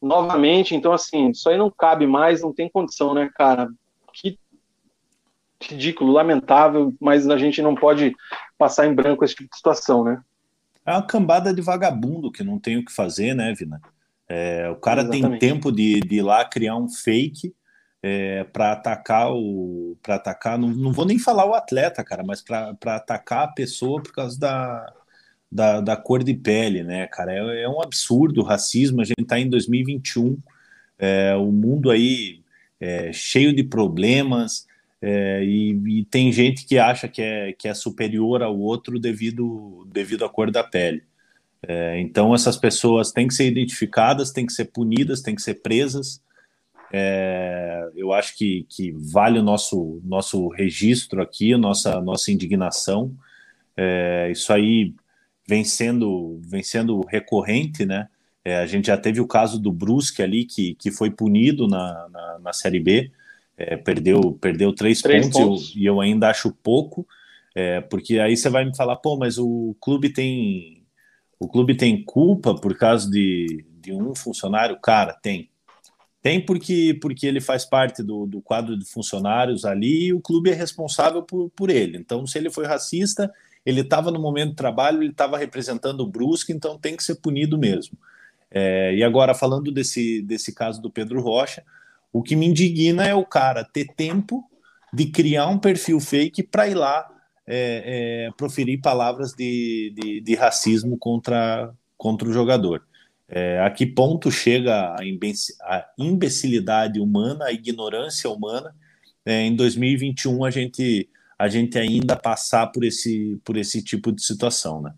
novamente. 0.03 0.75
Então, 0.75 0.93
assim, 0.93 1.31
isso 1.31 1.49
aí 1.49 1.57
não 1.57 1.71
cabe 1.71 2.07
mais, 2.07 2.43
não 2.43 2.53
tem 2.53 2.69
condição, 2.69 3.15
né, 3.15 3.31
cara? 3.35 3.69
Que 4.13 4.39
ridículo, 5.63 6.13
lamentável, 6.13 6.93
mas 7.01 7.29
a 7.29 7.39
gente 7.39 7.63
não 7.63 7.75
pode 7.75 8.15
passar 8.59 8.87
em 8.87 8.95
branco 8.95 9.25
esse 9.25 9.35
tipo 9.35 9.51
de 9.51 9.57
situação, 9.57 10.05
né? 10.05 10.21
É 10.87 10.93
uma 10.93 11.07
cambada 11.07 11.53
de 11.53 11.61
vagabundo 11.61 12.31
que 12.31 12.45
não 12.45 12.59
tem 12.59 12.77
o 12.79 12.85
que 12.85 12.93
fazer, 12.93 13.35
né, 13.35 13.53
Vina? 13.53 13.81
É, 14.29 14.69
o 14.71 14.77
cara 14.77 15.03
Exatamente. 15.03 15.41
tem 15.41 15.51
tempo 15.51 15.73
de, 15.73 16.01
de 16.01 16.17
ir 16.17 16.23
lá 16.23 16.45
criar 16.45 16.77
um 16.77 16.89
fake 16.89 17.55
é, 18.03 18.45
para 18.45 18.73
atacar 18.73 19.33
o. 19.33 19.97
para 20.03 20.15
atacar. 20.15 20.59
Não, 20.59 20.69
não 20.69 20.93
vou 20.93 21.05
nem 21.05 21.19
falar 21.19 21.45
o 21.45 21.55
atleta, 21.55 22.05
cara, 22.05 22.23
mas 22.25 22.41
para 22.41 22.77
atacar 22.97 23.45
a 23.45 23.53
pessoa 23.53 24.03
por 24.03 24.13
causa 24.13 24.39
da, 24.39 24.93
da, 25.51 25.81
da 25.81 25.97
cor 25.97 26.23
de 26.23 26.35
pele, 26.35 26.83
né, 26.83 27.07
cara? 27.09 27.33
É, 27.33 27.63
é 27.63 27.69
um 27.69 27.83
absurdo 27.83 28.41
o 28.41 28.45
racismo. 28.45 29.01
A 29.01 29.05
gente 29.05 29.23
está 29.23 29.39
em 29.39 29.49
2021, 29.49 30.39
é, 30.99 31.35
o 31.35 31.51
mundo 31.51 31.91
aí 31.91 32.43
é, 32.81 33.13
cheio 33.13 33.55
de 33.55 33.65
problemas. 33.65 34.66
É, 35.01 35.45
e, 35.45 36.01
e, 36.01 36.05
tem 36.07 36.33
gente 36.33 36.65
que 36.65 36.79
acha 36.79 37.07
que 37.07 37.21
é, 37.21 37.53
que 37.53 37.69
é 37.69 37.75
superior 37.75 38.43
ao 38.43 38.59
outro 38.59 38.99
devido, 38.99 39.87
devido 39.93 40.25
à 40.25 40.29
cor 40.29 40.51
da 40.51 40.65
pele. 40.65 41.03
É, 41.63 41.99
então, 42.01 42.35
essas 42.35 42.57
pessoas 42.57 43.13
têm 43.13 43.29
que 43.29 43.35
ser 43.35 43.47
identificadas, 43.47 44.31
têm 44.31 44.47
que 44.47 44.53
ser 44.53 44.67
punidas, 44.67 45.21
têm 45.21 45.35
que 45.35 45.43
ser 45.43 45.55
presas. 45.57 46.23
É, 46.93 47.91
eu 47.95 48.13
acho 48.13 48.37
que, 48.37 48.65
que 48.69 48.93
vale 48.93 49.39
o 49.39 49.43
nosso, 49.43 50.01
nosso 50.05 50.49
registro 50.49 51.21
aqui, 51.21 51.57
nossa, 51.57 52.01
nossa 52.01 52.31
indignação. 52.31 53.15
É, 53.77 54.31
isso 54.31 54.53
aí 54.53 54.95
vem 55.47 55.65
sendo, 55.65 56.41
vem 56.43 56.63
sendo 56.63 57.01
recorrente, 57.03 57.85
né? 57.85 58.09
É, 58.45 58.59
a 58.59 58.67
gente 58.67 58.87
já 58.87 58.97
teve 58.97 59.21
o 59.21 59.27
caso 59.27 59.59
do 59.59 59.73
Brusque 59.73 60.23
ali, 60.23 60.45
que, 60.45 60.75
que 60.77 60.91
foi 60.91 61.11
punido 61.11 61.67
na, 61.67 62.09
na, 62.09 62.39
na 62.39 62.53
Série 62.53 62.79
B, 62.79 63.11
é, 63.57 63.77
perdeu, 63.77 64.33
perdeu 64.41 64.73
três, 64.73 65.01
três 65.01 65.27
pontos, 65.27 65.41
pontos. 65.41 65.73
Eu, 65.75 65.83
e 65.83 65.87
eu 65.87 66.01
ainda 66.01 66.29
acho 66.29 66.53
pouco, 66.63 67.07
é, 67.55 67.81
porque 67.81 68.19
aí 68.19 68.37
você 68.37 68.49
vai 68.49 68.65
me 68.65 68.77
falar, 68.77 68.97
pô, 68.97 69.17
mas 69.17 69.39
o 69.39 69.75
clube 69.81 70.11
tem 70.11 70.77
o 71.39 71.49
clube 71.49 71.77
tem 71.77 72.03
culpa 72.03 72.55
por 72.55 72.77
causa 72.77 73.11
de, 73.11 73.65
de 73.81 73.93
um 73.93 74.15
funcionário? 74.15 74.79
Cara, 74.81 75.13
tem. 75.13 75.51
Tem 76.23 76.45
porque, 76.45 76.99
porque 77.01 77.27
ele 77.27 77.41
faz 77.41 77.65
parte 77.65 78.03
do, 78.03 78.27
do 78.27 78.41
quadro 78.41 78.77
de 78.77 78.85
funcionários 78.85 79.65
ali 79.65 80.07
e 80.07 80.13
o 80.13 80.21
clube 80.21 80.51
é 80.51 80.55
responsável 80.55 81.23
por, 81.23 81.51
por 81.51 81.71
ele. 81.71 81.99
Então, 81.99 82.27
se 82.27 82.37
ele 82.39 82.51
foi 82.51 82.67
racista, 82.67 83.33
ele 83.65 83.83
estava 83.83 84.11
no 84.11 84.21
momento 84.21 84.51
de 84.51 84.57
trabalho, 84.57 85.03
ele 85.03 85.11
estava 85.11 85.39
representando 85.39 86.01
o 86.01 86.07
Brusque, 86.07 86.53
então 86.53 86.79
tem 86.79 86.97
que 86.97 87.05
ser 87.05 87.17
punido 87.17 87.57
mesmo. 87.57 87.97
É, 88.51 88.95
e 88.95 89.05
agora, 89.05 89.35
falando 89.35 89.71
desse, 89.71 90.23
desse 90.23 90.55
caso 90.55 90.81
do 90.81 90.91
Pedro 90.91 91.21
Rocha, 91.21 91.63
o 92.17 92.23
que 92.23 92.35
me 92.35 92.47
indigna 92.47 93.07
é 93.07 93.15
o 93.15 93.27
cara 93.27 93.63
ter 93.63 93.87
tempo 93.95 94.43
de 94.93 95.07
criar 95.07 95.49
um 95.49 95.59
perfil 95.59 96.01
fake 96.01 96.43
para 96.45 96.67
ir 96.67 96.75
lá 96.75 97.07
é, 97.47 98.27
é, 98.27 98.31
proferir 98.39 98.81
palavras 98.81 99.33
de, 99.33 99.93
de, 99.95 100.21
de, 100.23 100.35
racismo 100.35 100.97
contra, 100.97 101.71
contra 101.97 102.27
o 102.27 102.33
jogador. 102.33 102.83
É, 103.29 103.61
a 103.61 103.71
que 103.71 103.85
ponto 103.85 104.31
chega 104.31 104.95
a, 104.95 105.85
imbecilidade 105.99 107.01
humana, 107.01 107.47
a 107.47 107.53
ignorância 107.53 108.31
humana? 108.31 108.75
É, 109.25 109.43
em 109.43 109.55
2021 109.55 110.43
a 110.43 110.51
gente, 110.51 111.11
a 111.39 111.49
gente 111.49 111.79
ainda 111.79 112.17
passar 112.17 112.69
por 112.69 112.83
esse, 112.83 113.39
por 113.45 113.59
esse 113.59 113.83
tipo 113.83 114.11
de 114.11 114.23
situação, 114.23 114.81
né? 114.81 114.95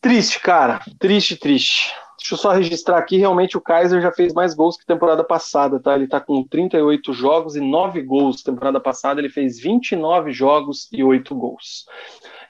Triste, 0.00 0.40
cara. 0.40 0.80
Triste, 0.98 1.36
triste. 1.36 1.92
Deixa 2.22 2.34
eu 2.34 2.38
só 2.38 2.52
registrar 2.52 2.98
aqui, 2.98 3.16
realmente 3.16 3.56
o 3.56 3.60
Kaiser 3.60 4.00
já 4.00 4.12
fez 4.12 4.32
mais 4.32 4.54
gols 4.54 4.76
que 4.76 4.86
temporada 4.86 5.24
passada, 5.24 5.80
tá? 5.80 5.96
Ele 5.96 6.06
tá 6.06 6.20
com 6.20 6.46
38 6.46 7.12
jogos 7.12 7.56
e 7.56 7.60
9 7.60 8.00
gols. 8.02 8.44
Temporada 8.44 8.78
passada 8.78 9.20
ele 9.20 9.28
fez 9.28 9.58
29 9.58 10.32
jogos 10.32 10.88
e 10.92 11.02
8 11.02 11.34
gols. 11.34 11.84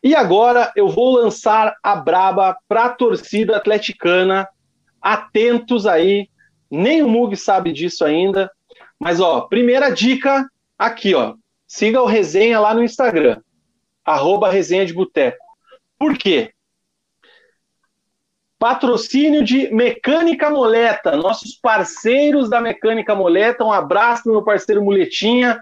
E 0.04 0.14
agora 0.14 0.70
eu 0.76 0.88
vou 0.88 1.14
lançar 1.14 1.74
a 1.82 1.96
braba 1.96 2.54
para 2.68 2.84
a 2.84 2.88
torcida 2.90 3.56
atleticana. 3.56 4.46
Atentos 5.00 5.86
aí, 5.86 6.28
nem 6.70 7.02
o 7.02 7.08
Mug 7.08 7.34
sabe 7.34 7.72
disso 7.72 8.04
ainda. 8.04 8.50
Mas 9.00 9.20
ó, 9.20 9.40
primeira 9.40 9.88
dica 9.88 10.46
aqui, 10.78 11.14
ó. 11.14 11.34
Siga 11.66 12.02
o 12.02 12.06
Resenha 12.06 12.60
lá 12.60 12.74
no 12.74 12.84
Instagram, 12.84 13.40
arroba 14.04 14.50
Resenha 14.50 14.84
de 14.84 14.92
Boteco. 14.92 15.42
Por 15.98 16.18
quê? 16.18 16.52
Patrocínio 18.62 19.42
de 19.42 19.74
Mecânica 19.74 20.48
Moleta, 20.48 21.16
nossos 21.16 21.58
parceiros 21.60 22.48
da 22.48 22.60
Mecânica 22.60 23.12
Moleta. 23.12 23.64
Um 23.64 23.72
abraço 23.72 24.30
meu 24.30 24.44
parceiro 24.44 24.84
Muletinha. 24.84 25.60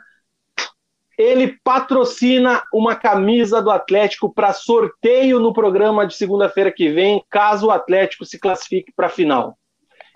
Ele 1.16 1.58
patrocina 1.64 2.62
uma 2.70 2.94
camisa 2.94 3.62
do 3.62 3.70
Atlético 3.70 4.30
para 4.30 4.52
sorteio 4.52 5.40
no 5.40 5.50
programa 5.50 6.06
de 6.06 6.14
segunda-feira 6.14 6.70
que 6.70 6.90
vem, 6.90 7.24
caso 7.30 7.68
o 7.68 7.70
Atlético 7.70 8.26
se 8.26 8.38
classifique 8.38 8.92
para 8.94 9.06
a 9.06 9.10
final. 9.10 9.56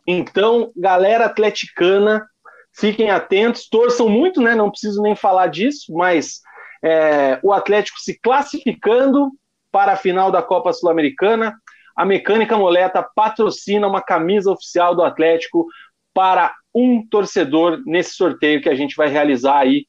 Então, 0.06 0.70
galera 0.77 1.24
atleticana, 1.24 2.23
fiquem 2.70 3.11
atentos, 3.11 3.66
torçam 3.66 4.11
muito, 4.11 4.43
né? 4.43 4.55
Não 4.55 4.70
preciso 4.70 5.01
nem 5.01 5.16
falar 5.16 5.47
disso, 5.47 5.90
mas 5.94 6.43
é, 6.85 7.40
o 7.43 7.51
Atlético 7.51 7.98
se 7.98 8.20
classificando 8.20 9.31
para 9.73 9.93
a 9.94 9.97
final 9.97 10.31
da 10.31 10.43
Copa 10.43 10.70
Sul-Americana 10.70 11.59
a 11.96 12.04
Mecânica 12.04 12.56
Moleta 12.56 13.06
patrocina 13.14 13.86
uma 13.86 14.02
camisa 14.02 14.50
oficial 14.50 14.94
do 14.94 15.02
Atlético 15.02 15.66
para 16.12 16.54
um 16.74 17.06
torcedor 17.06 17.82
nesse 17.86 18.14
sorteio 18.14 18.60
que 18.60 18.68
a 18.68 18.74
gente 18.74 18.96
vai 18.96 19.08
realizar 19.08 19.58
aí 19.58 19.86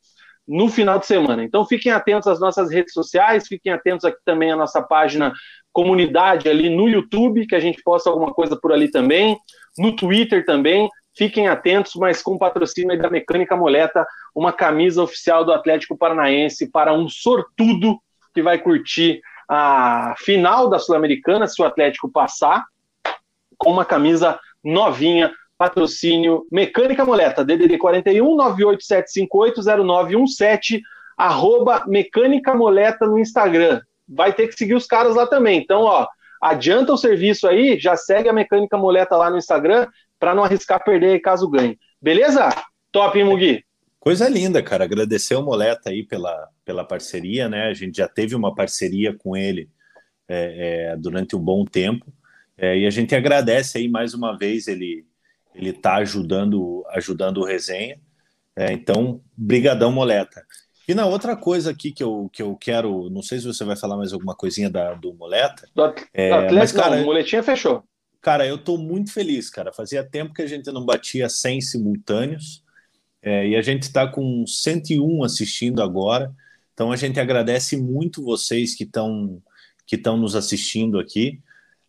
no 0.47 0.69
final 0.69 0.99
de 0.99 1.07
semana. 1.07 1.43
Então 1.43 1.65
fiquem 1.65 1.91
atentos 1.91 2.27
às 2.27 2.39
nossas 2.39 2.71
redes 2.71 2.93
sociais, 2.93 3.47
fiquem 3.47 3.71
atentos 3.71 4.05
aqui 4.05 4.19
também 4.23 4.51
à 4.51 4.55
nossa 4.55 4.81
página 4.81 5.33
comunidade 5.73 6.47
ali 6.47 6.69
no 6.69 6.87
YouTube, 6.87 7.47
que 7.47 7.55
a 7.55 7.59
gente 7.59 7.81
posta 7.83 8.09
alguma 8.09 8.33
coisa 8.33 8.55
por 8.55 8.71
ali 8.71 8.89
também, 8.89 9.37
no 9.77 9.95
Twitter 9.95 10.45
também. 10.45 10.89
Fiquem 11.17 11.47
atentos, 11.47 11.93
mas 11.95 12.21
com 12.21 12.37
patrocínio 12.37 12.97
da 12.97 13.09
Mecânica 13.09 13.55
Moleta, 13.55 14.05
uma 14.33 14.53
camisa 14.53 15.01
oficial 15.01 15.43
do 15.43 15.51
Atlético 15.51 15.97
Paranaense 15.97 16.69
para 16.69 16.93
um 16.93 17.09
sortudo 17.09 17.97
que 18.33 18.41
vai 18.41 18.57
curtir 18.57 19.21
a 19.47 20.15
final 20.17 20.67
da 20.69 20.79
Sul-Americana, 20.79 21.47
se 21.47 21.61
o 21.61 21.65
Atlético 21.65 22.09
passar, 22.09 22.65
com 23.57 23.71
uma 23.71 23.85
camisa 23.85 24.37
novinha, 24.63 25.31
patrocínio 25.57 26.45
Mecânica 26.51 27.05
Moleta, 27.05 27.45
DDD 27.45 27.77
41 27.77 28.37
987580917, 28.37 30.81
arroba 31.17 31.85
Mecânica 31.87 32.53
Moleta 32.53 33.07
no 33.07 33.17
Instagram. 33.17 33.81
Vai 34.07 34.31
ter 34.33 34.47
que 34.47 34.55
seguir 34.55 34.75
os 34.75 34.85
caras 34.85 35.15
lá 35.15 35.25
também. 35.25 35.59
Então, 35.59 35.81
ó, 35.83 36.07
adianta 36.41 36.93
o 36.93 36.97
serviço 36.97 37.47
aí, 37.47 37.79
já 37.79 37.95
segue 37.95 38.27
a 38.29 38.33
Mecânica 38.33 38.77
Moleta 38.77 39.15
lá 39.15 39.29
no 39.29 39.37
Instagram, 39.37 39.87
para 40.19 40.35
não 40.35 40.43
arriscar 40.43 40.83
perder 40.83 41.19
caso 41.19 41.49
ganhe. 41.49 41.79
Beleza? 42.01 42.49
Top, 42.91 43.17
hein, 43.17 43.23
Mugi? 43.25 43.63
Coisa 44.05 44.29
linda, 44.29 44.61
cara. 44.61 44.83
Agradecer 44.83 45.33
o 45.33 45.41
Moleta 45.41 45.89
aí 45.89 46.03
pela, 46.03 46.47
pela 46.63 46.85
parceria, 46.85 47.49
né? 47.49 47.65
A 47.65 47.73
gente 47.73 47.97
já 47.97 48.07
teve 48.07 48.35
uma 48.35 48.53
parceria 48.53 49.17
com 49.17 49.35
ele 49.35 49.67
é, 50.27 50.91
é, 50.91 50.95
durante 50.95 51.35
um 51.35 51.39
bom 51.39 51.65
tempo. 51.65 52.13
É, 52.55 52.77
e 52.77 52.85
a 52.85 52.91
gente 52.91 53.15
agradece 53.15 53.79
aí 53.79 53.89
mais 53.89 54.13
uma 54.13 54.37
vez 54.37 54.67
ele 54.67 55.07
ele 55.55 55.73
tá 55.73 55.95
ajudando 55.95 56.85
ajudando 56.89 57.39
o 57.39 57.45
resenha. 57.45 57.99
É, 58.55 58.71
então, 58.71 59.21
brigadão 59.35 59.91
Moleta. 59.91 60.45
E 60.87 60.93
na 60.93 61.07
outra 61.07 61.35
coisa 61.35 61.71
aqui 61.71 61.91
que 61.91 62.03
eu, 62.03 62.29
que 62.31 62.43
eu 62.43 62.55
quero, 62.55 63.09
não 63.09 63.23
sei 63.23 63.39
se 63.39 63.47
você 63.47 63.63
vai 63.63 63.75
falar 63.75 63.97
mais 63.97 64.13
alguma 64.13 64.35
coisinha 64.35 64.69
da, 64.69 64.93
do 64.93 65.15
Moleta. 65.15 65.67
Do, 65.73 65.95
é, 66.13 66.29
do 66.29 66.35
Atlético, 66.35 66.55
mas, 66.59 66.71
cara, 66.71 66.95
não, 66.97 67.01
o 67.01 67.05
Moletinha 67.07 67.41
fechou. 67.41 67.83
Cara, 68.21 68.45
eu 68.45 68.59
tô 68.59 68.77
muito 68.77 69.11
feliz, 69.11 69.49
cara. 69.49 69.73
Fazia 69.73 70.03
tempo 70.03 70.31
que 70.31 70.43
a 70.43 70.47
gente 70.47 70.71
não 70.71 70.85
batia 70.85 71.27
100 71.27 71.61
simultâneos. 71.61 72.63
É, 73.25 73.47
e 73.47 73.55
a 73.55 73.61
gente 73.63 73.83
está 73.83 74.07
com 74.07 74.45
101 74.45 75.23
assistindo 75.23 75.81
agora. 75.81 76.31
Então 76.73 76.91
a 76.91 76.95
gente 76.95 77.19
agradece 77.19 77.75
muito 77.75 78.23
vocês 78.23 78.75
que 78.75 78.83
estão 78.83 79.41
que 79.87 79.95
estão 79.95 80.15
nos 80.15 80.35
assistindo 80.35 80.99
aqui. 80.99 81.41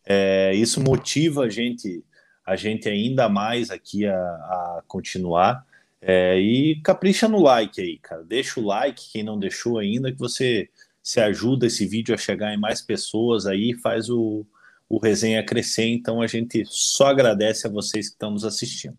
É, 0.07 0.55
isso 0.55 0.81
motiva 0.83 1.45
a 1.45 1.51
gente 1.51 2.03
a 2.45 2.57
gente 2.57 2.89
ainda 2.89 3.29
mais 3.29 3.71
aqui 3.71 4.07
a, 4.07 4.15
a 4.17 4.83
continuar. 4.89 5.67
É, 6.01 6.39
e 6.39 6.81
capricha 6.83 7.29
no 7.29 7.43
like 7.43 7.81
aí, 7.81 7.99
cara. 7.99 8.25
Deixa 8.25 8.61
o 8.61 8.65
like, 8.65 9.11
quem 9.13 9.23
não 9.23 9.39
deixou 9.39 9.79
ainda, 9.79 10.13
que 10.13 10.19
você 10.19 10.71
se 11.03 11.21
ajuda 11.21 11.67
esse 11.67 11.87
vídeo 11.87 12.15
a 12.15 12.19
chegar 12.19 12.55
em 12.55 12.59
mais 12.59 12.81
pessoas 12.81 13.47
aí, 13.47 13.75
faz 13.75 14.09
o, 14.11 14.47
o 14.89 14.99
resenha 14.99 15.45
crescer. 15.45 15.87
Então 15.89 16.23
a 16.23 16.27
gente 16.27 16.65
só 16.67 17.09
agradece 17.09 17.67
a 17.67 17.71
vocês 17.71 18.09
que 18.09 18.15
estão 18.15 18.31
nos 18.31 18.45
assistindo 18.45 18.99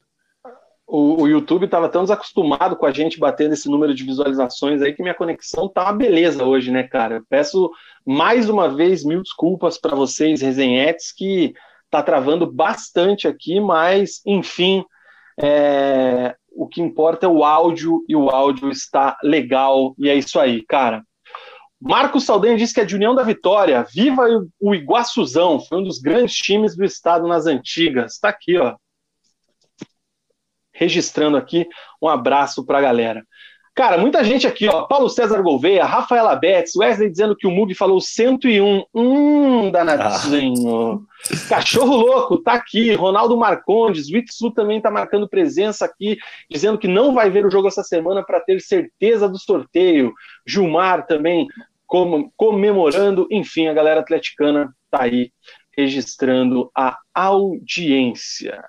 o, 0.87 1.23
o 1.23 1.27
YouTube 1.27 1.65
estava 1.65 1.89
tão 1.89 2.03
desacostumado 2.03 2.77
com 2.77 2.85
a 2.85 2.91
gente 2.91 3.19
batendo 3.19 3.53
esse 3.53 3.69
número 3.69 3.93
de 3.93 4.05
visualizações 4.05 4.81
aí 4.81 4.93
que 4.93 5.01
minha 5.01 5.13
conexão 5.13 5.67
tá 5.67 5.83
uma 5.83 5.93
beleza 5.93 6.45
hoje, 6.45 6.71
né, 6.71 6.83
cara? 6.83 7.17
Eu 7.17 7.25
peço 7.29 7.69
mais 8.05 8.49
uma 8.49 8.73
vez 8.73 9.03
mil 9.03 9.21
desculpas 9.21 9.77
para 9.77 9.95
vocês, 9.95 10.41
resenhetes, 10.41 11.11
que 11.11 11.53
tá 11.91 12.01
travando 12.01 12.49
bastante 12.49 13.27
aqui, 13.27 13.59
mas 13.59 14.21
enfim, 14.25 14.85
é, 15.41 16.35
o 16.55 16.67
que 16.67 16.81
importa 16.81 17.25
é 17.25 17.29
o 17.29 17.43
áudio 17.43 18.03
e 18.07 18.15
o 18.15 18.29
áudio 18.29 18.71
está 18.71 19.17
legal 19.21 19.93
e 19.99 20.07
é 20.07 20.15
isso 20.15 20.39
aí, 20.39 20.65
cara. 20.65 21.03
Marcos 21.79 22.23
Saldanha 22.23 22.57
disse 22.57 22.73
que 22.73 22.81
é 22.81 22.85
de 22.85 22.95
União 22.95 23.13
da 23.13 23.21
Vitória. 23.21 23.85
Viva 23.93 24.23
o 24.59 24.73
Iguaçuzão, 24.73 25.59
foi 25.59 25.79
um 25.79 25.83
dos 25.83 25.99
grandes 25.99 26.35
times 26.35 26.75
do 26.75 26.83
estado 26.83 27.27
nas 27.27 27.45
antigas. 27.45 28.13
Está 28.13 28.29
aqui, 28.29 28.57
ó 28.57 28.75
registrando 30.77 31.35
aqui. 31.35 31.67
Um 32.01 32.07
abraço 32.07 32.65
para 32.65 32.77
a 32.77 32.81
galera. 32.81 33.23
Cara, 33.77 33.95
muita 33.95 34.23
gente 34.23 34.47
aqui, 34.47 34.67
ó. 34.67 34.87
Paulo 34.87 35.07
César 35.07 35.39
Gouveia, 35.43 35.85
Rafaela 35.85 36.35
Betts, 36.35 36.75
Wesley 36.75 37.11
dizendo 37.11 37.35
que 37.35 37.45
o 37.45 37.51
Mug 37.51 37.75
falou 37.75 38.01
101. 38.01 38.83
Hum, 38.91 39.69
danadinho. 39.69 41.05
Ah. 41.05 41.47
Cachorro 41.47 41.95
louco, 41.95 42.39
tá 42.39 42.53
aqui. 42.53 42.95
Ronaldo 42.95 43.37
Marcondes, 43.37 44.09
o 44.09 44.17
Itsu 44.17 44.49
também 44.49 44.81
tá 44.81 44.89
marcando 44.89 45.29
presença 45.29 45.85
aqui, 45.85 46.17
dizendo 46.49 46.79
que 46.79 46.87
não 46.87 47.13
vai 47.13 47.29
ver 47.29 47.45
o 47.45 47.51
jogo 47.51 47.67
essa 47.67 47.83
semana 47.83 48.23
para 48.25 48.39
ter 48.39 48.59
certeza 48.61 49.29
do 49.29 49.37
sorteio. 49.37 50.11
Gilmar 50.43 51.05
também 51.05 51.47
comemorando. 52.35 53.27
Enfim, 53.29 53.67
a 53.67 53.73
galera 53.73 53.99
atleticana 53.99 54.73
tá 54.89 55.03
aí 55.03 55.31
registrando 55.77 56.71
a 56.75 56.97
audiência. 57.13 58.59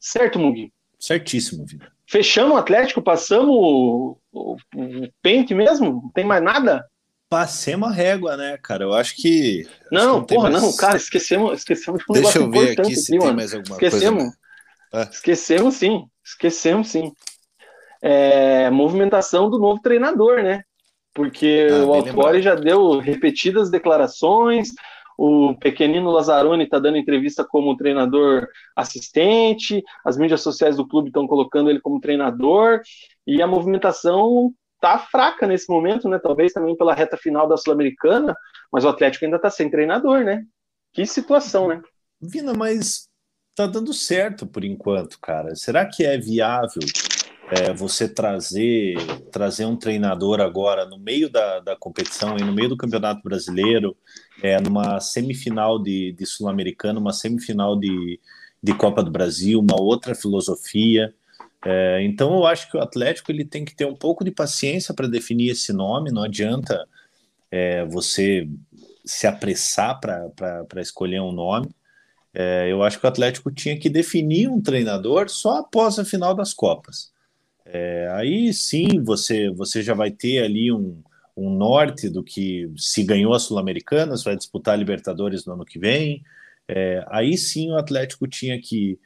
Certo, 0.00 0.36
Mug? 0.36 0.72
Certíssimo, 0.98 1.64
Vida. 1.64 1.90
Fechamos 2.06 2.54
o 2.54 2.58
Atlético, 2.58 3.02
passamos 3.02 3.50
o, 3.50 4.18
o, 4.32 4.56
o 4.74 5.08
pente 5.22 5.54
mesmo? 5.54 6.02
Não 6.02 6.10
tem 6.10 6.24
mais 6.24 6.42
nada? 6.42 6.84
Passemos 7.28 7.90
a 7.90 7.92
régua, 7.92 8.36
né, 8.36 8.58
cara? 8.62 8.84
Eu 8.84 8.94
acho 8.94 9.14
que. 9.14 9.66
Não, 9.92 10.00
acho 10.00 10.08
que 10.08 10.16
não 10.16 10.24
porra, 10.24 10.50
mais... 10.50 10.62
não, 10.62 10.76
cara, 10.76 10.96
esquecemos, 10.96 11.58
esquecemos 11.58 12.00
de 12.00 12.06
um 12.08 12.14
Deixa 12.14 12.38
eu 12.38 12.50
ver 12.50 12.80
aqui 12.80 12.96
se 12.96 13.18
tem 13.18 13.34
mais 13.34 13.52
alguma 13.52 13.74
esquecemos, 13.76 14.22
coisa. 14.22 14.38
Ah. 14.92 15.08
Esquecemos 15.12 15.74
sim, 15.74 16.06
esquecemos 16.24 16.88
sim. 16.88 17.12
É, 18.00 18.70
movimentação 18.70 19.50
do 19.50 19.58
novo 19.58 19.82
treinador, 19.82 20.42
né? 20.42 20.62
Porque 21.12 21.68
ah, 21.70 21.84
o 21.84 21.92
Autori 21.92 22.40
já 22.40 22.54
deu 22.54 22.98
repetidas 22.98 23.70
declarações, 23.70 24.70
o 25.18 25.52
pequenino 25.58 26.12
Lazzaroni 26.12 26.62
está 26.62 26.78
dando 26.78 26.96
entrevista 26.96 27.44
como 27.44 27.76
treinador 27.76 28.46
assistente, 28.76 29.82
as 30.04 30.16
mídias 30.16 30.40
sociais 30.42 30.76
do 30.76 30.86
clube 30.86 31.08
estão 31.08 31.26
colocando 31.26 31.68
ele 31.68 31.80
como 31.80 32.00
treinador, 32.00 32.80
e 33.26 33.42
a 33.42 33.46
movimentação 33.46 34.54
tá 34.80 34.96
fraca 34.96 35.44
nesse 35.44 35.68
momento, 35.68 36.08
né? 36.08 36.20
Talvez 36.22 36.52
também 36.52 36.76
pela 36.76 36.94
reta 36.94 37.16
final 37.16 37.48
da 37.48 37.56
Sul-Americana, 37.56 38.32
mas 38.72 38.84
o 38.84 38.88
Atlético 38.88 39.24
ainda 39.24 39.38
está 39.38 39.50
sem 39.50 39.68
treinador, 39.68 40.22
né? 40.22 40.44
Que 40.92 41.04
situação, 41.04 41.66
né? 41.66 41.82
Vina, 42.20 42.54
mas 42.54 43.08
tá 43.56 43.66
dando 43.66 43.92
certo 43.92 44.46
por 44.46 44.62
enquanto, 44.62 45.18
cara. 45.20 45.56
Será 45.56 45.84
que 45.84 46.04
é 46.04 46.16
viável 46.16 46.82
é, 47.50 47.72
você 47.72 48.08
trazer 48.08 48.96
trazer 49.32 49.64
um 49.64 49.76
treinador 49.76 50.40
agora 50.40 50.86
no 50.86 50.96
meio 50.96 51.28
da, 51.28 51.58
da 51.58 51.76
competição, 51.76 52.36
no 52.36 52.52
meio 52.52 52.68
do 52.68 52.76
Campeonato 52.76 53.20
Brasileiro, 53.22 53.96
é, 54.42 54.60
numa 54.60 55.00
semifinal 55.00 55.78
de, 55.78 56.12
de 56.12 56.26
Sul-Americano, 56.26 57.00
uma 57.00 57.12
semifinal 57.12 57.78
de, 57.78 58.20
de 58.62 58.74
Copa 58.74 59.02
do 59.02 59.10
Brasil, 59.10 59.60
uma 59.60 59.80
outra 59.80 60.14
filosofia. 60.14 61.14
É, 61.64 62.02
então 62.02 62.34
eu 62.34 62.46
acho 62.46 62.70
que 62.70 62.76
o 62.76 62.80
Atlético 62.80 63.32
ele 63.32 63.44
tem 63.44 63.64
que 63.64 63.74
ter 63.74 63.84
um 63.84 63.94
pouco 63.94 64.24
de 64.24 64.30
paciência 64.30 64.94
para 64.94 65.08
definir 65.08 65.50
esse 65.50 65.72
nome, 65.72 66.12
não 66.12 66.22
adianta 66.22 66.86
é, 67.50 67.84
você 67.84 68.48
se 69.04 69.26
apressar 69.26 69.98
para 69.98 70.80
escolher 70.80 71.20
um 71.20 71.32
nome. 71.32 71.68
É, 72.32 72.70
eu 72.70 72.82
acho 72.82 73.00
que 73.00 73.06
o 73.06 73.08
Atlético 73.08 73.50
tinha 73.50 73.78
que 73.78 73.88
definir 73.88 74.48
um 74.48 74.60
treinador 74.60 75.28
só 75.28 75.58
após 75.58 75.98
a 75.98 76.04
final 76.04 76.34
das 76.34 76.52
Copas. 76.52 77.10
É, 77.64 78.08
aí 78.12 78.52
sim 78.52 79.02
você, 79.02 79.50
você 79.50 79.82
já 79.82 79.94
vai 79.94 80.10
ter 80.10 80.42
ali 80.42 80.70
um, 80.70 81.02
um 81.38 81.50
norte 81.50 82.08
do 82.08 82.22
que 82.22 82.68
se 82.76 83.04
ganhou 83.04 83.32
a 83.32 83.38
Sul-Americana, 83.38 84.14
vai 84.24 84.36
disputar 84.36 84.74
a 84.74 84.76
Libertadores 84.76 85.46
no 85.46 85.52
ano 85.52 85.64
que 85.64 85.78
vem. 85.78 86.24
É, 86.66 87.04
aí 87.08 87.38
sim 87.38 87.70
o 87.70 87.76
Atlético 87.76 88.26
tinha 88.26 88.60
que, 88.60 88.98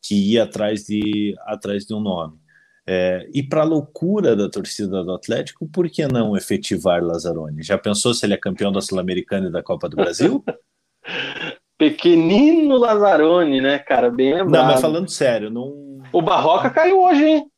que 0.00 0.32
ir 0.32 0.40
atrás 0.40 0.84
de, 0.84 1.34
atrás 1.40 1.84
de 1.84 1.94
um 1.94 2.00
nome. 2.00 2.38
É, 2.86 3.28
e 3.32 3.42
para 3.42 3.62
a 3.62 3.64
loucura 3.64 4.34
da 4.34 4.48
torcida 4.48 5.04
do 5.04 5.12
Atlético, 5.12 5.68
por 5.68 5.88
que 5.88 6.06
não 6.06 6.36
efetivar 6.36 7.02
Lazzaroni? 7.02 7.62
Já 7.62 7.76
pensou 7.76 8.14
se 8.14 8.24
ele 8.24 8.34
é 8.34 8.38
campeão 8.38 8.72
da 8.72 8.80
Sul-Americana 8.80 9.48
e 9.48 9.52
da 9.52 9.62
Copa 9.62 9.88
do 9.88 9.96
Brasil? 9.96 10.42
Pequenino 11.76 12.78
Lazzaroni, 12.78 13.60
né, 13.60 13.78
cara? 13.78 14.10
Bem 14.10 14.34
lembrado. 14.34 14.50
Não, 14.50 14.64
mas 14.64 14.80
falando 14.80 15.08
sério, 15.10 15.50
não. 15.50 16.02
O 16.12 16.22
Barroca 16.22 16.70
caiu 16.70 17.02
hoje, 17.02 17.24
hein? 17.24 17.50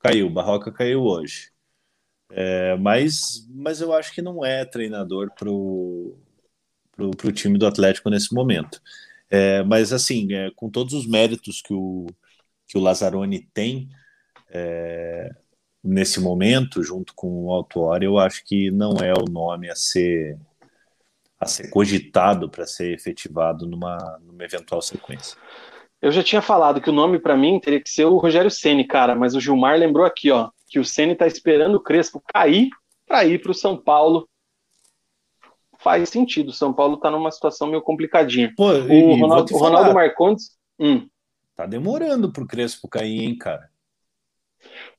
Caiu, 0.00 0.26
o 0.26 0.30
Barroca 0.30 0.72
caiu 0.72 1.02
hoje. 1.02 1.51
É, 2.34 2.76
mas, 2.76 3.46
mas 3.50 3.80
eu 3.80 3.92
acho 3.92 4.12
que 4.14 4.22
não 4.22 4.44
é 4.44 4.64
treinador 4.64 5.30
pro, 5.38 6.16
pro 7.16 7.32
time 7.32 7.58
do 7.58 7.66
Atlético 7.66 8.08
nesse 8.08 8.34
momento. 8.34 8.80
É, 9.30 9.62
mas 9.62 9.92
assim, 9.92 10.32
é, 10.32 10.50
com 10.56 10.70
todos 10.70 10.94
os 10.94 11.06
méritos 11.06 11.60
que 11.62 11.74
o, 11.74 12.06
que 12.66 12.78
o 12.78 12.80
Lazzaroni 12.80 13.40
tem, 13.52 13.88
é, 14.50 15.30
nesse 15.82 16.20
momento, 16.20 16.82
junto 16.82 17.14
com 17.14 17.44
o 17.44 17.52
Autuori, 17.52 18.06
eu 18.06 18.18
acho 18.18 18.44
que 18.44 18.70
não 18.70 18.96
é 18.96 19.12
o 19.12 19.30
nome 19.30 19.70
a 19.70 19.76
ser 19.76 20.38
a 21.38 21.46
ser 21.46 21.70
cogitado 21.70 22.48
para 22.48 22.64
ser 22.64 22.94
efetivado 22.94 23.66
numa, 23.66 24.20
numa 24.24 24.44
eventual 24.44 24.80
sequência. 24.80 25.36
Eu 26.00 26.12
já 26.12 26.22
tinha 26.22 26.40
falado 26.40 26.80
que 26.80 26.88
o 26.88 26.92
nome 26.92 27.18
para 27.18 27.36
mim 27.36 27.58
teria 27.58 27.80
que 27.80 27.90
ser 27.90 28.04
o 28.04 28.16
Rogério 28.16 28.50
Ceni, 28.50 28.86
cara, 28.86 29.16
mas 29.16 29.34
o 29.34 29.40
Gilmar 29.40 29.76
lembrou 29.76 30.06
aqui, 30.06 30.30
ó, 30.30 30.50
que 30.72 30.80
o 30.80 30.84
Ceni 30.84 31.12
está 31.12 31.26
esperando 31.26 31.74
o 31.74 31.80
Crespo 31.80 32.22
cair 32.32 32.70
para 33.06 33.26
ir 33.26 33.42
para 33.42 33.50
o 33.50 33.54
São 33.54 33.76
Paulo. 33.76 34.26
Faz 35.78 36.08
sentido, 36.08 36.48
o 36.48 36.54
São 36.54 36.72
Paulo 36.72 36.94
está 36.94 37.10
numa 37.10 37.30
situação 37.30 37.68
meio 37.68 37.82
complicadinha. 37.82 38.50
Pô, 38.56 38.72
o, 38.72 39.20
Ronaldo, 39.20 39.54
o 39.54 39.58
Ronaldo 39.58 39.92
Marcondes. 39.92 40.56
Hum. 40.80 41.06
Tá 41.54 41.66
demorando 41.66 42.32
pro 42.32 42.46
Crespo 42.46 42.88
cair, 42.88 43.20
hein, 43.20 43.36
cara? 43.36 43.68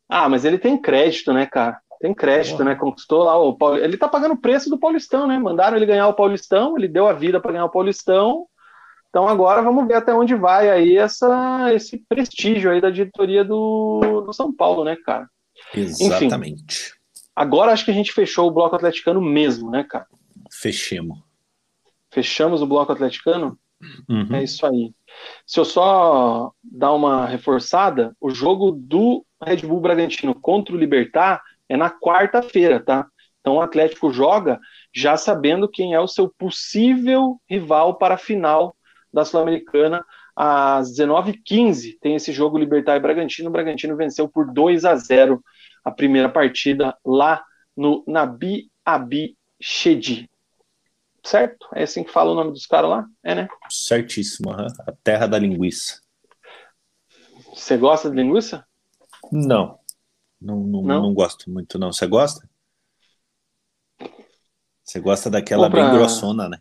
Ah, 0.08 0.30
mas 0.30 0.46
ele 0.46 0.60
tem 0.60 0.80
crédito, 0.80 1.34
né, 1.34 1.48
cara? 1.48 1.82
Tem 2.00 2.14
crédito, 2.14 2.64
né? 2.64 2.76
Conquistou 2.76 3.24
lá 3.24 3.36
o. 3.42 3.58
Ele 3.78 3.98
tá 3.98 4.08
pagando 4.08 4.36
o 4.36 4.40
preço 4.40 4.70
do 4.70 4.78
Paulistão, 4.78 5.26
né? 5.26 5.40
Mandaram 5.40 5.76
ele 5.76 5.88
ganhar 5.88 6.08
o 6.08 6.14
Paulistão, 6.14 6.78
ele 6.78 6.88
deu 6.88 7.08
a 7.08 7.14
vida 7.14 7.40
para 7.40 7.54
ganhar 7.54 7.66
o 7.66 7.72
Paulistão. 7.72 8.46
Então 9.10 9.28
agora 9.28 9.64
vamos 9.64 9.88
ver 9.88 9.96
até 9.96 10.14
onde 10.14 10.36
vai 10.36 10.70
aí 10.70 10.98
essa, 10.98 11.74
esse 11.74 11.98
prestígio 12.08 12.70
aí 12.70 12.80
da 12.80 12.92
diretoria 12.92 13.44
do, 13.44 14.22
do 14.22 14.34
São 14.34 14.54
Paulo, 14.54 14.84
né, 14.84 14.96
cara? 15.04 15.28
Exatamente. 15.74 16.88
Enfim, 16.88 17.30
agora 17.36 17.72
acho 17.72 17.86
que 17.86 17.92
a 17.92 17.94
gente 17.94 18.14
fechou 18.14 18.48
o 18.48 18.52
bloco 18.52 18.76
atleticano 18.76 19.22
mesmo, 19.22 19.70
né, 19.70 19.84
cara? 19.84 20.08
Fechemos. 20.52 21.20
Fechamos 22.12 22.62
o 22.62 22.68
bloco 22.68 22.92
atleticano? 22.92 23.58
Uhum. 24.10 24.36
É 24.36 24.44
isso 24.44 24.66
aí. 24.66 24.94
Se 25.46 25.60
eu 25.60 25.66
só 25.66 26.52
dar 26.64 26.94
uma 26.94 27.26
reforçada, 27.26 28.16
o 28.20 28.30
jogo 28.30 28.72
do 28.72 29.26
Red 29.44 29.58
Bull 29.58 29.82
Bragantino 29.82 30.34
contra 30.34 30.74
o 30.74 30.78
Libertar 30.78 31.42
é 31.68 31.76
na 31.76 31.90
quarta-feira, 31.90 32.80
tá? 32.80 33.08
Então 33.42 33.56
o 33.56 33.62
Atlético 33.62 34.12
joga 34.12 34.60
já 34.94 35.18
sabendo 35.18 35.68
quem 35.68 35.94
é 35.94 36.00
o 36.00 36.08
seu 36.08 36.30
possível 36.30 37.42
rival 37.50 37.96
para 37.96 38.16
a 38.16 38.18
final 38.18 38.76
da 39.12 39.26
Sul-Americana. 39.26 40.06
Às 40.36 40.92
19h15 40.98 41.98
tem 42.02 42.16
esse 42.16 42.32
jogo 42.32 42.58
Libertar 42.58 42.96
e 42.96 43.00
Bragantino. 43.00 43.50
O 43.50 43.52
Bragantino 43.52 43.98
venceu 43.98 44.28
por 44.28 44.52
2 44.52 44.86
a 44.86 44.96
0 44.96 45.44
a 45.84 45.92
primeira 45.92 46.30
partida 46.30 46.98
lá 47.06 47.44
no 47.76 48.04
Nabi 48.08 48.72
Abi 48.86 49.38
Shedi. 49.62 50.30
Certo? 51.26 51.68
É 51.74 51.84
assim 51.84 52.04
que 52.04 52.12
fala 52.12 52.32
o 52.32 52.36
nome 52.36 52.52
dos 52.52 52.66
caras 52.66 52.90
lá? 52.90 53.06
É, 53.24 53.34
né? 53.34 53.48
Certíssimo, 53.70 54.52
uhum. 54.52 54.68
a 54.88 54.92
terra 55.04 55.26
da 55.26 55.40
linguiça. 55.40 56.02
Você 57.54 57.78
gosta 57.78 58.10
de 58.10 58.16
linguiça? 58.16 58.66
Não. 59.32 59.80
Não, 60.42 60.60
não, 60.60 60.82
não? 60.82 61.02
não 61.04 61.14
gosto 61.14 61.50
muito, 61.50 61.80
não. 61.80 61.94
Você 61.94 62.06
gosta? 62.06 62.48
Você 64.84 65.00
gosta 65.00 65.30
daquela 65.30 65.70
pra... 65.70 65.82
bem 65.82 65.94
grossona, 65.94 66.50
né? 66.50 66.60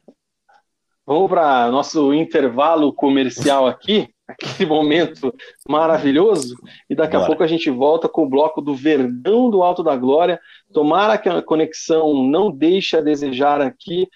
Vamos 1.05 1.28
para 1.28 1.69
nosso 1.70 2.15
intervalo 2.15 2.93
comercial 2.94 3.66
aqui, 3.66 4.15
aquele 4.33 4.69
momento 4.69 5.35
maravilhoso, 5.69 6.57
e 6.89 6.95
daqui 6.95 7.13
Bora. 7.13 7.25
a 7.25 7.27
pouco 7.27 7.43
a 7.43 7.47
gente 7.47 7.71
volta 7.71 8.09
com 8.09 8.25
o 8.25 8.29
bloco 8.29 8.61
do 8.61 8.75
Verdão 8.75 9.51
do 9.51 9.63
Alto 9.63 9.83
da 9.83 9.97
Glória. 9.97 10.41
Tomara 10.73 11.19
que 11.19 11.29
a 11.29 11.43
conexão 11.43 12.23
não 12.25 12.51
deixe 12.51 12.97
a 12.97 13.01
desejar 13.01 13.61
aqui 13.61 14.09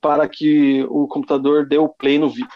para 0.00 0.28
que 0.28 0.84
o 0.90 1.08
computador 1.08 1.66
dê 1.66 1.78
o 1.78 1.88
play 1.88 2.18
no 2.18 2.28
vídeo. 2.28 2.48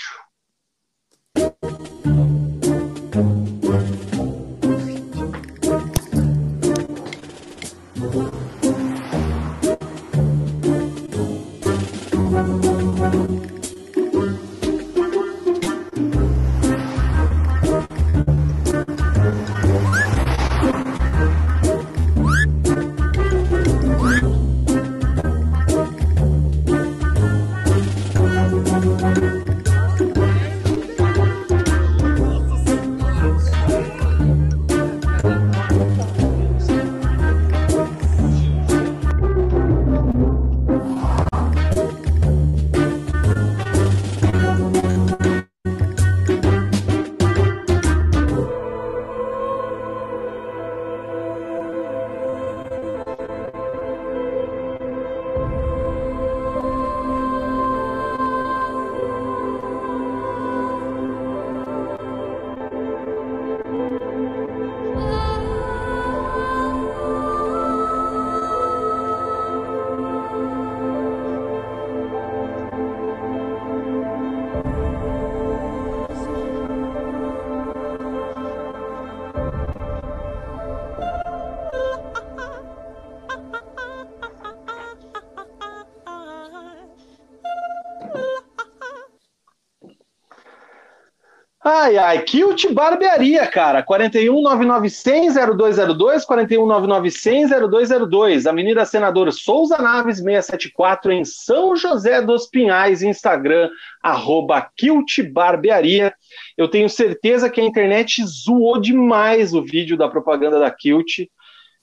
Ai, 91.89 91.97
ai, 91.97 92.21
Kilt 92.23 92.71
Barbearia, 92.71 93.47
cara. 93.47 93.83
41991000202, 93.83 96.27
41991000202. 96.29 98.47
Avenida 98.47 98.85
Senador 98.85 99.33
Souza 99.33 99.79
Naves, 99.79 100.19
674, 100.19 101.13
em 101.13 101.25
São 101.25 101.75
José 101.75 102.21
dos 102.21 102.47
Pinhais, 102.47 103.01
Instagram, 103.01 103.71
arroba 104.03 104.71
Kilt 104.77 105.23
Barbearia. 105.33 106.13
Eu 106.59 106.69
tenho 106.69 106.91
certeza 106.91 107.49
que 107.49 107.59
a 107.59 107.65
internet 107.65 108.23
zoou 108.23 108.79
demais 108.79 109.55
o 109.55 109.65
vídeo 109.65 109.97
da 109.97 110.11
propaganda 110.11 110.59
da 110.59 110.71
Kilt. 110.71 111.21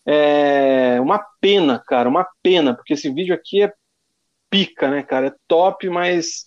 É 0.06 1.00
uma 1.02 1.20
pena, 1.42 1.82
cara, 1.84 2.08
uma 2.08 2.28
pena, 2.44 2.76
porque 2.76 2.94
esse 2.94 3.10
vídeo 3.10 3.34
aqui 3.34 3.64
é 3.64 3.74
pica, 4.52 4.88
né, 4.88 5.02
cara? 5.02 5.30
É 5.30 5.34
top, 5.48 5.90
mas 5.90 6.45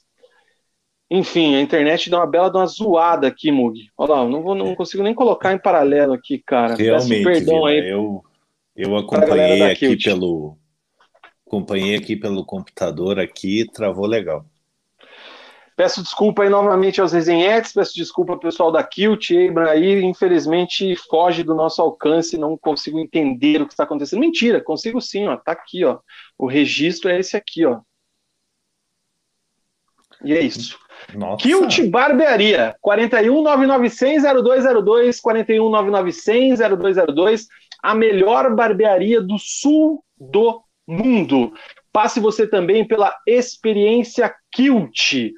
enfim, 1.10 1.55
a 1.55 1.60
internet 1.60 2.10
dá 2.10 2.18
uma 2.18 2.26
bela 2.26 2.51
de 2.51 2.56
uma 2.56 2.66
zoada 2.66 3.26
aqui, 3.26 3.51
Mug. 3.51 3.89
Olha 3.97 4.14
lá, 4.14 4.28
não, 4.28 4.43
vou, 4.43 4.55
não 4.55 4.74
consigo 4.74 5.02
nem 5.02 5.14
colocar 5.14 5.55
em 5.55 5.59
paralelo 5.59 6.12
aqui, 6.12 6.39
cara. 6.39 6.74
Realmente, 6.74 7.24
Peço 7.24 7.24
perdão 7.24 7.64
Vina, 7.64 7.70
aí. 7.70 7.90
Eu, 7.90 8.22
eu 8.76 8.97
acompanhei 8.97 9.62
aqui 9.62 9.97
pelo 9.97 10.59
acompanhei 11.47 11.97
aqui 11.97 12.14
pelo 12.14 12.44
computador 12.44 13.18
aqui, 13.18 13.64
travou 13.72 14.06
legal. 14.06 14.44
Peço 15.74 16.02
desculpa 16.02 16.43
aí 16.43 16.51
novamente 16.51 17.01
aos 17.01 17.12
resenhetes, 17.12 17.72
peço 17.72 17.94
desculpa 17.94 18.32
ao 18.32 18.39
pessoal 18.39 18.70
da 18.70 18.82
Kilt, 18.82 19.30
aí, 19.70 20.02
infelizmente 20.02 20.97
foge 21.09 21.43
do 21.43 21.55
nosso 21.55 21.80
alcance, 21.80 22.36
não 22.36 22.59
consigo 22.59 22.98
entender 22.98 23.62
o 23.62 23.66
que 23.66 23.72
está 23.72 23.85
acontecendo. 23.85 24.18
Mentira, 24.18 24.60
consigo 24.60 25.01
sim, 25.01 25.26
ó, 25.28 25.36
tá 25.36 25.52
aqui, 25.52 25.85
ó. 25.85 26.01
O 26.36 26.47
registro 26.47 27.09
é 27.09 27.18
esse 27.20 27.36
aqui, 27.36 27.64
ó. 27.64 27.80
E 30.24 30.35
é 30.35 30.40
isso. 30.40 30.76
Nossa. 31.14 31.43
Kilt 31.43 31.89
Barbearia, 31.89 32.74
419960202, 32.85 35.20
419960202, 35.22 37.47
a 37.82 37.94
melhor 37.94 38.55
barbearia 38.55 39.20
do 39.20 39.39
sul 39.39 40.02
do 40.18 40.62
mundo. 40.86 41.52
Passe 41.93 42.20
você 42.20 42.47
também 42.47 42.86
pela 42.86 43.14
experiência 43.26 44.35
Kilt. 44.52 45.32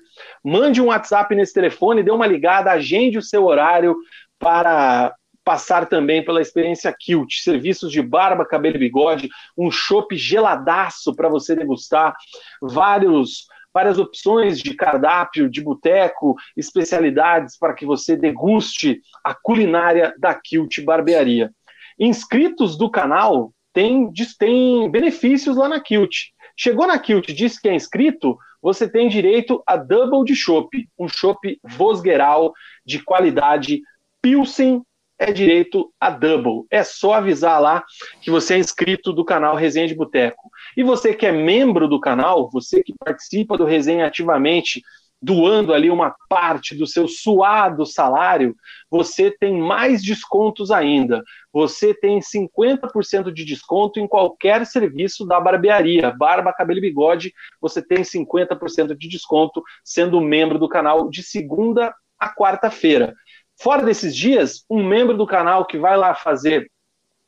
Mande 0.44 0.80
um 0.80 0.86
WhatsApp 0.86 1.34
nesse 1.34 1.54
telefone, 1.54 2.02
dê 2.02 2.10
uma 2.10 2.26
ligada, 2.26 2.72
agende 2.72 3.18
o 3.18 3.22
seu 3.22 3.44
horário 3.44 3.96
para 4.38 5.14
passar 5.44 5.86
também 5.86 6.24
pela 6.24 6.40
experiência 6.40 6.94
Kilt, 6.98 7.42
serviços 7.42 7.90
de 7.90 8.02
barba, 8.02 8.44
cabelo 8.44 8.76
e 8.76 8.80
bigode, 8.80 9.28
um 9.56 9.70
chopp 9.70 10.16
geladaço 10.16 11.14
para 11.14 11.28
você 11.28 11.56
degustar, 11.56 12.14
vários 12.60 13.46
várias 13.72 13.98
opções 13.98 14.58
de 14.58 14.74
cardápio, 14.74 15.48
de 15.48 15.60
boteco, 15.60 16.34
especialidades 16.56 17.58
para 17.58 17.74
que 17.74 17.86
você 17.86 18.16
deguste 18.16 19.00
a 19.24 19.34
culinária 19.34 20.14
da 20.18 20.34
Kilt 20.34 20.80
Barbearia. 20.84 21.50
Inscritos 21.98 22.76
do 22.76 22.90
canal 22.90 23.52
têm, 23.72 24.10
têm 24.38 24.90
benefícios 24.90 25.56
lá 25.56 25.68
na 25.68 25.80
Kilt. 25.80 26.30
Chegou 26.56 26.86
na 26.86 26.98
Kilt, 26.98 27.28
disse 27.32 27.60
que 27.60 27.68
é 27.68 27.74
inscrito, 27.74 28.36
você 28.60 28.88
tem 28.88 29.08
direito 29.08 29.62
a 29.66 29.76
double 29.76 30.24
de 30.24 30.34
chopp, 30.34 30.68
um 30.98 31.08
chopp 31.08 31.58
Vosgeral 31.64 32.52
de 32.84 33.02
qualidade 33.02 33.80
Pilsen 34.20 34.82
é 35.20 35.30
direito 35.30 35.92
a 36.00 36.08
double. 36.08 36.66
É 36.70 36.82
só 36.82 37.12
avisar 37.12 37.60
lá 37.60 37.84
que 38.22 38.30
você 38.30 38.54
é 38.54 38.58
inscrito 38.58 39.12
do 39.12 39.22
canal 39.22 39.54
Resenha 39.54 39.86
de 39.86 39.94
Boteco. 39.94 40.50
E 40.74 40.82
você 40.82 41.14
que 41.14 41.26
é 41.26 41.30
membro 41.30 41.86
do 41.86 42.00
canal, 42.00 42.50
você 42.50 42.82
que 42.82 42.94
participa 42.98 43.58
do 43.58 43.66
Resenha 43.66 44.06
ativamente, 44.06 44.82
doando 45.20 45.74
ali 45.74 45.90
uma 45.90 46.16
parte 46.26 46.74
do 46.74 46.86
seu 46.86 47.06
suado 47.06 47.84
salário, 47.84 48.56
você 48.90 49.30
tem 49.30 49.60
mais 49.60 50.02
descontos 50.02 50.70
ainda. 50.70 51.22
Você 51.52 51.92
tem 51.92 52.18
50% 52.20 53.30
de 53.30 53.44
desconto 53.44 54.00
em 54.00 54.08
qualquer 54.08 54.64
serviço 54.64 55.26
da 55.26 55.38
barbearia. 55.38 56.10
Barba, 56.10 56.54
cabelo 56.54 56.78
e 56.78 56.82
bigode, 56.82 57.34
você 57.60 57.82
tem 57.82 57.98
50% 57.98 58.96
de 58.96 59.06
desconto 59.06 59.62
sendo 59.84 60.18
membro 60.18 60.58
do 60.58 60.68
canal 60.68 61.10
de 61.10 61.22
segunda 61.22 61.94
a 62.18 62.34
quarta-feira. 62.34 63.14
Fora 63.60 63.84
desses 63.84 64.16
dias, 64.16 64.64
um 64.70 64.82
membro 64.82 65.14
do 65.16 65.26
canal 65.26 65.66
que 65.66 65.78
vai 65.78 65.94
lá 65.94 66.14
fazer 66.14 66.70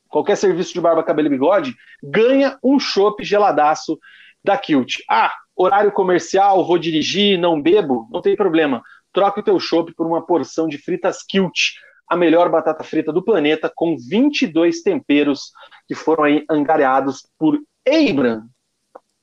qualquer 0.09 0.35
serviço 0.37 0.73
de 0.73 0.81
barba, 0.81 1.03
cabelo 1.03 1.29
e 1.29 1.31
bigode 1.31 1.75
ganha 2.03 2.59
um 2.65 2.81
chopp 2.81 3.23
geladaço 3.23 3.99
da 4.43 4.57
Kilt. 4.57 5.01
Ah, 5.11 5.31
horário 5.55 5.93
comercial, 5.93 6.67
vou 6.67 6.79
dirigir, 6.79 7.39
não 7.39 7.61
bebo, 7.61 8.09
não 8.11 8.23
tem 8.23 8.35
problema. 8.35 8.83
Troca 9.13 9.41
o 9.41 9.43
teu 9.43 9.61
chopp 9.61 9.93
por 9.95 10.07
uma 10.07 10.25
porção 10.25 10.67
de 10.67 10.79
fritas 10.79 11.23
Kilt, 11.23 11.75
a 12.09 12.17
melhor 12.17 12.49
batata 12.49 12.83
frita 12.83 13.13
do 13.13 13.23
planeta, 13.23 13.71
com 13.75 13.95
22 13.99 14.83
temperos 14.83 15.53
que 15.87 15.95
foram 15.95 16.25
aí 16.25 16.47
angariados 16.49 17.29
por 17.39 17.59
Abram 17.87 18.49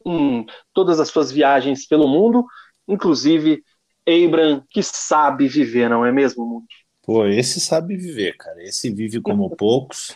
em 0.06 0.45
todas 0.73 0.99
as 0.99 1.10
suas 1.10 1.31
viagens 1.31 1.88
pelo 1.88 2.07
mundo, 2.07 2.45
inclusive 2.88 3.64
Abram 4.07 4.64
que 4.69 4.84
sabe 4.84 5.48
viver, 5.48 5.90
não 5.90 6.06
é 6.06 6.11
mesmo, 6.11 6.45
Mundo? 6.45 6.65
Pô, 7.10 7.26
esse 7.26 7.60
sabe 7.60 7.98
viver, 7.98 8.38
cara. 8.38 8.61
Esse 8.61 8.88
vive 8.91 9.19
como 9.19 9.49
poucos. 9.57 10.15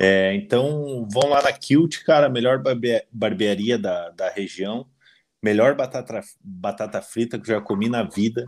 É, 0.00 0.32
então, 0.32 1.04
vão 1.10 1.28
lá 1.28 1.42
na 1.42 1.52
Kilt, 1.52 2.04
cara, 2.04 2.26
a 2.26 2.30
melhor 2.30 2.62
barbe 2.62 3.02
barbearia 3.10 3.76
da, 3.76 4.10
da 4.10 4.30
região. 4.30 4.86
Melhor 5.42 5.74
batata, 5.74 6.20
batata 6.40 7.02
frita 7.02 7.36
que 7.36 7.48
já 7.48 7.60
comi 7.60 7.88
na 7.88 8.04
vida. 8.04 8.46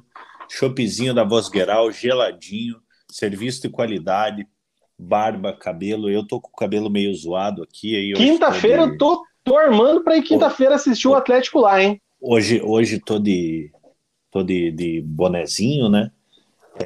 Chopezinho 0.49 1.13
da 1.13 1.25
Voz 1.25 1.49
Gueral, 1.49 1.91
geladinho. 1.91 2.77
Serviço 3.11 3.63
de 3.63 3.69
qualidade. 3.69 4.47
Barba, 4.97 5.53
cabelo. 5.53 6.09
Eu 6.09 6.25
tô 6.25 6.41
com 6.41 6.51
o 6.51 6.57
cabelo 6.57 6.89
meio 6.89 7.13
zoado 7.13 7.65
aqui. 7.65 8.13
Quinta-feira 8.15 8.83
eu 8.83 8.97
tô, 8.97 9.25
tô 9.43 9.59
armando 9.59 10.05
pra 10.05 10.17
ir 10.17 10.23
quinta-feira 10.23 10.77
assistir 10.77 11.09
o 11.09 11.17
Atlético 11.17 11.59
lá, 11.59 11.83
hein? 11.83 12.01
Hoje, 12.21 12.63
hoje 12.63 13.01
tô 13.01 13.19
de, 13.19 13.73
tô 14.31 14.45
de, 14.45 14.71
de 14.71 15.03
bonezinho, 15.03 15.89
né? 15.89 16.13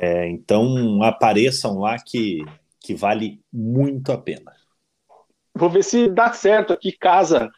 É, 0.01 0.29
então 0.29 1.03
apareçam 1.03 1.79
lá 1.79 1.97
que, 1.99 2.45
que 2.81 2.95
vale 2.95 3.41
muito 3.53 4.13
a 4.13 4.19
pena. 4.19 4.53
Vou 5.55 5.71
ver 5.71 5.85
se 5.85 6.09
dá 6.09 6.33
certo 6.33 6.73
aqui, 6.73 6.93
casa 6.93 7.51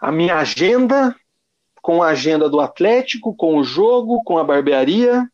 a 0.00 0.12
minha 0.12 0.36
agenda 0.36 1.14
com 1.82 2.02
a 2.02 2.08
agenda 2.08 2.48
do 2.48 2.60
Atlético, 2.60 3.34
com 3.34 3.56
o 3.56 3.64
jogo, 3.64 4.22
com 4.24 4.38
a 4.38 4.44
barbearia, 4.44 5.24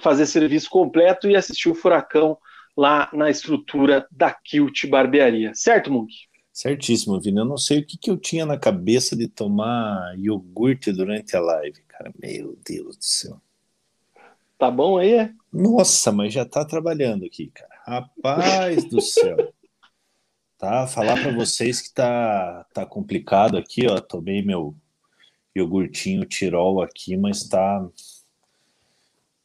fazer 0.00 0.26
serviço 0.26 0.68
completo 0.68 1.28
e 1.28 1.36
assistir 1.36 1.68
o 1.68 1.74
Furacão 1.74 2.36
lá 2.76 3.08
na 3.12 3.30
estrutura 3.30 4.06
da 4.10 4.32
Kilt 4.32 4.86
Barbearia. 4.88 5.52
Certo, 5.54 5.92
Munk? 5.92 6.12
Certíssimo, 6.52 7.20
Vini. 7.20 7.38
Eu 7.38 7.44
não 7.44 7.56
sei 7.56 7.78
o 7.78 7.86
que, 7.86 7.96
que 7.96 8.10
eu 8.10 8.16
tinha 8.16 8.44
na 8.44 8.58
cabeça 8.58 9.16
de 9.16 9.28
tomar 9.28 10.14
iogurte 10.18 10.92
durante 10.92 11.36
a 11.36 11.40
live, 11.40 11.80
cara. 11.86 12.12
Meu 12.20 12.58
Deus 12.66 12.96
do 12.96 13.04
céu. 13.04 13.40
Tá 14.60 14.70
bom 14.70 14.98
aí, 14.98 15.14
é? 15.14 15.32
Nossa, 15.50 16.12
mas 16.12 16.34
já 16.34 16.44
tá 16.44 16.66
trabalhando 16.66 17.24
aqui, 17.24 17.46
cara. 17.46 17.70
Rapaz 17.86 18.84
do 18.84 19.00
céu. 19.00 19.54
Tá, 20.58 20.86
falar 20.86 21.18
para 21.18 21.32
vocês 21.32 21.80
que 21.80 21.94
tá, 21.94 22.66
tá 22.74 22.84
complicado 22.84 23.56
aqui, 23.56 23.86
ó. 23.88 23.98
Tomei 23.98 24.42
meu 24.42 24.74
iogurtinho 25.56 26.26
Tirol 26.26 26.82
aqui, 26.82 27.16
mas 27.16 27.48
tá 27.48 27.88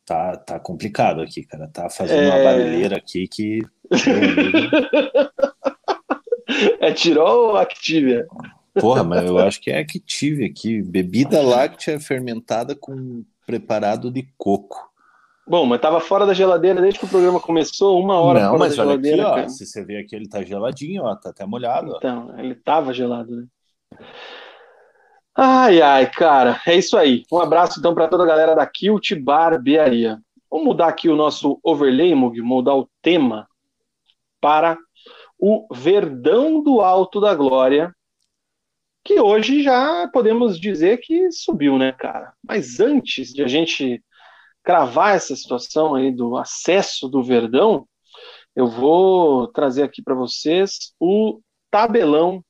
tá, 0.05 0.35
tá 0.35 0.59
complicado 0.59 1.21
aqui, 1.21 1.45
cara. 1.45 1.69
Tá 1.69 1.89
fazendo 1.89 2.23
é... 2.23 2.27
uma 2.27 2.43
barulheira 2.43 2.97
aqui 2.97 3.25
que. 3.25 3.61
é 6.81 6.91
Tirol 6.91 7.51
ou 7.51 7.57
Activia? 7.57 8.27
Porra, 8.73 9.01
mas 9.01 9.23
eu 9.23 9.37
acho 9.37 9.61
que 9.61 9.71
é 9.71 9.79
Activia 9.79 10.45
aqui. 10.45 10.81
Bebida 10.81 11.41
láctea 11.41 12.01
fermentada 12.01 12.75
com 12.75 13.23
preparado 13.45 14.11
de 14.11 14.27
coco. 14.37 14.93
Bom, 15.47 15.65
mas 15.65 15.79
tava 15.79 15.99
fora 15.99 16.25
da 16.25 16.33
geladeira 16.33 16.81
desde 16.81 16.99
que 16.99 17.05
o 17.05 17.09
programa 17.09 17.39
começou, 17.39 18.01
uma 18.01 18.19
hora 18.19 18.41
Não, 18.41 18.47
fora 18.47 18.59
mas 18.59 18.75
da 18.75 18.83
geladeira. 18.83 19.27
Aqui, 19.29 19.41
ó, 19.41 19.49
se 19.49 19.65
você 19.65 19.85
ver 19.85 19.97
aqui, 19.97 20.15
ele 20.15 20.27
tá 20.27 20.43
geladinho, 20.43 21.03
ó, 21.03 21.15
tá 21.15 21.29
até 21.29 21.45
molhado. 21.45 21.93
Então, 21.97 22.33
ó. 22.35 22.39
ele 22.39 22.55
tava 22.55 22.91
gelado, 22.93 23.35
né? 23.35 23.45
Ai, 25.37 25.81
ai, 25.81 26.09
cara, 26.09 26.59
é 26.65 26.75
isso 26.75 26.97
aí. 26.97 27.23
Um 27.31 27.39
abraço 27.39 27.79
então 27.79 27.93
para 27.93 28.07
toda 28.07 28.23
a 28.23 28.27
galera 28.27 28.55
da 28.55 28.65
Kilt 28.65 29.13
Barbearia. 29.19 30.19
Vamos 30.49 30.65
mudar 30.65 30.87
aqui 30.87 31.09
o 31.09 31.15
nosso 31.15 31.59
overlay, 31.61 32.15
Mug, 32.15 32.41
mudar 32.41 32.73
o 32.73 32.89
tema 33.01 33.47
para 34.39 34.77
o 35.37 35.67
Verdão 35.71 36.63
do 36.63 36.81
Alto 36.81 37.19
da 37.19 37.35
Glória, 37.35 37.93
que 39.03 39.19
hoje 39.19 39.61
já 39.61 40.07
podemos 40.07 40.59
dizer 40.59 40.99
que 41.01 41.31
subiu, 41.31 41.77
né, 41.77 41.91
cara? 41.91 42.33
Mas 42.41 42.79
antes 42.79 43.33
de 43.33 43.43
a 43.43 43.47
gente 43.47 44.01
cravar 44.65 45.15
essa 45.15 45.35
situação 45.35 45.95
aí 45.95 46.11
do 46.11 46.35
acesso 46.35 47.07
do 47.07 47.23
Verdão, 47.23 47.87
eu 48.55 48.67
vou 48.67 49.47
trazer 49.47 49.83
aqui 49.83 50.01
para 50.01 50.15
vocês 50.15 50.93
o 50.99 51.39
tabelão 51.69 52.43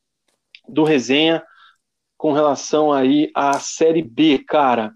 do 0.68 0.84
resenha 0.84 1.44
com 2.18 2.32
relação 2.32 2.92
aí 2.92 3.30
à 3.36 3.60
Série 3.60 4.02
B, 4.02 4.40
cara. 4.48 4.94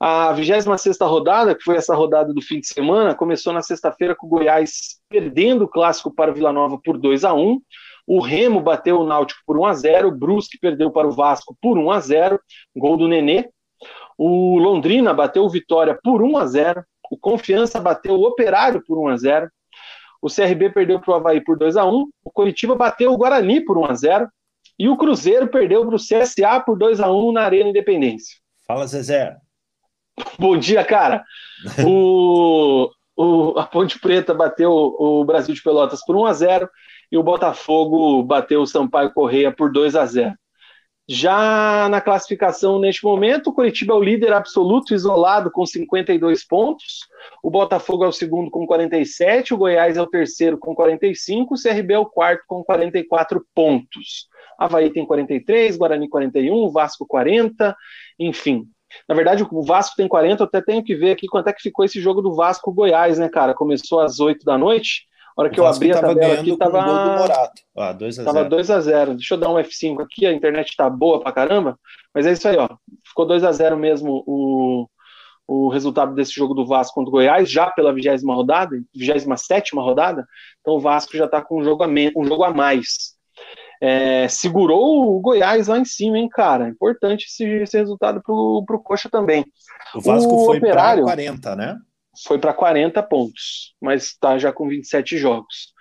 A 0.00 0.32
26 0.32 0.96
rodada, 1.00 1.54
que 1.54 1.62
foi 1.62 1.76
essa 1.76 1.94
rodada 1.94 2.32
do 2.32 2.40
fim 2.40 2.60
de 2.60 2.68
semana, 2.68 3.14
começou 3.14 3.52
na 3.52 3.62
sexta-feira 3.62 4.14
com 4.14 4.26
o 4.26 4.30
Goiás 4.30 5.00
perdendo 5.08 5.64
o 5.64 5.68
clássico 5.68 6.14
para 6.14 6.30
o 6.30 6.34
Vila 6.34 6.52
Nova 6.52 6.80
por 6.82 6.96
2 6.96 7.24
a 7.24 7.34
1 7.34 7.60
o 8.08 8.20
Remo 8.20 8.62
bateu 8.62 9.00
o 9.00 9.06
Náutico 9.06 9.42
por 9.46 9.58
1 9.58 9.66
a 9.66 9.74
0 9.74 10.08
o 10.08 10.16
Brusque 10.16 10.58
perdeu 10.58 10.90
para 10.90 11.06
o 11.06 11.12
Vasco 11.12 11.54
por 11.60 11.76
1 11.76 11.90
a 11.90 12.00
0 12.00 12.40
gol 12.74 12.96
do 12.96 13.06
Nenê. 13.06 13.50
O 14.18 14.58
Londrina 14.58 15.14
bateu 15.14 15.44
o 15.44 15.48
Vitória 15.48 15.96
por 16.02 16.20
1 16.20 16.36
a 16.36 16.46
0. 16.46 16.84
O 17.08 17.16
Confiança 17.16 17.80
bateu 17.80 18.14
o 18.14 18.24
Operário 18.24 18.82
por 18.84 18.98
1 18.98 19.08
a 19.08 19.16
0. 19.16 19.50
O 20.20 20.28
CRB 20.28 20.70
perdeu 20.70 21.00
para 21.00 21.12
o 21.12 21.14
Havaí 21.14 21.40
por 21.40 21.56
2 21.56 21.76
a 21.76 21.84
1. 21.84 22.08
O 22.24 22.30
Curitiba 22.32 22.74
bateu 22.74 23.12
o 23.12 23.16
Guarani 23.16 23.64
por 23.64 23.78
1 23.78 23.84
a 23.84 23.94
0. 23.94 24.28
E 24.76 24.88
o 24.88 24.96
Cruzeiro 24.96 25.46
perdeu 25.46 25.86
para 25.86 25.94
o 25.94 25.98
CSA 25.98 26.60
por 26.60 26.76
2 26.76 27.00
a 27.00 27.12
1 27.12 27.32
na 27.32 27.42
Arena 27.42 27.70
Independência. 27.70 28.36
Fala, 28.66 28.86
Zezé. 28.86 29.36
Bom 30.36 30.56
dia, 30.56 30.84
cara. 30.84 31.24
o, 31.86 32.90
o, 33.16 33.58
a 33.58 33.64
Ponte 33.64 34.00
Preta 34.00 34.34
bateu 34.34 34.72
o 34.72 35.24
Brasil 35.24 35.54
de 35.54 35.62
Pelotas 35.62 36.04
por 36.04 36.16
1 36.16 36.26
a 36.26 36.32
0 36.32 36.70
e 37.10 37.16
o 37.16 37.22
Botafogo 37.22 38.22
bateu 38.24 38.60
o 38.60 38.66
Sampaio 38.66 39.12
Correia 39.12 39.52
por 39.52 39.72
2 39.72 39.94
a 39.94 40.04
0. 40.04 40.34
Já 41.10 41.88
na 41.88 42.02
classificação 42.02 42.78
neste 42.78 43.02
momento, 43.02 43.48
o 43.48 43.52
Curitiba 43.54 43.94
é 43.94 43.96
o 43.96 44.02
líder 44.02 44.30
absoluto, 44.34 44.94
isolado, 44.94 45.50
com 45.50 45.64
52 45.64 46.46
pontos. 46.46 47.06
O 47.42 47.50
Botafogo 47.50 48.04
é 48.04 48.08
o 48.08 48.12
segundo 48.12 48.50
com 48.50 48.66
47, 48.66 49.54
o 49.54 49.56
Goiás 49.56 49.96
é 49.96 50.02
o 50.02 50.06
terceiro 50.06 50.58
com 50.58 50.74
45, 50.74 51.54
o 51.54 51.56
CRB 51.56 51.94
é 51.94 51.98
o 51.98 52.04
quarto 52.04 52.44
com 52.46 52.62
44 52.62 53.42
pontos. 53.54 54.28
Havaí 54.58 54.90
tem 54.90 55.06
43, 55.06 55.78
Guarani 55.78 56.10
41, 56.10 56.68
Vasco 56.70 57.06
40, 57.06 57.74
enfim. 58.18 58.66
Na 59.08 59.14
verdade, 59.14 59.46
o 59.50 59.62
Vasco 59.62 59.96
tem 59.96 60.08
40, 60.08 60.42
eu 60.42 60.46
até 60.46 60.60
tenho 60.60 60.84
que 60.84 60.94
ver 60.94 61.12
aqui 61.12 61.26
quanto 61.26 61.48
é 61.48 61.54
que 61.54 61.62
ficou 61.62 61.86
esse 61.86 62.00
jogo 62.00 62.20
do 62.20 62.34
Vasco-Goiás, 62.34 63.18
né, 63.18 63.30
cara? 63.30 63.54
Começou 63.54 64.00
às 64.00 64.20
8 64.20 64.44
da 64.44 64.58
noite, 64.58 65.07
hora 65.42 65.50
que 65.50 65.60
eu 65.60 65.66
abri 65.66 65.92
a 65.92 66.00
tabela 66.00 66.34
aqui, 66.34 66.56
tava. 66.56 67.50
Ah, 67.76 67.92
2 67.92 68.18
a 68.18 68.24
tava 68.24 68.44
2 68.44 68.70
a 68.70 68.80
0 68.80 69.14
Deixa 69.14 69.34
eu 69.34 69.38
dar 69.38 69.50
um 69.50 69.56
F5 69.56 70.02
aqui, 70.02 70.26
a 70.26 70.32
internet 70.32 70.74
tá 70.76 70.90
boa 70.90 71.20
pra 71.20 71.32
caramba. 71.32 71.78
Mas 72.14 72.26
é 72.26 72.32
isso 72.32 72.48
aí, 72.48 72.56
ó. 72.56 72.68
Ficou 73.06 73.26
2 73.26 73.44
a 73.44 73.52
0 73.52 73.76
mesmo 73.76 74.24
o, 74.26 74.88
o 75.46 75.68
resultado 75.68 76.14
desse 76.14 76.32
jogo 76.32 76.54
do 76.54 76.66
Vasco 76.66 76.94
contra 76.94 77.08
o 77.08 77.12
Goiás, 77.12 77.50
já 77.50 77.70
pela 77.70 77.92
20 77.92 78.24
rodada, 78.26 78.76
27 78.94 79.74
rodada. 79.76 80.26
Então 80.60 80.74
o 80.74 80.80
Vasco 80.80 81.16
já 81.16 81.28
tá 81.28 81.40
com 81.40 81.60
um 81.60 81.64
jogo 81.64 81.84
a, 81.84 81.88
me... 81.88 82.12
um 82.16 82.24
jogo 82.24 82.44
a 82.44 82.52
mais. 82.52 83.16
É, 83.80 84.26
segurou 84.26 85.16
o 85.16 85.20
Goiás 85.20 85.68
lá 85.68 85.78
em 85.78 85.84
cima, 85.84 86.18
hein, 86.18 86.28
cara? 86.28 86.68
Importante 86.68 87.26
esse, 87.26 87.44
esse 87.44 87.78
resultado 87.78 88.20
pro, 88.20 88.64
pro 88.66 88.82
Coxa 88.82 89.08
também. 89.08 89.44
O 89.94 90.00
Vasco 90.00 90.34
o 90.34 90.44
foi 90.46 90.60
para 90.60 91.00
40, 91.00 91.56
né? 91.56 91.78
Foi 92.26 92.38
para 92.38 92.52
40 92.52 93.02
pontos, 93.02 93.74
mas 93.80 94.04
está 94.04 94.38
já 94.38 94.52
com 94.52 94.68
27 94.68 95.16
jogos. 95.18 95.72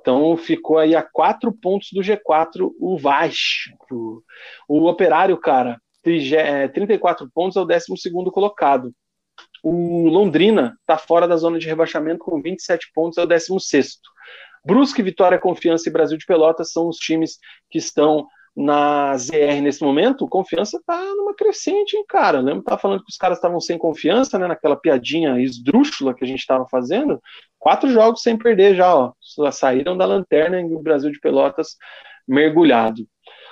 Então 0.00 0.36
ficou 0.36 0.78
aí 0.78 0.94
a 0.94 1.02
4 1.02 1.52
pontos 1.52 1.88
do 1.92 2.02
G4 2.02 2.70
o 2.78 2.98
Vasco. 2.98 4.22
O 4.68 4.86
Operário, 4.86 5.36
cara, 5.38 5.80
34 6.02 7.26
é, 7.26 7.28
pontos 7.34 7.56
é 7.56 7.60
o 7.60 7.64
12 7.64 7.86
colocado. 8.30 8.92
O 9.62 10.08
Londrina 10.08 10.76
está 10.80 10.98
fora 10.98 11.26
da 11.26 11.36
zona 11.36 11.58
de 11.58 11.66
rebaixamento 11.66 12.18
com 12.18 12.42
27 12.42 12.90
pontos, 12.94 13.16
é 13.16 13.22
o 13.22 13.26
16. 13.26 13.98
Brusque, 14.66 15.02
Vitória, 15.02 15.38
Confiança 15.38 15.88
e 15.88 15.92
Brasil 15.92 16.18
de 16.18 16.26
Pelotas 16.26 16.70
são 16.70 16.88
os 16.88 16.96
times 16.96 17.38
que 17.70 17.78
estão 17.78 18.26
na 18.56 19.16
ZR 19.16 19.60
nesse 19.60 19.82
momento, 19.82 20.28
confiança 20.28 20.80
tá 20.86 20.96
numa 21.16 21.34
crescente, 21.34 21.96
hein, 21.96 22.04
cara. 22.08 22.38
Eu 22.38 22.42
lembro 22.42 22.60
que 22.60 22.66
tava 22.66 22.80
falando 22.80 23.02
que 23.02 23.10
os 23.10 23.16
caras 23.16 23.38
estavam 23.38 23.60
sem 23.60 23.76
confiança, 23.76 24.38
né, 24.38 24.46
naquela 24.46 24.76
piadinha 24.76 25.40
esdrúxula 25.40 26.14
que 26.14 26.24
a 26.24 26.26
gente 26.26 26.40
estava 26.40 26.66
fazendo. 26.68 27.20
Quatro 27.58 27.90
jogos 27.90 28.22
sem 28.22 28.38
perder 28.38 28.76
já, 28.76 28.94
ó. 28.94 29.12
Saíram 29.50 29.96
da 29.96 30.04
lanterna 30.04 30.60
e 30.60 30.72
o 30.72 30.78
Brasil 30.80 31.10
de 31.10 31.18
Pelotas 31.18 31.76
mergulhado. 32.28 33.06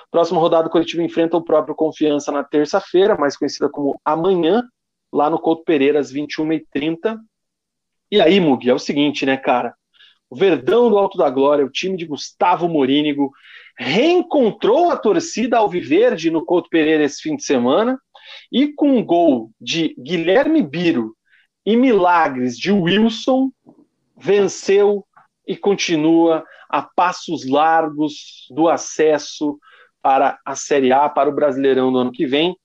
Próxima 0.09 0.39
rodada, 0.39 0.69
o 0.71 1.01
enfrenta 1.01 1.35
o 1.35 1.43
próprio 1.43 1.75
Confiança 1.75 2.31
na 2.31 2.43
terça-feira, 2.43 3.17
mais 3.17 3.35
conhecida 3.35 3.67
como 3.67 3.99
amanhã, 4.05 4.63
lá 5.11 5.29
no 5.29 5.39
Couto 5.39 5.63
Pereira, 5.63 5.99
às 5.99 6.13
21h30. 6.13 7.17
E 8.11 8.21
aí, 8.21 8.39
Mugi, 8.39 8.69
é 8.69 8.73
o 8.73 8.79
seguinte, 8.79 9.25
né, 9.25 9.35
cara? 9.35 9.73
O 10.29 10.35
Verdão 10.35 10.89
do 10.89 10.97
Alto 10.97 11.17
da 11.17 11.29
Glória, 11.29 11.65
o 11.65 11.69
time 11.69 11.97
de 11.97 12.05
Gustavo 12.05 12.69
Morínigo, 12.69 13.31
reencontrou 13.77 14.91
a 14.91 14.97
torcida 14.97 15.57
alviverde 15.57 16.29
no 16.29 16.45
Couto 16.45 16.69
Pereira 16.69 17.03
esse 17.03 17.21
fim 17.21 17.35
de 17.35 17.43
semana 17.43 17.99
e 18.51 18.71
com 18.73 18.97
um 18.97 19.03
gol 19.03 19.51
de 19.59 19.95
Guilherme 19.97 20.61
Biro 20.61 21.15
e 21.65 21.75
milagres 21.75 22.57
de 22.57 22.71
Wilson, 22.71 23.51
venceu 24.17 25.05
e 25.47 25.55
continua 25.55 26.43
a 26.69 26.81
passos 26.81 27.47
largos 27.47 28.47
do 28.49 28.67
acesso 28.67 29.57
para 30.01 30.39
a 30.45 30.55
Série 30.55 30.91
A, 30.91 31.07
para 31.09 31.29
o 31.29 31.35
Brasileirão 31.35 31.91
no 31.91 31.99
ano 31.99 32.11
que 32.11 32.25
vem. 32.25 32.55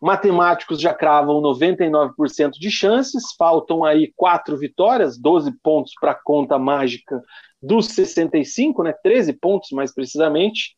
Matemáticos 0.00 0.80
já 0.80 0.92
cravam 0.92 1.40
99% 1.40 2.52
de 2.58 2.70
chances, 2.70 3.22
faltam 3.38 3.84
aí 3.84 4.12
quatro 4.16 4.56
vitórias, 4.56 5.16
12 5.16 5.52
pontos 5.62 5.92
para 6.00 6.10
a 6.10 6.20
conta 6.20 6.58
mágica 6.58 7.22
dos 7.62 7.86
65, 7.86 8.82
né? 8.82 8.92
13 9.02 9.34
pontos 9.34 9.70
mais 9.70 9.94
precisamente. 9.94 10.76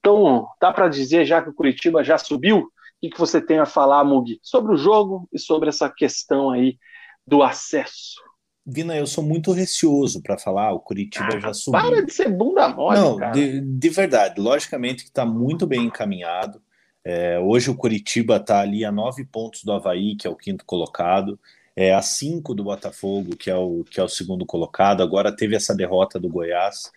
Então, 0.00 0.46
dá 0.60 0.72
para 0.72 0.88
dizer 0.88 1.24
já 1.24 1.42
que 1.42 1.48
o 1.48 1.54
Curitiba 1.54 2.04
já 2.04 2.18
subiu? 2.18 2.68
O 3.02 3.10
que, 3.10 3.18
você 3.18 3.40
tem 3.40 3.58
a 3.58 3.66
falar, 3.66 4.04
Mugi, 4.04 4.38
sobre 4.42 4.72
o 4.72 4.76
jogo 4.76 5.28
e 5.32 5.38
sobre 5.38 5.68
essa 5.68 5.88
questão 5.88 6.50
aí 6.50 6.78
do 7.26 7.42
acesso? 7.42 8.20
Vina, 8.64 8.96
eu 8.96 9.06
sou 9.06 9.22
muito 9.22 9.52
receoso 9.52 10.20
para 10.22 10.36
falar, 10.36 10.72
o 10.72 10.80
Curitiba 10.80 11.28
ah, 11.34 11.40
já 11.40 11.54
subiu. 11.54 11.80
Para 11.80 12.04
de 12.04 12.12
ser 12.12 12.28
bunda 12.28 12.68
mole, 12.68 12.98
Não, 12.98 13.16
cara. 13.16 13.32
De, 13.32 13.60
de 13.60 13.88
verdade, 13.88 14.40
logicamente 14.40 15.04
que 15.04 15.10
está 15.10 15.24
muito 15.24 15.66
bem 15.66 15.84
encaminhado. 15.84 16.60
É, 17.04 17.38
hoje 17.38 17.70
o 17.70 17.76
Curitiba 17.76 18.36
está 18.36 18.60
ali 18.60 18.84
a 18.84 18.90
nove 18.90 19.24
pontos 19.24 19.62
do 19.62 19.72
Havaí, 19.72 20.16
que 20.16 20.26
é 20.26 20.30
o 20.30 20.34
quinto 20.34 20.64
colocado 20.64 21.38
é, 21.76 21.94
a 21.94 22.00
5 22.00 22.54
do 22.54 22.64
Botafogo, 22.64 23.36
que 23.36 23.50
é, 23.50 23.54
o, 23.54 23.84
que 23.84 24.00
é 24.00 24.02
o 24.02 24.08
segundo 24.08 24.46
colocado. 24.46 25.02
Agora 25.02 25.34
teve 25.34 25.54
essa 25.54 25.74
derrota 25.74 26.18
do 26.18 26.28
Goiás. 26.28 26.90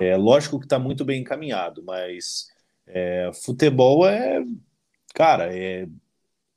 É 0.00 0.16
lógico 0.16 0.58
que 0.58 0.64
está 0.64 0.78
muito 0.78 1.04
bem 1.04 1.20
encaminhado, 1.20 1.82
mas 1.84 2.48
é, 2.86 3.30
futebol 3.44 4.08
é, 4.08 4.42
cara, 5.14 5.54
é, 5.54 5.86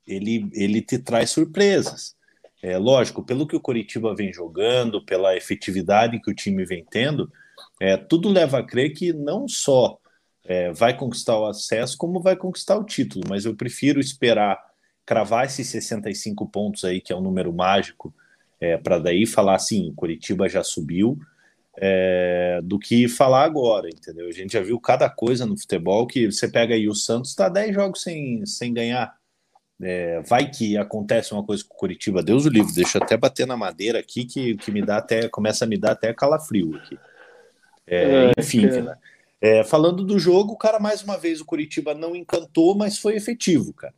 ele, 0.06 0.48
ele 0.54 0.80
te 0.80 0.98
traz 0.98 1.30
surpresas. 1.30 2.16
É 2.62 2.76
lógico, 2.76 3.22
pelo 3.22 3.46
que 3.46 3.54
o 3.54 3.60
Coritiba 3.60 4.14
vem 4.14 4.32
jogando, 4.32 5.04
pela 5.04 5.36
efetividade 5.36 6.20
que 6.20 6.30
o 6.30 6.34
time 6.34 6.64
vem 6.64 6.84
tendo, 6.84 7.30
é, 7.80 7.96
tudo 7.96 8.28
leva 8.28 8.58
a 8.58 8.66
crer 8.66 8.92
que 8.94 9.12
não 9.12 9.46
só 9.46 9.98
é, 10.44 10.72
vai 10.72 10.96
conquistar 10.96 11.38
o 11.38 11.46
acesso, 11.46 11.96
como 11.96 12.20
vai 12.20 12.34
conquistar 12.34 12.76
o 12.76 12.84
título. 12.84 13.24
Mas 13.28 13.44
eu 13.44 13.54
prefiro 13.54 14.00
esperar 14.00 14.58
cravar 15.08 15.46
esses 15.46 15.66
65 15.68 16.46
pontos 16.48 16.84
aí, 16.84 17.00
que 17.00 17.14
é 17.14 17.16
um 17.16 17.22
número 17.22 17.50
mágico, 17.50 18.12
é, 18.60 18.76
para 18.76 18.98
daí 18.98 19.24
falar 19.24 19.54
assim, 19.54 19.90
Curitiba 19.96 20.46
já 20.50 20.62
subiu, 20.62 21.18
é, 21.78 22.60
do 22.62 22.78
que 22.78 23.08
falar 23.08 23.44
agora, 23.44 23.88
entendeu? 23.88 24.28
A 24.28 24.32
gente 24.32 24.52
já 24.52 24.60
viu 24.60 24.78
cada 24.78 25.08
coisa 25.08 25.46
no 25.46 25.56
futebol 25.56 26.06
que 26.06 26.30
você 26.30 26.46
pega 26.46 26.74
aí 26.74 26.86
o 26.86 26.94
Santos 26.94 27.30
está 27.30 27.48
10 27.48 27.74
jogos 27.74 28.02
sem, 28.02 28.44
sem 28.44 28.74
ganhar. 28.74 29.16
É, 29.80 30.20
vai 30.28 30.50
que 30.50 30.76
acontece 30.76 31.32
uma 31.32 31.42
coisa 31.42 31.64
com 31.66 31.74
o 31.74 31.78
Curitiba, 31.78 32.22
Deus 32.22 32.44
o 32.44 32.50
livre, 32.50 32.74
deixa 32.74 32.98
eu 32.98 33.02
até 33.02 33.16
bater 33.16 33.46
na 33.46 33.56
madeira 33.56 34.00
aqui 34.00 34.26
que, 34.26 34.58
que 34.58 34.70
me 34.70 34.82
dá 34.82 34.98
até, 34.98 35.26
começa 35.30 35.64
a 35.64 35.68
me 35.68 35.78
dar 35.78 35.92
até 35.92 36.12
calafrio 36.12 36.76
aqui. 36.76 36.98
É, 37.86 38.26
é 38.26 38.32
enfim, 38.38 38.66
né? 38.66 38.94
é, 39.40 39.64
falando 39.64 40.04
do 40.04 40.18
jogo, 40.18 40.52
o 40.52 40.58
cara, 40.58 40.78
mais 40.78 41.02
uma 41.02 41.16
vez, 41.16 41.40
o 41.40 41.46
Curitiba 41.46 41.94
não 41.94 42.14
encantou, 42.14 42.74
mas 42.74 42.98
foi 42.98 43.16
efetivo, 43.16 43.72
cara. 43.72 43.94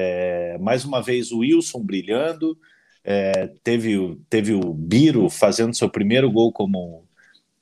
É, 0.00 0.56
mais 0.60 0.84
uma 0.84 1.02
vez 1.02 1.32
o 1.32 1.38
Wilson 1.38 1.82
brilhando, 1.82 2.56
é, 3.02 3.48
teve, 3.64 4.16
teve 4.30 4.54
o 4.54 4.72
Biro 4.72 5.28
fazendo 5.28 5.74
seu 5.74 5.90
primeiro 5.90 6.30
gol 6.30 6.52
como, 6.52 7.04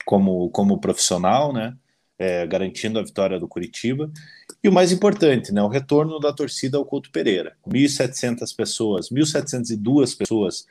como, 0.04 0.50
como 0.50 0.78
profissional, 0.78 1.50
né? 1.50 1.74
É, 2.18 2.46
garantindo 2.46 2.98
a 2.98 3.02
vitória 3.02 3.40
do 3.40 3.48
Curitiba. 3.48 4.10
E 4.62 4.68
o 4.68 4.72
mais 4.72 4.92
importante, 4.92 5.52
né, 5.52 5.62
o 5.62 5.68
retorno 5.68 6.18
da 6.18 6.32
torcida 6.32 6.78
ao 6.78 6.84
Couto 6.84 7.10
Pereira. 7.10 7.56
1.700 7.66 8.56
pessoas, 8.56 9.10
1.702 9.10 10.16
pessoas 10.16 10.66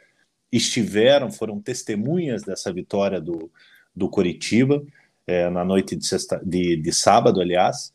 estiveram, 0.52 1.32
foram 1.32 1.62
testemunhas 1.62 2.44
dessa 2.44 2.74
vitória 2.74 3.22
do, 3.22 3.52
do 3.96 4.10
Curitiba, 4.10 4.84
é, 5.28 5.48
na 5.52 5.64
noite 5.64 5.96
de, 5.96 6.06
sexta, 6.06 6.42
de, 6.44 6.76
de 6.78 6.92
sábado, 6.92 7.40
aliás. 7.40 7.92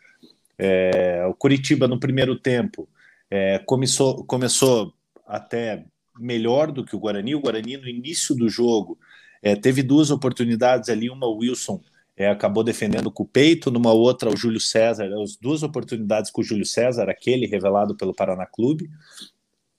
É, 0.56 1.24
o 1.26 1.34
Curitiba, 1.34 1.88
no 1.88 1.98
primeiro 1.98 2.38
tempo, 2.38 2.88
é, 3.30 3.58
começou, 3.60 4.24
começou 4.24 4.92
até 5.26 5.84
melhor 6.18 6.72
do 6.72 6.84
que 6.84 6.96
o 6.96 6.98
Guarani. 6.98 7.34
O 7.34 7.40
Guarani, 7.40 7.76
no 7.76 7.88
início 7.88 8.34
do 8.34 8.48
jogo, 8.48 8.98
é, 9.42 9.54
teve 9.54 9.82
duas 9.82 10.10
oportunidades 10.10 10.88
ali. 10.88 11.08
Uma, 11.08 11.26
o 11.26 11.38
Wilson 11.38 11.80
é, 12.16 12.28
acabou 12.28 12.64
defendendo 12.64 13.10
com 13.10 13.22
o 13.22 13.28
peito, 13.28 13.70
numa 13.70 13.92
outra, 13.92 14.28
o 14.28 14.36
Júlio 14.36 14.60
César. 14.60 15.08
As 15.22 15.36
duas 15.36 15.62
oportunidades 15.62 16.30
com 16.30 16.40
o 16.40 16.44
Júlio 16.44 16.66
César, 16.66 17.08
aquele 17.08 17.46
revelado 17.46 17.96
pelo 17.96 18.14
Paraná 18.14 18.44
Clube. 18.44 18.90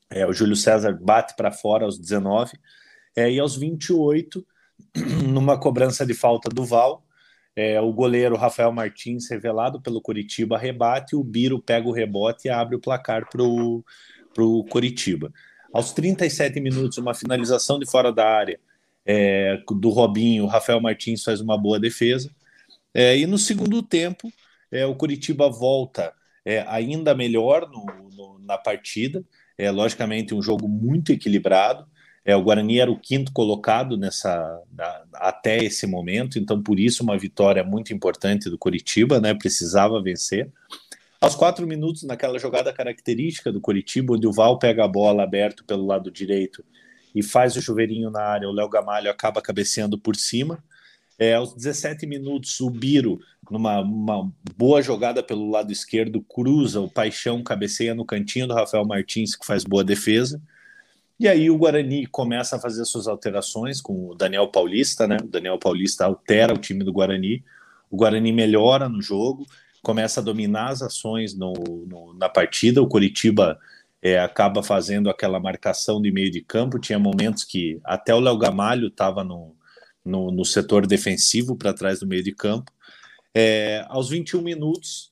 É, 0.10 0.26
o 0.26 0.34
Júlio 0.34 0.56
César 0.56 0.98
bate 1.00 1.36
para 1.36 1.52
fora 1.52 1.86
aos 1.86 2.00
19. 2.00 2.58
É, 3.16 3.30
e 3.30 3.40
aos 3.40 3.56
28, 3.56 4.46
numa 5.28 5.60
cobrança 5.60 6.06
de 6.06 6.14
falta 6.14 6.50
do 6.50 6.66
Val, 6.66 7.04
é, 7.56 7.80
o 7.82 7.92
goleiro 7.92 8.36
Rafael 8.36 8.72
Martins, 8.72 9.30
revelado 9.30 9.82
pelo 9.82 10.02
Curitiba, 10.02 10.58
rebate, 10.58 11.16
o 11.16 11.24
Biro 11.24 11.62
pega 11.62 11.88
o 11.88 11.92
rebote 11.92 12.48
e 12.48 12.52
abre 12.52 12.76
o 12.76 12.80
placar 12.80 13.28
para 13.30 13.44
o 13.44 14.64
Curitiba. 14.66 15.32
Aos 15.74 15.94
37 15.94 16.60
minutos, 16.60 16.98
uma 16.98 17.14
finalização 17.14 17.80
de 17.80 17.90
fora 17.90 18.12
da 18.12 18.28
área 18.28 18.60
é, 19.06 19.58
do 19.70 19.90
Robinho, 19.90 20.44
o 20.44 20.48
Rafael 20.48 20.82
Martins 20.82 21.24
faz 21.24 21.42
uma 21.42 21.58
boa 21.58 21.80
defesa. 21.80 22.30
É, 22.94 23.18
e 23.18 23.26
no 23.26 23.38
segundo 23.38 23.82
tempo, 23.82 24.32
é, 24.72 24.86
o 24.86 24.96
Curitiba 24.96 25.50
volta 25.50 26.14
é, 26.46 26.62
ainda 26.68 27.16
melhor 27.16 27.70
no, 27.70 27.86
no, 28.10 28.40
na 28.40 28.58
partida. 28.58 29.24
É, 29.58 29.70
logicamente, 29.72 30.34
um 30.34 30.42
jogo 30.42 30.68
muito 30.68 31.12
equilibrado. 31.12 31.86
É, 32.24 32.36
o 32.36 32.44
Guarani 32.44 32.80
era 32.80 32.92
o 32.92 33.00
quinto 33.00 33.32
colocado 33.32 33.98
nessa 33.98 34.62
até 35.14 35.64
esse 35.64 35.88
momento, 35.88 36.38
então 36.38 36.62
por 36.62 36.80
isso 36.80 37.04
uma 37.04 37.18
vitória 37.18 37.64
muito 37.64 37.94
importante 37.94 38.50
do 38.50 38.58
Curitiba, 38.58 39.20
né? 39.20 39.34
Precisava 39.34 40.02
vencer. 40.02 40.52
Aos 41.20 41.36
quatro 41.36 41.68
minutos, 41.68 42.04
naquela 42.04 42.40
jogada 42.40 42.74
característica 42.74 43.52
do 43.52 43.62
Curitiba, 43.62 44.14
onde 44.14 44.28
o 44.28 44.32
Val 44.32 44.58
pega 44.58 44.84
a 44.84 44.88
bola 44.88 45.24
aberto 45.24 45.64
pelo 45.64 45.86
lado 45.86 46.12
direito 46.12 46.64
e 47.14 47.22
faz 47.22 47.56
o 47.56 47.62
chuveirinho 47.62 48.10
na 48.10 48.22
área, 48.22 48.50
o 48.50 48.54
Léo 48.54 48.70
Gamalho 48.70 49.10
acaba 49.10 49.42
cabeceando 49.42 49.98
por 49.98 50.16
cima. 50.16 50.64
É, 51.20 51.36
aos 51.36 51.54
17 51.54 52.08
minutos, 52.08 52.60
o 52.62 52.70
Biro, 52.70 53.20
numa 53.50 53.84
boa 54.58 54.82
jogada 54.82 55.22
pelo 55.22 55.52
lado 55.52 55.72
esquerdo, 55.72 56.22
cruza 56.22 56.80
o 56.82 56.90
Paixão, 56.90 57.44
cabeceia 57.44 57.94
no 57.94 58.06
cantinho 58.06 58.48
do 58.48 58.56
Rafael 58.56 58.86
Martins, 58.86 59.36
que 59.36 59.46
faz 59.46 59.64
boa 59.64 59.84
defesa. 59.84 60.42
E 61.22 61.28
aí 61.28 61.52
o 61.52 61.56
Guarani 61.56 62.08
começa 62.08 62.56
a 62.56 62.60
fazer 62.60 62.84
suas 62.84 63.08
alterações 63.08 63.80
com 63.80 64.10
o 64.10 64.16
Daniel 64.16 64.48
Paulista, 64.48 65.08
né? 65.08 65.18
O 65.22 65.28
Daniel 65.28 65.60
Paulista 65.60 66.04
altera 66.04 66.52
o 66.52 66.58
time 66.58 66.84
do 66.84 66.92
Guarani. 66.92 67.44
O 67.92 67.96
Guarani 67.96 68.32
melhora 68.32 68.90
no 68.90 69.00
jogo, 69.04 69.46
começa 69.84 70.20
a 70.20 70.24
dominar 70.24 70.70
as 70.70 70.82
ações 70.82 71.38
no, 71.38 71.54
no, 71.88 72.16
na 72.16 72.28
partida. 72.28 72.82
O 72.82 72.88
Curitiba 72.88 73.60
é, 74.02 74.18
acaba 74.18 74.64
fazendo 74.64 75.12
aquela 75.12 75.40
marcação 75.40 76.02
de 76.02 76.12
meio 76.12 76.32
de 76.32 76.42
campo. 76.42 76.80
Tinha 76.80 76.98
momentos 76.98 77.44
que 77.44 77.80
até 77.84 78.16
o 78.16 78.20
Léo 78.20 78.40
Gamalho 78.40 78.88
estava 78.88 79.24
no, 79.24 79.56
no, 80.04 80.32
no, 80.32 80.44
setor 80.44 80.88
defensivo 80.88 81.56
para 81.56 81.72
trás 81.72 82.00
do 82.00 82.08
meio 82.08 82.24
de 82.24 82.32
campo. 82.32 82.72
É, 83.32 83.86
aos 83.90 84.10
21 84.10 84.42
minutos, 84.42 85.12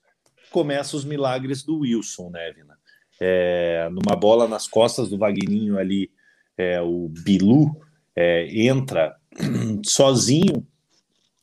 começam 0.49 0.97
os 0.97 1.05
milagres 1.05 1.61
do 1.61 1.81
Wilson, 1.81 2.31
né, 2.31 2.51
Vina? 2.51 2.78
É, 3.19 3.89
numa 3.89 4.15
bola 4.15 4.47
nas 4.47 4.67
costas 4.67 5.09
do 5.09 5.17
Vagninho 5.17 5.77
ali, 5.77 6.11
é, 6.57 6.81
o 6.81 7.09
Bilu 7.09 7.75
é, 8.15 8.47
entra 8.65 9.15
sozinho, 9.85 10.65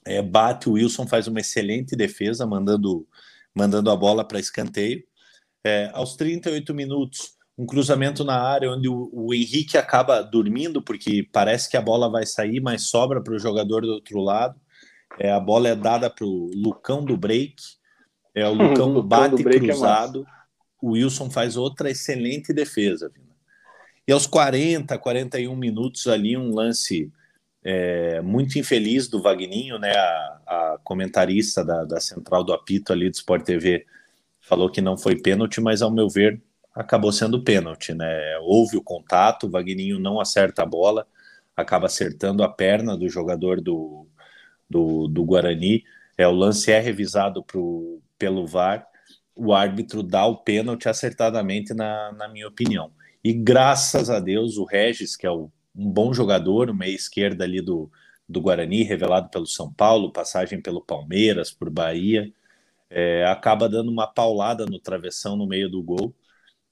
é, 0.05 0.23
bate 0.23 0.69
o 0.69 0.73
Wilson, 0.73 1.07
faz 1.07 1.27
uma 1.27 1.41
excelente 1.41 1.95
defesa, 1.97 2.47
mandando 2.47 3.07
mandando 3.57 3.91
a 3.91 3.97
bola 3.97 4.23
para 4.23 4.39
escanteio. 4.39 5.03
É, 5.65 5.91
aos 5.95 6.15
38 6.15 6.75
minutos, 6.75 7.31
um 7.57 7.65
cruzamento 7.65 8.23
na 8.23 8.39
área 8.39 8.71
onde 8.71 8.87
o, 8.87 9.09
o, 9.11 9.33
Henrique 9.33 9.79
acaba 9.79 10.21
dormindo, 10.21 10.83
porque 10.83 11.27
parece 11.33 11.71
que 11.71 11.77
a 11.77 11.81
bola 11.81 12.11
vai 12.11 12.27
sair, 12.27 12.61
mas 12.61 12.91
sobra 12.91 13.23
para 13.23 13.35
o 13.35 13.39
jogador 13.39 13.81
do 13.81 13.93
outro 13.93 14.21
lado. 14.21 14.61
É, 15.19 15.33
a 15.33 15.41
bola 15.41 15.69
é 15.69 15.75
dada 15.75 16.11
para 16.11 16.27
o 16.27 16.51
Lucão 16.55 17.03
do 17.03 17.17
break. 17.17 17.57
É, 18.35 18.47
o 18.47 18.53
Lucão, 18.53 19.03
bate 19.03 19.43
cruzado. 19.43 20.27
O 20.81 20.91
Wilson 20.93 21.31
faz 21.31 21.57
outra 21.57 21.91
excelente 21.91 22.53
defesa. 22.53 23.11
E 24.07 24.13
aos 24.13 24.27
40, 24.27 24.97
41 24.99 25.57
minutos 25.57 26.07
ali, 26.07 26.37
um 26.37 26.55
lance 26.55 27.11
é, 27.65 28.21
muito 28.21 28.59
infeliz 28.59 29.09
do 29.09 29.21
Vagninho, 29.21 29.79
né? 29.79 29.93
A, 29.97 30.41
a 30.47 30.79
comentarista 30.85 31.65
da, 31.65 31.85
da, 31.85 32.01
central 32.01 32.45
do 32.45 32.53
apito 32.53 32.93
ali 32.93 33.11
do 33.11 33.15
Sport 33.15 33.45
TV 33.45 33.85
falou 34.41 34.71
que 34.71 34.81
não 34.81 34.97
foi 34.97 35.21
pênalti, 35.21 35.61
mas 35.61 35.83
ao 35.83 35.91
meu 35.91 36.09
ver 36.09 36.41
acabou 36.73 37.11
sendo 37.11 37.43
pênalti, 37.43 37.93
né? 37.93 38.39
Houve 38.43 38.77
o 38.77 38.83
contato, 38.83 39.47
o 39.47 39.51
Vagninho 39.51 39.99
não 39.99 40.21
acerta 40.21 40.63
a 40.63 40.67
bola, 40.67 41.07
acaba 41.57 41.87
acertando 41.87 42.45
a 42.45 42.49
perna 42.49 42.97
do 42.97 43.09
jogador 43.09 43.61
do, 43.61 44.07
do, 44.71 45.09
do 45.09 45.25
Guarani. 45.25 45.83
É, 46.17 46.29
o 46.29 46.33
lance 46.33 46.71
é 46.71 46.79
revisado 46.79 47.43
pro, 47.43 48.01
pelo 48.19 48.47
VAR, 48.47 48.87
o 49.37 49.53
árbitro 49.55 50.03
dá 50.03 50.27
o 50.27 50.39
pênalti 50.39 50.89
acertadamente, 50.89 51.75
na, 51.75 52.13
na 52.13 52.29
minha 52.29 52.49
opinião. 52.49 52.91
E 53.23 53.33
graças 53.33 54.11
a 54.11 54.19
Deus, 54.19 54.57
o 54.57 54.65
Regis, 54.65 55.17
que 55.17 55.27
é 55.27 55.31
o 55.31 55.51
um 55.77 55.91
bom 55.91 56.13
jogador, 56.13 56.73
meia 56.75 56.95
esquerda 56.95 57.45
ali 57.45 57.61
do, 57.61 57.91
do 58.29 58.41
Guarani, 58.41 58.83
revelado 58.83 59.29
pelo 59.29 59.47
São 59.47 59.73
Paulo, 59.73 60.13
passagem 60.13 60.61
pelo 60.61 60.81
Palmeiras, 60.81 61.51
por 61.53 61.69
Bahia, 61.69 62.33
é, 62.89 63.27
acaba 63.27 63.69
dando 63.69 63.91
uma 63.91 64.07
paulada 64.07 64.65
no 64.65 64.79
travessão 64.79 65.37
no 65.37 65.47
meio 65.47 65.69
do 65.71 65.83
gol. 65.83 66.15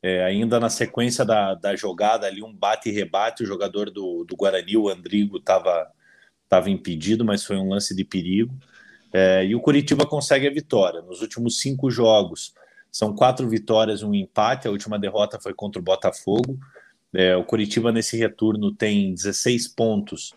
É, 0.02 0.24
ainda 0.24 0.60
na 0.60 0.70
sequência 0.70 1.24
da, 1.24 1.54
da 1.54 1.76
jogada 1.76 2.26
ali, 2.26 2.42
um 2.42 2.54
bate 2.54 2.88
e 2.88 2.92
rebate, 2.92 3.42
o 3.42 3.46
jogador 3.46 3.90
do, 3.90 4.24
do 4.24 4.36
Guarani, 4.36 4.76
o 4.76 4.88
Andrigo, 4.88 5.38
estava 5.38 5.90
tava 6.48 6.70
impedido, 6.70 7.24
mas 7.24 7.44
foi 7.44 7.56
um 7.56 7.68
lance 7.70 7.94
de 7.94 8.04
perigo. 8.04 8.54
É, 9.16 9.46
e 9.46 9.54
o 9.54 9.60
Curitiba 9.60 10.04
consegue 10.04 10.48
a 10.48 10.52
vitória. 10.52 11.00
Nos 11.00 11.22
últimos 11.22 11.60
cinco 11.60 11.88
jogos, 11.88 12.52
são 12.90 13.14
quatro 13.14 13.48
vitórias, 13.48 14.02
um 14.02 14.12
empate. 14.12 14.66
A 14.66 14.72
última 14.72 14.98
derrota 14.98 15.38
foi 15.40 15.54
contra 15.54 15.80
o 15.80 15.84
Botafogo. 15.84 16.58
É, 17.14 17.36
o 17.36 17.44
Curitiba 17.44 17.92
nesse 17.92 18.16
retorno 18.16 18.74
tem 18.74 19.14
16 19.14 19.68
pontos 19.68 20.34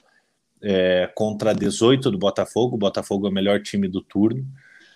é, 0.61 1.11
contra 1.15 1.55
18 1.55 2.11
do 2.11 2.19
Botafogo. 2.19 2.75
O 2.75 2.79
Botafogo 2.79 3.25
é 3.25 3.31
o 3.31 3.33
melhor 3.33 3.63
time 3.63 3.87
do 3.87 3.99
turno. 3.99 4.45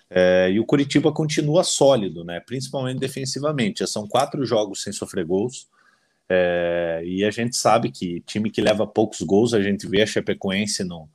É, 0.08 0.48
e 0.52 0.60
o 0.60 0.64
Curitiba 0.64 1.10
continua 1.10 1.64
sólido, 1.64 2.22
né? 2.22 2.38
principalmente 2.38 3.00
defensivamente. 3.00 3.80
Já 3.80 3.88
são 3.88 4.06
quatro 4.06 4.46
jogos 4.46 4.80
sem 4.80 4.92
sofrer 4.92 5.24
gols. 5.24 5.66
É, 6.28 7.02
e 7.04 7.24
a 7.24 7.32
gente 7.32 7.56
sabe 7.56 7.90
que 7.90 8.20
time 8.20 8.48
que 8.48 8.60
leva 8.60 8.86
poucos 8.86 9.22
gols, 9.22 9.52
a 9.52 9.60
gente 9.60 9.88
vê 9.88 10.02
a 10.02 10.06
Chapecoense 10.06 10.84
no, 10.84 11.08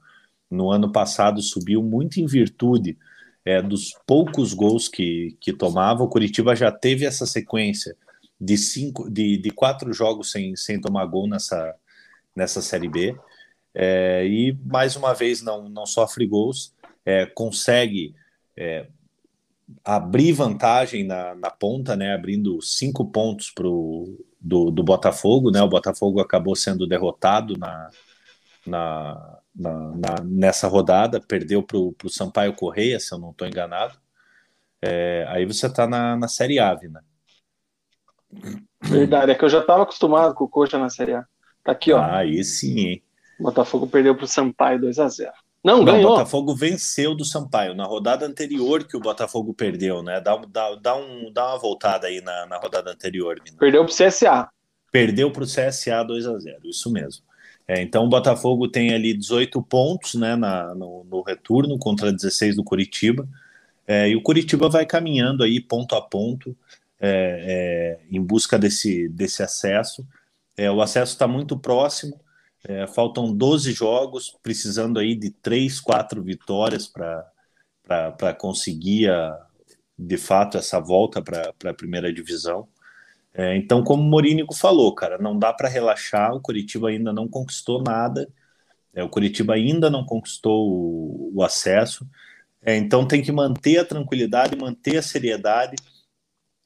no 0.49 0.71
ano 0.71 0.91
passado 0.91 1.41
subiu 1.41 1.83
muito 1.83 2.19
em 2.19 2.25
virtude 2.25 2.97
é, 3.45 3.61
dos 3.61 3.93
poucos 4.05 4.53
gols 4.53 4.87
que, 4.87 5.37
que 5.39 5.53
tomava. 5.53 6.03
O 6.03 6.09
Curitiba 6.09 6.55
já 6.55 6.71
teve 6.71 7.05
essa 7.05 7.25
sequência 7.25 7.95
de, 8.39 8.57
cinco, 8.57 9.09
de, 9.09 9.37
de 9.37 9.49
quatro 9.51 9.93
jogos 9.93 10.31
sem, 10.31 10.55
sem 10.55 10.79
tomar 10.79 11.05
gol 11.05 11.27
nessa, 11.27 11.75
nessa 12.35 12.61
Série 12.61 12.89
B. 12.89 13.17
É, 13.73 14.25
e 14.25 14.57
mais 14.65 14.95
uma 14.95 15.13
vez 15.13 15.41
não, 15.41 15.69
não 15.69 15.85
sofre 15.85 16.25
gols, 16.25 16.73
é, 17.05 17.25
consegue 17.25 18.15
é, 18.55 18.87
abrir 19.83 20.33
vantagem 20.33 21.03
na, 21.03 21.35
na 21.35 21.49
ponta, 21.49 21.95
né, 21.95 22.13
abrindo 22.13 22.61
cinco 22.61 23.05
pontos 23.05 23.51
pro, 23.51 24.17
do, 24.41 24.71
do 24.71 24.83
Botafogo. 24.83 25.51
Né, 25.51 25.61
o 25.61 25.69
Botafogo 25.69 26.19
acabou 26.19 26.55
sendo 26.55 26.87
derrotado 26.87 27.57
na, 27.57 27.89
na, 28.67 29.39
na, 29.55 29.73
na 29.95 30.15
nessa 30.23 30.67
rodada, 30.67 31.19
perdeu 31.19 31.63
para 31.63 31.77
o 31.77 32.09
Sampaio 32.09 32.53
Correia, 32.53 32.99
se 32.99 33.13
eu 33.13 33.19
não 33.19 33.31
estou 33.31 33.47
enganado. 33.47 33.97
É, 34.81 35.25
aí 35.29 35.45
você 35.45 35.67
está 35.67 35.87
na, 35.87 36.15
na 36.15 36.27
Série 36.27 36.59
A, 36.59 36.75
né? 36.75 37.01
Verdade, 38.81 39.31
é 39.31 39.35
que 39.35 39.43
eu 39.43 39.49
já 39.49 39.59
estava 39.59 39.83
acostumado 39.83 40.33
com 40.35 40.43
o 40.43 40.49
Coxa 40.49 40.77
na 40.77 40.89
Série 40.89 41.13
A. 41.13 41.25
Tá 41.63 41.71
aqui, 41.71 41.91
ó. 41.91 41.99
Ah, 41.99 42.19
aí 42.19 42.43
sim, 42.43 42.79
hein? 42.79 43.03
Botafogo 43.39 43.87
perdeu 43.87 44.15
para 44.15 44.25
o 44.25 44.27
Sampaio 44.27 44.79
2 44.79 44.99
a 44.99 45.07
0 45.07 45.31
Não, 45.63 45.83
ganhou. 45.83 46.11
O 46.11 46.15
Botafogo 46.15 46.55
venceu 46.55 47.15
do 47.15 47.25
Sampaio 47.25 47.75
na 47.75 47.85
rodada 47.85 48.25
anterior 48.25 48.83
que 48.83 48.97
o 48.97 48.99
Botafogo 48.99 49.53
perdeu, 49.53 50.01
né? 50.01 50.19
Dá, 50.19 50.35
dá, 50.47 50.75
dá, 50.75 50.95
um, 50.95 51.31
dá 51.31 51.49
uma 51.49 51.59
voltada 51.59 52.07
aí 52.07 52.21
na, 52.21 52.45
na 52.47 52.57
rodada 52.57 52.91
anterior. 52.91 53.39
Perdeu 53.59 53.85
para 53.85 53.91
o 53.91 53.95
CSA. 53.95 54.49
Perdeu 54.91 55.31
para 55.31 55.43
o 55.43 55.45
CSA 55.45 56.03
2 56.03 56.27
a 56.27 56.37
0 56.37 56.59
isso 56.63 56.91
mesmo. 56.91 57.26
É, 57.67 57.81
então 57.81 58.05
o 58.05 58.09
Botafogo 58.09 58.69
tem 58.69 58.93
ali 58.93 59.13
18 59.13 59.61
pontos 59.61 60.15
né, 60.15 60.35
na, 60.35 60.73
no, 60.73 61.03
no 61.03 61.21
retorno 61.21 61.77
contra 61.77 62.13
16 62.13 62.55
do 62.55 62.63
Curitiba. 62.63 63.27
É, 63.85 64.09
e 64.09 64.15
o 64.15 64.21
Curitiba 64.21 64.69
vai 64.69 64.85
caminhando 64.85 65.43
aí 65.43 65.59
ponto 65.59 65.95
a 65.95 66.01
ponto 66.01 66.55
é, 66.99 67.99
é, 68.09 68.15
em 68.15 68.21
busca 68.21 68.57
desse, 68.57 69.07
desse 69.09 69.43
acesso. 69.43 70.05
É, 70.55 70.71
o 70.71 70.81
acesso 70.81 71.13
está 71.13 71.27
muito 71.27 71.57
próximo, 71.57 72.19
é, 72.63 72.87
faltam 72.87 73.33
12 73.33 73.71
jogos, 73.71 74.35
precisando 74.41 74.99
aí 74.99 75.15
de 75.15 75.29
3, 75.29 75.79
4 75.79 76.21
vitórias 76.23 76.87
para 76.87 78.33
conseguir, 78.33 79.09
a, 79.09 79.45
de 79.97 80.17
fato, 80.17 80.57
essa 80.57 80.79
volta 80.79 81.21
para 81.21 81.53
a 81.65 81.73
primeira 81.73 82.11
divisão. 82.11 82.67
É, 83.37 83.55
então, 83.55 83.83
como 83.83 84.01
o 84.01 84.05
Morínico 84.05 84.55
falou, 84.55 84.95
cara, 84.95 85.19
não 85.19 85.37
dá 85.37 85.53
para 85.53 85.69
relaxar, 85.69 86.33
o 86.33 86.41
Curitiba 86.41 86.89
ainda 86.89 87.13
não 87.13 87.27
conquistou 87.27 87.83
nada, 87.83 88.27
é, 88.95 89.03
o 89.03 89.09
Curitiba 89.09 89.53
ainda 89.53 89.91
não 89.91 90.03
conquistou 90.03 90.67
o, 90.67 91.31
o 91.35 91.43
acesso, 91.43 92.07
é, 92.63 92.75
então 92.75 93.07
tem 93.07 93.21
que 93.21 93.31
manter 93.31 93.77
a 93.77 93.85
tranquilidade, 93.85 94.55
manter 94.55 94.97
a 94.97 95.03
seriedade, 95.03 95.75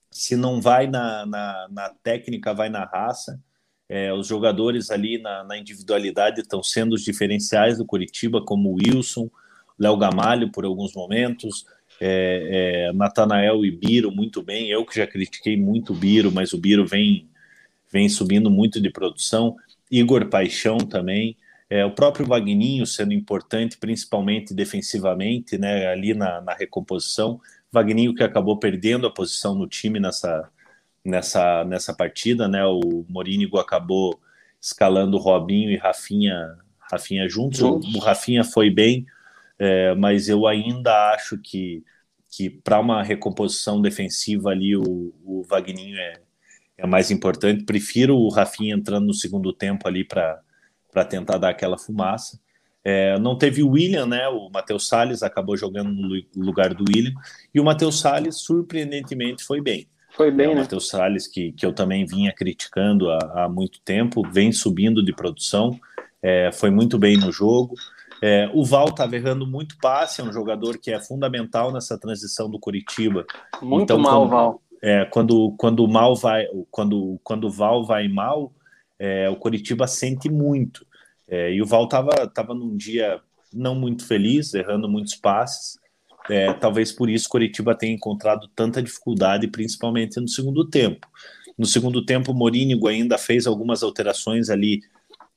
se 0.10 0.38
não 0.38 0.61
vai 0.61 0.88
na, 0.88 1.26
na, 1.26 1.68
na 1.69 1.89
técnica, 2.02 2.53
vai 2.53 2.69
na 2.69 2.85
raça. 2.85 3.41
É, 3.89 4.14
os 4.14 4.27
jogadores 4.27 4.89
ali 4.89 5.22
na, 5.22 5.43
na, 5.43 5.57
individualidade 5.57 6.39
estão 6.39 6.64
sendo 6.64 6.93
os 6.93 7.03
diferenciais 7.03 7.77
do 7.77 7.85
Curitiba, 7.85 8.43
como 8.45 8.69
o 8.69 8.76
Wilson, 8.76 9.30
Léo 9.77 9.98
Gamalho 9.98 10.52
por 10.52 10.64
alguns 10.64 10.93
momentos, 10.93 11.65
é, 12.03 12.87
é, 12.89 12.93
Natanael 12.93 13.63
e 13.63 13.69
Biro 13.69 14.11
muito 14.11 14.41
bem. 14.41 14.71
Eu 14.71 14.83
que 14.83 14.95
já 14.95 15.05
critiquei 15.05 15.55
muito 15.55 15.93
o 15.93 15.95
Biro, 15.95 16.31
mas 16.31 16.51
o 16.51 16.57
Biro 16.57 16.83
vem, 16.83 17.29
vem 17.91 18.09
subindo 18.09 18.49
muito 18.49 18.81
de 18.81 18.89
produção. 18.89 19.55
Igor 19.89 20.25
Paixão 20.27 20.79
também. 20.79 21.37
É, 21.69 21.85
o 21.85 21.91
próprio 21.91 22.25
Vagninho 22.25 22.87
sendo 22.87 23.13
importante, 23.13 23.77
principalmente 23.77 24.51
defensivamente, 24.51 25.59
né, 25.59 25.87
ali 25.87 26.15
na, 26.15 26.41
na 26.41 26.53
recomposição. 26.55 27.39
Vagninho 27.71 28.15
que 28.15 28.23
acabou 28.23 28.57
perdendo 28.57 29.05
a 29.05 29.13
posição 29.13 29.53
no 29.53 29.67
time 29.67 29.99
nessa, 29.99 30.49
nessa, 31.05 31.63
nessa 31.65 31.93
partida, 31.93 32.47
né? 32.47 32.65
O 32.65 33.05
Morínigo 33.07 33.59
acabou 33.59 34.19
escalando 34.59 35.17
Robinho 35.17 35.69
e 35.69 35.77
Rafinha, 35.77 36.57
Rafinha 36.91 37.29
juntos. 37.29 37.61
O, 37.61 37.79
o 37.95 37.99
Rafinha 37.99 38.43
foi 38.43 38.71
bem, 38.71 39.05
é, 39.63 39.93
mas 39.93 40.27
eu 40.27 40.47
ainda 40.47 41.13
acho 41.13 41.38
que, 41.38 41.83
que 42.27 42.49
para 42.49 42.79
uma 42.79 43.03
recomposição 43.03 43.79
defensiva 43.79 44.49
ali 44.49 44.75
o, 44.75 45.13
o 45.23 45.43
Vagninho 45.47 45.95
é, 45.99 46.13
é 46.79 46.88
mais 46.88 47.11
importante. 47.11 47.63
Prefiro 47.63 48.17
o 48.17 48.29
Rafinha 48.29 48.73
entrando 48.73 49.05
no 49.05 49.13
segundo 49.13 49.53
tempo 49.53 49.88
ali 49.88 50.03
para 50.03 50.41
tentar 51.07 51.38
dar 51.38 51.49
aquela 51.49 51.77
fumaça. 51.77 52.39
É, 52.83 53.19
não 53.19 53.38
teve 53.38 53.61
o 53.61 53.69
William, 53.69 54.07
né? 54.07 54.27
O 54.29 54.49
Matheus 54.49 54.88
Salles 54.88 55.21
acabou 55.21 55.55
jogando 55.55 55.91
no 55.91 56.19
lugar 56.43 56.73
do 56.73 56.83
William. 56.89 57.13
E 57.53 57.59
o 57.59 57.63
Matheus 57.63 57.99
Salles, 57.99 58.38
surpreendentemente, 58.38 59.43
foi 59.43 59.61
bem. 59.61 59.88
Foi 60.09 60.31
bem, 60.31 60.47
é, 60.47 60.49
o 60.49 60.55
né? 60.55 60.61
Matheus 60.61 60.88
Salles, 60.89 61.27
que, 61.27 61.51
que 61.51 61.63
eu 61.63 61.71
também 61.71 62.03
vinha 62.03 62.33
criticando 62.33 63.11
há, 63.11 63.43
há 63.43 63.47
muito 63.47 63.79
tempo, 63.81 64.27
vem 64.27 64.51
subindo 64.51 65.05
de 65.05 65.13
produção, 65.13 65.79
é, 66.19 66.51
foi 66.51 66.71
muito 66.71 66.97
bem 66.97 67.15
no 67.15 67.31
jogo. 67.31 67.75
É, 68.22 68.49
o 68.53 68.64
Val 68.64 68.89
estava 68.89 69.15
errando 69.15 69.48
muito 69.48 69.77
passe, 69.80 70.22
é 70.22 70.23
um 70.23 70.31
jogador 70.31 70.77
que 70.77 70.91
é 70.91 70.99
fundamental 70.99 71.72
nessa 71.72 71.98
transição 71.98 72.49
do 72.49 72.60
Curitiba. 72.60 73.26
Muito 73.61 73.85
então, 73.85 73.98
mal, 73.98 74.22
quando, 74.22 74.30
Val. 74.30 74.61
É, 74.81 75.06
quando, 75.06 75.56
quando 75.57 75.84
o 75.84 75.88
mal 75.88 76.15
vai, 76.15 76.45
quando, 76.69 77.19
quando 77.23 77.48
o 77.48 77.49
Val 77.49 77.84
vai 77.84 78.07
mal, 78.07 78.53
é, 78.99 79.27
o 79.27 79.35
Curitiba 79.35 79.88
sente 79.88 80.30
muito. 80.30 80.85
É, 81.27 81.52
e 81.52 81.61
o 81.61 81.65
Val 81.65 81.85
estava 81.85 82.27
tava 82.27 82.53
num 82.53 82.77
dia 82.77 83.19
não 83.52 83.73
muito 83.73 84.06
feliz, 84.06 84.53
errando 84.53 84.88
muitos 84.88 85.15
passes. 85.15 85.80
É, 86.30 86.53
talvez 86.53 86.91
por 86.91 87.10
isso 87.10 87.27
Curitiba 87.27 87.73
tenha 87.73 87.95
encontrado 87.95 88.48
tanta 88.56 88.84
dificuldade, 88.84 89.48
principalmente 89.48 90.19
no 90.19 90.27
segundo 90.27 90.69
tempo. 90.69 91.07
No 91.57 91.65
segundo 91.65 92.06
tempo, 92.06 92.31
o 92.31 92.35
Morínigo 92.35 92.88
ainda 92.88 93.18
fez 93.18 93.48
algumas 93.48 93.81
alterações 93.81 94.49
ali, 94.49 94.81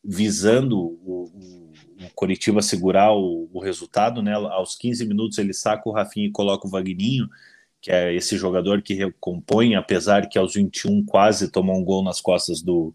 visando 0.03 0.79
o, 0.79 1.31
o, 1.35 1.64
o 2.07 2.15
Curitiba 2.15 2.63
segurar 2.63 3.13
o, 3.13 3.49
o, 3.53 3.61
resultado. 3.61 4.23
Né? 4.23 4.33
Aos 4.33 4.77
15 4.77 5.07
minutos, 5.07 5.39
ele 5.39 5.53
saca 5.53 5.89
o 5.89 5.93
Rafinha 5.93 6.27
e 6.27 6.33
coloca 6.33 6.67
o 6.67 6.71
Vagninho, 6.71 7.29
que 7.81 7.91
é 7.91 8.15
esse 8.15 8.37
jogador 8.37 8.83
que 8.83 8.95
recompõe, 8.95 9.75
apesar 9.75 10.29
que 10.29 10.39
aos 10.39 10.55
21 10.55 11.05
quase 11.05 11.51
tomou 11.51 11.77
um 11.77 11.85
gol 11.85 12.03
nas 12.03 12.21
costas 12.21 12.63
do, 12.63 12.95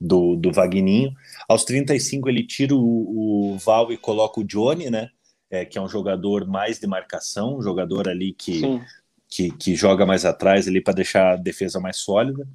do, 0.00 0.36
do 0.36 0.52
Vagninho. 0.52 1.12
Aos 1.48 1.64
35 1.64 2.28
ele 2.28 2.44
tira 2.44 2.74
o, 2.74 3.52
o 3.52 3.58
Val 3.58 3.92
e 3.92 3.96
coloca 3.96 4.40
o 4.40 4.44
Johnny, 4.44 4.90
né? 4.90 5.10
É, 5.50 5.66
que 5.66 5.76
é 5.76 5.82
um 5.82 5.88
jogador 5.88 6.46
mais 6.46 6.80
de 6.80 6.86
marcação, 6.86 7.58
um 7.58 7.62
jogador 7.62 8.08
ali 8.08 8.32
que, 8.32 8.62
que, 9.28 9.50
que, 9.50 9.76
joga 9.76 10.06
mais 10.06 10.24
atrás 10.24 10.66
ali 10.66 10.80
para 10.80 10.94
deixar 10.94 11.34
a 11.34 11.36
defesa 11.36 11.78
mais 11.78 11.98
sólida. 11.98 12.48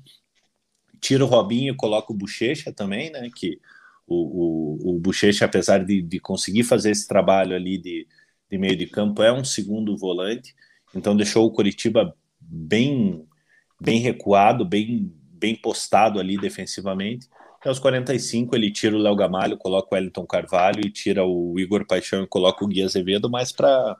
Tira 1.00 1.24
o 1.24 1.28
Robinho 1.28 1.74
e 1.74 1.78
coloca 1.78 2.12
o 2.12 2.16
Bochecha 2.16 2.74
também, 2.74 3.12
né? 3.12 3.30
Que 3.36 3.62
o, 4.08 4.88
o, 4.90 4.96
o 4.96 5.00
Bochecha, 5.00 5.46
apesar 5.46 5.84
de, 5.84 6.02
de 6.02 6.20
conseguir 6.20 6.64
fazer 6.64 6.92
esse 6.92 7.08
trabalho 7.08 7.56
ali 7.56 7.78
de, 7.78 8.08
de 8.50 8.58
meio 8.58 8.76
de 8.76 8.88
campo, 8.88 9.22
é 9.22 9.32
um 9.32 9.44
segundo 9.44 9.98
volante. 9.98 10.56
Então 10.96 11.16
deixou 11.16 11.46
o 11.46 11.52
Curitiba 11.52 12.16
bem 12.40 13.26
bem 13.80 14.00
recuado, 14.00 14.66
bem 14.66 15.14
bem 15.38 15.56
postado 15.56 16.20
ali 16.20 16.38
defensivamente. 16.38 17.28
E 17.64 17.68
aos 17.68 17.80
45 17.80 18.56
ele 18.56 18.72
tira 18.72 18.96
o 18.96 19.00
Léo 19.00 19.16
Gamalho, 19.16 19.58
coloca 19.58 19.90
o 19.92 19.96
Wellington 19.96 20.26
Carvalho 20.26 20.80
e 20.86 20.92
tira 20.92 21.26
o 21.26 21.60
Igor 21.60 21.86
Paixão 21.86 22.24
e 22.24 22.28
coloca 22.28 22.64
o 22.64 22.68
Gui 22.68 22.82
Azevedo, 22.82 23.30
mais 23.30 23.52
para 23.52 23.98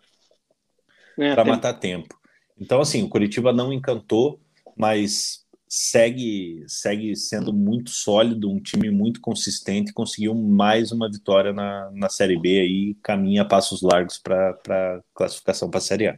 é, 1.20 1.44
matar 1.44 1.74
tempo. 1.74 2.18
Então, 2.60 2.80
assim, 2.80 3.04
o 3.04 3.10
Curitiba 3.10 3.52
não 3.54 3.74
encantou, 3.74 4.40
mas 4.76 5.46
segue 5.68 6.64
segue 6.68 7.16
sendo 7.16 7.54
muito 7.54 7.90
sólido, 7.90 8.50
um 8.50 8.60
time 8.60 8.90
muito 8.90 9.20
consistente, 9.20 9.94
conseguiu 9.94 10.34
mais 10.34 10.92
uma 10.92 11.10
vitória 11.12 11.54
na, 11.54 11.90
na 11.94 12.10
Série 12.10 12.40
B 12.40 12.66
e 12.66 12.96
caminha 13.04 13.46
passos 13.46 13.82
largos 13.82 14.18
para 14.18 15.02
classificação 15.14 15.70
para 15.70 15.80
a 15.80 15.82
Série 15.82 16.08
A. 16.08 16.18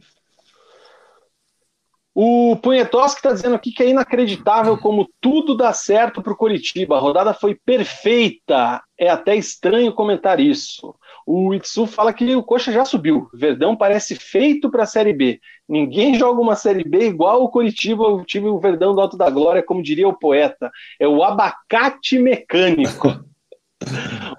O 2.14 2.56
Punhetoski 2.56 3.18
está 3.18 3.32
dizendo 3.32 3.54
aqui 3.54 3.70
que 3.70 3.82
é 3.82 3.88
inacreditável 3.88 4.76
como 4.76 5.08
tudo 5.20 5.56
dá 5.56 5.72
certo 5.72 6.20
para 6.20 6.32
o 6.32 6.36
Curitiba. 6.36 6.96
A 6.96 7.00
rodada 7.00 7.32
foi 7.32 7.54
perfeita. 7.54 8.82
É 8.98 9.08
até 9.08 9.36
estranho 9.36 9.94
comentar 9.94 10.40
isso. 10.40 10.94
O 11.26 11.54
Itsu 11.54 11.86
fala 11.86 12.12
que 12.12 12.34
o 12.34 12.42
Coxa 12.42 12.72
já 12.72 12.84
subiu. 12.84 13.28
Verdão 13.32 13.76
parece 13.76 14.16
feito 14.16 14.70
para 14.70 14.84
a 14.84 14.86
Série 14.86 15.12
B. 15.12 15.40
Ninguém 15.68 16.14
joga 16.14 16.40
uma 16.40 16.56
Série 16.56 16.84
B 16.84 17.06
igual 17.06 17.42
o 17.42 17.50
Curitiba, 17.50 18.02
o 18.04 18.24
time 18.24 18.48
o 18.48 18.58
Verdão 18.58 18.94
do 18.94 19.00
Alto 19.00 19.16
da 19.16 19.30
Glória, 19.30 19.62
como 19.62 19.82
diria 19.82 20.08
o 20.08 20.18
poeta. 20.18 20.70
É 20.98 21.06
o 21.06 21.22
abacate 21.22 22.18
mecânico. 22.18 23.08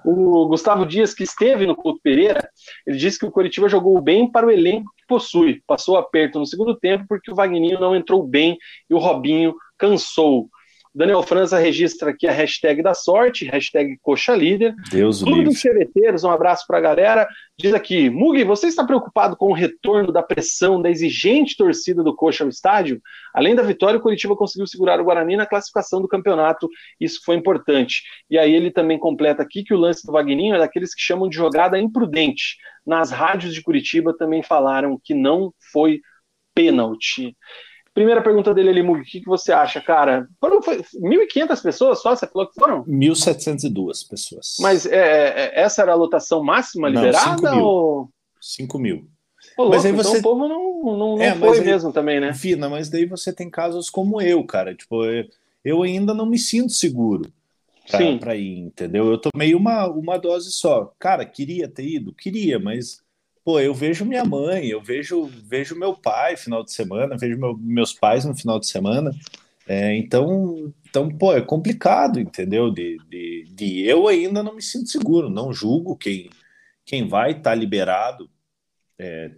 O 0.04 0.46
Gustavo 0.46 0.86
Dias, 0.86 1.12
que 1.12 1.24
esteve 1.24 1.66
no 1.66 1.74
Couto 1.74 2.00
Pereira, 2.02 2.48
ele 2.86 2.96
disse 2.96 3.18
que 3.18 3.26
o 3.26 3.30
Curitiba 3.30 3.68
jogou 3.68 4.00
bem 4.00 4.30
para 4.30 4.46
o 4.46 4.50
elenco 4.50 4.90
que 4.96 5.04
possui. 5.06 5.60
Passou 5.66 5.96
aperto 5.96 6.38
no 6.38 6.46
segundo 6.46 6.76
tempo 6.76 7.04
porque 7.08 7.30
o 7.30 7.34
Vagninho 7.34 7.80
não 7.80 7.94
entrou 7.94 8.22
bem 8.22 8.56
e 8.88 8.94
o 8.94 8.98
Robinho 8.98 9.54
cansou. 9.76 10.48
Daniel 10.94 11.22
França 11.22 11.58
registra 11.58 12.10
aqui 12.10 12.28
a 12.28 12.32
hashtag 12.32 12.82
da 12.82 12.92
sorte, 12.92 13.46
hashtag 13.46 13.96
coxa 14.02 14.36
líder. 14.36 14.74
Deus 14.90 15.22
Clube 15.22 15.38
livre. 15.38 15.50
dos 15.50 15.58
Cheveteiros, 15.58 16.22
um 16.22 16.30
abraço 16.30 16.66
para 16.66 16.76
a 16.76 16.80
galera. 16.82 17.26
Diz 17.58 17.72
aqui, 17.72 18.10
Mugi, 18.10 18.44
você 18.44 18.66
está 18.66 18.84
preocupado 18.84 19.34
com 19.34 19.46
o 19.46 19.54
retorno 19.54 20.12
da 20.12 20.22
pressão 20.22 20.82
da 20.82 20.90
exigente 20.90 21.56
torcida 21.56 22.02
do 22.02 22.14
Coxa 22.14 22.44
ao 22.44 22.50
estádio? 22.50 23.00
Além 23.32 23.54
da 23.54 23.62
vitória, 23.62 23.98
o 23.98 24.02
Curitiba 24.02 24.36
conseguiu 24.36 24.66
segurar 24.66 25.00
o 25.00 25.04
Guarani 25.04 25.34
na 25.34 25.46
classificação 25.46 26.02
do 26.02 26.08
campeonato, 26.08 26.68
isso 27.00 27.20
foi 27.24 27.36
importante. 27.36 28.02
E 28.28 28.38
aí 28.38 28.52
ele 28.52 28.70
também 28.70 28.98
completa 28.98 29.42
aqui 29.42 29.64
que 29.64 29.72
o 29.72 29.78
lance 29.78 30.06
do 30.06 30.12
Vagninho 30.12 30.54
é 30.54 30.58
daqueles 30.58 30.94
que 30.94 31.00
chamam 31.00 31.26
de 31.26 31.36
jogada 31.36 31.78
imprudente. 31.78 32.56
Nas 32.86 33.10
rádios 33.10 33.54
de 33.54 33.62
Curitiba 33.62 34.14
também 34.14 34.42
falaram 34.42 35.00
que 35.02 35.14
não 35.14 35.54
foi 35.72 36.02
pênalti. 36.54 37.34
Primeira 37.94 38.22
pergunta 38.22 38.54
dele 38.54 38.70
ali, 38.70 38.82
Mug, 38.82 39.00
o 39.00 39.04
que, 39.04 39.20
que 39.20 39.26
você 39.26 39.52
acha, 39.52 39.80
cara? 39.80 40.26
Foram 40.40 40.60
1.500 40.60 41.62
pessoas 41.62 42.00
só? 42.00 42.16
Você 42.16 42.26
falou 42.26 42.48
que 42.48 42.58
foram? 42.58 42.84
1.702 42.84 44.08
pessoas. 44.08 44.56
Mas 44.60 44.86
é, 44.86 45.50
é, 45.56 45.60
essa 45.60 45.82
era 45.82 45.92
a 45.92 45.96
lotação 45.96 46.42
máxima 46.42 46.88
não, 46.88 47.02
liberada? 47.02 47.36
5 47.36 47.54
mil. 47.54 47.64
Ou... 47.64 48.08
5 48.40 48.78
mil. 48.78 49.08
Pô, 49.56 49.68
mas 49.68 49.84
aí 49.84 49.92
então 49.92 50.04
você... 50.04 50.18
Então 50.18 50.32
o 50.32 50.34
povo 50.34 50.48
não, 50.48 50.82
não, 50.82 51.16
não 51.16 51.22
é, 51.22 51.34
foi 51.34 51.58
aí... 51.58 51.64
mesmo 51.64 51.92
também, 51.92 52.18
né? 52.18 52.32
Fina, 52.32 52.68
mas 52.68 52.88
daí 52.88 53.04
você 53.04 53.30
tem 53.30 53.50
casos 53.50 53.90
como 53.90 54.22
eu, 54.22 54.42
cara. 54.44 54.74
Tipo, 54.74 55.02
eu 55.62 55.82
ainda 55.82 56.14
não 56.14 56.24
me 56.24 56.38
sinto 56.38 56.72
seguro 56.72 57.30
para 58.20 58.36
ir, 58.36 58.58
entendeu? 58.58 59.10
Eu 59.10 59.18
tomei 59.18 59.54
uma, 59.54 59.86
uma 59.88 60.16
dose 60.16 60.50
só. 60.52 60.92
Cara, 60.98 61.24
queria 61.24 61.68
ter 61.68 61.86
ido? 61.86 62.14
Queria, 62.14 62.58
mas 62.58 63.02
pô, 63.44 63.60
eu 63.60 63.74
vejo 63.74 64.04
minha 64.04 64.24
mãe, 64.24 64.66
eu 64.66 64.80
vejo, 64.82 65.26
vejo 65.44 65.76
meu 65.78 65.94
pai 65.94 66.36
final 66.36 66.64
de 66.64 66.72
semana, 66.72 67.16
vejo 67.16 67.38
meu, 67.38 67.56
meus 67.58 67.92
pais 67.92 68.24
no 68.24 68.36
final 68.36 68.58
de 68.58 68.66
semana. 68.66 69.10
É, 69.66 69.94
então, 69.96 70.72
então, 70.88 71.08
pô, 71.08 71.32
é 71.32 71.40
complicado, 71.40 72.20
entendeu? 72.20 72.70
De, 72.70 72.98
de, 73.08 73.44
de, 73.50 73.80
eu 73.82 74.08
ainda 74.08 74.42
não 74.42 74.56
me 74.56 74.62
sinto 74.62 74.90
seguro, 74.90 75.30
não 75.30 75.52
julgo 75.52 75.96
quem, 75.96 76.30
quem 76.84 77.06
vai 77.08 77.30
estar 77.30 77.50
tá 77.50 77.54
liberado, 77.54 78.28
é, 78.98 79.30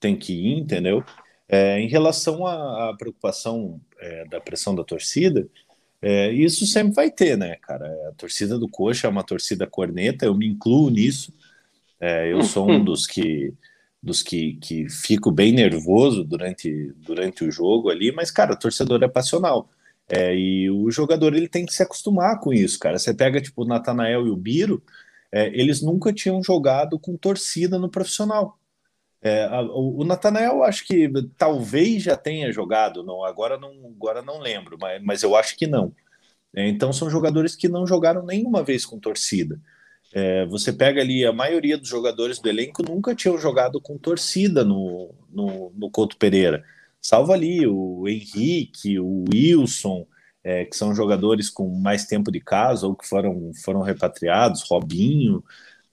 tem 0.00 0.16
que 0.16 0.32
ir, 0.32 0.58
entendeu? 0.58 1.04
É, 1.48 1.78
em 1.80 1.88
relação 1.88 2.46
à, 2.46 2.90
à 2.90 2.96
preocupação 2.96 3.80
é, 4.00 4.24
da 4.26 4.40
pressão 4.40 4.74
da 4.74 4.82
torcida, 4.82 5.48
é, 6.00 6.32
isso 6.32 6.66
sempre 6.66 6.94
vai 6.94 7.10
ter, 7.10 7.38
né, 7.38 7.56
cara? 7.62 7.86
A 8.08 8.12
torcida 8.12 8.58
do 8.58 8.68
Coxa 8.68 9.06
é 9.06 9.10
uma 9.10 9.22
torcida 9.22 9.66
corneta, 9.66 10.26
eu 10.26 10.34
me 10.34 10.48
incluo 10.48 10.90
nisso. 10.90 11.32
É, 12.02 12.32
eu 12.32 12.42
sou 12.42 12.68
um 12.68 12.82
dos 12.84 13.06
que 13.06 13.54
dos 14.02 14.20
que, 14.20 14.54
que 14.54 14.88
fico 14.90 15.30
bem 15.30 15.52
nervoso 15.52 16.24
durante, 16.24 16.92
durante 16.96 17.44
o 17.44 17.52
jogo 17.52 17.88
ali, 17.88 18.10
mas, 18.10 18.32
cara, 18.32 18.54
o 18.54 18.58
torcedor 18.58 19.00
é 19.04 19.08
passional. 19.08 19.70
É, 20.08 20.34
e 20.34 20.68
o 20.68 20.90
jogador 20.90 21.34
ele 21.34 21.48
tem 21.48 21.64
que 21.64 21.72
se 21.72 21.84
acostumar 21.84 22.40
com 22.40 22.52
isso, 22.52 22.78
cara. 22.80 22.98
Você 22.98 23.14
pega, 23.14 23.40
tipo, 23.40 23.62
o 23.62 23.64
Natanael 23.64 24.26
e 24.26 24.30
o 24.30 24.36
Biro, 24.36 24.82
é, 25.30 25.46
eles 25.48 25.80
nunca 25.80 26.12
tinham 26.12 26.42
jogado 26.42 26.98
com 26.98 27.16
torcida 27.16 27.78
no 27.78 27.88
profissional. 27.88 28.58
É, 29.22 29.44
a, 29.44 29.62
o, 29.62 30.00
o 30.00 30.04
Natanael, 30.04 30.64
acho 30.64 30.84
que 30.84 31.08
talvez 31.38 32.02
já 32.02 32.16
tenha 32.16 32.50
jogado, 32.52 33.04
não, 33.04 33.24
agora 33.24 33.56
não, 33.56 33.70
agora 33.86 34.20
não 34.20 34.40
lembro, 34.40 34.76
mas, 34.80 35.00
mas 35.02 35.22
eu 35.22 35.36
acho 35.36 35.56
que 35.56 35.66
não. 35.68 35.94
É, 36.54 36.68
então 36.68 36.92
são 36.92 37.08
jogadores 37.08 37.54
que 37.54 37.68
não 37.68 37.86
jogaram 37.86 38.24
nenhuma 38.26 38.64
vez 38.64 38.84
com 38.84 38.98
torcida. 38.98 39.60
É, 40.14 40.44
você 40.46 40.72
pega 40.72 41.00
ali, 41.00 41.24
a 41.24 41.32
maioria 41.32 41.78
dos 41.78 41.88
jogadores 41.88 42.38
do 42.38 42.48
elenco 42.48 42.82
nunca 42.82 43.14
tinham 43.14 43.38
jogado 43.38 43.80
com 43.80 43.96
torcida 43.96 44.62
no, 44.62 45.14
no, 45.30 45.72
no 45.74 45.90
Couto 45.90 46.16
Pereira. 46.16 46.62
Salvo 47.00 47.32
ali 47.32 47.66
o 47.66 48.06
Henrique, 48.06 48.98
o 48.98 49.24
Wilson, 49.32 50.06
é, 50.44 50.64
que 50.64 50.76
são 50.76 50.94
jogadores 50.94 51.48
com 51.48 51.68
mais 51.68 52.04
tempo 52.04 52.30
de 52.30 52.40
casa 52.40 52.86
ou 52.86 52.94
que 52.94 53.08
foram, 53.08 53.52
foram 53.64 53.80
repatriados, 53.80 54.62
Robinho, 54.68 55.42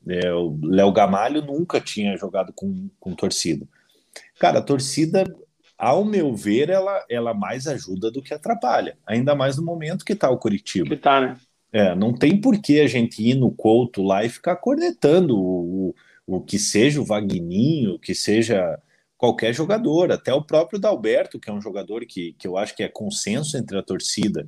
é, 0.07 0.33
o 0.33 0.57
Léo 0.63 0.91
Gamalho 0.91 1.41
nunca 1.41 1.79
tinha 1.79 2.17
jogado 2.17 2.51
com, 2.53 2.89
com 2.99 3.15
torcida. 3.15 3.65
Cara, 4.39 4.59
a 4.59 4.61
torcida, 4.61 5.23
ao 5.77 6.03
meu 6.03 6.33
ver, 6.35 6.69
ela, 6.69 7.05
ela 7.09 7.33
mais 7.33 7.67
ajuda 7.67 8.11
do 8.11 8.21
que 8.21 8.33
atrapalha, 8.33 8.97
ainda 9.05 9.35
mais 9.35 9.57
no 9.57 9.63
momento 9.63 10.05
que 10.05 10.13
está 10.13 10.29
o 10.29 10.37
Curitiba. 10.37 10.89
Que 10.89 10.97
tá, 10.97 11.21
né? 11.21 11.37
É, 11.71 11.93
não 11.93 12.13
tem 12.13 12.39
por 12.39 12.59
que 12.59 12.79
a 12.79 12.87
gente 12.87 13.21
ir 13.21 13.35
no 13.35 13.51
Couto 13.51 14.01
lá 14.01 14.23
e 14.23 14.29
ficar 14.29 14.55
cornetando 14.55 15.37
o, 15.37 15.93
o, 16.27 16.37
o 16.37 16.41
que 16.41 16.57
seja 16.57 16.99
o 16.99 17.05
Vagninho, 17.05 17.99
que 17.99 18.15
seja 18.15 18.79
qualquer 19.17 19.53
jogador, 19.53 20.11
até 20.11 20.33
o 20.33 20.41
próprio 20.41 20.79
Dalberto, 20.79 21.39
que 21.39 21.49
é 21.49 21.53
um 21.53 21.61
jogador 21.61 22.05
que, 22.05 22.33
que 22.39 22.47
eu 22.47 22.57
acho 22.57 22.75
que 22.75 22.81
é 22.81 22.87
consenso 22.87 23.57
entre 23.57 23.77
a 23.77 23.83
torcida, 23.83 24.47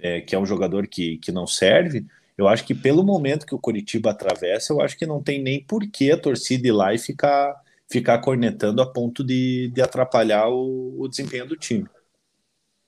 é, 0.00 0.20
que 0.20 0.34
é 0.34 0.38
um 0.38 0.46
jogador 0.46 0.86
que, 0.88 1.18
que 1.18 1.30
não 1.30 1.46
serve. 1.46 2.06
Eu 2.36 2.48
acho 2.48 2.64
que 2.64 2.74
pelo 2.74 3.04
momento 3.04 3.46
que 3.46 3.54
o 3.54 3.58
Curitiba 3.58 4.10
atravessa, 4.10 4.72
eu 4.72 4.80
acho 4.80 4.96
que 4.96 5.06
não 5.06 5.22
tem 5.22 5.42
nem 5.42 5.62
por 5.62 5.86
que 5.86 6.10
a 6.10 6.18
torcida 6.18 6.66
ir 6.66 6.72
lá 6.72 6.94
e 6.94 6.98
ficar, 6.98 7.54
ficar 7.90 8.18
cornetando 8.18 8.82
a 8.82 8.90
ponto 8.90 9.22
de, 9.22 9.70
de 9.72 9.82
atrapalhar 9.82 10.48
o, 10.48 10.94
o 10.98 11.08
desempenho 11.08 11.46
do 11.46 11.56
time. 11.56 11.86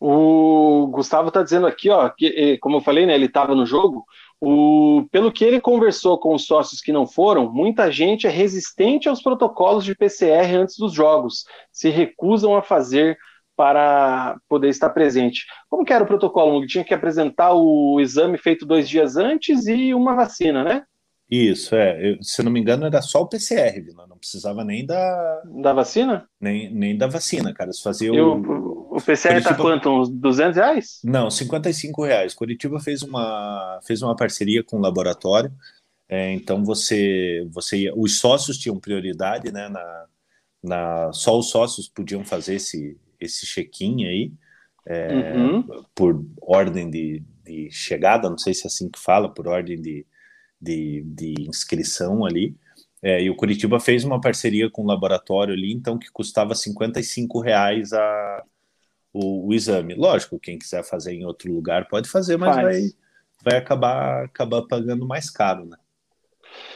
O 0.01 0.87
Gustavo 0.93 1.29
está 1.29 1.43
dizendo 1.43 1.67
aqui, 1.67 1.91
ó, 1.91 2.09
que, 2.09 2.27
eh, 2.27 2.59
como 2.59 2.77
eu 2.77 2.81
falei, 2.81 3.05
né, 3.05 3.15
ele 3.15 3.27
estava 3.27 3.55
no 3.55 3.67
jogo. 3.67 4.05
O, 4.41 5.05
pelo 5.11 5.33
que 5.33 5.45
ele 5.45 5.61
conversou 5.61 6.19
com 6.19 6.35
os 6.35 6.47
sócios 6.47 6.81
que 6.81 6.93
não 6.93 7.07
foram, 7.07 7.53
muita 7.53 7.91
gente 7.91 8.27
é 8.27 8.31
resistente 8.31 9.09
aos 9.09 9.21
protocolos 9.21 9.85
de 9.85 9.97
PCR 9.97 10.55
antes 10.55 10.77
dos 10.79 10.93
jogos, 10.93 11.45
se 11.73 11.89
recusam 11.89 12.55
a 12.55 12.63
fazer 12.63 13.19
para 13.57 14.37
poder 14.49 14.69
estar 14.69 14.91
presente. 14.91 15.45
Como 15.69 15.85
que 15.85 15.93
era 15.93 16.05
o 16.05 16.07
protocolo? 16.07 16.65
Tinha 16.65 16.85
que 16.85 16.95
apresentar 16.95 17.53
o 17.55 17.99
exame 18.01 18.39
feito 18.39 18.65
dois 18.65 18.89
dias 18.89 19.17
antes 19.17 19.67
e 19.67 19.93
uma 19.93 20.15
vacina, 20.15 20.63
né? 20.63 20.85
Isso, 21.31 21.75
é. 21.75 22.13
Eu, 22.13 22.23
se 22.23 22.43
não 22.43 22.51
me 22.51 22.61
engano, 22.61 22.87
era 22.87 23.03
só 23.03 23.21
o 23.21 23.29
PCR, 23.29 23.81
Vila. 23.81 24.07
Não 24.07 24.17
precisava 24.17 24.65
nem 24.65 24.87
da. 24.87 25.43
Da 25.61 25.73
vacina? 25.73 26.27
Nem, 26.41 26.73
nem 26.73 26.97
da 26.97 27.07
vacina, 27.07 27.53
cara. 27.53 27.73
Você 27.73 27.83
fazia 27.83 28.13
o. 28.13 28.68
o 28.99 29.03
PCR 29.03 29.35
Curitiba... 29.35 29.51
tá 29.51 29.57
quanto? 29.57 29.91
Uns 29.91 30.09
200 30.09 30.57
reais? 30.57 31.01
Não, 31.05 31.31
55 31.31 32.05
reais. 32.05 32.35
Curitiba 32.35 32.79
fez 32.81 33.03
uma, 33.03 33.81
fez 33.87 34.03
uma 34.03 34.15
parceria 34.15 34.63
com 34.63 34.77
o 34.77 34.81
laboratório. 34.81 35.53
É, 36.09 36.33
então 36.33 36.65
você, 36.65 37.47
você 37.51 37.93
os 37.95 38.19
sócios 38.19 38.59
tinham 38.59 38.81
prioridade, 38.81 39.53
né? 39.53 39.69
Na, 39.69 40.07
na, 40.63 41.13
só 41.13 41.39
os 41.39 41.51
sócios 41.51 41.89
podiam 41.89 42.25
fazer 42.25 42.55
esse, 42.55 42.99
esse 43.21 43.47
check-in 43.47 44.07
aí, 44.07 44.33
é, 44.87 45.35
uhum. 45.37 45.85
por 45.95 46.25
ordem 46.41 46.91
de, 46.91 47.23
de 47.45 47.71
chegada, 47.71 48.31
não 48.31 48.39
sei 48.39 48.55
se 48.55 48.65
é 48.65 48.69
assim 48.69 48.89
que 48.89 48.99
fala, 48.99 49.33
por 49.33 49.47
ordem 49.47 49.81
de, 49.81 50.07
de, 50.61 51.03
de 51.05 51.35
inscrição 51.47 52.25
ali. 52.25 52.57
É, 53.03 53.23
e 53.23 53.31
o 53.31 53.37
Curitiba 53.37 53.79
fez 53.79 54.03
uma 54.03 54.21
parceria 54.21 54.69
com 54.69 54.83
o 54.83 54.87
laboratório 54.87 55.55
ali, 55.55 55.73
então 55.73 55.99
que 55.99 56.11
custava 56.11 56.55
55 56.55 57.41
reais 57.41 57.93
a, 57.93 58.45
o, 59.13 59.49
o 59.49 59.55
exame. 59.55 59.95
Lógico, 59.95 60.39
quem 60.39 60.59
quiser 60.59 60.85
fazer 60.85 61.13
em 61.13 61.25
outro 61.25 61.53
lugar 61.53 61.89
pode 61.89 62.09
fazer, 62.09 62.37
mas 62.37 62.55
Faz. 62.55 62.65
vai, 62.65 62.91
vai 63.45 63.57
acabar, 63.57 64.25
acabar 64.25 64.63
pagando 64.63 65.07
mais 65.07 65.31
caro, 65.31 65.65
né? 65.65 65.77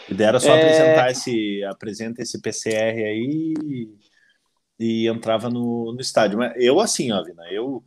A 0.09 0.13
ideia 0.13 0.29
era 0.29 0.41
só 0.41 0.55
é... 0.55 0.59
apresentar 0.59 1.11
esse, 1.11 1.65
apresenta 1.65 2.23
esse 2.23 2.41
PCR 2.41 3.05
aí 3.05 3.55
e, 3.63 3.99
e 4.79 5.09
entrava 5.09 5.49
no, 5.49 5.93
no 5.93 6.01
estádio. 6.01 6.39
Mas 6.39 6.53
eu 6.57 6.81
assim, 6.81 7.13
ó, 7.13 7.23
Vina, 7.23 7.45
eu 7.51 7.83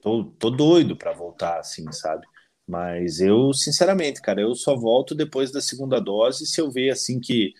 tô, 0.00 0.24
tô 0.38 0.50
doido 0.50 0.96
para 0.96 1.12
voltar 1.12 1.58
assim, 1.58 1.90
sabe? 1.92 2.26
Mas 2.66 3.20
eu, 3.20 3.52
sinceramente, 3.52 4.22
cara, 4.22 4.40
eu 4.40 4.54
só 4.54 4.76
volto 4.76 5.14
depois 5.14 5.50
da 5.50 5.60
segunda 5.60 6.00
dose 6.00 6.46
se 6.46 6.60
eu 6.60 6.70
ver 6.70 6.90
assim 6.90 7.18
que, 7.18 7.52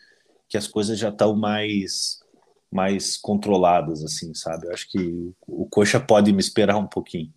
que 0.48 0.56
as 0.56 0.68
coisas 0.68 0.98
já 0.98 1.08
estão 1.08 1.34
mais 1.34 2.19
mais 2.70 3.16
controladas, 3.16 4.04
assim, 4.04 4.32
sabe? 4.34 4.66
Eu 4.66 4.72
acho 4.72 4.88
que 4.88 5.32
o 5.46 5.66
Coxa 5.68 5.98
pode 5.98 6.32
me 6.32 6.40
esperar 6.40 6.76
um 6.76 6.86
pouquinho. 6.86 7.32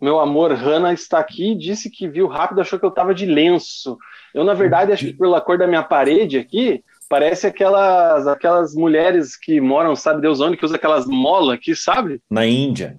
Meu 0.00 0.20
amor, 0.20 0.52
Hanna 0.52 0.92
está 0.92 1.18
aqui 1.18 1.54
disse 1.54 1.90
que 1.90 2.06
viu 2.06 2.26
rápido, 2.26 2.60
achou 2.60 2.78
que 2.78 2.84
eu 2.84 2.90
tava 2.90 3.14
de 3.14 3.24
lenço. 3.24 3.96
Eu, 4.34 4.44
na 4.44 4.52
verdade, 4.52 4.92
acho 4.92 5.06
que 5.06 5.12
pela 5.14 5.40
cor 5.40 5.56
da 5.56 5.66
minha 5.66 5.82
parede 5.82 6.38
aqui, 6.38 6.84
parece 7.08 7.46
aquelas 7.46 8.26
aquelas 8.26 8.74
mulheres 8.74 9.36
que 9.36 9.60
moram, 9.60 9.96
sabe 9.96 10.20
Deus 10.20 10.40
onde, 10.40 10.56
que 10.56 10.64
usa 10.64 10.76
aquelas 10.76 11.06
molas 11.06 11.56
aqui, 11.56 11.74
sabe? 11.74 12.20
Na 12.30 12.44
Índia. 12.44 12.98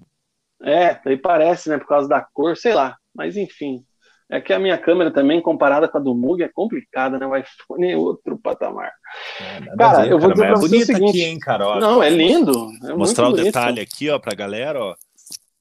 É, 0.60 0.98
aí 1.04 1.16
parece, 1.16 1.68
né, 1.68 1.78
por 1.78 1.86
causa 1.86 2.08
da 2.08 2.20
cor, 2.20 2.56
sei 2.56 2.74
lá. 2.74 2.96
Mas 3.14 3.36
enfim. 3.36 3.84
É 4.30 4.40
que 4.40 4.52
a 4.52 4.58
minha 4.58 4.76
câmera 4.76 5.10
também, 5.10 5.40
comparada 5.40 5.88
com 5.88 5.96
a 5.96 6.00
do 6.00 6.14
Mug, 6.14 6.42
é 6.42 6.48
complicada, 6.48 7.18
né? 7.18 7.26
O 7.26 7.34
iPhone 7.34 7.90
é 7.90 7.96
outro 7.96 8.38
patamar. 8.38 8.92
É, 9.40 9.76
cara, 9.76 10.06
eu 10.06 10.18
vou 10.18 10.28
cara, 10.28 10.34
dizer 10.34 10.46
pra 10.46 10.52
é 10.52 10.56
você 10.56 10.76
o 10.76 10.86
seguinte. 10.86 11.08
Aqui, 11.10 11.24
hein, 11.24 11.38
Carol? 11.38 11.80
Não, 11.80 12.02
é 12.02 12.10
lindo. 12.10 12.70
É 12.84 12.92
mostrar 12.92 13.30
o 13.30 13.32
detalhe 13.32 13.80
aqui, 13.80 14.10
ó, 14.10 14.18
pra 14.18 14.34
galera, 14.34 14.82
ó. 14.82 14.94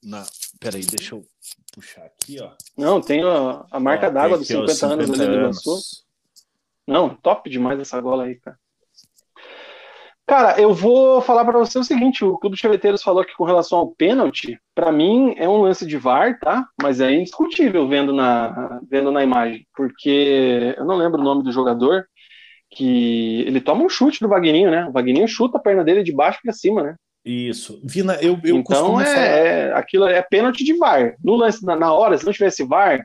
Na... 0.03 0.25
Peraí, 0.59 0.83
deixa 0.83 1.15
eu 1.15 1.23
puxar 1.73 2.03
aqui, 2.03 2.41
ó. 2.41 2.51
Não, 2.77 2.99
tem 2.99 3.23
ó, 3.23 3.63
a 3.71 3.79
marca 3.79 4.11
d'água 4.11 4.37
dos 4.37 4.47
50, 4.47 4.73
50 4.73 4.93
anos, 4.93 5.17
lançou. 5.17 5.77
Não, 6.85 7.15
top 7.15 7.49
demais 7.49 7.79
essa 7.79 8.01
gola 8.01 8.25
aí, 8.25 8.35
cara. 8.35 8.57
Cara, 10.27 10.59
eu 10.59 10.73
vou 10.73 11.21
falar 11.21 11.45
para 11.45 11.57
você 11.57 11.79
o 11.79 11.83
seguinte: 11.83 12.25
o 12.25 12.37
Clube 12.37 12.57
de 12.57 12.61
Chaveteiros 12.61 13.01
falou 13.01 13.23
que 13.23 13.33
com 13.33 13.45
relação 13.45 13.79
ao 13.79 13.91
pênalti, 13.91 14.59
para 14.75 14.91
mim 14.91 15.33
é 15.37 15.47
um 15.47 15.61
lance 15.61 15.85
de 15.85 15.97
VAR, 15.97 16.37
tá? 16.37 16.67
Mas 16.81 16.99
é 16.99 17.13
indiscutível 17.13 17.87
vendo 17.87 18.11
na, 18.11 18.81
vendo 18.89 19.09
na 19.09 19.23
imagem, 19.23 19.65
porque 19.73 20.75
eu 20.77 20.83
não 20.83 20.97
lembro 20.97 21.21
o 21.21 21.23
nome 21.23 21.43
do 21.43 21.51
jogador, 21.51 22.05
que 22.69 23.41
ele 23.47 23.61
toma 23.61 23.85
um 23.85 23.89
chute 23.89 24.19
do 24.19 24.27
Vagninho, 24.27 24.69
né? 24.69 24.85
O 24.85 24.91
Vagninho 24.91 25.27
chuta 25.29 25.57
a 25.57 25.61
perna 25.61 25.81
dele 25.81 26.03
de 26.03 26.13
baixo 26.13 26.39
para 26.43 26.51
cima, 26.51 26.83
né? 26.83 26.95
Isso. 27.23 27.79
Vina, 27.83 28.15
eu, 28.15 28.37
eu 28.43 28.57
então 28.57 28.99
é, 28.99 29.05
falar... 29.05 29.25
é, 29.25 29.73
aquilo 29.73 30.07
é 30.07 30.21
pênalti 30.21 30.63
de 30.65 30.77
VAR. 30.77 31.15
No 31.23 31.35
lance, 31.35 31.65
na, 31.65 31.75
na 31.77 31.93
hora, 31.93 32.17
se 32.17 32.25
não 32.25 32.33
tivesse 32.33 32.65
VAR, 32.65 33.01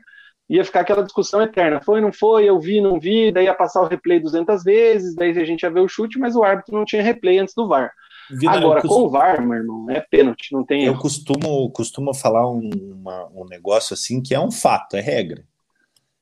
ia 0.53 0.63
ficar 0.63 0.81
aquela 0.81 1.03
discussão 1.03 1.41
eterna. 1.41 1.81
Foi, 1.81 1.99
não 1.99 2.13
foi, 2.13 2.45
eu 2.45 2.59
vi, 2.59 2.79
não 2.79 2.99
vi, 2.99 3.31
daí 3.31 3.45
ia 3.45 3.53
passar 3.55 3.81
o 3.81 3.87
replay 3.87 4.19
200 4.19 4.63
vezes, 4.63 5.15
daí 5.15 5.31
a 5.31 5.45
gente 5.45 5.63
ia 5.63 5.71
ver 5.71 5.79
o 5.79 5.87
chute, 5.87 6.19
mas 6.19 6.35
o 6.35 6.43
árbitro 6.43 6.75
não 6.75 6.85
tinha 6.85 7.01
replay 7.01 7.39
antes 7.39 7.55
do 7.55 7.67
VAR. 7.67 7.91
Vina, 8.29 8.53
Agora, 8.53 8.81
costumo... 8.81 9.01
com 9.01 9.07
o 9.07 9.09
VAR, 9.09 9.45
meu 9.45 9.57
irmão, 9.57 9.89
é 9.89 9.99
pênalti, 9.99 10.53
não 10.53 10.63
tem 10.63 10.85
Eu 10.85 10.97
costumo, 10.97 11.69
costumo 11.71 12.13
falar 12.13 12.49
um, 12.49 12.69
uma, 12.69 13.27
um 13.33 13.45
negócio 13.45 13.93
assim 13.95 14.21
que 14.21 14.35
é 14.35 14.39
um 14.39 14.51
fato, 14.51 14.95
é 14.95 15.01
regra. 15.01 15.43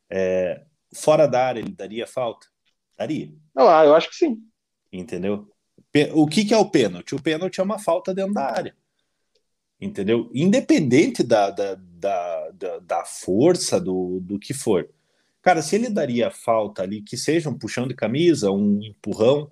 É, 0.10 0.62
fora 0.96 1.28
da 1.28 1.46
área, 1.46 1.60
ele 1.60 1.72
daria 1.72 2.08
falta? 2.08 2.48
Daria. 2.98 3.30
Ah, 3.56 3.84
eu 3.86 3.94
acho 3.94 4.10
que 4.10 4.16
sim. 4.16 4.38
Entendeu? 4.92 5.48
O 6.14 6.26
que, 6.26 6.46
que 6.46 6.54
é 6.54 6.58
o 6.58 6.70
pênalti? 6.70 7.14
O 7.14 7.22
pênalti 7.22 7.60
é 7.60 7.64
uma 7.64 7.78
falta 7.78 8.14
dentro 8.14 8.34
da 8.34 8.46
área 8.46 8.74
entendeu? 9.82 10.30
Independente 10.34 11.24
da, 11.24 11.50
da, 11.50 11.76
da, 12.02 12.50
da, 12.52 12.80
da 12.80 13.06
força 13.06 13.80
do, 13.80 14.20
do 14.22 14.40
que 14.40 14.54
for. 14.54 14.90
Cara, 15.42 15.62
se 15.62 15.76
ele 15.76 15.90
daria 15.90 16.30
falta 16.32 16.82
ali, 16.82 17.02
que 17.02 17.16
seja 17.16 17.50
um 17.50 17.58
puxão 17.58 17.88
de 17.88 17.94
camisa, 17.94 18.52
um 18.52 18.82
empurrão, 18.82 19.50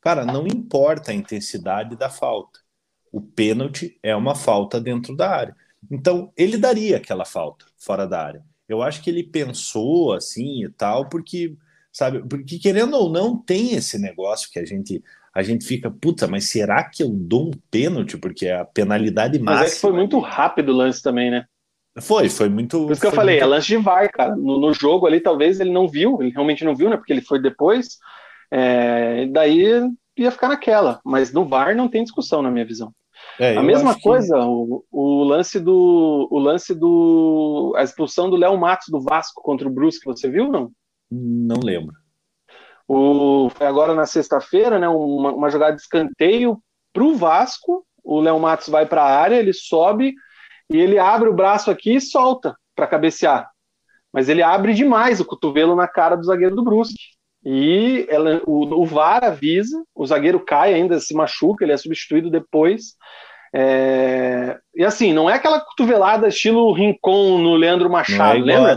cara, 0.00 0.24
não 0.24 0.46
importa 0.46 1.12
a 1.12 1.14
intensidade 1.14 1.96
da 1.96 2.10
falta. 2.10 2.60
O 3.10 3.20
pênalti 3.20 3.98
é 4.02 4.14
uma 4.14 4.34
falta 4.34 4.80
dentro 4.80 5.16
da 5.16 5.30
área. 5.30 5.56
Então, 5.90 6.32
ele 6.36 6.56
daria 6.56 6.96
aquela 6.96 7.24
falta 7.24 7.66
fora 7.76 8.06
da 8.06 8.22
área. 8.22 8.44
Eu 8.68 8.82
acho 8.82 9.02
que 9.02 9.10
ele 9.10 9.24
pensou 9.24 10.12
assim 10.12 10.64
e 10.64 10.68
tal, 10.68 11.08
porque, 11.08 11.56
sabe, 11.92 12.26
porque 12.26 12.58
querendo 12.58 12.94
ou 12.94 13.10
não, 13.10 13.36
tem 13.36 13.74
esse 13.74 13.98
negócio 13.98 14.50
que 14.50 14.58
a 14.58 14.64
gente 14.64 15.02
a 15.34 15.42
gente 15.42 15.64
fica, 15.64 15.90
puta, 15.90 16.26
mas 16.26 16.44
será 16.44 16.84
que 16.84 17.02
eu 17.02 17.08
dou 17.08 17.48
um 17.48 17.52
pênalti? 17.70 18.18
Porque 18.18 18.48
a 18.48 18.66
penalidade 18.66 19.38
máxima. 19.38 19.60
Mas 19.60 19.72
é 19.72 19.74
que 19.74 19.80
foi 19.80 19.92
muito 19.92 20.18
rápido 20.18 20.72
o 20.72 20.76
lance 20.76 21.02
também, 21.02 21.30
né? 21.30 21.46
Foi, 22.00 22.28
foi 22.28 22.48
muito. 22.48 22.84
Por 22.84 22.92
isso 22.92 23.00
que 23.00 23.06
eu 23.06 23.12
falei, 23.12 23.36
muito... 23.36 23.44
é 23.44 23.46
lance 23.46 23.66
de 23.66 23.76
VAR, 23.76 24.10
cara. 24.10 24.34
No, 24.34 24.58
no, 24.58 24.72
jogo 24.72 25.06
ali, 25.06 25.20
talvez 25.20 25.60
ele 25.60 25.70
não 25.70 25.86
viu, 25.86 26.18
ele 26.20 26.30
realmente 26.30 26.64
não 26.64 26.74
viu, 26.74 26.88
né? 26.88 26.96
Porque 26.96 27.12
ele 27.12 27.20
foi 27.20 27.40
depois. 27.40 27.98
É, 28.50 29.26
daí 29.26 29.90
ia 30.16 30.30
ficar 30.30 30.48
naquela. 30.48 31.00
Mas 31.04 31.32
no 31.32 31.44
VAR 31.44 31.76
não 31.76 31.88
tem 31.88 32.02
discussão, 32.02 32.40
na 32.40 32.50
minha 32.50 32.64
visão. 32.64 32.92
É, 33.38 33.56
a 33.56 33.62
mesma 33.62 33.98
coisa, 34.00 34.34
que... 34.36 34.42
o, 34.42 34.84
o, 34.90 35.24
lance 35.24 35.60
do. 35.60 36.28
O 36.30 36.38
lance 36.38 36.74
do. 36.74 37.74
A 37.76 37.82
expulsão 37.82 38.30
do 38.30 38.36
Léo 38.36 38.56
Matos 38.56 38.88
do 38.88 39.00
Vasco 39.00 39.42
contra 39.42 39.68
o 39.68 39.70
Brusque, 39.70 40.06
você 40.06 40.30
viu 40.30 40.48
não? 40.48 40.70
Não 41.10 41.60
lembro. 41.62 41.94
O, 42.88 43.50
foi 43.50 43.66
agora 43.66 43.94
na 43.94 44.06
sexta-feira, 44.06 44.78
né, 44.78 44.88
uma, 44.88 45.32
uma, 45.32 45.50
jogada 45.50 45.76
de 45.76 45.82
escanteio 45.82 46.58
para 46.92 47.04
o 47.04 47.14
Vasco. 47.14 47.86
O 48.02 48.20
Léo 48.20 48.38
Matos 48.40 48.68
vai 48.68 48.86
para 48.86 49.02
a 49.02 49.20
área, 49.20 49.36
ele 49.36 49.52
sobe 49.52 50.14
e 50.72 50.80
ele 50.80 50.98
abre 50.98 51.28
o 51.28 51.34
braço 51.34 51.70
aqui 51.70 51.96
e 51.96 52.00
solta 52.00 52.56
para 52.74 52.86
cabecear. 52.86 53.48
Mas 54.12 54.28
ele 54.28 54.42
abre 54.42 54.74
demais 54.74 55.20
o 55.20 55.24
cotovelo 55.24 55.74
na 55.74 55.86
cara 55.86 56.16
do 56.16 56.24
zagueiro 56.24 56.56
do 56.56 56.64
Brusque. 56.64 57.12
E 57.44 58.06
ela, 58.08 58.40
o, 58.46 58.82
o 58.82 58.86
VAR 58.86 59.24
avisa, 59.24 59.82
o 59.94 60.06
zagueiro 60.06 60.40
cai 60.40 60.74
ainda, 60.74 61.00
se 61.00 61.14
machuca, 61.14 61.64
ele 61.64 61.72
é 61.72 61.76
substituído 61.76 62.30
depois. 62.30 62.94
É... 63.54 64.58
E 64.74 64.84
assim, 64.84 65.12
não 65.12 65.28
é 65.28 65.34
aquela 65.34 65.60
cotovelada 65.60 66.28
estilo 66.28 66.72
Rincon 66.72 67.38
no 67.38 67.54
Leandro 67.54 67.90
Machado, 67.90 68.38
não 68.38 68.52
é 68.52 68.56
lembra? 68.56 68.76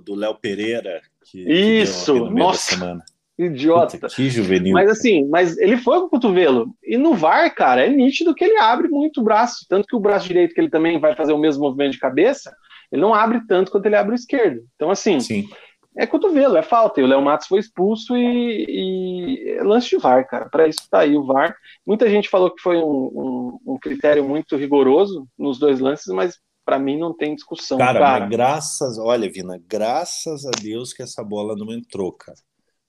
do 0.00 0.14
Léo 0.14 0.34
Pereira. 0.34 1.00
Que, 1.30 1.40
Isso, 1.40 2.14
que 2.14 2.30
nossa 2.30 3.02
idiota. 3.38 3.96
Puta, 3.96 4.14
que 4.14 4.28
juvenil. 4.28 4.72
Mas 4.72 4.90
assim, 4.90 5.26
mas 5.28 5.56
ele 5.58 5.76
foi 5.76 6.00
com 6.00 6.06
o 6.06 6.10
cotovelo. 6.10 6.74
E 6.82 6.96
no 6.96 7.14
VAR, 7.14 7.54
cara, 7.54 7.86
é 7.86 7.88
nítido 7.88 8.34
que 8.34 8.44
ele 8.44 8.58
abre 8.58 8.88
muito 8.88 9.20
o 9.20 9.24
braço. 9.24 9.64
Tanto 9.68 9.86
que 9.86 9.96
o 9.96 10.00
braço 10.00 10.26
direito, 10.26 10.54
que 10.54 10.60
ele 10.60 10.70
também 10.70 10.98
vai 10.98 11.14
fazer 11.14 11.32
o 11.32 11.38
mesmo 11.38 11.62
movimento 11.62 11.92
de 11.92 11.98
cabeça, 11.98 12.52
ele 12.90 13.02
não 13.02 13.14
abre 13.14 13.40
tanto 13.46 13.70
quanto 13.70 13.86
ele 13.86 13.96
abre 13.96 14.12
o 14.12 14.16
esquerdo. 14.16 14.62
Então, 14.74 14.90
assim, 14.90 15.20
Sim. 15.20 15.48
é 15.96 16.06
cotovelo, 16.06 16.56
é 16.56 16.62
falta. 16.62 17.00
E 17.00 17.04
o 17.04 17.06
Léo 17.06 17.22
Matos 17.22 17.46
foi 17.46 17.60
expulso 17.60 18.16
e, 18.16 18.66
e 18.68 19.50
é 19.50 19.62
lance 19.62 19.88
de 19.88 19.98
VAR, 19.98 20.26
cara. 20.26 20.48
Para 20.48 20.66
isso 20.66 20.88
tá 20.90 21.00
aí 21.00 21.16
o 21.16 21.24
VAR. 21.24 21.54
Muita 21.86 22.10
gente 22.10 22.28
falou 22.28 22.50
que 22.50 22.60
foi 22.60 22.76
um, 22.76 22.82
um, 22.82 23.74
um 23.74 23.78
critério 23.78 24.24
muito 24.24 24.56
rigoroso 24.56 25.28
nos 25.38 25.58
dois 25.58 25.78
lances, 25.78 26.12
mas 26.12 26.38
para 26.64 26.78
mim 26.78 26.98
não 26.98 27.16
tem 27.16 27.34
discussão. 27.34 27.78
Cara, 27.78 27.98
cara. 27.98 28.26
graças, 28.26 28.98
olha, 28.98 29.30
Vina, 29.30 29.58
graças 29.66 30.44
a 30.44 30.50
Deus 30.50 30.92
que 30.92 31.02
essa 31.02 31.24
bola 31.24 31.56
não 31.56 31.72
entrou, 31.72 32.12
cara. 32.12 32.36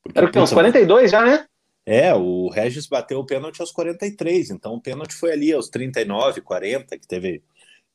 Porque, 0.04 0.18
Era 0.18 0.28
o 0.28 0.32
que, 0.32 0.40
uns 0.40 0.54
42 0.54 1.12
já, 1.12 1.26
né? 1.26 1.46
É, 1.86 2.14
o 2.14 2.50
Regis 2.50 2.88
bateu 2.88 3.20
o 3.20 3.26
pênalti 3.26 3.62
aos 3.62 3.72
43, 3.72 4.52
então 4.52 4.76
o 4.76 4.82
pênalti 4.82 5.14
foi 5.14 5.32
ali 5.32 5.52
aos 5.52 5.70
39, 5.70 6.42
40, 6.42 6.98
que 6.98 7.08
teve, 7.08 7.42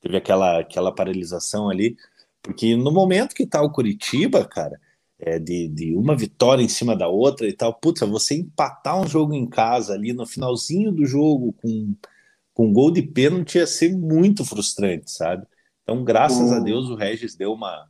teve 0.01 0.17
aquela, 0.17 0.61
aquela 0.61 0.93
paralisação 0.93 1.71
ali. 1.71 1.97
Porque 2.43 2.77
no 2.77 2.91
momento 2.91 3.35
que 3.35 3.47
tá 3.47 3.63
o 3.63 3.71
Curitiba, 3.71 4.45
cara, 4.45 4.81
é, 5.19 5.39
de, 5.39 5.69
de 5.69 5.97
uma 5.97 6.17
vitória 6.17 6.63
em 6.63 6.69
cima 6.69 6.97
da 6.97 7.09
outra 7.09 7.47
e 7.47 7.53
tal, 7.53 7.73
putz, 7.73 8.01
você 8.01 8.35
empatar 8.35 9.01
um 9.01 9.07
jogo 9.07 9.33
em 9.33 9.47
casa 9.47 9.95
ali 9.95 10.13
no 10.13 10.27
finalzinho 10.27 10.93
do 10.93 11.07
jogo 11.07 11.53
com, 11.55 11.95
com 12.53 12.73
gol 12.73 12.91
de 12.91 13.03
pênalti 13.03 13.59
ia 13.59 13.67
ser 13.67 13.97
muito 13.97 14.45
frustrante, 14.45 15.11
sabe? 15.11 15.47
Então, 15.83 16.03
graças 16.03 16.51
a 16.51 16.59
Deus, 16.59 16.89
o 16.89 16.95
Regis 16.95 17.37
deu 17.37 17.53
uma 17.53 17.89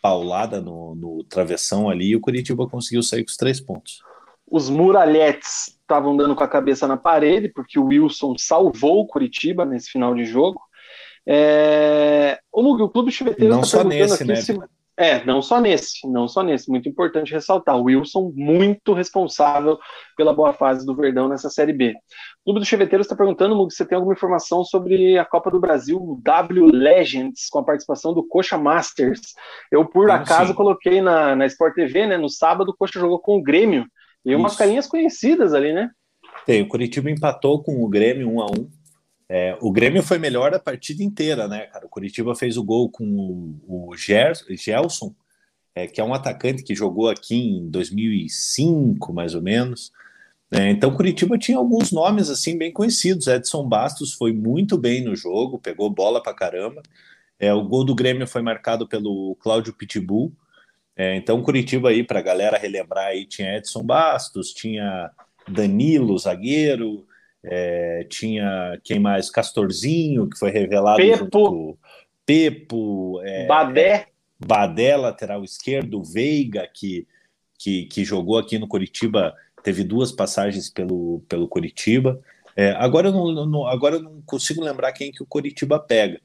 paulada 0.00 0.60
no, 0.60 0.94
no 0.94 1.24
travessão 1.24 1.88
ali 1.88 2.10
e 2.10 2.16
o 2.16 2.20
Curitiba 2.20 2.68
conseguiu 2.68 3.02
sair 3.02 3.24
com 3.24 3.30
os 3.30 3.36
três 3.36 3.60
pontos. 3.60 4.02
Os 4.50 4.68
muralhetes 4.68 5.78
estavam 5.80 6.16
dando 6.16 6.34
com 6.34 6.42
a 6.42 6.48
cabeça 6.48 6.86
na 6.86 6.96
parede, 6.96 7.48
porque 7.48 7.78
o 7.78 7.86
Wilson 7.86 8.34
salvou 8.36 9.00
o 9.00 9.06
Curitiba 9.06 9.64
nesse 9.64 9.90
final 9.90 10.14
de 10.14 10.24
jogo. 10.24 10.60
É... 11.26 12.38
O, 12.52 12.62
o 12.62 12.88
Clube 12.88 13.12
Chuveteiro 13.12 13.54
Não 13.54 13.60
tá 13.60 13.66
só 13.66 13.84
nesse, 13.84 14.24
né? 14.24 14.36
Se... 14.36 14.58
É, 14.96 15.24
não 15.24 15.40
só 15.40 15.58
nesse, 15.60 16.06
não 16.06 16.28
só 16.28 16.42
nesse. 16.42 16.68
Muito 16.68 16.86
importante 16.86 17.32
ressaltar. 17.32 17.74
O 17.76 17.84
Wilson, 17.84 18.32
muito 18.34 18.92
responsável 18.92 19.78
pela 20.14 20.34
boa 20.34 20.52
fase 20.52 20.84
do 20.84 20.94
Verdão 20.94 21.26
nessa 21.26 21.48
Série 21.48 21.72
B. 21.72 21.94
O 22.40 22.52
Clube 22.52 22.60
do 22.60 22.66
Cheveteiro 22.66 23.02
está 23.02 23.14
perguntando, 23.14 23.54
Mug, 23.54 23.70
se 23.70 23.78
você 23.78 23.84
tem 23.84 23.96
alguma 23.96 24.14
informação 24.14 24.64
sobre 24.64 25.18
a 25.18 25.24
Copa 25.24 25.50
do 25.50 25.60
Brasil 25.60 26.18
W 26.22 26.66
Legends, 26.66 27.48
com 27.50 27.58
a 27.58 27.64
participação 27.64 28.14
do 28.14 28.26
Coxa 28.26 28.56
Masters. 28.56 29.20
Eu, 29.70 29.84
por 29.84 30.10
acaso, 30.10 30.48
sim. 30.48 30.54
coloquei 30.54 31.02
na, 31.02 31.36
na 31.36 31.46
Sport 31.46 31.74
TV, 31.74 32.06
né? 32.06 32.16
No 32.16 32.30
sábado, 32.30 32.70
o 32.70 32.76
Coxa 32.76 32.98
jogou 32.98 33.18
com 33.18 33.36
o 33.36 33.42
Grêmio. 33.42 33.86
E 34.24 34.30
Isso. 34.30 34.38
umas 34.38 34.56
carinhas 34.56 34.86
conhecidas 34.86 35.52
ali, 35.52 35.72
né? 35.72 35.90
Tem, 36.46 36.62
o 36.62 36.68
Curitiba 36.68 37.10
empatou 37.10 37.62
com 37.62 37.84
o 37.84 37.88
Grêmio 37.88 38.28
1 38.28 38.40
a 38.40 38.46
1 38.46 38.80
é, 39.32 39.56
o 39.60 39.70
Grêmio 39.70 40.02
foi 40.02 40.18
melhor 40.18 40.52
a 40.52 40.58
partida 40.58 41.04
inteira, 41.04 41.46
né, 41.46 41.66
cara? 41.66 41.86
O 41.86 41.88
Curitiba 41.88 42.34
fez 42.34 42.56
o 42.56 42.64
gol 42.64 42.90
com 42.90 43.04
o, 43.64 43.90
o 43.90 43.96
Gelson, 43.96 45.14
é, 45.72 45.86
que 45.86 46.00
é 46.00 46.04
um 46.04 46.12
atacante 46.12 46.64
que 46.64 46.74
jogou 46.74 47.08
aqui 47.08 47.36
em 47.36 47.70
2005, 47.70 49.12
mais 49.12 49.36
ou 49.36 49.40
menos. 49.40 49.92
É, 50.52 50.68
então, 50.68 50.94
Curitiba 50.94 51.38
tinha 51.38 51.58
alguns 51.58 51.92
nomes 51.92 52.28
assim 52.28 52.58
bem 52.58 52.72
conhecidos. 52.72 53.26
Edson 53.26 53.66
Bastos 53.68 54.12
foi 54.12 54.32
muito 54.32 54.76
bem 54.76 55.04
no 55.04 55.14
jogo, 55.14 55.60
pegou 55.60 55.88
bola 55.88 56.22
pra 56.22 56.34
caramba. 56.34 56.82
É, 57.38 57.54
o 57.54 57.64
gol 57.64 57.84
do 57.84 57.94
Grêmio 57.94 58.26
foi 58.26 58.42
marcado 58.42 58.86
pelo 58.86 59.36
Cláudio 59.36 59.72
Pitbull. 59.72 60.32
É, 60.96 61.16
então, 61.16 61.42
Curitiba 61.42 61.88
aí, 61.88 62.02
para 62.02 62.18
a 62.18 62.22
galera 62.22 62.58
relembrar 62.58 63.06
aí, 63.06 63.24
tinha 63.24 63.56
Edson 63.56 63.82
Bastos, 63.82 64.52
tinha 64.52 65.10
Danilo, 65.48 66.18
zagueiro, 66.18 67.06
é, 67.42 68.04
tinha 68.10 68.78
quem 68.84 68.98
mais? 68.98 69.30
Castorzinho, 69.30 70.28
que 70.28 70.38
foi 70.38 70.50
revelado 70.50 70.98
Pepo, 70.98 71.78
Pepo, 72.26 73.20
é, 73.24 73.46
Badé. 73.46 74.06
Badé, 74.38 74.96
lateral 74.96 75.44
esquerdo, 75.44 76.02
Veiga, 76.02 76.66
que, 76.66 77.06
que, 77.58 77.84
que 77.86 78.04
jogou 78.04 78.38
aqui 78.38 78.58
no 78.58 78.68
Curitiba, 78.68 79.34
teve 79.62 79.84
duas 79.84 80.12
passagens 80.12 80.70
pelo, 80.70 81.22
pelo 81.28 81.48
Curitiba. 81.48 82.20
É, 82.56 82.72
agora, 82.72 83.08
eu 83.08 83.12
não, 83.12 83.46
não, 83.46 83.66
agora 83.66 83.96
eu 83.96 84.02
não 84.02 84.22
consigo 84.22 84.62
lembrar 84.62 84.92
quem 84.92 85.12
que 85.12 85.22
o 85.22 85.26
Curitiba 85.26 85.78
pega. 85.78 86.20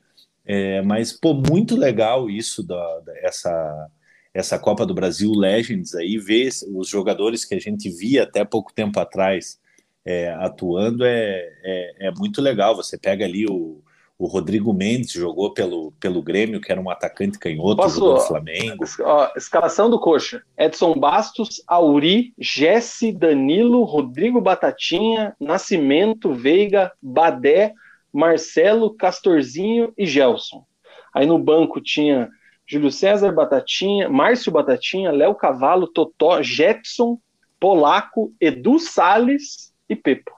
É, 0.46 0.82
mas, 0.82 1.12
pô, 1.12 1.34
muito 1.34 1.76
legal 1.76 2.30
isso 2.30 2.62
da, 2.62 3.00
da, 3.00 3.18
essa, 3.20 3.90
essa 4.34 4.60
Copa 4.60 4.86
do 4.86 4.94
Brasil 4.94 5.32
Legends 5.32 5.96
aí, 5.96 6.18
ver 6.18 6.50
os 6.74 6.88
jogadores 6.88 7.46
que 7.46 7.56
a 7.56 7.60
gente 7.60 7.90
via 7.90 8.24
até 8.24 8.46
pouco 8.46 8.74
tempo 8.74 9.00
atrás 9.00 9.60
é, 10.06 10.30
atuando 10.34 11.04
é, 11.04 11.52
é, 11.64 12.08
é, 12.08 12.12
muito 12.12 12.42
legal. 12.42 12.76
Você 12.76 12.98
pega 12.98 13.26
ali 13.26 13.46
o, 13.50 13.82
o 14.18 14.28
Rodrigo 14.28 14.74
Mendes, 14.74 15.12
jogou 15.12 15.54
pelo, 15.54 15.92
pelo 16.00 16.22
Grêmio, 16.22 16.62
que 16.62 16.72
era 16.72 16.80
um 16.80 16.90
atacante 16.90 17.38
canhoto 17.38 17.76
Posso, 17.76 18.00
do 18.00 18.20
Flamengo. 18.22 18.86
Ó, 19.02 19.30
escalação 19.36 19.90
do 19.90 20.00
Coxa: 20.00 20.42
Edson 20.58 20.94
Bastos, 20.94 21.62
Auri, 21.68 22.34
Jesse, 22.40 23.12
Danilo, 23.12 23.84
Rodrigo 23.84 24.40
Batatinha, 24.40 25.36
Nascimento, 25.40 26.34
Veiga, 26.34 26.92
Badé, 27.02 27.74
Marcelo, 28.12 28.94
Castorzinho 28.94 29.94
e 29.98 30.06
Gelson. 30.06 30.66
Aí 31.14 31.26
no 31.26 31.38
banco 31.38 31.82
tinha 31.82 32.30
Júlio 32.66 32.92
César 32.92 33.34
Batatinha, 33.34 34.10
Márcio 34.10 34.52
Batatinha, 34.52 35.12
Léo 35.12 35.36
Cavalo, 35.36 35.88
Totó, 35.88 36.42
Jetson, 36.42 37.20
Polaco, 37.60 38.34
Edu 38.40 38.80
Sales 38.80 39.74
e 39.90 39.96
Pepo. 39.96 40.32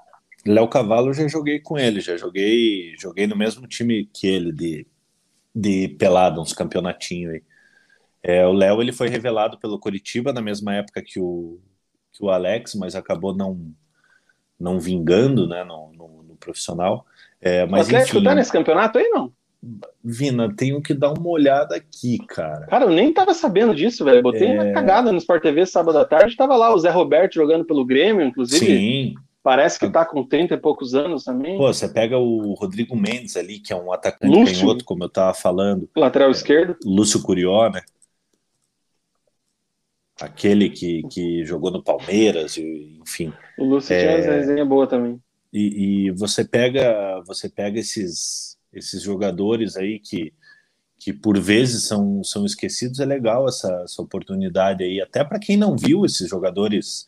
Léo 0.54 0.68
Cavalo 0.68 1.14
já 1.14 1.28
joguei 1.28 1.60
com 1.60 1.78
ele, 1.78 2.00
já 2.02 2.18
joguei, 2.18 2.96
joguei 3.00 3.28
no 3.28 3.36
mesmo 3.36 3.68
time 3.68 4.06
que 4.06 4.28
ele 4.28 4.52
de, 4.52 4.88
de 5.54 5.90
pelada, 5.90 6.40
uns 6.40 6.54
campeonatinhos 6.54 7.34
aí. 7.34 7.44
É, 8.24 8.46
o 8.46 8.52
Léo 8.52 8.82
ele 8.82 8.92
foi 8.92 9.08
revelado 9.08 9.58
pelo 9.58 9.80
Coritiba 9.80 10.34
na 10.34 10.42
mesma 10.42 10.74
época 10.76 11.02
que 11.02 11.20
o, 11.20 11.60
que 12.12 12.24
o 12.24 12.30
Alex, 12.30 12.76
mas 12.76 12.96
acabou 12.96 13.36
não 13.36 13.74
não 14.60 14.80
vingando, 14.80 15.48
né, 15.48 15.64
no, 15.64 15.94
no, 15.94 16.24
no 16.24 16.36
profissional. 16.36 17.06
É, 17.40 17.66
mas, 17.68 17.88
o 17.88 17.90
Atlético 17.92 18.18
enfim, 18.18 18.26
tá 18.26 18.36
nesse 18.36 18.52
campeonato 18.52 18.98
aí, 18.98 19.08
não? 19.10 19.32
Vina, 20.04 20.54
tenho 20.56 20.82
que 20.82 20.94
dar 20.94 21.14
uma 21.14 21.30
olhada 21.30 21.76
aqui, 21.76 22.18
cara. 22.28 22.66
Cara, 22.68 22.86
eu 22.86 22.90
nem 22.90 23.14
tava 23.14 23.34
sabendo 23.34 23.76
disso, 23.76 24.06
velho. 24.06 24.22
Botei 24.22 24.48
é... 24.48 24.54
uma 24.54 24.72
cagada 24.72 25.12
no 25.12 25.18
Sport 25.18 25.42
TV 25.42 25.66
sábado 25.66 25.98
à 25.98 26.06
tarde, 26.06 26.36
tava 26.36 26.56
lá 26.56 26.74
o 26.74 26.80
Zé 26.80 26.90
Roberto 26.90 27.36
jogando 27.36 27.66
pelo 27.66 27.86
Grêmio, 27.86 28.26
inclusive. 28.26 28.66
Sim. 28.66 29.16
Parece 29.48 29.80
que 29.80 29.86
está 29.86 30.06
com 30.06 30.26
30 30.26 30.56
e 30.56 30.58
poucos 30.58 30.94
anos 30.94 31.24
também. 31.24 31.58
Pô, 31.58 31.72
você 31.72 31.88
pega 31.88 32.18
o 32.18 32.54
Rodrigo 32.54 32.98
Mendes 32.98 33.38
ali, 33.38 33.60
que 33.60 33.72
é 33.72 33.76
um 33.78 33.94
atacante 33.94 34.38
Lúcio, 34.38 34.60
canhoto, 34.60 34.84
como 34.84 35.06
eu 35.06 35.08
estava 35.08 35.34
falando. 35.34 35.90
Lateral 35.96 36.28
é, 36.28 36.32
esquerdo. 36.32 36.76
Lúcio 36.84 37.22
Curió, 37.22 37.70
né? 37.70 37.82
Aquele 40.20 40.70
que, 40.70 41.02
que 41.04 41.46
jogou 41.46 41.72
no 41.72 41.82
Palmeiras, 41.82 42.58
enfim. 42.58 43.32
O 43.58 43.64
Lúcio 43.64 43.94
é, 43.94 44.00
tinha 44.00 44.28
uma 44.28 44.36
resenha 44.36 44.66
boa 44.66 44.86
também. 44.86 45.18
E, 45.54 46.08
e, 46.08 46.12
você 46.12 46.44
pega 46.44 47.24
você 47.26 47.48
pega 47.48 47.80
esses, 47.80 48.58
esses 48.74 49.02
jogadores 49.02 49.78
aí 49.78 49.98
que, 49.98 50.34
que 51.00 51.14
por 51.14 51.40
vezes 51.40 51.88
são, 51.88 52.22
são 52.22 52.46
esquecidos, 52.46 53.00
é 53.00 53.06
legal 53.06 53.48
essa, 53.48 53.72
essa 53.86 54.02
oportunidade 54.02 54.84
aí, 54.84 55.00
até 55.00 55.24
para 55.24 55.40
quem 55.40 55.56
não 55.56 55.78
viu 55.78 56.04
esses 56.04 56.30
jogadores 56.30 57.07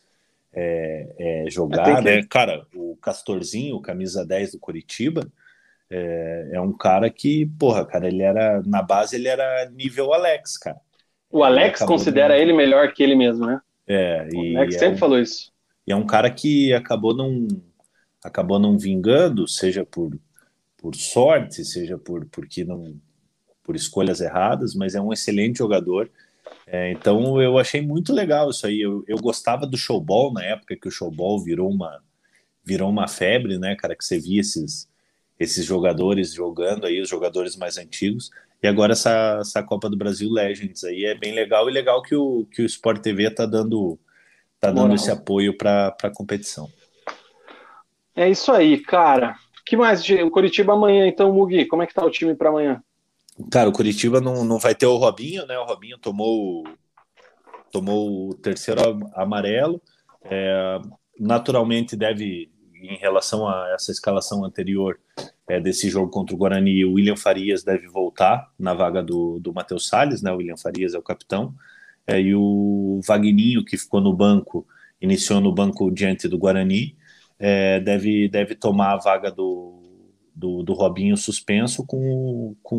é, 0.52 1.14
é, 1.18 1.50
jogar, 1.50 1.96
que... 1.96 2.02
né? 2.02 2.22
Cara, 2.28 2.66
o 2.74 2.96
Castorzinho, 2.96 3.80
camisa 3.80 4.24
10 4.24 4.52
do 4.52 4.58
Curitiba, 4.58 5.30
é, 5.90 6.50
é, 6.52 6.60
um 6.60 6.72
cara 6.72 7.10
que, 7.10 7.46
porra, 7.58 7.84
cara, 7.84 8.08
ele 8.08 8.22
era, 8.22 8.62
na 8.64 8.82
base 8.82 9.16
ele 9.16 9.28
era 9.28 9.68
nível 9.70 10.12
Alex, 10.12 10.56
cara. 10.56 10.80
O 11.30 11.44
Alex 11.44 11.82
considera 11.82 12.36
ele 12.36 12.52
melhor 12.52 12.92
que 12.92 13.02
ele 13.02 13.14
mesmo, 13.14 13.46
né? 13.46 13.60
É, 13.86 14.28
o 14.32 14.44
e 14.44 14.56
Alex 14.56 14.74
sempre 14.74 14.96
é 14.96 14.98
falou 14.98 15.18
isso. 15.18 15.52
E 15.86 15.92
é 15.92 15.96
um 15.96 16.06
cara 16.06 16.30
que 16.30 16.72
acabou 16.72 17.14
não, 17.14 17.46
acabou 18.22 18.58
não 18.58 18.78
vingando, 18.78 19.46
seja 19.48 19.84
por, 19.84 20.16
por 20.76 20.94
sorte, 20.94 21.64
seja 21.64 21.96
por, 21.98 22.26
porque 22.26 22.64
não, 22.64 22.96
por 23.62 23.76
escolhas 23.76 24.20
erradas, 24.20 24.74
mas 24.74 24.94
é 24.94 25.00
um 25.00 25.12
excelente 25.12 25.58
jogador 25.58 26.10
é, 26.66 26.92
então 26.92 27.40
eu 27.42 27.58
achei 27.58 27.80
muito 27.80 28.12
legal 28.12 28.50
isso 28.50 28.66
aí. 28.66 28.80
Eu, 28.80 29.04
eu 29.08 29.16
gostava 29.18 29.66
do 29.66 29.76
showball 29.76 30.32
na 30.32 30.44
época 30.44 30.76
que 30.76 30.88
o 30.88 30.90
showball 30.90 31.42
virou 31.42 31.68
uma 31.68 32.00
virou 32.62 32.90
uma 32.90 33.08
febre, 33.08 33.58
né, 33.58 33.74
cara, 33.74 33.96
que 33.96 34.04
você 34.04 34.18
via 34.18 34.40
esses 34.40 34.88
esses 35.38 35.64
jogadores 35.64 36.34
jogando 36.34 36.86
aí, 36.86 37.00
os 37.00 37.08
jogadores 37.08 37.56
mais 37.56 37.78
antigos. 37.78 38.30
E 38.62 38.68
agora 38.68 38.92
essa, 38.92 39.38
essa 39.40 39.62
Copa 39.62 39.88
do 39.88 39.96
Brasil 39.96 40.30
Legends 40.30 40.84
aí 40.84 41.06
é 41.06 41.14
bem 41.14 41.34
legal 41.34 41.68
e 41.68 41.72
legal 41.72 42.02
que 42.02 42.14
o, 42.14 42.46
que 42.52 42.60
o 42.60 42.66
Sport 42.66 43.00
TV 43.00 43.30
tá 43.30 43.46
dando 43.46 43.98
tá 44.60 44.70
dando 44.70 44.94
esse 44.94 45.10
apoio 45.10 45.56
para 45.56 45.96
a 46.02 46.10
competição. 46.10 46.68
É 48.14 48.28
isso 48.28 48.52
aí, 48.52 48.78
cara. 48.78 49.34
que 49.64 49.76
mais? 49.76 50.06
O 50.10 50.30
Curitiba 50.30 50.74
amanhã, 50.74 51.06
então, 51.06 51.32
Mugi, 51.32 51.64
como 51.64 51.82
é 51.82 51.86
que 51.86 51.94
tá 51.94 52.04
o 52.04 52.10
time 52.10 52.34
para 52.34 52.50
amanhã? 52.50 52.82
Cara, 53.50 53.68
o 53.68 53.72
Curitiba 53.72 54.20
não, 54.20 54.44
não 54.44 54.58
vai 54.58 54.74
ter 54.74 54.86
o 54.86 54.96
Robinho, 54.96 55.46
né? 55.46 55.58
O 55.58 55.64
Robinho 55.64 55.98
tomou, 55.98 56.64
tomou 57.72 58.30
o 58.30 58.34
terceiro 58.34 58.80
amarelo. 59.14 59.80
É, 60.24 60.78
naturalmente 61.18 61.96
deve, 61.96 62.50
em 62.74 62.96
relação 62.96 63.48
a 63.48 63.70
essa 63.74 63.92
escalação 63.92 64.44
anterior 64.44 64.98
é, 65.48 65.60
desse 65.60 65.88
jogo 65.88 66.10
contra 66.10 66.34
o 66.34 66.38
Guarani, 66.38 66.84
o 66.84 66.94
William 66.94 67.16
Farias 67.16 67.62
deve 67.62 67.88
voltar 67.88 68.50
na 68.58 68.74
vaga 68.74 69.02
do, 69.02 69.38
do 69.40 69.52
Matheus 69.52 69.88
Salles, 69.88 70.22
né? 70.22 70.32
O 70.32 70.36
William 70.36 70.56
Farias 70.56 70.94
é 70.94 70.98
o 70.98 71.02
capitão. 71.02 71.54
é, 72.06 72.20
e 72.20 72.34
o 72.34 73.00
Vagninho, 73.06 73.64
que 73.64 73.76
ficou 73.76 74.00
no 74.00 74.12
banco, 74.12 74.66
iniciou 75.00 75.40
no 75.40 75.52
banco 75.52 75.90
diante 75.90 76.28
do 76.28 76.38
Guarani, 76.38 76.96
é, 77.38 77.80
deve, 77.80 78.28
deve 78.28 78.54
tomar 78.54 78.92
a 78.92 78.96
vaga 78.98 79.30
do, 79.30 79.80
do, 80.34 80.62
do 80.62 80.72
Robinho 80.74 81.16
suspenso 81.16 81.84
com, 81.86 82.54
com, 82.62 82.76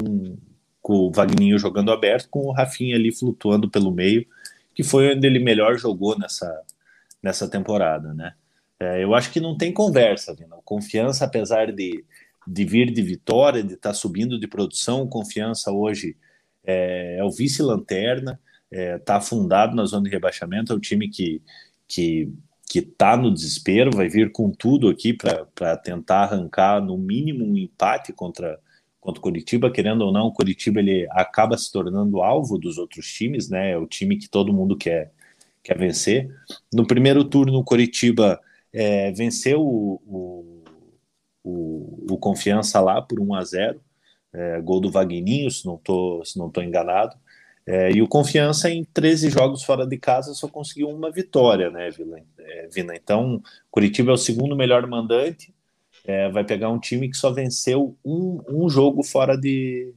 com 0.82 0.94
o 0.94 1.12
Vagninho 1.12 1.58
jogando 1.60 1.92
aberto, 1.92 2.30
com 2.30 2.48
o 2.48 2.52
Rafinha 2.52 2.96
ali 2.96 3.12
flutuando 3.12 3.70
pelo 3.70 3.92
meio, 3.92 4.26
que 4.74 4.84
foi 4.84 5.14
onde 5.16 5.28
ele 5.28 5.40
melhor 5.40 5.78
jogou 5.78 6.18
nessa, 6.18 6.62
nessa 7.22 7.48
temporada, 7.48 8.14
né? 8.14 8.34
É, 8.80 9.04
eu 9.04 9.14
acho 9.14 9.32
que 9.32 9.40
não 9.40 9.56
tem 9.56 9.72
conversa, 9.72 10.34
Vina. 10.34 10.56
Confiança, 10.66 11.26
apesar 11.26 11.72
de, 11.72 12.04
de 12.48 12.66
vir 12.66 12.92
de 12.92 13.02
vitória, 13.02 13.62
de 13.62 13.76
estar 13.76 13.90
tá 13.90 13.94
subindo 13.94 14.40
de 14.40 14.48
produção, 14.48 15.08
confiança 15.08 15.72
hoje 15.72 16.18
é, 16.64 17.18
é 17.20 17.24
o 17.24 17.30
vice-lanterna, 17.30 18.40
está 18.72 18.82
é, 18.82 18.98
tá 18.98 19.18
afundado 19.18 19.76
na 19.76 19.86
zona 19.86 20.06
de 20.06 20.10
rebaixamento, 20.10 20.74
é 20.74 20.76
o 20.76 20.80
time 20.80 21.10
que, 21.10 21.42
que 21.88 22.34
que 22.72 22.80
está 22.80 23.18
no 23.18 23.34
desespero, 23.34 23.92
vai 23.94 24.08
vir 24.08 24.32
com 24.32 24.50
tudo 24.50 24.88
aqui 24.88 25.12
para 25.12 25.76
tentar 25.76 26.22
arrancar 26.22 26.80
no 26.82 26.98
mínimo 26.98 27.44
um 27.44 27.58
empate 27.58 28.14
contra, 28.14 28.58
contra 29.02 29.20
o 29.20 29.24
Curitiba, 29.24 29.72
querendo 29.72 30.04
ou 30.04 30.14
não, 30.14 30.28
o 30.28 30.32
Curitiba 30.32 30.80
ele 30.80 31.08
acaba 31.10 31.58
se 31.58 31.72
tornando 31.72 32.22
alvo 32.22 32.58
dos 32.58 32.78
outros 32.78 33.12
times, 33.12 33.50
né? 33.50 33.72
É 33.72 33.78
o 33.78 33.88
time 33.88 34.16
que 34.16 34.30
todo 34.30 34.54
mundo 34.54 34.78
quer, 34.78 35.12
quer 35.64 35.78
vencer. 35.78 36.30
No 36.72 36.86
primeiro 36.86 37.24
turno, 37.26 37.58
o 37.58 37.64
Curitiba 37.64 38.40
é, 38.72 39.12
venceu 39.12 39.60
o, 39.60 40.02
o, 40.06 40.64
o, 41.44 42.14
o, 42.14 42.18
Confiança 42.18 42.80
lá 42.80 43.02
por 43.02 43.20
1 43.20 43.34
a 43.34 43.44
0 43.44 43.82
é, 44.34 44.62
gol 44.62 44.80
do 44.80 44.92
Vagninho, 44.92 45.50
se 45.50 45.66
não 45.66 45.76
estou 45.76 46.24
se 46.24 46.38
não 46.38 46.50
tô 46.50 46.62
enganado. 46.62 47.18
É, 47.66 47.92
e 47.92 48.02
o 48.02 48.08
Confiança, 48.08 48.70
em 48.70 48.84
13 48.84 49.30
jogos 49.30 49.64
fora 49.64 49.86
de 49.86 49.98
casa, 49.98 50.34
só 50.34 50.48
conseguiu 50.48 50.90
uma 50.90 51.12
vitória, 51.12 51.70
né, 51.70 51.90
é, 52.40 52.68
Vina? 52.68 52.96
Então, 52.96 53.42
Curitiba 53.70 54.12
é 54.12 54.14
o 54.14 54.18
segundo 54.18 54.56
melhor 54.56 54.86
mandante, 54.88 55.54
é, 56.06 56.30
vai 56.30 56.44
pegar 56.44 56.70
um 56.70 56.80
time 56.80 57.10
que 57.10 57.18
só 57.18 57.32
venceu 57.32 57.96
um, 58.04 58.42
um 58.48 58.70
jogo 58.70 59.04
fora 59.04 59.38
de, 59.38 59.94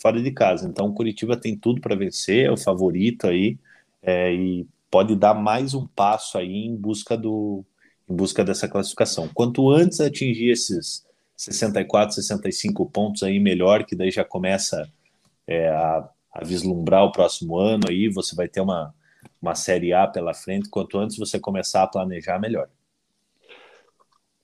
fora 0.00 0.22
de 0.22 0.30
casa. 0.30 0.68
Então, 0.68 0.92
Curitiba 0.92 1.36
tem 1.36 1.56
tudo 1.56 1.80
para 1.80 1.94
vencer, 1.94 2.46
é 2.46 2.50
o 2.50 2.56
favorito 2.56 3.26
aí, 3.26 3.58
é, 4.02 4.32
e 4.32 4.66
pode 4.90 5.16
dar 5.16 5.34
mais 5.34 5.74
um 5.74 5.86
passo 5.86 6.38
aí 6.38 6.66
em 6.66 6.76
busca, 6.76 7.16
do, 7.16 7.64
em 8.08 8.14
busca 8.14 8.44
dessa 8.44 8.68
classificação. 8.68 9.28
Quanto 9.34 9.70
antes 9.70 10.00
atingir 10.00 10.50
esses 10.50 11.04
64, 11.36 12.14
65 12.14 12.86
pontos 12.90 13.22
aí, 13.22 13.40
melhor, 13.40 13.84
que 13.84 13.96
daí 13.96 14.10
já 14.10 14.24
começa 14.24 14.88
é, 15.46 15.68
a 15.68 16.08
a 16.34 16.44
vislumbrar 16.44 17.04
o 17.04 17.12
próximo 17.12 17.56
ano 17.56 17.84
aí, 17.88 18.08
você 18.08 18.34
vai 18.34 18.48
ter 18.48 18.60
uma, 18.60 18.92
uma 19.40 19.54
Série 19.54 19.92
A 19.92 20.06
pela 20.06 20.34
frente, 20.34 20.68
quanto 20.68 20.98
antes 20.98 21.16
você 21.16 21.38
começar 21.38 21.84
a 21.84 21.86
planejar, 21.86 22.40
melhor. 22.40 22.68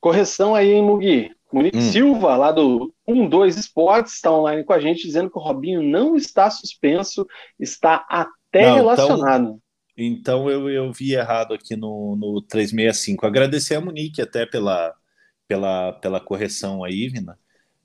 Correção 0.00 0.54
aí, 0.54 0.72
hein, 0.72 0.82
Mugi? 0.82 1.30
Monique 1.52 1.78
hum. 1.78 1.80
Silva, 1.80 2.36
lá 2.36 2.52
do 2.52 2.92
12 3.06 3.58
Esportes, 3.58 4.14
está 4.14 4.32
online 4.32 4.62
com 4.64 4.72
a 4.72 4.78
gente, 4.78 5.02
dizendo 5.02 5.30
que 5.30 5.38
o 5.38 5.42
Robinho 5.42 5.82
não 5.82 6.14
está 6.14 6.48
suspenso, 6.48 7.26
está 7.58 8.06
até 8.08 8.66
não, 8.66 8.70
então 8.70 8.74
relacionado. 8.76 9.60
Então, 9.96 10.48
então 10.48 10.50
eu, 10.50 10.70
eu 10.70 10.92
vi 10.92 11.12
errado 11.14 11.52
aqui 11.52 11.76
no, 11.76 12.16
no 12.16 12.40
365. 12.42 13.26
Agradecer 13.26 13.74
a 13.74 13.80
Monique 13.80 14.22
até 14.22 14.46
pela, 14.46 14.94
pela, 15.48 15.92
pela 15.94 16.20
correção 16.20 16.84
aí, 16.84 17.08
Vina. 17.08 17.36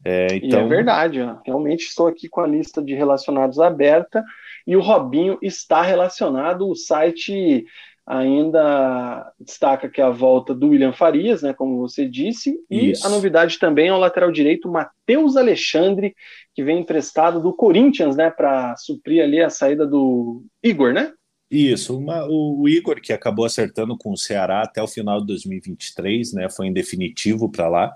É, 0.03 0.27
então... 0.35 0.61
E 0.61 0.63
é 0.63 0.67
verdade, 0.67 1.21
ó. 1.21 1.37
realmente 1.43 1.85
estou 1.85 2.05
aqui 2.05 2.29
com 2.29 2.41
a 2.41 2.47
lista 2.47 2.81
de 2.83 2.93
relacionados 2.93 3.59
aberta 3.59 4.23
e 4.67 4.75
o 4.75 4.81
Robinho 4.81 5.39
está 5.41 5.81
relacionado. 5.81 6.69
O 6.69 6.75
site 6.75 7.65
ainda 8.05 9.33
destaca 9.39 9.89
que 9.89 9.99
é 9.99 10.03
a 10.03 10.11
volta 10.11 10.53
do 10.53 10.69
William 10.69 10.93
Farias, 10.93 11.41
né, 11.41 11.53
como 11.53 11.79
você 11.79 12.07
disse, 12.07 12.55
e 12.69 12.91
Isso. 12.91 13.05
a 13.05 13.09
novidade 13.09 13.57
também 13.57 13.87
é 13.87 13.93
o 13.93 13.97
lateral 13.97 14.31
direito 14.31 14.69
Matheus 14.69 15.35
Alexandre, 15.35 16.15
que 16.53 16.63
vem 16.63 16.79
emprestado 16.79 17.41
do 17.41 17.51
Corinthians, 17.51 18.15
né, 18.15 18.29
para 18.29 18.75
suprir 18.77 19.23
ali 19.23 19.41
a 19.41 19.49
saída 19.49 19.87
do 19.87 20.43
Igor, 20.63 20.93
né? 20.93 21.11
Isso, 21.49 21.97
uma, 21.97 22.27
o 22.27 22.67
Igor 22.67 23.01
que 23.01 23.13
acabou 23.13 23.45
acertando 23.45 23.97
com 23.97 24.11
o 24.11 24.17
Ceará 24.17 24.61
até 24.61 24.81
o 24.81 24.87
final 24.87 25.19
de 25.21 25.27
2023, 25.27 26.33
né, 26.33 26.49
foi 26.49 26.67
em 26.67 26.73
definitivo 26.73 27.49
para 27.49 27.67
lá. 27.67 27.95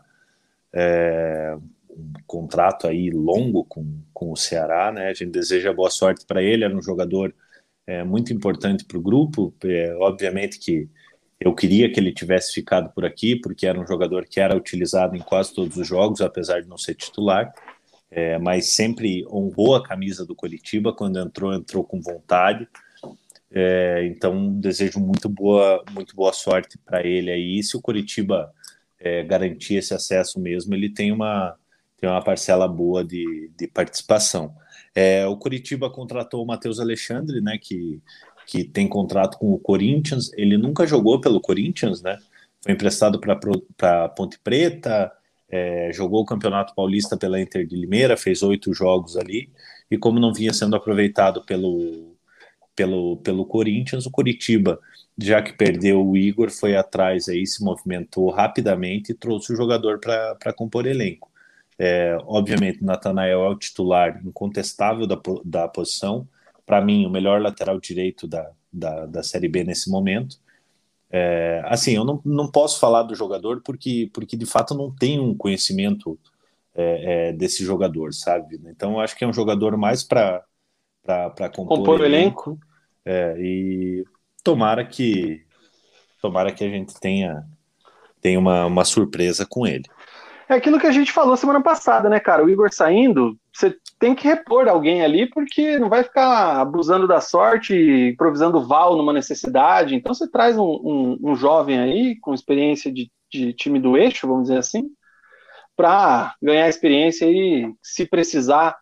É, 0.73 1.55
um 1.89 2.13
contrato 2.25 2.87
aí 2.87 3.09
longo 3.09 3.65
com, 3.65 4.01
com 4.13 4.31
o 4.31 4.37
Ceará, 4.37 4.91
né? 4.91 5.09
A 5.09 5.13
gente 5.13 5.31
deseja 5.31 5.73
boa 5.73 5.89
sorte 5.89 6.25
para 6.25 6.41
ele, 6.41 6.63
era 6.63 6.75
um 6.75 6.81
jogador 6.81 7.33
é, 7.89 8.03
muito 8.03 8.31
importante 8.31 8.85
para 8.85 8.99
o 8.99 9.01
grupo. 9.01 9.51
É, 9.63 9.95
obviamente 9.95 10.59
que 10.59 10.87
eu 11.39 11.55
queria 11.55 11.91
que 11.91 11.99
ele 11.99 12.13
tivesse 12.13 12.53
ficado 12.53 12.91
por 12.93 13.03
aqui, 13.03 13.35
porque 13.35 13.65
era 13.65 13.79
um 13.79 13.87
jogador 13.87 14.25
que 14.25 14.39
era 14.39 14.55
utilizado 14.55 15.15
em 15.15 15.19
quase 15.19 15.53
todos 15.53 15.75
os 15.75 15.87
jogos, 15.87 16.21
apesar 16.21 16.61
de 16.61 16.67
não 16.67 16.77
ser 16.77 16.93
titular. 16.93 17.51
É, 18.11 18.37
mas 18.37 18.71
sempre 18.71 19.25
honrou 19.27 19.75
a 19.75 19.83
camisa 19.83 20.23
do 20.25 20.35
Curitiba 20.35 20.93
quando 20.93 21.19
entrou, 21.19 21.51
entrou 21.51 21.83
com 21.83 21.99
vontade. 21.99 22.67
É, 23.51 24.05
então 24.05 24.53
desejo 24.59 24.99
muito 24.99 25.27
boa, 25.27 25.83
muito 25.91 26.15
boa 26.15 26.31
sorte 26.31 26.77
para 26.77 27.03
ele 27.05 27.31
aí. 27.31 27.57
E 27.57 27.63
se 27.63 27.75
o 27.75 27.81
Curitiba 27.81 28.53
é, 28.99 29.23
garantir 29.23 29.75
esse 29.75 29.95
acesso 29.95 30.39
mesmo, 30.39 30.75
ele 30.75 30.93
tem 30.93 31.11
uma 31.11 31.55
tem 31.97 32.09
uma 32.09 32.23
parcela 32.23 32.65
boa 32.67 33.03
de, 33.03 33.51
de 33.57 33.67
participação. 33.67 34.55
É, 34.95 35.25
o 35.25 35.37
Curitiba 35.37 35.89
contratou 35.89 36.43
o 36.43 36.47
Matheus 36.47 36.79
Alexandre, 36.79 37.41
né, 37.41 37.57
que, 37.61 38.01
que 38.47 38.63
tem 38.63 38.87
contrato 38.87 39.37
com 39.37 39.53
o 39.53 39.59
Corinthians. 39.59 40.31
Ele 40.35 40.57
nunca 40.57 40.85
jogou 40.87 41.21
pelo 41.21 41.39
Corinthians, 41.41 42.01
né? 42.01 42.17
Foi 42.61 42.73
emprestado 42.73 43.19
para 43.77 44.09
Ponte 44.09 44.37
Preta, 44.39 45.11
é, 45.49 45.91
jogou 45.93 46.21
o 46.21 46.25
Campeonato 46.25 46.75
Paulista 46.75 47.17
pela 47.17 47.39
Inter 47.39 47.65
de 47.65 47.75
Limeira, 47.75 48.17
fez 48.17 48.43
oito 48.43 48.73
jogos 48.73 49.17
ali. 49.17 49.49
E 49.89 49.97
como 49.97 50.19
não 50.19 50.33
vinha 50.33 50.53
sendo 50.53 50.75
aproveitado 50.75 51.43
pelo, 51.45 52.15
pelo, 52.75 53.17
pelo 53.17 53.45
Corinthians, 53.45 54.05
o 54.05 54.11
Curitiba, 54.11 54.79
já 55.17 55.41
que 55.41 55.53
perdeu 55.53 56.05
o 56.05 56.15
Igor, 56.15 56.49
foi 56.51 56.75
atrás 56.75 57.27
aí, 57.27 57.45
se 57.45 57.63
movimentou 57.63 58.29
rapidamente 58.29 59.11
e 59.11 59.15
trouxe 59.15 59.51
o 59.51 59.55
jogador 59.55 59.99
para 59.99 60.53
compor 60.53 60.85
elenco. 60.85 61.28
É, 61.79 62.17
obviamente, 62.25 62.83
Natanael 62.83 63.41
é 63.45 63.49
o 63.49 63.55
titular 63.55 64.21
incontestável 64.25 65.07
da, 65.07 65.17
da 65.45 65.67
posição. 65.67 66.27
Para 66.65 66.81
mim, 66.81 67.05
o 67.05 67.09
melhor 67.09 67.41
lateral 67.41 67.79
direito 67.79 68.27
da, 68.27 68.51
da, 68.71 69.05
da 69.05 69.23
Série 69.23 69.47
B 69.47 69.63
nesse 69.63 69.89
momento. 69.89 70.37
É, 71.09 71.63
assim, 71.65 71.95
eu 71.95 72.03
não, 72.03 72.21
não 72.25 72.51
posso 72.51 72.79
falar 72.79 73.03
do 73.03 73.15
jogador 73.15 73.61
porque, 73.63 74.11
porque 74.13 74.35
de 74.35 74.45
fato 74.45 74.75
não 74.75 74.93
tenho 74.93 75.23
um 75.23 75.35
conhecimento 75.35 76.19
é, 76.75 77.29
é, 77.29 77.33
desse 77.33 77.63
jogador, 77.63 78.13
sabe? 78.13 78.59
Então, 78.65 78.93
eu 78.93 78.99
acho 78.99 79.15
que 79.15 79.23
é 79.23 79.27
um 79.27 79.33
jogador 79.33 79.75
mais 79.77 80.03
para 80.03 80.43
compor, 81.55 81.77
compor 81.77 82.01
o 82.01 82.05
elenco. 82.05 82.51
elenco. 82.51 82.59
É, 83.05 83.35
e 83.39 84.05
tomara 84.43 84.85
que 84.85 85.45
tomara 86.21 86.51
que 86.51 86.63
a 86.63 86.69
gente 86.69 86.93
tenha, 86.99 87.47
tenha 88.21 88.37
uma, 88.37 88.65
uma 88.65 88.83
surpresa 88.85 89.45
com 89.45 89.65
ele. 89.65 89.85
É 90.49 90.55
aquilo 90.55 90.79
que 90.79 90.87
a 90.87 90.91
gente 90.91 91.11
falou 91.11 91.37
semana 91.37 91.61
passada, 91.61 92.09
né, 92.09 92.19
cara? 92.19 92.43
O 92.43 92.49
Igor 92.49 92.73
saindo, 92.73 93.37
você 93.53 93.77
tem 93.99 94.15
que 94.15 94.27
repor 94.27 94.67
alguém 94.67 95.03
ali, 95.03 95.29
porque 95.29 95.77
não 95.77 95.89
vai 95.89 96.03
ficar 96.03 96.59
abusando 96.59 97.07
da 97.07 97.21
sorte, 97.21 97.75
improvisando 98.13 98.65
val 98.67 98.97
numa 98.97 99.13
necessidade. 99.13 99.93
Então 99.93 100.11
você 100.11 100.27
traz 100.27 100.57
um, 100.57 100.63
um, 100.63 101.19
um 101.21 101.35
jovem 101.35 101.79
aí, 101.79 102.19
com 102.19 102.33
experiência 102.33 102.91
de, 102.91 103.11
de, 103.31 103.53
time 103.53 103.79
do 103.79 103.95
eixo, 103.95 104.27
vamos 104.27 104.47
dizer 104.47 104.57
assim, 104.57 104.89
para 105.75 106.33
ganhar 106.41 106.67
experiência 106.67 107.25
e, 107.29 107.71
se 107.79 108.07
precisar 108.07 108.75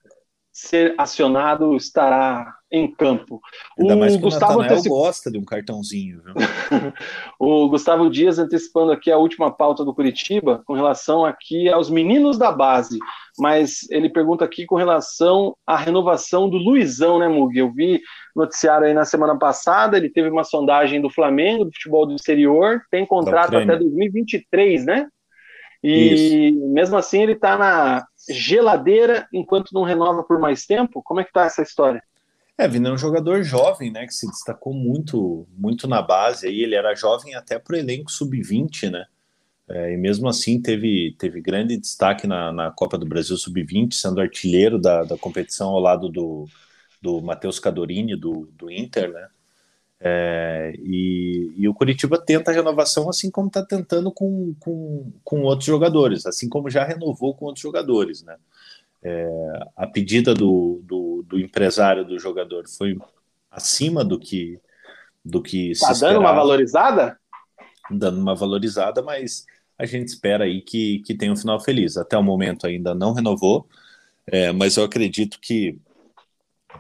ser 0.54 0.96
acionado, 0.98 1.76
estará 1.76 2.57
em 2.72 2.92
campo. 2.92 3.42
Ainda 3.80 3.96
o 3.96 4.00
mais 4.00 4.16
que 4.16 4.22
Gustavo 4.22 4.60
o 4.60 4.62
antecip... 4.62 4.90
gosta 4.90 5.32
de 5.32 5.38
um 5.38 5.46
cartãozinho. 5.46 6.22
Viu? 6.22 6.34
o 7.40 7.70
Gustavo 7.70 8.10
Dias 8.10 8.40
antecipando 8.40 8.92
aqui 8.92 9.12
a 9.12 9.18
última 9.18 9.52
pauta 9.52 9.86
do 9.86 9.94
Curitiba 9.94 10.62
com 10.66 10.74
relação 10.74 11.26
aqui 11.26 11.70
aos 11.70 11.90
meninos 11.90 12.38
da 12.38 12.52
base, 12.52 13.00
mas 13.38 13.90
ele 13.90 14.10
pergunta 14.10 14.44
aqui 14.44 14.66
com 14.66 14.76
relação 14.76 15.56
à 15.66 15.78
renovação 15.78 16.50
do 16.50 16.58
Luizão, 16.58 17.20
né, 17.20 17.28
Mug? 17.28 17.58
Eu 17.58 17.72
vi 17.72 18.02
noticiário 18.36 18.88
aí 18.88 18.94
na 18.94 19.06
semana 19.06 19.38
passada, 19.38 19.98
ele 19.98 20.10
teve 20.10 20.30
uma 20.30 20.44
sondagem 20.44 21.02
do 21.02 21.10
Flamengo, 21.10 21.66
do 21.66 21.72
futebol 21.72 22.06
do 22.06 22.16
exterior, 22.16 22.82
tem 22.92 23.06
contrato 23.06 23.56
até 23.56 23.78
2023, 23.78 24.86
né? 24.86 25.08
E 25.84 26.50
Isso. 26.50 26.68
mesmo 26.70 26.98
assim 26.98 27.22
ele 27.22 27.34
está 27.34 27.58
na 27.58 28.06
geladeira 28.30 29.28
enquanto 29.32 29.72
não 29.72 29.84
renova 29.84 30.24
por 30.24 30.40
mais 30.40 30.66
tempo. 30.66 31.02
Como 31.04 31.20
é 31.20 31.24
que 31.24 31.32
tá 31.32 31.46
essa 31.46 31.62
história? 31.62 32.02
É, 32.58 32.68
Vina 32.68 32.90
é 32.90 32.92
um 32.92 32.98
jogador 32.98 33.44
jovem, 33.44 33.92
né, 33.92 34.08
que 34.08 34.14
se 34.14 34.26
destacou 34.28 34.74
muito, 34.74 35.48
muito 35.56 35.88
na 35.88 36.02
base. 36.02 36.48
Aí 36.48 36.62
ele 36.64 36.74
era 36.76 36.96
jovem 36.96 37.36
até 37.36 37.60
para 37.60 37.76
o 37.76 37.78
elenco 37.78 38.12
sub-20, 38.12 38.90
né? 38.90 39.06
É, 39.70 39.94
e 39.94 39.98
mesmo 39.98 40.28
assim 40.30 40.62
teve, 40.62 41.16
teve 41.20 41.42
grande 41.42 41.78
destaque 41.78 42.26
na, 42.26 42.52
na 42.54 42.72
Copa 42.72 42.98
do 42.98 43.06
Brasil 43.06 43.38
sub-20, 43.38 43.94
sendo 43.94 44.22
artilheiro 44.22 44.80
da, 44.80 45.04
da 45.04 45.18
competição 45.18 45.70
ao 45.70 45.80
lado 45.80 46.10
do, 46.10 46.48
do 47.02 47.22
Matheus 47.22 47.60
Cadorini 47.60 48.16
do, 48.16 48.50
do 48.58 48.72
Inter, 48.72 49.12
né? 49.12 49.28
É, 50.00 50.74
e, 50.78 51.54
e, 51.58 51.68
o 51.68 51.74
Curitiba 51.74 52.20
tenta 52.24 52.52
a 52.52 52.54
renovação 52.54 53.10
assim 53.10 53.32
como 53.32 53.48
está 53.48 53.66
tentando 53.66 54.12
com, 54.12 54.54
com, 54.60 55.12
com 55.24 55.42
outros 55.42 55.66
jogadores, 55.66 56.26
assim 56.28 56.48
como 56.48 56.70
já 56.70 56.84
renovou 56.84 57.34
com 57.34 57.46
outros 57.46 57.64
jogadores. 57.64 58.22
Né? 58.24 58.38
É, 59.10 59.30
a 59.78 59.88
pedida 59.88 60.34
do, 60.34 60.82
do, 60.84 61.24
do, 61.26 61.40
empresário 61.40 62.04
do 62.04 62.20
jogador 62.20 62.68
foi 62.68 62.98
acima 63.50 64.04
do 64.04 64.20
que 64.20 64.60
do 65.24 65.42
que 65.42 65.72
tá 65.80 65.94
se 65.94 66.02
dando 66.02 66.20
uma 66.20 66.34
valorizada? 66.34 67.18
Dando 67.90 68.20
uma 68.20 68.36
valorizada, 68.36 69.02
mas 69.02 69.46
a 69.78 69.86
gente 69.86 70.10
espera 70.10 70.44
aí 70.44 70.62
que, 70.62 71.00
que 71.00 71.14
tenha 71.14 71.32
um 71.32 71.38
final 71.38 71.60
feliz. 71.60 71.96
Até 71.96 72.18
o 72.18 72.24
momento 72.24 72.68
ainda 72.68 72.94
não 72.94 73.14
renovou, 73.14 73.68
é, 74.26 74.52
mas 74.52 74.76
eu 74.76 74.84
acredito 74.84 75.40
que 75.40 75.80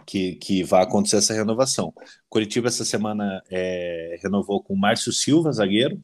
que, 0.06 0.36
que 0.36 0.64
vai 0.64 0.84
acontecer 0.84 1.18
essa 1.18 1.34
renovação. 1.34 1.94
Curitiba 2.30 2.68
essa 2.68 2.86
semana 2.86 3.44
é, 3.50 4.18
renovou 4.22 4.62
com 4.62 4.76
Márcio 4.76 5.12
Silva, 5.12 5.52
zagueiro, 5.52 6.02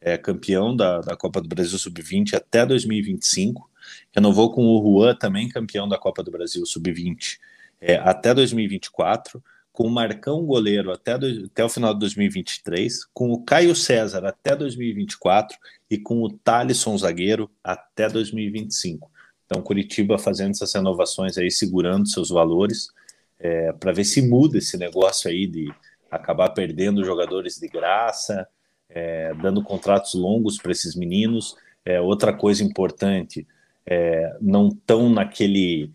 é, 0.00 0.18
campeão 0.18 0.76
da, 0.76 1.00
da 1.00 1.16
Copa 1.16 1.40
do 1.40 1.48
Brasil 1.48 1.78
Sub-20 1.78 2.34
até 2.34 2.66
2025. 2.66 3.68
Renovou 4.14 4.52
com 4.52 4.64
o 4.66 4.82
Juan, 4.82 5.14
também 5.14 5.48
campeão 5.48 5.88
da 5.88 5.98
Copa 5.98 6.22
do 6.22 6.30
Brasil 6.30 6.64
Sub-20 6.64 7.38
é, 7.80 7.96
até 7.96 8.34
2024. 8.34 9.42
Com 9.72 9.88
o 9.88 9.90
Marcão 9.90 10.44
goleiro 10.46 10.90
até, 10.90 11.18
do, 11.18 11.26
até 11.46 11.62
o 11.62 11.68
final 11.68 11.92
de 11.92 12.00
2023, 12.00 13.04
com 13.12 13.30
o 13.30 13.42
Caio 13.44 13.76
César 13.76 14.24
até 14.24 14.56
2024 14.56 15.56
e 15.90 15.98
com 15.98 16.22
o 16.22 16.30
Thalisson 16.30 16.96
zagueiro 16.96 17.50
até 17.62 18.08
2025. 18.08 19.10
Então, 19.44 19.62
Curitiba 19.62 20.18
fazendo 20.18 20.52
essas 20.52 20.72
renovações 20.72 21.36
aí, 21.36 21.50
segurando 21.50 22.08
seus 22.08 22.30
valores 22.30 22.88
é, 23.38 23.72
para 23.72 23.92
ver 23.92 24.04
se 24.04 24.22
muda 24.22 24.58
esse 24.58 24.76
negócio 24.76 25.30
aí 25.30 25.46
de 25.46 25.72
acabar 26.10 26.50
perdendo 26.50 27.04
jogadores 27.04 27.58
de 27.58 27.68
graça, 27.68 28.48
é, 28.88 29.34
dando 29.34 29.62
contratos 29.62 30.14
longos 30.14 30.58
para 30.58 30.72
esses 30.72 30.94
meninos. 30.94 31.56
É, 31.84 32.00
outra 32.00 32.32
coisa 32.32 32.64
importante, 32.64 33.46
é, 33.86 34.36
não 34.40 34.68
tão 34.70 35.08
naquele, 35.08 35.92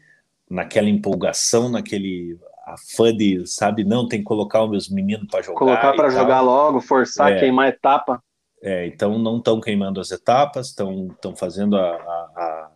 naquela 0.50 0.90
empolgação, 0.90 1.70
naquele 1.70 2.40
afã 2.66 3.14
de, 3.16 3.46
sabe, 3.46 3.84
não, 3.84 4.08
tem 4.08 4.20
que 4.20 4.26
colocar 4.26 4.64
os 4.64 4.70
meus 4.70 4.90
meninos 4.90 5.28
para 5.30 5.42
jogar. 5.42 5.60
Colocar 5.60 5.94
para 5.94 6.10
jogar 6.10 6.42
logo, 6.42 6.80
forçar, 6.80 7.34
é. 7.34 7.40
queimar 7.40 7.68
etapa. 7.70 8.24
É, 8.64 8.86
então 8.86 9.18
não 9.18 9.38
estão 9.38 9.60
queimando 9.60 10.00
as 10.00 10.12
etapas, 10.12 10.68
estão 10.68 11.36
fazendo 11.36 11.76
a, 11.76 11.96
a, 11.96 12.72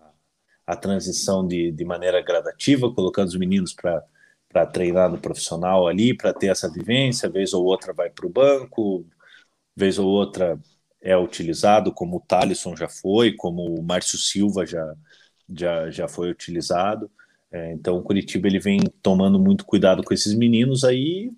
a, 0.68 0.76
transição 0.76 1.48
de, 1.48 1.72
de 1.72 1.86
maneira 1.86 2.22
gradativa, 2.24 2.92
colocando 2.92 3.28
os 3.28 3.38
meninos 3.38 3.74
para 3.74 4.04
para 4.56 4.66
treinar 4.66 5.12
no 5.12 5.18
profissional 5.18 5.86
ali, 5.86 6.16
para 6.16 6.34
ter 6.34 6.48
essa 6.48 6.72
vivência, 6.72 7.30
vez 7.30 7.54
ou 7.54 7.66
outra 7.66 7.92
vai 7.92 8.10
para 8.10 8.26
o 8.26 8.30
banco, 8.30 9.06
vez 9.76 10.00
ou 10.00 10.08
outra 10.08 10.58
é 11.02 11.18
utilizado, 11.18 11.92
como 11.92 12.16
o 12.16 12.22
Thalisson 12.22 12.74
já 12.74 12.88
foi, 12.88 13.34
como 13.34 13.76
o 13.76 13.84
Márcio 13.84 14.18
Silva 14.18 14.66
já, 14.66 14.96
já, 15.50 15.90
já 15.90 16.08
foi 16.08 16.30
utilizado. 16.30 17.10
É, 17.52 17.72
então 17.74 17.98
o 17.98 18.04
Curitiba 18.04 18.48
ele 18.48 18.60
vem 18.60 18.80
tomando 19.02 19.40
muito 19.40 19.66
cuidado 19.66 20.04
com 20.04 20.14
esses 20.14 20.34
meninos 20.34 20.84
aí, 20.84 21.32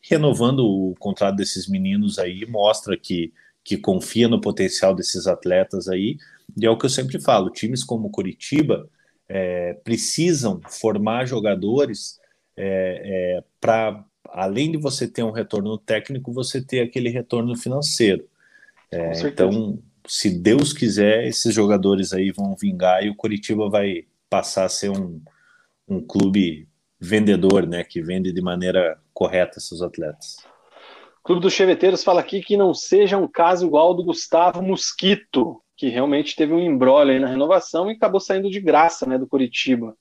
renovando 0.00 0.60
o 0.60 0.94
contrato 0.98 1.36
desses 1.36 1.68
meninos 1.68 2.18
aí, 2.18 2.46
mostra 2.46 2.96
que, 2.96 3.32
que 3.64 3.76
confia 3.76 4.28
no 4.28 4.40
potencial 4.40 4.94
desses 4.94 5.26
atletas 5.26 5.88
aí, 5.88 6.18
e 6.56 6.66
é 6.66 6.70
o 6.70 6.76
que 6.76 6.86
eu 6.86 6.90
sempre 6.90 7.20
falo, 7.20 7.50
times 7.50 7.82
como 7.82 8.10
Curitiba 8.10 8.88
é, 9.28 9.74
precisam 9.82 10.60
formar 10.68 11.26
jogadores 11.26 12.20
é, 12.56 13.38
é, 13.38 13.44
para 13.60 14.04
além 14.28 14.70
de 14.70 14.78
você 14.78 15.08
ter 15.08 15.22
um 15.22 15.30
retorno 15.30 15.78
técnico, 15.78 16.32
você 16.32 16.62
ter 16.62 16.80
aquele 16.80 17.08
retorno 17.08 17.56
financeiro. 17.56 18.24
É, 18.90 19.12
então, 19.26 19.78
se 20.06 20.30
Deus 20.30 20.72
quiser, 20.72 21.26
esses 21.26 21.54
jogadores 21.54 22.12
aí 22.12 22.30
vão 22.30 22.54
vingar 22.54 23.04
e 23.04 23.10
o 23.10 23.16
Curitiba 23.16 23.68
vai 23.68 24.06
passar 24.28 24.64
a 24.64 24.68
ser 24.68 24.90
um, 24.90 25.20
um 25.88 26.04
clube 26.04 26.68
vendedor, 27.00 27.66
né, 27.66 27.84
que 27.84 28.02
vende 28.02 28.32
de 28.32 28.40
maneira 28.40 28.98
correta 29.12 29.60
seus 29.60 29.82
atletas. 29.82 30.36
O 31.20 31.26
Clube 31.26 31.42
dos 31.42 31.52
Cheveteiros 31.52 32.04
fala 32.04 32.20
aqui 32.20 32.42
que 32.42 32.56
não 32.56 32.74
seja 32.74 33.16
um 33.16 33.28
caso 33.28 33.66
igual 33.66 33.88
ao 33.88 33.94
do 33.94 34.04
Gustavo 34.04 34.62
Mosquito, 34.62 35.62
que 35.76 35.88
realmente 35.88 36.36
teve 36.36 36.52
um 36.52 36.60
embrolho 36.60 37.20
na 37.20 37.26
renovação 37.26 37.90
e 37.90 37.94
acabou 37.94 38.20
saindo 38.20 38.48
de 38.48 38.60
graça 38.60 39.06
né, 39.06 39.18
do 39.18 39.26
Curitiba. 39.26 39.96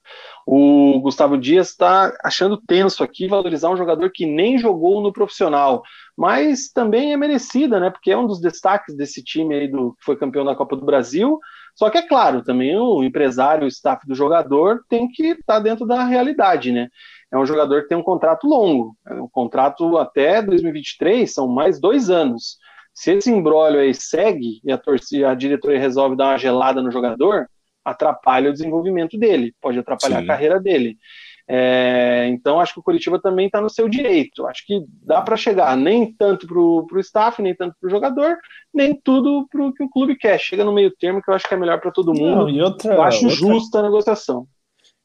O 0.45 0.99
Gustavo 0.99 1.37
Dias 1.37 1.69
está 1.69 2.15
achando 2.23 2.61
tenso 2.61 3.03
aqui 3.03 3.27
valorizar 3.27 3.69
um 3.69 3.77
jogador 3.77 4.11
que 4.11 4.25
nem 4.25 4.57
jogou 4.57 5.01
no 5.01 5.11
profissional, 5.11 5.81
mas 6.15 6.69
também 6.69 7.13
é 7.13 7.17
merecida, 7.17 7.79
né? 7.79 7.89
Porque 7.89 8.11
é 8.11 8.17
um 8.17 8.27
dos 8.27 8.39
destaques 8.39 8.95
desse 8.95 9.23
time 9.23 9.55
aí 9.55 9.67
do 9.67 9.93
que 9.93 10.05
foi 10.05 10.15
campeão 10.15 10.45
da 10.45 10.55
Copa 10.55 10.75
do 10.75 10.85
Brasil. 10.85 11.39
Só 11.75 11.89
que 11.89 11.97
é 11.97 12.07
claro, 12.07 12.43
também 12.43 12.77
o 12.77 13.03
empresário, 13.03 13.65
o 13.65 13.67
staff 13.67 14.05
do 14.05 14.13
jogador 14.13 14.83
tem 14.87 15.07
que 15.09 15.29
estar 15.29 15.55
tá 15.55 15.59
dentro 15.59 15.87
da 15.87 16.03
realidade, 16.03 16.71
né? 16.71 16.87
É 17.31 17.37
um 17.37 17.47
jogador 17.47 17.81
que 17.81 17.89
tem 17.89 17.97
um 17.97 18.03
contrato 18.03 18.45
longo, 18.45 18.95
é 19.07 19.13
um 19.15 19.27
contrato 19.27 19.97
até 19.97 20.39
2023, 20.39 21.33
são 21.33 21.47
mais 21.47 21.79
dois 21.79 22.11
anos. 22.11 22.59
Se 22.93 23.11
esse 23.11 23.31
embrólio 23.31 23.79
aí 23.79 23.93
segue 23.93 24.61
e 24.63 24.71
a 24.71 24.77
torcida, 24.77 25.31
a 25.31 25.35
diretoria 25.35 25.79
resolve 25.79 26.15
dar 26.15 26.29
uma 26.31 26.37
gelada 26.37 26.81
no 26.81 26.91
jogador, 26.91 27.47
atrapalha 27.83 28.49
o 28.49 28.53
desenvolvimento 28.53 29.17
dele, 29.17 29.53
pode 29.59 29.79
atrapalhar 29.79 30.19
Sim. 30.19 30.23
a 30.23 30.27
carreira 30.27 30.59
dele. 30.59 30.97
É, 31.45 32.25
então 32.29 32.59
acho 32.59 32.73
que 32.73 32.79
o 32.79 32.83
Curitiba 32.83 33.19
também 33.19 33.47
está 33.47 33.59
no 33.59 33.69
seu 33.69 33.89
direito. 33.89 34.45
Acho 34.45 34.65
que 34.65 34.85
dá 35.01 35.21
para 35.21 35.35
chegar 35.35 35.75
nem 35.75 36.13
tanto 36.13 36.47
para 36.47 36.57
o 36.57 36.99
staff, 36.99 37.41
nem 37.41 37.53
tanto 37.53 37.75
para 37.79 37.87
o 37.87 37.91
jogador, 37.91 38.37
nem 38.73 38.95
tudo 38.95 39.45
para 39.49 39.65
o 39.65 39.73
que 39.73 39.83
o 39.83 39.89
clube 39.89 40.15
quer. 40.15 40.39
Chega 40.39 40.63
no 40.63 40.73
meio 40.73 40.91
termo 40.95 41.21
que 41.21 41.29
eu 41.29 41.33
acho 41.33 41.47
que 41.47 41.53
é 41.53 41.57
melhor 41.57 41.81
para 41.81 41.91
todo 41.91 42.13
mundo. 42.13 42.47
Não, 42.47 42.63
outra, 42.63 42.93
eu 42.93 43.01
acho 43.01 43.25
outra... 43.25 43.35
justa 43.35 43.79
a 43.79 43.83
negociação. 43.83 44.47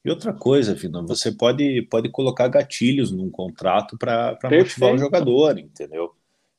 E 0.05 0.11
outra 0.11 0.33
coisa, 0.33 0.77
Fino, 0.77 1.05
você 1.05 1.33
pode, 1.33 1.83
pode 1.91 2.09
colocar 2.11 2.47
gatilhos 2.47 3.11
num 3.11 3.29
contrato 3.31 3.99
para 3.99 4.39
motivar 4.45 4.95
o 4.95 4.99
jogador, 4.99 5.59
entendeu? 5.59 6.13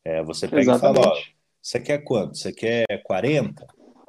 É, 0.04 0.22
você 0.22 0.48
pega 0.48 0.62
Exatamente. 0.62 0.98
e 0.98 1.02
fala, 1.02 1.14
ó, 1.14 1.22
você 1.62 1.80
quer 1.80 1.98
quanto? 1.98 2.38
Você 2.38 2.52
quer 2.52 2.86
40? 3.04 3.66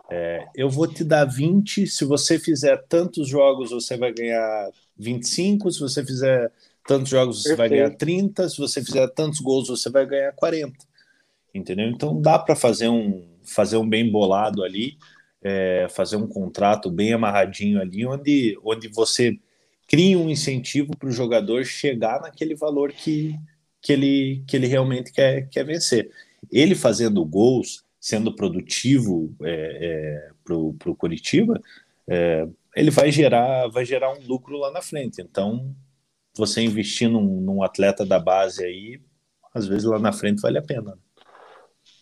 É, 0.09 0.45
eu 0.55 0.69
vou 0.69 0.87
te 0.87 1.03
dar 1.03 1.25
20, 1.25 1.87
se 1.87 2.03
você 2.03 2.37
fizer 2.37 2.77
tantos 2.89 3.27
jogos, 3.29 3.71
você 3.71 3.95
vai 3.95 4.13
ganhar 4.13 4.69
25, 4.97 5.71
se 5.71 5.79
você 5.79 6.05
fizer 6.05 6.51
tantos 6.85 7.09
jogos, 7.09 7.43
você 7.43 7.49
Perfeito. 7.49 7.69
vai 7.69 7.69
ganhar 7.69 7.97
30, 7.97 8.49
se 8.49 8.57
você 8.57 8.83
fizer 8.83 9.07
tantos 9.09 9.39
gols, 9.39 9.69
você 9.69 9.89
vai 9.89 10.05
ganhar 10.05 10.33
40. 10.33 10.75
Entendeu? 11.53 11.87
Então 11.89 12.19
dá 12.21 12.37
para 12.39 12.55
fazer 12.55 12.89
um, 12.89 13.25
fazer 13.43 13.77
um 13.77 13.87
bem 13.87 14.09
bolado 14.09 14.63
ali, 14.63 14.97
é, 15.41 15.87
fazer 15.89 16.17
um 16.17 16.27
contrato 16.27 16.89
bem 16.89 17.13
amarradinho 17.13 17.81
ali, 17.81 18.05
onde, 18.05 18.57
onde 18.63 18.87
você 18.87 19.37
cria 19.87 20.17
um 20.17 20.29
incentivo 20.29 20.95
para 20.97 21.09
o 21.09 21.11
jogador 21.11 21.65
chegar 21.65 22.21
naquele 22.21 22.55
valor 22.55 22.91
que, 22.91 23.35
que 23.81 23.93
ele, 23.93 24.43
que 24.47 24.55
ele 24.55 24.67
realmente 24.67 25.11
quer, 25.11 25.49
quer 25.49 25.65
vencer. 25.65 26.09
Ele 26.51 26.75
fazendo 26.75 27.25
gols, 27.25 27.83
sendo 27.99 28.35
produtivo 28.35 29.33
é, 29.41 29.49
é, 29.49 30.29
para 30.43 30.55
o 30.55 30.95
Curitiba, 30.95 31.61
é, 32.07 32.47
ele 32.75 32.91
vai 32.91 33.11
gerar, 33.11 33.67
vai 33.67 33.85
gerar 33.85 34.11
um 34.13 34.25
lucro 34.25 34.57
lá 34.57 34.71
na 34.71 34.81
frente. 34.81 35.21
Então, 35.21 35.75
você 36.35 36.61
investir 36.61 37.09
num, 37.09 37.41
num 37.41 37.63
atleta 37.63 38.05
da 38.05 38.19
base 38.19 38.63
aí, 38.63 39.01
às 39.53 39.67
vezes 39.67 39.83
lá 39.83 39.99
na 39.99 40.13
frente 40.13 40.41
vale 40.41 40.57
a 40.57 40.63
pena. 40.63 40.97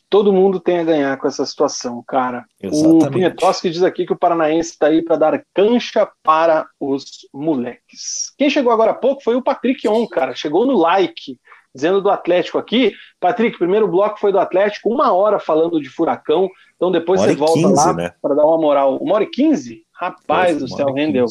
Todo 0.09 0.33
mundo 0.33 0.59
tem 0.59 0.79
a 0.79 0.83
ganhar 0.83 1.17
com 1.17 1.27
essa 1.27 1.45
situação, 1.45 2.03
cara. 2.07 2.43
Exatamente. 2.59 3.05
O 3.05 3.11
Pinetoski 3.11 3.69
diz 3.69 3.83
aqui 3.83 4.07
que 4.07 4.13
o 4.13 4.17
Paranaense 4.17 4.71
está 4.71 4.87
aí 4.87 5.03
para 5.03 5.17
dar 5.17 5.43
cancha 5.53 6.09
para 6.23 6.67
os 6.79 7.27
moleques. 7.31 8.33
Quem 8.35 8.49
chegou 8.49 8.71
agora 8.71 8.91
há 8.91 8.95
pouco 8.95 9.23
foi 9.23 9.35
o 9.35 9.43
Patrick 9.43 9.87
On, 9.87 10.07
cara. 10.07 10.33
Chegou 10.33 10.65
no 10.65 10.75
like 10.75 11.39
dizendo 11.73 12.01
do 12.01 12.09
Atlético 12.09 12.57
aqui. 12.57 12.93
Patrick, 13.19 13.57
primeiro 13.57 13.87
bloco 13.87 14.19
foi 14.19 14.31
do 14.31 14.39
Atlético, 14.39 14.89
uma 14.89 15.11
hora 15.11 15.39
falando 15.39 15.79
de 15.81 15.89
furacão, 15.89 16.49
então 16.75 16.91
depois 16.91 17.21
você 17.21 17.35
volta 17.35 17.61
15, 17.61 17.73
lá 17.73 17.93
né? 17.93 18.11
para 18.21 18.35
dar 18.35 18.45
uma 18.45 18.57
moral. 18.57 18.97
Uma 18.97 19.15
hora 19.15 19.23
e 19.23 19.29
quinze? 19.29 19.83
Rapaz 19.93 20.59
do 20.59 20.67
céu, 20.67 20.93
rendeu. 20.93 21.25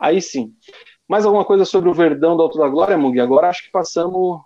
Aí 0.00 0.20
sim. 0.20 0.52
Mais 1.08 1.24
alguma 1.24 1.44
coisa 1.44 1.64
sobre 1.64 1.90
o 1.90 1.94
Verdão 1.94 2.36
do 2.36 2.42
Alto 2.42 2.58
da 2.58 2.68
Glória, 2.68 2.96
Mug? 2.96 3.18
Agora 3.20 3.48
acho 3.48 3.64
que 3.64 3.70
passamos 3.70 4.40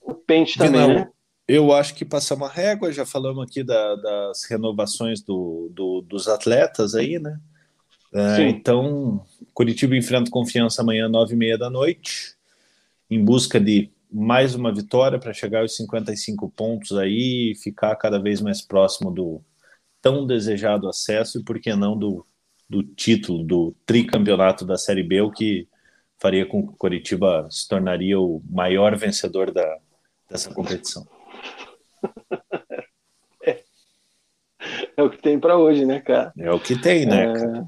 o 0.00 0.14
pente 0.14 0.58
também, 0.58 0.80
Não, 0.80 0.88
né? 0.88 1.08
Eu 1.46 1.72
acho 1.72 1.94
que 1.94 2.04
passamos 2.04 2.48
a 2.48 2.52
régua, 2.52 2.92
já 2.92 3.04
falamos 3.04 3.44
aqui 3.44 3.62
da, 3.62 3.96
das 3.96 4.44
renovações 4.44 5.20
do, 5.20 5.68
do, 5.72 6.00
dos 6.00 6.26
atletas 6.26 6.94
aí, 6.94 7.18
né? 7.18 7.38
É, 8.14 8.48
então, 8.48 9.24
Curitiba 9.52 9.96
enfrenta 9.96 10.30
confiança 10.30 10.82
amanhã, 10.82 11.08
nove 11.08 11.34
e 11.34 11.36
meia 11.36 11.58
da 11.58 11.68
noite, 11.68 12.36
em 13.10 13.22
busca 13.22 13.60
de 13.60 13.90
mais 14.14 14.54
uma 14.54 14.72
vitória 14.72 15.18
para 15.18 15.32
chegar 15.32 15.62
aos 15.62 15.74
55 15.76 16.48
pontos 16.50 16.96
aí 16.96 17.50
e 17.50 17.54
ficar 17.56 17.96
cada 17.96 18.16
vez 18.16 18.40
mais 18.40 18.62
próximo 18.62 19.10
do 19.10 19.42
tão 20.00 20.24
desejado 20.24 20.88
acesso 20.88 21.40
e, 21.40 21.42
por 21.42 21.58
que 21.58 21.74
não, 21.74 21.98
do, 21.98 22.24
do 22.68 22.84
título, 22.84 23.42
do 23.42 23.74
tricampeonato 23.84 24.64
da 24.64 24.76
Série 24.76 25.02
B, 25.02 25.20
o 25.20 25.32
que 25.32 25.66
faria 26.20 26.46
com 26.46 26.64
que 26.64 26.74
o 26.74 26.76
Coritiba 26.76 27.48
se 27.50 27.68
tornaria 27.68 28.20
o 28.20 28.40
maior 28.48 28.96
vencedor 28.96 29.50
da, 29.50 29.78
dessa 30.30 30.54
competição. 30.54 31.04
é. 33.44 33.64
é 34.96 35.02
o 35.02 35.10
que 35.10 35.18
tem 35.18 35.40
para 35.40 35.58
hoje, 35.58 35.84
né, 35.84 36.00
cara? 36.00 36.32
É 36.38 36.52
o 36.52 36.60
que 36.60 36.80
tem, 36.80 37.04
né? 37.04 37.32
É... 37.32 37.64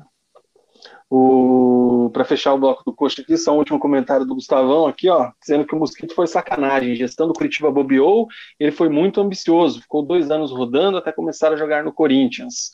O... 1.11 1.86
Para 2.11 2.25
fechar 2.25 2.55
o 2.55 2.59
bloco 2.59 2.83
do 2.85 2.95
coxa 2.95 3.23
aqui, 3.23 3.37
só 3.37 3.53
um 3.53 3.59
último 3.59 3.79
comentário 3.79 4.27
do 4.27 4.35
Gustavão 4.35 4.87
aqui, 4.87 5.09
ó, 5.09 5.31
dizendo 5.41 5.67
que 5.67 5.75
o 5.75 5.79
Mosquito 5.79 6.15
foi 6.15 6.27
sacanagem. 6.27 6.95
Gestão 6.95 7.27
do 7.27 7.35
Curitiba 7.35 7.71
bobeou, 7.71 8.27
ele 8.59 8.73
foi 8.73 8.89
muito 8.89 9.21
ambicioso, 9.21 9.81
ficou 9.81 10.03
dois 10.03 10.31
anos 10.31 10.51
rodando 10.51 10.99
até 10.99 11.13
começar 11.13 11.53
a 11.53 11.57
jogar 11.57 11.85
no 11.85 11.93
Corinthians. 11.93 12.71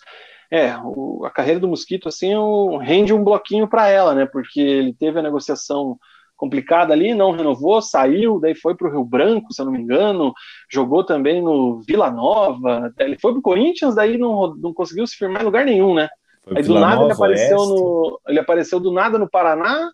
É, 0.50 0.76
o, 0.84 1.24
a 1.24 1.30
carreira 1.30 1.60
do 1.60 1.68
Mosquito, 1.68 2.08
assim, 2.08 2.34
o, 2.34 2.76
rende 2.76 3.14
um 3.14 3.24
bloquinho 3.24 3.66
para 3.66 3.88
ela, 3.88 4.14
né? 4.14 4.26
Porque 4.26 4.60
ele 4.60 4.92
teve 4.92 5.18
a 5.18 5.22
negociação 5.22 5.98
complicada 6.36 6.92
ali, 6.92 7.14
não 7.14 7.30
renovou, 7.30 7.80
saiu, 7.80 8.40
daí 8.40 8.52
foi 8.54 8.74
para 8.74 8.88
o 8.88 8.90
Rio 8.90 9.04
Branco, 9.04 9.52
se 9.52 9.62
eu 9.62 9.64
não 9.64 9.72
me 9.72 9.80
engano, 9.80 10.34
jogou 10.68 11.04
também 11.04 11.40
no 11.40 11.80
Vila 11.82 12.10
Nova, 12.10 12.92
ele 12.98 13.16
foi 13.16 13.30
para 13.30 13.38
o 13.38 13.42
Corinthians, 13.42 13.94
daí 13.94 14.18
não, 14.18 14.52
não 14.56 14.74
conseguiu 14.74 15.06
se 15.06 15.16
firmar 15.16 15.42
em 15.42 15.44
lugar 15.44 15.64
nenhum, 15.64 15.94
né? 15.94 16.08
Foi 16.42 16.58
Aí 16.58 16.62
do 16.62 16.74
nada 16.74 16.96
Nova, 16.96 17.04
ele 17.04 17.12
apareceu 17.12 17.56
no. 17.56 18.20
Ele 18.26 18.38
apareceu 18.38 18.80
do 18.80 18.92
nada 18.92 19.18
no 19.18 19.30
Paraná, 19.30 19.90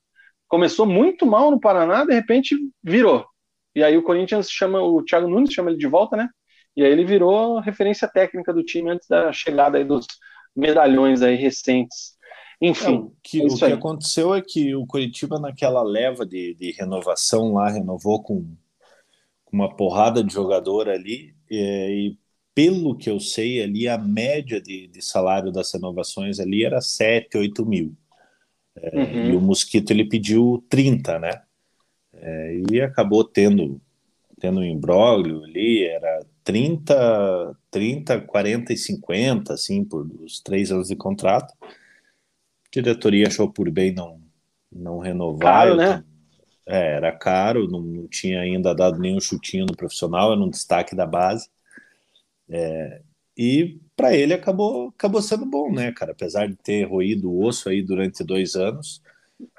começou 0.49 0.87
muito 0.87 1.27
mal 1.27 1.51
no 1.51 1.61
Paraná, 1.61 2.05
de 2.05 2.15
repente 2.15 2.57
virou. 2.83 3.27
E 3.75 3.83
aí 3.83 3.97
o 3.97 4.03
Corinthians 4.03 4.51
chama, 4.51 4.81
o 4.81 5.03
Thiago 5.05 5.29
Nunes 5.29 5.53
chama 5.53 5.71
ele 5.71 5.79
de 5.79 5.87
volta, 5.87 6.17
né? 6.17 6.29
E 6.77 6.85
aí 6.85 6.91
ele 6.91 7.05
virou 7.05 7.61
referência 7.61 8.09
técnica 8.09 8.53
do 8.53 8.65
time 8.65 8.91
antes 8.91 9.07
da 9.09 9.33
chegada 9.33 9.79
aí 9.79 9.85
dos 9.85 10.07
medalhões 10.55 11.23
aí 11.23 11.37
recentes. 11.37 12.17
Enfim. 12.61 12.97
É, 12.97 12.99
o 12.99 13.13
que, 13.23 13.43
é 13.43 13.47
o 13.47 13.57
que 13.57 13.65
aconteceu 13.65 14.35
é 14.35 14.43
que 14.43 14.75
o 14.75 14.87
Curitiba, 14.87 15.39
naquela 15.39 15.83
leva 15.83 16.27
de, 16.27 16.55
de 16.55 16.73
renovação 16.73 17.53
lá, 17.55 17.69
renovou 17.69 18.23
com, 18.23 18.45
com 19.45 19.57
uma 19.57 19.75
porrada 19.75 20.25
de 20.25 20.33
jogador 20.33 20.89
ali, 20.89 21.35
é, 21.51 21.91
e 21.91 22.19
pelo 22.59 22.97
que 22.97 23.09
eu 23.09 23.21
sei, 23.21 23.63
ali 23.63 23.87
a 23.87 23.97
média 23.97 24.61
de, 24.61 24.89
de 24.89 25.01
salário 25.01 25.53
das 25.53 25.73
renovações 25.73 26.41
ali 26.41 26.65
era 26.65 26.81
7, 26.81 27.39
8 27.39 27.65
mil. 27.65 27.95
É, 28.75 28.99
uhum. 28.99 29.31
E 29.31 29.37
o 29.37 29.41
Mosquito 29.41 29.93
ele 29.93 30.05
pediu 30.05 30.67
30, 30.69 31.21
né? 31.21 31.41
É, 32.13 32.61
e 32.69 32.81
acabou 32.81 33.23
tendo 33.23 33.81
tendo 34.41 34.59
um 34.59 34.65
imbróglio 34.65 35.45
ali, 35.45 35.85
era 35.85 36.27
30, 36.43 37.57
30, 37.71 38.23
40 38.23 38.73
e 38.73 38.77
50, 38.77 39.55
assim, 39.55 39.85
por 39.85 40.05
os 40.21 40.41
três 40.41 40.73
anos 40.73 40.89
de 40.89 40.97
contrato. 40.97 41.55
A 41.63 41.69
diretoria 42.73 43.29
achou 43.29 43.53
por 43.53 43.71
bem 43.71 43.95
não, 43.95 44.21
não 44.71 44.99
renovar. 44.99 45.69
Caro, 45.69 45.77
né? 45.77 46.05
É, 46.67 46.97
era 46.97 47.13
caro, 47.13 47.69
não, 47.69 47.81
não, 47.81 48.09
tinha 48.09 48.41
ainda 48.41 48.75
dado 48.75 48.99
nenhum 48.99 49.21
chutinho 49.21 49.65
no 49.65 49.77
profissional, 49.77 50.33
era 50.33 50.41
um 50.41 50.51
destaque 50.51 50.97
da 50.97 51.07
base. 51.07 51.49
É, 52.51 53.03
e 53.37 53.79
para 53.95 54.15
ele 54.17 54.35
acabou, 54.35 54.89
acabou 54.89 55.23
sendo 55.23 55.47
bom, 55.47 55.73
né, 55.73 55.93
cara? 55.93 56.13
Apesar 56.13 56.47
de 56.47 56.57
ter 56.57 56.85
roído 56.85 57.31
o 57.31 57.45
osso 57.45 57.69
aí 57.69 57.83
durante 57.83 58.25
dois 58.25 58.55
anos, 58.55 59.03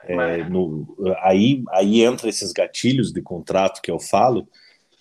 é, 0.03 0.43
no, 0.49 0.95
aí, 1.21 1.63
aí 1.71 2.01
entra 2.01 2.27
esses 2.27 2.51
gatilhos 2.51 3.11
de 3.11 3.21
contrato 3.21 3.81
que 3.81 3.89
eu 3.89 3.99
falo, 3.99 4.47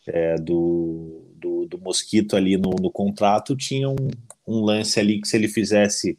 é, 0.07 0.37
do, 0.37 1.23
do, 1.35 1.67
do, 1.67 1.79
Mosquito 1.79 2.37
ali 2.37 2.57
no, 2.57 2.71
no 2.81 2.91
contrato, 2.91 3.57
tinha 3.57 3.89
um, 3.89 3.97
um, 4.47 4.61
lance 4.61 4.99
ali 4.99 5.21
que 5.21 5.29
se 5.29 5.37
ele 5.37 5.49
fizesse 5.49 6.19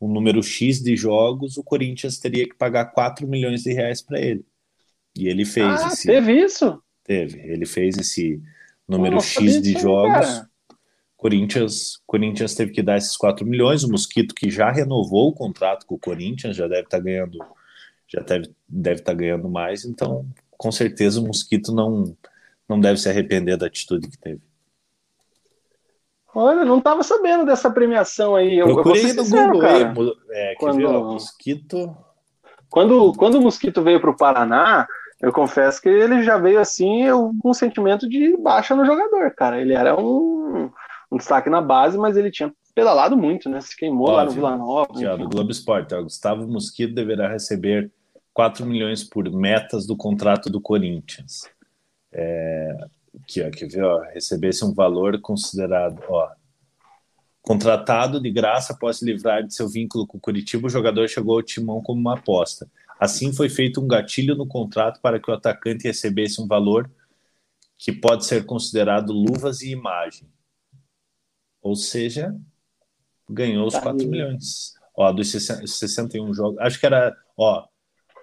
um 0.00 0.08
número 0.08 0.42
X 0.42 0.80
de 0.80 0.96
jogos, 0.96 1.56
o 1.56 1.64
Corinthians 1.64 2.18
teria 2.18 2.48
que 2.48 2.54
pagar 2.54 2.86
4 2.86 3.26
milhões 3.26 3.62
de 3.62 3.72
reais 3.72 4.00
para 4.00 4.20
ele. 4.20 4.44
E 5.16 5.28
ele 5.28 5.44
fez 5.44 5.82
ah, 5.82 5.88
esse. 5.88 6.06
Teve 6.06 6.32
isso? 6.32 6.82
Teve. 7.02 7.40
Ele 7.40 7.66
fez 7.66 7.96
esse 7.98 8.40
número 8.86 9.20
X 9.20 9.60
de 9.60 9.72
jogos. 9.72 10.26
Cara. 10.26 10.50
Corinthians, 11.16 12.02
Corinthians 12.06 12.54
teve 12.54 12.72
que 12.72 12.82
dar 12.82 12.98
esses 12.98 13.16
4 13.16 13.46
milhões. 13.46 13.82
O 13.82 13.90
Mosquito, 13.90 14.34
que 14.34 14.50
já 14.50 14.70
renovou 14.70 15.28
o 15.28 15.34
contrato 15.34 15.86
com 15.86 15.94
o 15.94 15.98
Corinthians, 15.98 16.56
já 16.56 16.68
deve 16.68 16.82
estar 16.82 16.98
tá 16.98 17.02
ganhando, 17.02 17.38
já 18.06 18.20
deve, 18.20 18.50
deve 18.68 19.00
estar 19.00 19.12
tá 19.12 19.18
ganhando 19.18 19.48
mais. 19.48 19.84
Então, 19.84 20.26
com 20.58 20.70
certeza, 20.70 21.20
o 21.20 21.26
Mosquito 21.26 21.72
não, 21.72 22.14
não 22.68 22.78
deve 22.78 23.00
se 23.00 23.08
arrepender 23.08 23.56
da 23.56 23.66
atitude 23.66 24.08
que 24.08 24.18
teve. 24.18 24.40
Olha, 26.34 26.66
não 26.66 26.78
estava 26.78 27.02
sabendo 27.02 27.46
dessa 27.46 27.70
premiação 27.70 28.36
aí. 28.36 28.58
Eu, 28.58 28.66
Procurei 28.66 29.10
eu 29.10 29.14
no 29.14 29.24
Google 29.24 29.60
cara. 29.60 29.94
é, 30.32 30.54
quando, 30.58 30.76
ver, 30.76 30.84
ó, 30.84 31.12
Mosquito. 31.12 31.96
Quando, 32.68 33.14
quando 33.14 33.36
o 33.36 33.40
Mosquito 33.40 33.82
veio 33.82 33.98
para 34.02 34.10
o 34.10 34.16
Paraná, 34.16 34.86
eu 35.18 35.32
confesso 35.32 35.80
que 35.80 35.88
ele 35.88 36.22
já 36.22 36.36
veio 36.36 36.60
assim 36.60 37.06
com 37.40 37.50
um 37.50 37.54
sentimento 37.54 38.06
de 38.06 38.36
baixa 38.36 38.76
no 38.76 38.84
jogador, 38.84 39.30
cara. 39.34 39.58
Ele 39.58 39.72
era 39.72 39.98
um 39.98 40.70
um 41.10 41.16
destaque 41.16 41.48
na 41.48 41.60
base, 41.60 41.96
mas 41.96 42.16
ele 42.16 42.30
tinha 42.30 42.52
pedalado 42.74 43.16
muito, 43.16 43.48
né? 43.48 43.60
Se 43.60 43.76
queimou 43.76 44.10
lá 44.10 44.24
no 44.24 44.32
Vila 44.32 44.56
Nova. 44.56 44.92
Aqui, 44.92 45.06
ó, 45.06 45.16
do 45.16 45.28
Globo 45.28 45.50
Esporte, 45.50 45.94
ó, 45.94 46.02
Gustavo 46.02 46.46
Mosquito 46.46 46.94
deverá 46.94 47.28
receber 47.28 47.90
4 48.34 48.66
milhões 48.66 49.02
por 49.02 49.30
metas 49.30 49.86
do 49.86 49.96
contrato 49.96 50.50
do 50.50 50.60
Corinthians. 50.60 51.48
É, 52.12 52.76
aqui, 53.22 53.42
ó, 53.42 53.50
quer 53.50 53.68
ver, 53.68 53.82
ó, 53.82 54.00
recebesse 54.12 54.64
um 54.64 54.74
valor 54.74 55.18
considerado, 55.20 56.02
ó, 56.08 56.28
contratado 57.40 58.20
de 58.20 58.30
graça 58.30 58.74
após 58.74 58.98
se 58.98 59.04
livrar 59.04 59.42
de 59.42 59.54
seu 59.54 59.68
vínculo 59.68 60.06
com 60.06 60.18
o 60.18 60.20
Curitiba, 60.20 60.66
o 60.66 60.70
jogador 60.70 61.08
chegou 61.08 61.36
ao 61.36 61.42
timão 61.42 61.80
como 61.80 62.00
uma 62.00 62.14
aposta. 62.14 62.68
Assim 62.98 63.32
foi 63.32 63.48
feito 63.48 63.80
um 63.80 63.86
gatilho 63.86 64.34
no 64.34 64.46
contrato 64.46 65.00
para 65.00 65.20
que 65.20 65.30
o 65.30 65.34
atacante 65.34 65.84
recebesse 65.84 66.40
um 66.42 66.46
valor 66.46 66.90
que 67.78 67.92
pode 67.92 68.26
ser 68.26 68.44
considerado 68.44 69.12
luvas 69.12 69.60
e 69.60 69.70
imagem. 69.70 70.28
Ou 71.66 71.74
seja, 71.74 72.32
ganhou 73.28 73.66
os 73.66 73.74
tá 73.74 73.80
4 73.80 74.06
milhões. 74.06 74.74
Ó, 74.96 75.10
dos 75.10 75.32
61 75.32 76.32
jogos. 76.32 76.60
Acho 76.60 76.78
que 76.78 76.86
era, 76.86 77.12
ó, 77.36 77.66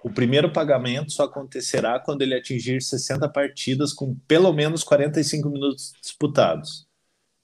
o 0.02 0.08
primeiro 0.08 0.50
pagamento 0.50 1.12
só 1.12 1.24
acontecerá 1.24 2.00
quando 2.00 2.22
ele 2.22 2.34
atingir 2.34 2.80
60 2.80 3.28
partidas 3.28 3.92
com 3.92 4.16
pelo 4.26 4.50
menos 4.50 4.82
45 4.82 5.50
minutos 5.50 5.92
disputados. 6.00 6.86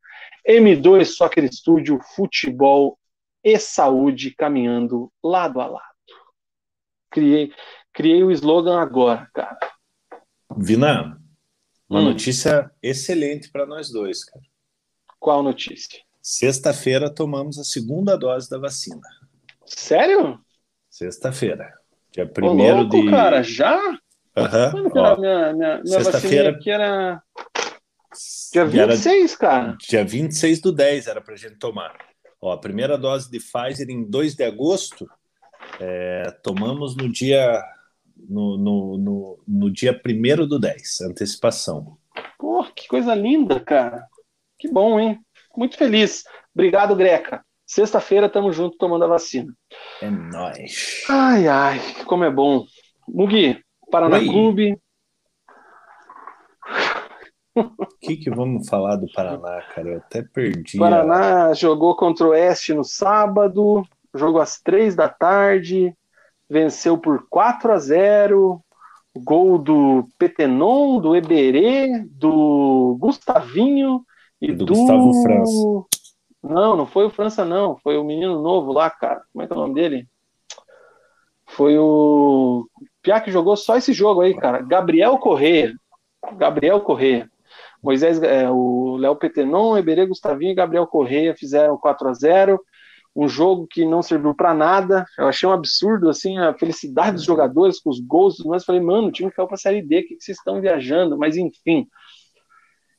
M2 0.47 1.05
Soccer 1.05 1.51
Studio 1.51 1.97
Futebol 2.15 2.99
e 3.45 3.59
Saúde 3.59 4.31
caminhando 4.31 5.13
lado 5.23 5.61
a 5.61 5.67
lado. 5.67 5.85
Criei, 7.11 7.53
criei 7.93 8.23
o 8.23 8.31
slogan 8.31 8.81
agora, 8.81 9.29
cara. 9.31 9.57
Vina, 10.57 11.21
uma 11.87 11.99
hum. 11.99 12.05
notícia 12.05 12.71
excelente 12.81 13.51
para 13.51 13.67
nós 13.67 13.91
dois, 13.91 14.23
cara. 14.25 14.43
Qual 15.19 15.43
notícia? 15.43 16.01
Sexta-feira 16.19 17.07
tomamos 17.13 17.59
a 17.59 17.63
segunda 17.63 18.17
dose 18.17 18.49
da 18.49 18.57
vacina. 18.57 19.07
Sério? 19.63 20.39
Sexta-feira. 20.89 21.71
Dia 22.11 22.27
primeiro 22.27 22.77
louco, 22.77 22.99
de. 22.99 23.11
cara, 23.11 23.43
já? 23.43 23.77
Aham. 24.35 24.73
Uhum. 24.73 25.21
Minha, 25.21 25.53
minha, 25.53 25.81
minha 25.83 25.99
vacina 25.99 26.49
aqui 26.49 26.71
era. 26.71 27.21
Dia 28.51 28.65
26, 28.65 29.31
era... 29.31 29.39
cara. 29.39 29.77
Dia 29.87 30.03
26 30.03 30.61
do 30.61 30.71
10 30.71 31.07
era 31.07 31.21
pra 31.21 31.35
gente 31.35 31.57
tomar. 31.57 31.95
Ó, 32.45 32.51
a 32.51 32.57
primeira 32.59 32.95
dose 32.95 33.27
de 33.31 33.39
Pfizer 33.39 33.89
em 33.89 34.07
2 34.07 34.35
de 34.35 34.43
agosto, 34.43 35.09
é, 35.79 36.29
tomamos 36.43 36.95
no 36.95 37.11
dia 37.11 37.59
no, 38.15 38.55
no, 38.55 38.97
no, 38.99 39.39
no 39.47 39.71
dia 39.71 39.99
1 40.05 40.45
do 40.45 40.59
10, 40.59 41.01
antecipação. 41.09 41.97
Pô, 42.37 42.63
que 42.65 42.87
coisa 42.87 43.15
linda, 43.15 43.59
cara. 43.59 44.05
Que 44.59 44.67
bom, 44.67 44.99
hein? 44.99 45.19
Muito 45.57 45.75
feliz. 45.75 46.23
Obrigado, 46.53 46.95
Greca. 46.95 47.43
Sexta-feira 47.65 48.27
estamos 48.27 48.55
juntos 48.55 48.77
tomando 48.77 49.05
a 49.05 49.07
vacina. 49.07 49.51
É 49.99 50.11
nóis. 50.11 51.03
Ai, 51.09 51.47
ai, 51.47 51.79
como 52.05 52.25
é 52.25 52.29
bom. 52.29 52.63
Mugi, 53.07 53.59
Paraná 53.89 54.17
Oi. 54.17 54.27
Clube. 54.27 54.77
O 57.55 57.87
que, 58.01 58.17
que 58.17 58.29
vamos 58.29 58.67
falar 58.67 58.97
do 58.97 59.07
Paraná, 59.13 59.61
cara? 59.73 59.89
Eu 59.89 59.97
até 59.97 60.21
perdi. 60.21 60.77
Paraná 60.77 61.47
a... 61.47 61.53
jogou 61.53 61.95
contra 61.95 62.27
o 62.27 62.29
Oeste 62.31 62.73
no 62.73 62.83
sábado, 62.83 63.83
jogo 64.13 64.39
às 64.39 64.59
três 64.59 64.95
da 64.95 65.07
tarde, 65.07 65.95
venceu 66.49 66.97
por 66.97 67.27
4 67.29 67.71
a 67.71 67.77
0. 67.77 68.61
Gol 69.17 69.57
do 69.57 70.09
Petenon, 70.17 70.99
do 70.99 71.15
Eberê, 71.15 72.05
do 72.11 72.97
Gustavinho 72.99 74.03
e 74.41 74.51
do, 74.51 74.65
do 74.65 74.73
Gustavo 74.73 75.13
França. 75.23 75.85
Não, 76.43 76.75
não 76.75 76.85
foi 76.85 77.05
o 77.05 77.09
França, 77.09 77.45
não. 77.45 77.77
Foi 77.77 77.97
o 77.97 78.03
menino 78.03 78.41
novo 78.41 78.73
lá, 78.73 78.89
cara. 78.89 79.23
Como 79.31 79.41
é 79.41 79.47
que 79.47 79.53
é 79.53 79.55
o 79.55 79.59
nome 79.59 79.73
dele? 79.73 80.07
Foi 81.47 81.77
o. 81.77 82.67
Piá 83.01 83.21
que 83.21 83.31
jogou 83.31 83.55
só 83.55 83.77
esse 83.77 83.93
jogo 83.93 84.19
aí, 84.19 84.35
cara. 84.35 84.61
Gabriel 84.61 85.17
Corrêa. 85.17 85.73
Gabriel 86.37 86.81
Corrêa. 86.81 87.29
Moisés, 87.85 88.19
é, 88.23 88.49
o 88.49 88.97
Léo 88.97 89.15
Petenon, 89.15 89.77
Eberê 89.77 90.07
Gustavinho 90.07 90.51
e 90.51 90.55
Gabriel 90.55 90.87
Correia 90.87 91.35
fizeram 91.37 91.77
4 91.77 92.09
a 92.09 92.13
0 92.13 92.59
um 93.15 93.29
jogo 93.29 93.67
que 93.69 93.85
não 93.85 94.01
serviu 94.01 94.33
para 94.33 94.55
nada. 94.55 95.05
Eu 95.17 95.27
achei 95.27 95.47
um 95.47 95.51
absurdo 95.51 96.09
assim 96.09 96.37
a 96.39 96.53
felicidade 96.55 97.17
dos 97.17 97.23
jogadores 97.23 97.79
com 97.79 97.91
os 97.91 97.99
gols, 97.99 98.43
mas 98.43 98.65
falei, 98.65 98.81
mano, 98.81 99.07
o 99.07 99.11
time 99.11 99.31
caiu 99.31 99.47
para 99.47 99.55
série 99.55 99.83
D, 99.83 99.99
o 99.99 100.01
que, 100.01 100.15
que 100.15 100.23
vocês 100.23 100.37
estão 100.37 100.59
viajando? 100.59 101.15
Mas 101.15 101.37
enfim. 101.37 101.87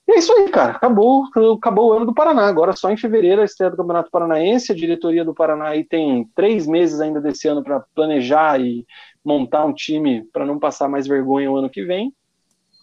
E 0.08 0.12
é 0.12 0.18
isso 0.18 0.32
aí, 0.32 0.48
cara. 0.50 0.72
Acabou, 0.72 1.24
acabou 1.58 1.90
o 1.90 1.92
ano 1.92 2.06
do 2.06 2.14
Paraná. 2.14 2.46
Agora 2.46 2.72
só 2.72 2.88
em 2.88 2.96
fevereiro 2.96 3.42
a 3.42 3.44
estreia 3.44 3.72
do 3.72 3.76
Campeonato 3.76 4.10
Paranaense. 4.10 4.70
A 4.70 4.76
diretoria 4.76 5.24
do 5.24 5.34
Paraná 5.34 5.70
aí 5.70 5.84
tem 5.84 6.30
três 6.32 6.64
meses 6.64 7.00
ainda 7.00 7.20
desse 7.20 7.48
ano 7.48 7.62
para 7.62 7.84
planejar 7.92 8.60
e 8.60 8.86
montar 9.24 9.66
um 9.66 9.74
time 9.74 10.24
para 10.32 10.46
não 10.46 10.60
passar 10.60 10.88
mais 10.88 11.08
vergonha 11.08 11.50
o 11.50 11.56
ano 11.56 11.68
que 11.68 11.84
vem. 11.84 12.14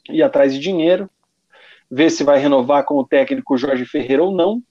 Ir 0.10 0.22
atrás 0.22 0.54
de 0.54 0.60
dinheiro 0.60 1.10
ver 1.94 2.10
se 2.10 2.24
vai 2.24 2.40
renovar 2.40 2.84
com 2.86 2.96
o 2.96 3.06
técnico 3.06 3.56
Jorge 3.56 3.86
Ferreira 3.86 4.24
ou 4.24 4.36
não. 4.36 4.64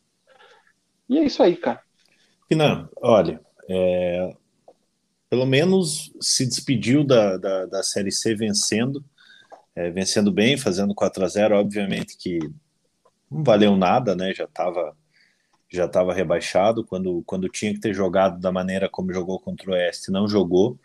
E 1.09 1.19
é 1.19 1.25
isso 1.25 1.41
aí, 1.43 1.57
cara. 1.57 1.81
Não, 2.51 2.89
olha, 3.01 3.41
é, 3.71 4.37
pelo 5.31 5.47
menos 5.47 6.13
se 6.21 6.45
despediu 6.45 7.05
da, 7.05 7.39
da, 7.39 7.67
da 7.67 7.83
Série 7.83 8.11
C 8.11 8.35
vencendo, 8.35 9.03
é, 9.75 9.89
vencendo 9.91 10.31
bem, 10.31 10.59
fazendo 10.59 10.95
4 10.95 11.25
a 11.25 11.29
0 11.29 11.57
obviamente 11.57 12.17
que 12.19 12.39
não 13.31 13.43
valeu 13.43 13.77
nada, 13.77 14.15
né? 14.15 14.35
Já 14.35 14.45
estava 14.45 14.95
já 15.71 15.87
estava 15.87 16.13
rebaixado 16.13 16.85
quando, 16.85 17.23
quando 17.25 17.49
tinha 17.49 17.73
que 17.73 17.81
ter 17.81 17.95
jogado 17.95 18.39
da 18.39 18.53
maneira 18.53 18.91
como 18.91 19.11
jogou 19.11 19.41
contra 19.41 19.71
o 19.71 19.73
Oeste, 19.73 20.11
não 20.13 20.29
jogou. 20.29 20.79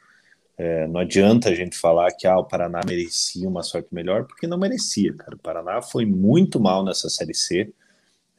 É, 0.58 0.88
não 0.88 1.02
adianta 1.02 1.50
a 1.50 1.56
gente 1.56 1.78
falar 1.78 2.12
que 2.12 2.26
ah, 2.26 2.40
o 2.40 2.46
Paraná 2.46 2.82
merecia 2.86 3.48
uma 3.48 3.62
sorte 3.62 3.90
melhor, 3.94 4.26
porque 4.26 4.48
não 4.48 4.58
merecia, 4.58 5.14
cara. 5.14 5.36
O 5.36 5.40
Paraná 5.40 5.82
foi 5.82 6.06
muito 6.06 6.60
mal 6.60 6.84
nessa 6.84 7.10
Série 7.10 7.36
C, 7.36 7.72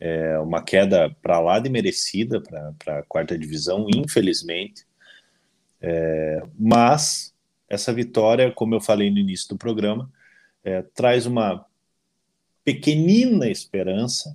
é, 0.01 0.39
uma 0.39 0.63
queda 0.63 1.15
para 1.23 1.39
lá 1.39 1.61
de 1.61 1.69
merecida 1.69 2.41
para 2.41 2.99
a 2.99 3.03
quarta 3.05 3.39
divisão, 3.39 3.87
infelizmente. 3.95 4.85
É, 5.81 6.43
mas 6.59 7.33
essa 7.69 7.93
vitória, 7.93 8.51
como 8.51 8.75
eu 8.75 8.81
falei 8.81 9.11
no 9.11 9.19
início 9.19 9.51
do 9.51 9.57
programa, 9.59 10.11
é, 10.65 10.83
traz 10.83 11.25
uma 11.25 11.65
pequenina 12.65 13.49
esperança. 13.49 14.35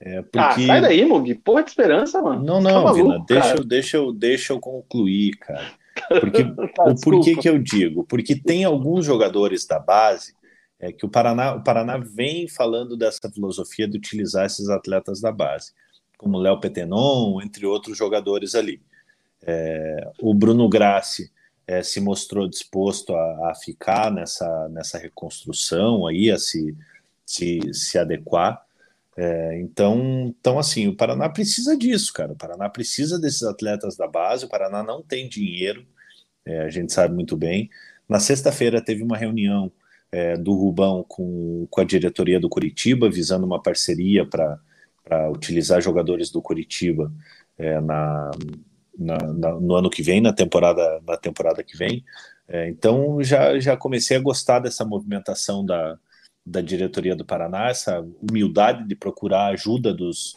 É, 0.00 0.22
porque... 0.22 0.38
Ah, 0.38 0.66
sai 0.66 0.80
daí, 0.80 1.04
Mug. 1.04 1.32
Porra 1.36 1.62
de 1.62 1.70
esperança, 1.70 2.20
mano. 2.20 2.42
Não, 2.42 2.60
não, 2.60 2.84
tá 2.84 2.92
Vina, 2.92 3.24
deixa, 3.26 3.54
eu, 3.54 3.64
deixa, 3.64 3.96
eu, 3.98 4.12
deixa 4.12 4.52
eu 4.52 4.58
concluir, 4.58 5.36
cara. 5.36 5.78
Porque, 6.08 6.44
tá, 6.74 6.84
o 6.90 7.00
porquê 7.00 7.36
que 7.36 7.48
eu 7.48 7.58
digo? 7.58 8.04
Porque 8.04 8.34
tem 8.34 8.64
alguns 8.64 9.04
jogadores 9.04 9.66
da 9.66 9.78
base 9.78 10.34
é, 10.78 10.92
que 10.92 11.04
o 11.04 11.08
Paraná, 11.08 11.54
o 11.54 11.62
Paraná 11.62 11.98
vem 11.98 12.48
falando 12.48 12.96
dessa 12.96 13.30
filosofia 13.30 13.86
de 13.86 13.98
utilizar 13.98 14.46
esses 14.46 14.68
atletas 14.68 15.20
da 15.20 15.30
base, 15.30 15.72
como 16.16 16.38
Léo 16.38 16.58
Petenon, 16.58 17.40
entre 17.42 17.66
outros 17.66 17.96
jogadores 17.96 18.54
ali. 18.54 18.80
É, 19.42 20.10
o 20.20 20.34
Bruno 20.34 20.68
Grassi 20.68 21.30
é, 21.66 21.82
se 21.82 22.00
mostrou 22.00 22.48
disposto 22.48 23.14
a, 23.14 23.50
a, 23.50 23.54
ficar 23.54 24.10
nessa, 24.10 24.68
nessa 24.70 24.98
reconstrução 24.98 26.06
aí, 26.06 26.30
a 26.30 26.38
se, 26.38 26.76
se, 27.24 27.60
se 27.72 27.98
adequar. 27.98 28.60
É, 29.22 29.60
então, 29.60 30.28
então, 30.28 30.58
assim, 30.58 30.88
o 30.88 30.96
Paraná 30.96 31.28
precisa 31.28 31.76
disso, 31.76 32.10
cara. 32.10 32.32
O 32.32 32.36
Paraná 32.36 32.70
precisa 32.70 33.18
desses 33.20 33.42
atletas 33.42 33.94
da 33.94 34.08
base. 34.08 34.46
O 34.46 34.48
Paraná 34.48 34.82
não 34.82 35.02
tem 35.02 35.28
dinheiro, 35.28 35.86
é, 36.42 36.62
a 36.62 36.70
gente 36.70 36.90
sabe 36.90 37.14
muito 37.14 37.36
bem. 37.36 37.68
Na 38.08 38.18
sexta-feira 38.18 38.82
teve 38.82 39.02
uma 39.02 39.18
reunião 39.18 39.70
é, 40.10 40.38
do 40.38 40.54
Rubão 40.54 41.04
com, 41.06 41.66
com 41.68 41.80
a 41.82 41.84
diretoria 41.84 42.40
do 42.40 42.48
Curitiba, 42.48 43.10
visando 43.10 43.44
uma 43.44 43.62
parceria 43.62 44.24
para 44.24 44.58
utilizar 45.30 45.82
jogadores 45.82 46.30
do 46.30 46.40
Curitiba 46.40 47.12
é, 47.58 47.78
na, 47.78 48.30
na, 48.98 49.18
na, 49.18 49.60
no 49.60 49.74
ano 49.74 49.90
que 49.90 50.02
vem, 50.02 50.22
na 50.22 50.32
temporada, 50.32 50.98
na 51.06 51.18
temporada 51.18 51.62
que 51.62 51.76
vem. 51.76 52.02
É, 52.48 52.70
então, 52.70 53.22
já, 53.22 53.60
já 53.60 53.76
comecei 53.76 54.16
a 54.16 54.20
gostar 54.20 54.60
dessa 54.60 54.82
movimentação 54.82 55.62
da 55.62 55.98
da 56.44 56.60
diretoria 56.60 57.14
do 57.14 57.24
Paraná, 57.24 57.68
essa 57.68 58.00
humildade 58.20 58.86
de 58.86 58.96
procurar 58.96 59.46
ajuda 59.46 59.92
dos, 59.92 60.34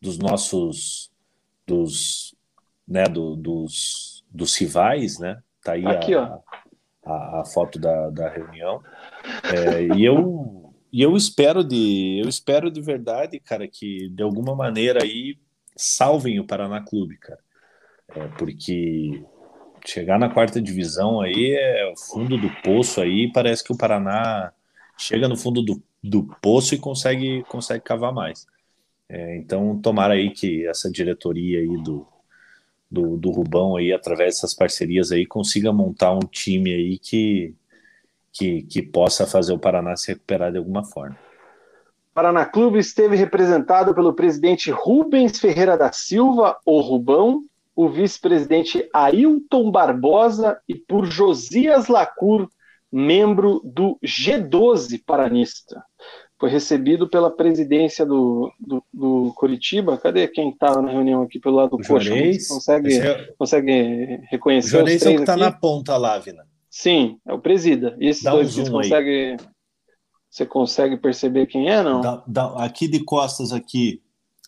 dos 0.00 0.18
nossos 0.18 1.10
dos, 1.66 2.34
né, 2.86 3.04
do, 3.04 3.36
dos, 3.36 4.24
dos 4.30 4.56
rivais, 4.56 5.18
né? 5.18 5.40
Tá 5.62 5.72
aí 5.72 5.86
Aqui, 5.86 6.14
a, 6.14 6.38
a, 7.04 7.40
a, 7.40 7.44
foto 7.44 7.78
da, 7.78 8.10
da 8.10 8.28
reunião. 8.28 8.82
É, 9.44 9.96
e 9.96 10.04
eu 10.04 10.72
e 10.92 11.02
eu 11.02 11.16
espero 11.16 11.62
de 11.62 12.20
eu 12.22 12.28
espero 12.28 12.70
de 12.70 12.80
verdade, 12.80 13.38
cara, 13.38 13.68
que 13.68 14.08
de 14.08 14.22
alguma 14.22 14.56
maneira 14.56 15.04
aí 15.04 15.38
salvem 15.76 16.40
o 16.40 16.46
Paraná 16.46 16.80
Clube, 16.82 17.16
cara. 17.18 17.38
É, 18.08 18.26
porque 18.38 19.24
chegar 19.86 20.18
na 20.18 20.28
quarta 20.28 20.60
divisão 20.60 21.20
aí 21.20 21.56
é 21.56 21.90
o 21.92 21.96
fundo 21.96 22.36
do 22.36 22.50
poço 22.62 23.00
aí, 23.00 23.30
parece 23.32 23.62
que 23.62 23.72
o 23.72 23.78
Paraná 23.78 24.52
chega 25.00 25.26
no 25.26 25.36
fundo 25.36 25.62
do, 25.62 25.82
do 26.02 26.22
poço 26.40 26.74
e 26.74 26.78
consegue, 26.78 27.42
consegue 27.48 27.82
cavar 27.82 28.12
mais. 28.12 28.46
É, 29.08 29.36
então, 29.36 29.80
tomara 29.80 30.14
aí 30.14 30.30
que 30.30 30.66
essa 30.66 30.90
diretoria 30.90 31.58
aí 31.58 31.82
do, 31.82 32.06
do, 32.90 33.16
do 33.16 33.30
Rubão 33.30 33.76
aí, 33.76 33.92
através 33.92 34.34
dessas 34.34 34.54
parcerias 34.54 35.10
aí, 35.10 35.26
consiga 35.26 35.72
montar 35.72 36.12
um 36.12 36.20
time 36.20 36.72
aí 36.72 36.98
que, 36.98 37.54
que, 38.32 38.62
que 38.62 38.82
possa 38.82 39.26
fazer 39.26 39.52
o 39.52 39.58
Paraná 39.58 39.96
se 39.96 40.12
recuperar 40.12 40.52
de 40.52 40.58
alguma 40.58 40.84
forma. 40.84 41.18
Paraná 42.14 42.44
Clube 42.44 42.78
esteve 42.78 43.16
representado 43.16 43.94
pelo 43.94 44.12
presidente 44.12 44.70
Rubens 44.70 45.38
Ferreira 45.38 45.76
da 45.76 45.90
Silva, 45.90 46.58
o 46.66 46.80
Rubão, 46.80 47.44
o 47.74 47.88
vice-presidente 47.88 48.88
Ailton 48.92 49.70
Barbosa 49.70 50.60
e 50.68 50.74
por 50.74 51.06
Josias 51.06 51.86
Lacur, 51.88 52.48
membro 52.92 53.60
do 53.64 53.98
G12 54.04 55.02
paranista. 55.04 55.82
foi 56.38 56.48
recebido 56.48 57.08
pela 57.08 57.30
presidência 57.30 58.04
do, 58.04 58.50
do, 58.58 58.82
do 58.92 59.32
Curitiba. 59.36 59.98
Cadê 59.98 60.26
quem 60.26 60.50
estava 60.50 60.80
na 60.80 60.90
reunião 60.90 61.22
aqui 61.22 61.38
pelo 61.38 61.56
lado 61.56 61.76
do 61.76 61.86
Coxa? 61.86 62.14
Consegue, 62.48 62.98
é... 62.98 63.32
consegue 63.38 64.20
reconhecer 64.30 64.76
o 64.76 64.80
Juarez 64.80 65.02
é 65.02 65.10
o 65.10 65.14
que 65.16 65.20
está 65.20 65.36
na 65.36 65.52
ponta 65.52 65.96
lá, 65.96 66.18
Vina. 66.18 66.44
Sim, 66.68 67.18
é 67.26 67.32
o 67.32 67.38
presida. 67.38 67.96
E 68.00 68.08
esses 68.08 68.22
Dá 68.22 68.30
dois 68.30 68.56
um 68.56 68.70
consegue, 68.70 69.36
você 70.30 70.46
consegue 70.46 70.96
perceber 70.96 71.46
quem 71.46 71.68
é, 71.68 71.82
não? 71.82 72.00
Dá, 72.00 72.22
dá, 72.26 72.64
aqui 72.64 72.88
de 72.88 73.04
costas 73.04 73.52
aqui 73.52 74.00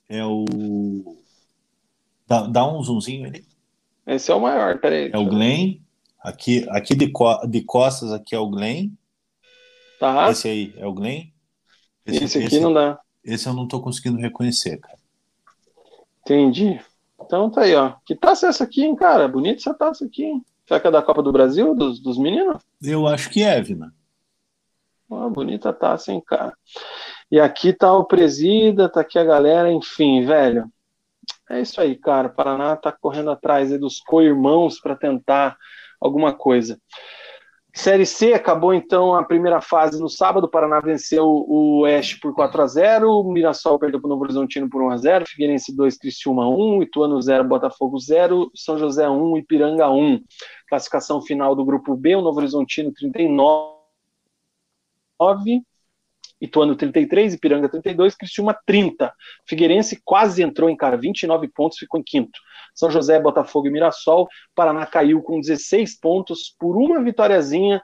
é 0.09 0.24
o... 0.24 1.16
Dá, 2.27 2.47
dá 2.47 2.66
um 2.66 2.82
zoomzinho 2.82 3.27
ali. 3.27 3.44
Esse 4.06 4.31
é 4.31 4.35
o 4.35 4.40
maior, 4.40 4.78
peraí. 4.78 5.10
É 5.12 5.19
o 5.19 5.27
Glenn. 5.27 5.82
Aqui, 6.23 6.66
aqui 6.70 6.94
de, 6.94 7.12
de 7.49 7.62
costas 7.62 8.12
aqui 8.12 8.35
é 8.35 8.39
o 8.39 8.49
Glenn. 8.49 8.90
Tá. 9.99 10.31
Esse 10.31 10.49
aí 10.49 10.74
é 10.77 10.86
o 10.86 10.93
Glenn. 10.93 11.28
Esse, 12.07 12.24
esse 12.24 12.39
aqui 12.39 12.47
esse, 12.47 12.61
não 12.61 12.73
dá. 12.73 13.01
Esse 13.24 13.49
eu 13.49 13.53
não 13.53 13.66
tô 13.66 13.81
conseguindo 13.81 14.19
reconhecer, 14.19 14.78
cara. 14.78 14.99
Entendi. 16.20 16.81
Então 17.20 17.51
tá 17.51 17.62
aí, 17.62 17.74
ó. 17.74 17.94
Que 18.05 18.15
taça 18.15 18.47
é 18.47 18.49
essa 18.49 18.65
aqui, 18.65 18.85
hein, 18.85 18.94
cara? 18.94 19.27
Bonita 19.27 19.61
essa 19.61 19.74
taça 19.74 20.05
aqui, 20.05 20.24
hein? 20.24 20.44
Será 20.66 20.81
que 20.81 20.86
é 20.86 20.90
da 20.90 21.03
Copa 21.03 21.23
do 21.23 21.32
Brasil, 21.32 21.74
dos, 21.74 22.01
dos 22.01 22.19
meninos? 22.19 22.62
Eu 22.82 23.07
acho 23.07 23.28
que 23.31 23.43
é, 23.43 23.61
Vina. 23.61 23.93
Ó, 25.11 25.28
bonita 25.28 25.73
taça, 25.73 26.12
hein, 26.12 26.23
cara. 26.24 26.53
E 27.31 27.39
aqui 27.39 27.73
tá 27.73 27.93
o 27.93 28.05
presida, 28.05 28.89
tá 28.89 29.01
aqui 29.01 29.19
a 29.19 29.24
galera, 29.24 29.70
enfim, 29.70 30.24
velho. 30.24 30.70
É 31.51 31.61
isso 31.61 31.81
aí, 31.81 31.97
cara. 31.97 32.28
O 32.28 32.35
Paraná 32.35 32.77
tá 32.77 32.93
correndo 32.93 33.31
atrás 33.31 33.78
dos 33.78 34.01
co-irmãos 34.01 34.81
para 34.81 34.97
tentar 34.97 35.57
alguma 36.03 36.33
coisa. 36.33 36.79
Série 37.74 38.05
C 38.05 38.35
acabou 38.35 38.74
então 38.74 39.15
a 39.15 39.24
primeira 39.24 39.62
fase 39.62 39.99
no 39.99 40.09
sábado. 40.09 40.45
O 40.45 40.49
Paraná 40.49 40.79
venceu 40.79 41.24
o 41.24 41.81
Oeste 41.81 42.20
por 42.20 42.35
4 42.35 42.61
a 42.61 42.66
0 42.66 43.11
o 43.11 43.33
Mirassol 43.33 43.79
perdeu 43.79 43.99
para 43.99 44.09
o 44.09 44.11
Novo 44.11 44.24
Horizontino 44.24 44.69
por 44.69 44.83
1 44.83 44.91
a 44.91 44.97
0 44.99 45.24
Figueirense 45.27 45.74
2, 45.74 45.97
Criciúma 45.97 46.47
1, 46.51 46.83
Ituano 46.83 47.20
0, 47.20 47.45
Botafogo 47.45 47.99
0, 47.99 48.51
São 48.55 48.77
José 48.77 49.09
1, 49.09 49.39
Ipiranga 49.39 49.89
1. 49.89 50.23
Classificação 50.69 51.23
final 51.23 51.57
do 51.57 51.65
grupo 51.65 51.97
B, 51.97 52.15
o 52.15 52.20
Novo 52.20 52.41
Horizontino 52.41 52.93
39, 52.93 53.73
Ituano 56.39 56.77
33, 56.77 57.35
Ipiranga 57.35 57.70
32, 57.70 58.15
Criciúma 58.15 58.55
30. 58.66 59.11
Figueirense 59.47 59.99
quase 60.05 60.43
entrou 60.43 60.69
em 60.69 60.77
cara, 60.77 60.99
29 60.99 61.49
pontos, 61.49 61.79
ficou 61.79 61.99
em 61.99 62.05
quinto. 62.05 62.39
São 62.74 62.90
José, 62.90 63.20
Botafogo 63.20 63.66
e 63.66 63.70
Mirassol. 63.70 64.28
Paraná 64.55 64.86
caiu 64.86 65.23
com 65.23 65.40
16 65.40 65.99
pontos 66.01 66.55
por 66.59 66.77
uma 66.77 67.03
vitóriazinha. 67.03 67.82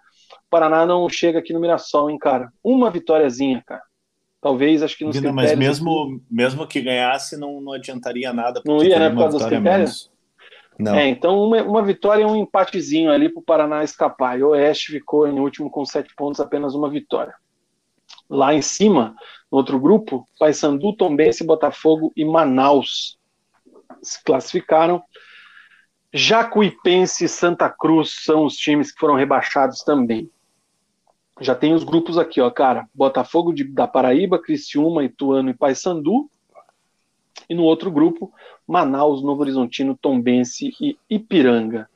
Paraná 0.51 0.87
não 0.87 1.09
chega 1.09 1.39
aqui 1.39 1.53
no 1.53 1.61
Mirassol, 1.61 2.11
hein, 2.11 2.19
cara? 2.19 2.51
Uma 2.63 2.91
vitóriazinha, 2.91 3.63
cara. 3.67 3.83
Talvez, 4.41 4.83
acho 4.83 4.97
que 4.97 5.05
nos 5.05 5.17
Vina, 5.17 5.33
Mas 5.33 5.57
mesmo, 5.57 6.21
mesmo 6.31 6.67
que 6.67 6.81
ganhasse, 6.81 7.37
não, 7.37 7.61
não 7.61 7.73
adiantaria 7.73 8.33
nada. 8.33 8.63
Não 8.65 8.83
ia, 8.83 8.99
né, 8.99 9.11
por 9.11 9.19
causa 9.19 9.39
dos 9.39 9.47
critérios? 9.47 10.11
Não. 10.79 10.95
É, 10.95 11.09
então 11.09 11.43
uma, 11.43 11.61
uma 11.63 11.83
vitória 11.83 12.23
e 12.23 12.25
um 12.25 12.37
empatezinho 12.37 13.11
ali 13.11 13.29
para 13.29 13.41
o 13.41 13.45
Paraná 13.45 13.83
escapar. 13.83 14.39
E 14.39 14.45
o 14.45 14.51
Oeste 14.51 14.93
ficou 14.93 15.27
em 15.27 15.41
último 15.41 15.69
com 15.69 15.85
sete 15.85 16.15
pontos, 16.15 16.41
apenas 16.41 16.75
uma 16.75 16.89
vitória. 16.89 17.35
Lá 18.31 18.55
em 18.55 18.63
cima, 18.63 19.17
no 19.51 19.59
outro 19.59 19.81
grupo, 19.81 20.25
Paysandu, 20.39 20.95
Tombense, 20.95 21.45
Botafogo 21.45 22.13
e 22.17 22.25
Manaus 22.25 23.18
se 24.11 24.25
classificaram. 24.25 25.03
Jacuipense 26.13 27.25
e 27.25 27.29
Santa 27.29 27.69
Cruz 27.69 28.23
são 28.25 28.45
os 28.45 28.57
times 28.57 28.91
que 28.91 28.99
foram 28.99 29.15
rebaixados 29.15 29.83
também. 29.83 30.31
Já 31.41 31.55
tem 31.55 31.73
os 31.73 31.85
grupos 31.85 32.19
aqui, 32.19 32.41
ó, 32.41 32.51
cara. 32.51 32.89
Botafogo 32.95 33.53
de, 33.53 33.65
da 33.65 33.87
Paraíba, 33.87 34.41
Criciúma, 34.41 35.05
Ituano 35.05 35.51
e 35.51 35.55
Paysandu. 35.55 36.29
E 37.49 37.55
no 37.55 37.63
outro 37.63 37.91
grupo, 37.91 38.33
Manaus, 38.67 39.23
Novo 39.23 39.43
Horizontino, 39.43 39.97
Tombense 39.97 40.73
e 40.81 40.99
Ipiranga. 41.09 41.89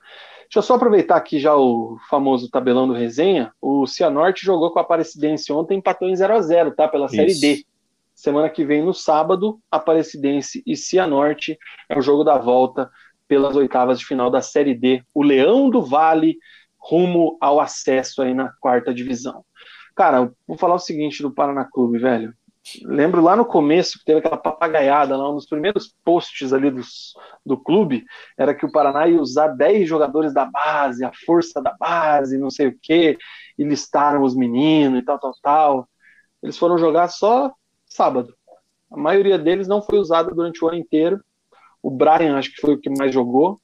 Deixa 0.43 0.59
eu 0.59 0.62
só 0.62 0.74
aproveitar 0.74 1.16
aqui 1.16 1.40
já 1.40 1.56
o 1.56 1.97
famoso 2.10 2.51
tabelão 2.51 2.86
do 2.86 2.93
resenha. 2.93 3.52
O 3.60 3.86
Cianorte 3.86 4.44
jogou 4.44 4.70
com 4.70 4.78
a 4.78 4.82
Aparecidense 4.82 5.51
ontem, 5.52 5.78
empatou 5.78 6.09
em 6.09 6.14
0 6.14 6.34
a 6.34 6.40
0 6.40 6.70
tá? 6.72 6.86
Pela 6.86 7.09
Série 7.09 7.32
Isso. 7.32 7.40
D. 7.40 7.66
Semana 8.23 8.49
que 8.49 8.65
vem, 8.65 8.85
no 8.85 8.94
sábado, 8.94 9.59
Aparecidense 9.69 10.62
e 10.65 10.77
Cianorte 10.77 11.59
é 11.89 11.99
o 11.99 12.01
jogo 12.01 12.23
da 12.23 12.39
volta 12.39 12.89
pelas 13.27 13.57
oitavas 13.57 13.99
de 13.99 14.07
final 14.07 14.31
da 14.31 14.40
Série 14.40 14.77
D. 14.77 15.03
O 15.12 15.24
Leão 15.24 15.69
do 15.69 15.82
Vale 15.82 16.36
rumo 16.78 17.36
ao 17.40 17.59
acesso 17.59 18.23
aí 18.23 18.32
na 18.32 18.53
quarta 18.61 18.94
divisão. 18.94 19.44
Cara, 19.97 20.32
vou 20.47 20.57
falar 20.57 20.77
o 20.77 20.78
seguinte 20.78 21.20
do 21.20 21.35
Paraná 21.35 21.65
Clube, 21.65 21.99
velho. 21.99 22.32
Lembro 22.85 23.20
lá 23.20 23.35
no 23.35 23.44
começo 23.44 23.99
que 23.99 24.05
teve 24.05 24.20
aquela 24.20 24.36
papagaiada, 24.36 25.16
lá, 25.16 25.28
um 25.28 25.35
dos 25.35 25.47
primeiros 25.47 25.93
posts 26.05 26.53
ali 26.53 26.70
dos, 26.70 27.15
do 27.44 27.57
clube, 27.57 28.05
era 28.39 28.55
que 28.55 28.65
o 28.65 28.70
Paraná 28.70 29.09
ia 29.09 29.20
usar 29.20 29.49
10 29.49 29.89
jogadores 29.89 30.32
da 30.32 30.44
base, 30.44 31.05
a 31.05 31.11
força 31.27 31.61
da 31.61 31.74
base, 31.77 32.39
não 32.39 32.51
sei 32.51 32.69
o 32.69 32.78
quê, 32.81 33.19
e 33.59 33.65
listaram 33.65 34.23
os 34.23 34.36
meninos 34.36 35.01
e 35.01 35.05
tal, 35.05 35.19
tal, 35.19 35.32
tal. 35.43 35.89
Eles 36.40 36.57
foram 36.57 36.78
jogar 36.78 37.09
só 37.09 37.53
sábado. 37.93 38.35
A 38.90 38.97
maioria 38.97 39.39
deles 39.39 39.69
não 39.69 39.82
foi 39.82 39.98
usada 39.98 40.35
durante 40.35 40.64
o 40.64 40.69
ano 40.69 40.78
inteiro. 40.78 41.20
O 41.82 41.90
Brian, 41.90 42.36
acho 42.36 42.55
que 42.55 42.60
foi 42.60 42.74
o 42.74 42.78
que 42.81 42.90
mais 42.90 43.12
jogou. 43.12 43.59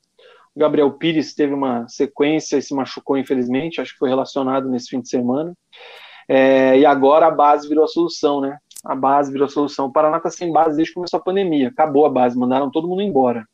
O 0.54 0.58
Gabriel 0.58 0.90
Pires 0.92 1.34
teve 1.34 1.54
uma 1.54 1.86
sequência 1.88 2.56
e 2.56 2.62
se 2.62 2.74
machucou, 2.74 3.16
infelizmente, 3.16 3.80
acho 3.80 3.92
que 3.92 3.98
foi 3.98 4.08
relacionado 4.08 4.68
nesse 4.68 4.88
fim 4.88 5.00
de 5.00 5.08
semana. 5.08 5.54
É, 6.26 6.78
e 6.78 6.84
agora 6.84 7.26
a 7.26 7.30
base 7.30 7.68
virou 7.68 7.84
a 7.84 7.88
solução, 7.88 8.40
né? 8.40 8.58
a 8.84 8.94
base 8.94 9.32
virou 9.32 9.48
solução. 9.48 9.86
O 9.86 9.92
Paraná 9.92 10.18
está 10.18 10.30
sem 10.30 10.52
base 10.52 10.76
desde 10.76 10.92
que 10.92 10.94
começou 10.94 11.18
a 11.18 11.22
pandemia. 11.22 11.68
Acabou 11.68 12.06
a 12.06 12.10
base, 12.10 12.38
mandaram 12.38 12.70
todo 12.70 12.88
mundo 12.88 13.02
embora. 13.02 13.46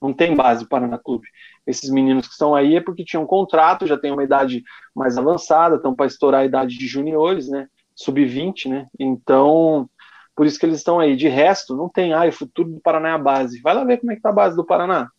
Não 0.00 0.12
tem 0.12 0.34
base 0.34 0.64
o 0.64 0.68
Paraná 0.68 0.98
Clube. 0.98 1.26
Esses 1.66 1.90
meninos 1.90 2.26
que 2.26 2.32
estão 2.32 2.54
aí 2.54 2.76
é 2.76 2.80
porque 2.80 3.04
tinham 3.04 3.22
um 3.22 3.26
contrato, 3.26 3.86
já 3.86 3.96
têm 3.96 4.12
uma 4.12 4.24
idade 4.24 4.62
mais 4.94 5.16
avançada, 5.16 5.76
estão 5.76 5.94
para 5.94 6.06
estourar 6.06 6.42
a 6.42 6.44
idade 6.44 6.76
de 6.76 6.86
juniores, 6.86 7.48
né? 7.48 7.66
Sub-20, 7.94 8.68
né? 8.68 8.86
Então, 8.98 9.88
por 10.36 10.46
isso 10.46 10.60
que 10.60 10.66
eles 10.66 10.76
estão 10.76 11.00
aí. 11.00 11.16
De 11.16 11.28
resto, 11.28 11.74
não 11.74 11.88
tem, 11.88 12.12
ah, 12.12 12.28
o 12.28 12.30
futuro 12.32 12.70
do 12.70 12.80
Paraná 12.80 13.08
é 13.08 13.12
a 13.12 13.18
base. 13.18 13.60
Vai 13.62 13.74
lá 13.74 13.82
ver 13.82 13.96
como 13.96 14.12
é 14.12 14.16
que 14.16 14.20
tá 14.20 14.28
a 14.28 14.32
base 14.32 14.54
do 14.54 14.66
Paraná. 14.66 15.10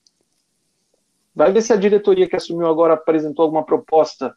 Vai 1.35 1.51
ver 1.51 1.61
se 1.61 1.73
a 1.73 1.75
diretoria 1.75 2.29
que 2.29 2.35
assumiu 2.35 2.67
agora 2.67 2.93
apresentou 2.93 3.43
alguma 3.43 3.65
proposta 3.65 4.35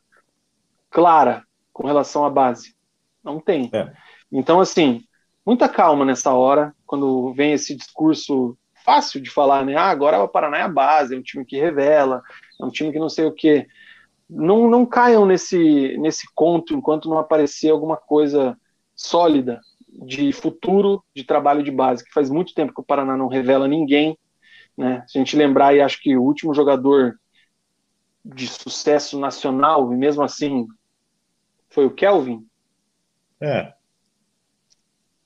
clara 0.88 1.44
com 1.70 1.86
relação 1.86 2.24
à 2.24 2.30
base. 2.30 2.74
Não 3.22 3.38
tem. 3.38 3.68
É. 3.74 3.92
Então, 4.32 4.58
assim, 4.58 5.04
muita 5.44 5.68
calma 5.68 6.04
nessa 6.04 6.32
hora, 6.32 6.74
quando 6.86 7.32
vem 7.34 7.52
esse 7.52 7.76
discurso 7.76 8.56
fácil 8.82 9.20
de 9.20 9.30
falar, 9.30 9.64
né? 9.66 9.76
Ah, 9.76 9.90
agora 9.90 10.22
o 10.22 10.28
Paraná 10.28 10.58
é 10.58 10.62
a 10.62 10.68
base, 10.68 11.14
é 11.14 11.18
um 11.18 11.22
time 11.22 11.44
que 11.44 11.60
revela, 11.60 12.22
é 12.58 12.64
um 12.64 12.70
time 12.70 12.90
que 12.90 12.98
não 12.98 13.10
sei 13.10 13.26
o 13.26 13.32
quê. 13.32 13.66
Não, 14.28 14.68
não 14.68 14.86
caiam 14.86 15.26
nesse, 15.26 15.98
nesse 15.98 16.26
conto 16.34 16.72
enquanto 16.72 17.10
não 17.10 17.18
aparecer 17.18 17.70
alguma 17.70 17.98
coisa 17.98 18.56
sólida 18.94 19.60
de 20.04 20.32
futuro 20.32 21.04
de 21.14 21.24
trabalho 21.24 21.62
de 21.62 21.70
base, 21.70 22.04
que 22.04 22.12
faz 22.12 22.30
muito 22.30 22.54
tempo 22.54 22.72
que 22.74 22.80
o 22.80 22.84
Paraná 22.84 23.16
não 23.16 23.28
revela 23.28 23.68
ninguém. 23.68 24.18
Né? 24.76 25.04
Se 25.06 25.18
a 25.18 25.20
gente 25.20 25.36
lembrar, 25.36 25.74
e 25.74 25.80
acho 25.80 26.00
que 26.00 26.16
o 26.16 26.22
último 26.22 26.54
jogador 26.54 27.18
de 28.24 28.46
sucesso 28.46 29.18
nacional, 29.18 29.92
e 29.92 29.96
mesmo 29.96 30.22
assim, 30.22 30.66
foi 31.68 31.86
o 31.86 31.90
Kelvin. 31.90 32.46
É. 33.40 33.72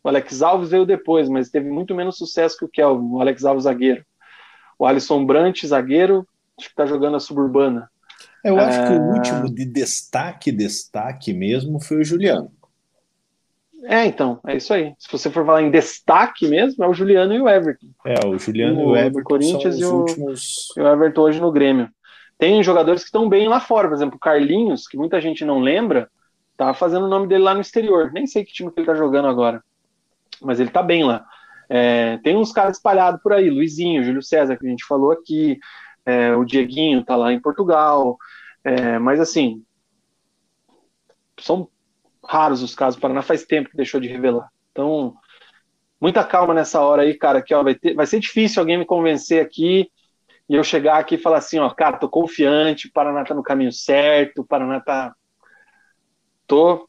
O 0.02 0.08
Alex 0.08 0.42
Alves 0.42 0.70
veio 0.70 0.84
depois, 0.84 1.28
mas 1.28 1.50
teve 1.50 1.70
muito 1.70 1.94
menos 1.94 2.18
sucesso 2.18 2.58
que 2.58 2.64
o 2.64 2.68
Kelvin, 2.68 3.06
o 3.06 3.20
Alex 3.20 3.44
Alves 3.44 3.64
zagueiro. 3.64 4.04
O 4.78 4.86
Alisson 4.86 5.24
Brant, 5.24 5.64
zagueiro, 5.64 6.26
acho 6.58 6.68
que 6.68 6.72
está 6.72 6.84
jogando 6.84 7.16
a 7.16 7.20
suburbana. 7.20 7.88
Eu 8.44 8.58
acho 8.58 8.80
é... 8.80 8.86
que 8.86 8.92
o 8.92 8.96
é. 8.96 9.14
último 9.14 9.54
de 9.54 9.64
destaque, 9.64 10.52
destaque 10.52 11.32
mesmo, 11.32 11.80
foi 11.80 12.00
o 12.00 12.04
Juliano. 12.04 12.52
É, 13.84 14.06
então, 14.06 14.40
é 14.46 14.56
isso 14.56 14.72
aí. 14.72 14.94
Se 14.98 15.10
você 15.10 15.30
for 15.30 15.44
falar 15.44 15.62
em 15.62 15.70
destaque 15.70 16.48
mesmo, 16.48 16.82
é 16.84 16.88
o 16.88 16.94
Juliano 16.94 17.34
e 17.34 17.40
o 17.40 17.48
Everton. 17.48 17.86
É, 18.04 18.26
o 18.26 18.38
Juliano 18.38 18.78
o, 18.78 18.82
e 18.82 18.86
o 18.86 18.96
Everton 18.96 19.22
Corinthians 19.22 19.78
e 19.78 19.84
o, 19.84 19.94
últimos... 20.00 20.68
e 20.76 20.80
o 20.80 20.86
Everton 20.86 21.20
hoje 21.22 21.40
no 21.40 21.52
Grêmio. 21.52 21.88
Tem 22.38 22.62
jogadores 22.62 23.02
que 23.02 23.08
estão 23.08 23.28
bem 23.28 23.46
lá 23.48 23.60
fora, 23.60 23.88
por 23.88 23.94
exemplo, 23.94 24.16
o 24.16 24.20
Carlinhos, 24.20 24.88
que 24.88 24.96
muita 24.96 25.20
gente 25.20 25.44
não 25.44 25.60
lembra, 25.60 26.08
tá 26.56 26.72
fazendo 26.74 27.06
o 27.06 27.08
nome 27.08 27.28
dele 27.28 27.44
lá 27.44 27.54
no 27.54 27.60
exterior. 27.60 28.10
Nem 28.12 28.26
sei 28.26 28.44
que 28.44 28.52
time 28.52 28.70
que 28.70 28.80
ele 28.80 28.86
tá 28.86 28.94
jogando 28.94 29.28
agora 29.28 29.62
mas 30.40 30.60
ele 30.60 30.70
tá 30.70 30.82
bem 30.82 31.04
lá. 31.04 31.24
É, 31.68 32.18
tem 32.18 32.36
uns 32.36 32.52
caras 32.52 32.76
espalhados 32.76 33.20
por 33.22 33.32
aí, 33.32 33.48
Luizinho, 33.48 34.04
Júlio 34.04 34.22
César, 34.22 34.56
que 34.56 34.66
a 34.66 34.70
gente 34.70 34.84
falou 34.84 35.12
aqui, 35.12 35.58
é, 36.04 36.34
o 36.36 36.44
Dieguinho 36.44 37.04
tá 37.04 37.16
lá 37.16 37.32
em 37.32 37.40
Portugal, 37.40 38.18
é, 38.62 38.98
mas 38.98 39.18
assim, 39.18 39.62
são 41.40 41.68
raros 42.26 42.62
os 42.62 42.74
casos, 42.74 42.98
o 42.98 43.00
Paraná 43.00 43.22
faz 43.22 43.44
tempo 43.44 43.70
que 43.70 43.76
deixou 43.76 44.00
de 44.00 44.08
revelar. 44.08 44.48
Então, 44.72 45.14
muita 46.00 46.24
calma 46.24 46.52
nessa 46.52 46.80
hora 46.80 47.02
aí, 47.02 47.14
cara, 47.14 47.42
que 47.42 47.54
ó, 47.54 47.62
vai, 47.62 47.74
ter, 47.74 47.94
vai 47.94 48.06
ser 48.06 48.20
difícil 48.20 48.60
alguém 48.60 48.78
me 48.78 48.84
convencer 48.84 49.42
aqui 49.42 49.90
e 50.48 50.54
eu 50.54 50.64
chegar 50.64 50.98
aqui 50.98 51.14
e 51.14 51.18
falar 51.18 51.38
assim, 51.38 51.58
ó, 51.58 51.70
cara, 51.70 51.96
tô 51.96 52.08
confiante, 52.08 52.88
o 52.88 52.92
Paraná 52.92 53.24
tá 53.24 53.34
no 53.34 53.42
caminho 53.42 53.72
certo, 53.72 54.42
o 54.42 54.44
Paraná 54.44 54.80
tá... 54.80 55.14
Tô... 56.46 56.88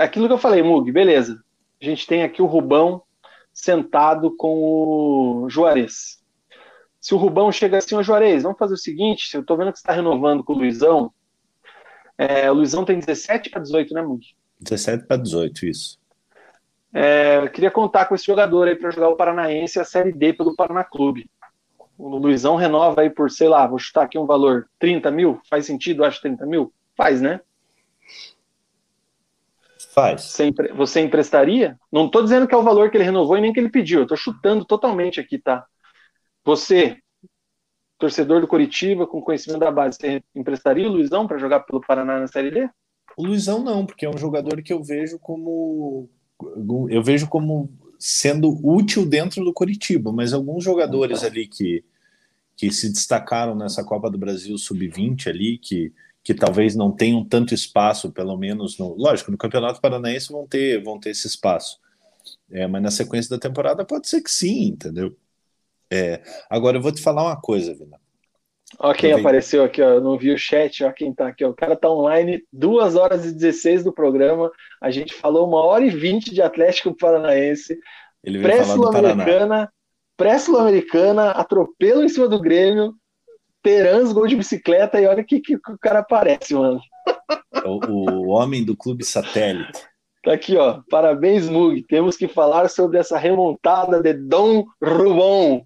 Aquilo 0.00 0.26
que 0.26 0.32
eu 0.32 0.38
falei, 0.38 0.62
Mug, 0.62 0.90
beleza, 0.92 1.42
a 1.82 1.84
gente 1.84 2.06
tem 2.06 2.22
aqui 2.22 2.40
o 2.40 2.46
Rubão 2.46 3.02
sentado 3.52 4.34
com 4.36 5.42
o 5.44 5.50
Juarez. 5.50 6.20
Se 7.00 7.14
o 7.14 7.18
Rubão 7.18 7.50
chega 7.50 7.78
assim, 7.78 7.96
ô 7.96 8.02
Juarez, 8.02 8.42
vamos 8.42 8.58
fazer 8.58 8.74
o 8.74 8.78
seguinte, 8.78 9.34
eu 9.34 9.44
tô 9.44 9.56
vendo 9.56 9.72
que 9.72 9.78
você 9.78 9.82
está 9.82 9.92
renovando 9.92 10.44
com 10.44 10.52
o 10.52 10.56
Luizão. 10.56 11.12
É, 12.16 12.50
o 12.50 12.54
Luizão 12.54 12.84
tem 12.84 12.98
17 12.98 13.50
para 13.50 13.62
18, 13.62 13.94
né, 13.94 14.02
Mug? 14.02 14.24
17 14.60 15.06
para 15.06 15.16
18, 15.16 15.66
isso. 15.66 15.98
É, 16.92 17.38
eu 17.38 17.50
queria 17.50 17.70
contar 17.70 18.06
com 18.06 18.14
esse 18.14 18.26
jogador 18.26 18.68
aí 18.68 18.74
para 18.74 18.90
jogar 18.90 19.08
o 19.08 19.16
Paranaense 19.16 19.78
a 19.78 19.84
Série 19.84 20.12
D 20.12 20.32
pelo 20.32 20.56
Paraná 20.56 20.82
Clube. 20.82 21.30
O 21.96 22.16
Luizão 22.16 22.56
renova 22.56 23.02
aí 23.02 23.10
por, 23.10 23.30
sei 23.30 23.48
lá, 23.48 23.66
vou 23.66 23.78
chutar 23.78 24.04
aqui 24.04 24.18
um 24.18 24.26
valor, 24.26 24.68
30 24.78 25.10
mil? 25.10 25.40
Faz 25.48 25.66
sentido, 25.66 26.04
acho 26.04 26.20
30 26.20 26.46
mil? 26.46 26.72
Faz, 26.96 27.20
né? 27.20 27.40
Faz. 29.92 30.22
Você, 30.22 30.50
você 30.74 31.00
emprestaria? 31.00 31.78
Não 31.90 32.06
estou 32.06 32.22
dizendo 32.22 32.46
que 32.46 32.54
é 32.54 32.58
o 32.58 32.62
valor 32.62 32.90
que 32.90 32.96
ele 32.96 33.04
renovou 33.04 33.36
e 33.36 33.40
nem 33.40 33.52
que 33.52 33.60
ele 33.60 33.70
pediu. 33.70 34.00
Eu 34.00 34.04
estou 34.04 34.16
chutando 34.16 34.64
totalmente 34.64 35.20
aqui, 35.20 35.38
tá? 35.38 35.66
Você, 36.44 36.98
torcedor 37.98 38.40
do 38.40 38.48
Coritiba, 38.48 39.06
com 39.06 39.20
conhecimento 39.20 39.60
da 39.60 39.70
base, 39.70 39.98
você 40.00 40.22
emprestaria 40.34 40.88
o 40.88 40.92
Luizão 40.92 41.26
para 41.26 41.38
jogar 41.38 41.60
pelo 41.60 41.80
Paraná 41.80 42.18
na 42.18 42.26
Série 42.26 42.50
D? 42.50 42.70
O 43.16 43.24
Luizão 43.24 43.62
não, 43.62 43.84
porque 43.84 44.06
é 44.06 44.10
um 44.10 44.18
jogador 44.18 44.62
que 44.62 44.72
eu 44.72 44.82
vejo 44.82 45.18
como 45.18 46.08
eu 46.88 47.02
vejo 47.02 47.28
como 47.28 47.70
sendo 47.98 48.58
útil 48.66 49.04
dentro 49.04 49.44
do 49.44 49.52
Coritiba, 49.52 50.10
mas 50.10 50.32
alguns 50.32 50.64
jogadores 50.64 51.22
ali 51.22 51.46
que, 51.46 51.84
que 52.56 52.72
se 52.72 52.90
destacaram 52.90 53.54
nessa 53.54 53.84
Copa 53.84 54.10
do 54.10 54.16
Brasil 54.16 54.56
sub-20 54.56 55.26
ali, 55.28 55.58
que 55.58 55.92
que 56.22 56.34
talvez 56.34 56.76
não 56.76 56.92
tenham 56.92 57.24
tanto 57.24 57.54
espaço, 57.54 58.12
pelo 58.12 58.36
menos 58.36 58.78
no. 58.78 58.94
Lógico, 58.94 59.30
no 59.30 59.38
Campeonato 59.38 59.80
Paranaense 59.80 60.32
vão 60.32 60.46
ter, 60.46 60.82
vão 60.82 60.98
ter 60.98 61.10
esse 61.10 61.26
espaço. 61.26 61.78
É, 62.50 62.66
mas 62.66 62.82
na 62.82 62.90
sequência 62.90 63.30
da 63.30 63.38
temporada 63.38 63.84
pode 63.84 64.08
ser 64.08 64.20
que 64.20 64.30
sim, 64.30 64.68
entendeu? 64.68 65.16
É, 65.90 66.22
agora 66.48 66.76
eu 66.76 66.82
vou 66.82 66.92
te 66.92 67.02
falar 67.02 67.24
uma 67.24 67.40
coisa, 67.40 67.74
Vina. 67.74 67.99
Ó, 68.78 68.92
quem 68.94 69.12
apareceu 69.12 69.64
aqui, 69.64 69.82
ó. 69.82 69.90
Eu 69.90 70.00
não 70.00 70.16
vi 70.16 70.32
o 70.32 70.38
chat, 70.38 70.84
ó. 70.84 70.92
Quem 70.92 71.12
tá 71.12 71.28
aqui, 71.28 71.44
ó. 71.44 71.50
O 71.50 71.54
cara 71.54 71.76
tá 71.76 71.90
online, 71.90 72.42
2 72.52 72.96
horas 72.96 73.26
e 73.26 73.34
16 73.34 73.84
do 73.84 73.92
programa. 73.92 74.50
A 74.80 74.90
gente 74.90 75.12
falou 75.12 75.46
uma 75.46 75.62
hora 75.64 75.84
e 75.84 75.90
20 75.90 76.32
de 76.32 76.40
Atlético 76.40 76.96
Paranaense. 76.96 77.78
Pré-Sul-Americana, 78.22 79.72
pré-Sul-Americana, 80.16 81.30
atropelo 81.30 82.04
em 82.04 82.08
cima 82.08 82.28
do 82.28 82.40
Grêmio, 82.40 82.94
Terans, 83.62 84.12
gol 84.12 84.26
de 84.26 84.36
bicicleta, 84.36 85.00
e 85.00 85.06
olha 85.06 85.24
que, 85.24 85.40
que, 85.40 85.58
que 85.58 85.72
o 85.72 85.78
cara 85.78 86.00
aparece, 86.00 86.54
mano. 86.54 86.80
O, 87.64 88.10
o 88.10 88.28
homem 88.28 88.64
do 88.64 88.76
clube 88.76 89.04
satélite. 89.04 89.90
Tá 90.22 90.34
aqui, 90.34 90.56
ó. 90.56 90.80
Parabéns, 90.90 91.48
Mug. 91.48 91.82
Temos 91.84 92.16
que 92.16 92.28
falar 92.28 92.68
sobre 92.68 92.98
essa 92.98 93.16
remontada 93.16 94.02
de 94.02 94.12
Dom 94.12 94.64
Rubão. 94.82 95.64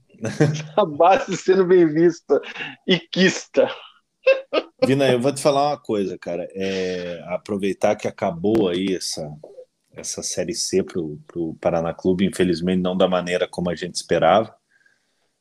A 0.76 0.84
base 0.84 1.36
sendo 1.36 1.64
bem 1.64 1.86
vista 1.86 2.40
e 2.86 2.98
quista. 2.98 3.68
Vina, 4.84 5.10
eu 5.10 5.20
vou 5.20 5.32
te 5.32 5.40
falar 5.40 5.70
uma 5.70 5.78
coisa, 5.78 6.18
cara. 6.18 6.48
É, 6.52 7.22
aproveitar 7.28 7.96
que 7.96 8.08
acabou 8.08 8.68
aí 8.68 8.94
essa, 8.94 9.30
essa 9.92 10.22
Série 10.22 10.54
C 10.54 10.82
pro, 10.82 11.18
pro 11.26 11.54
Paraná 11.60 11.92
Clube, 11.94 12.26
infelizmente 12.26 12.80
não 12.80 12.96
da 12.96 13.08
maneira 13.08 13.48
como 13.48 13.70
a 13.70 13.74
gente 13.74 13.94
esperava. 13.94 14.54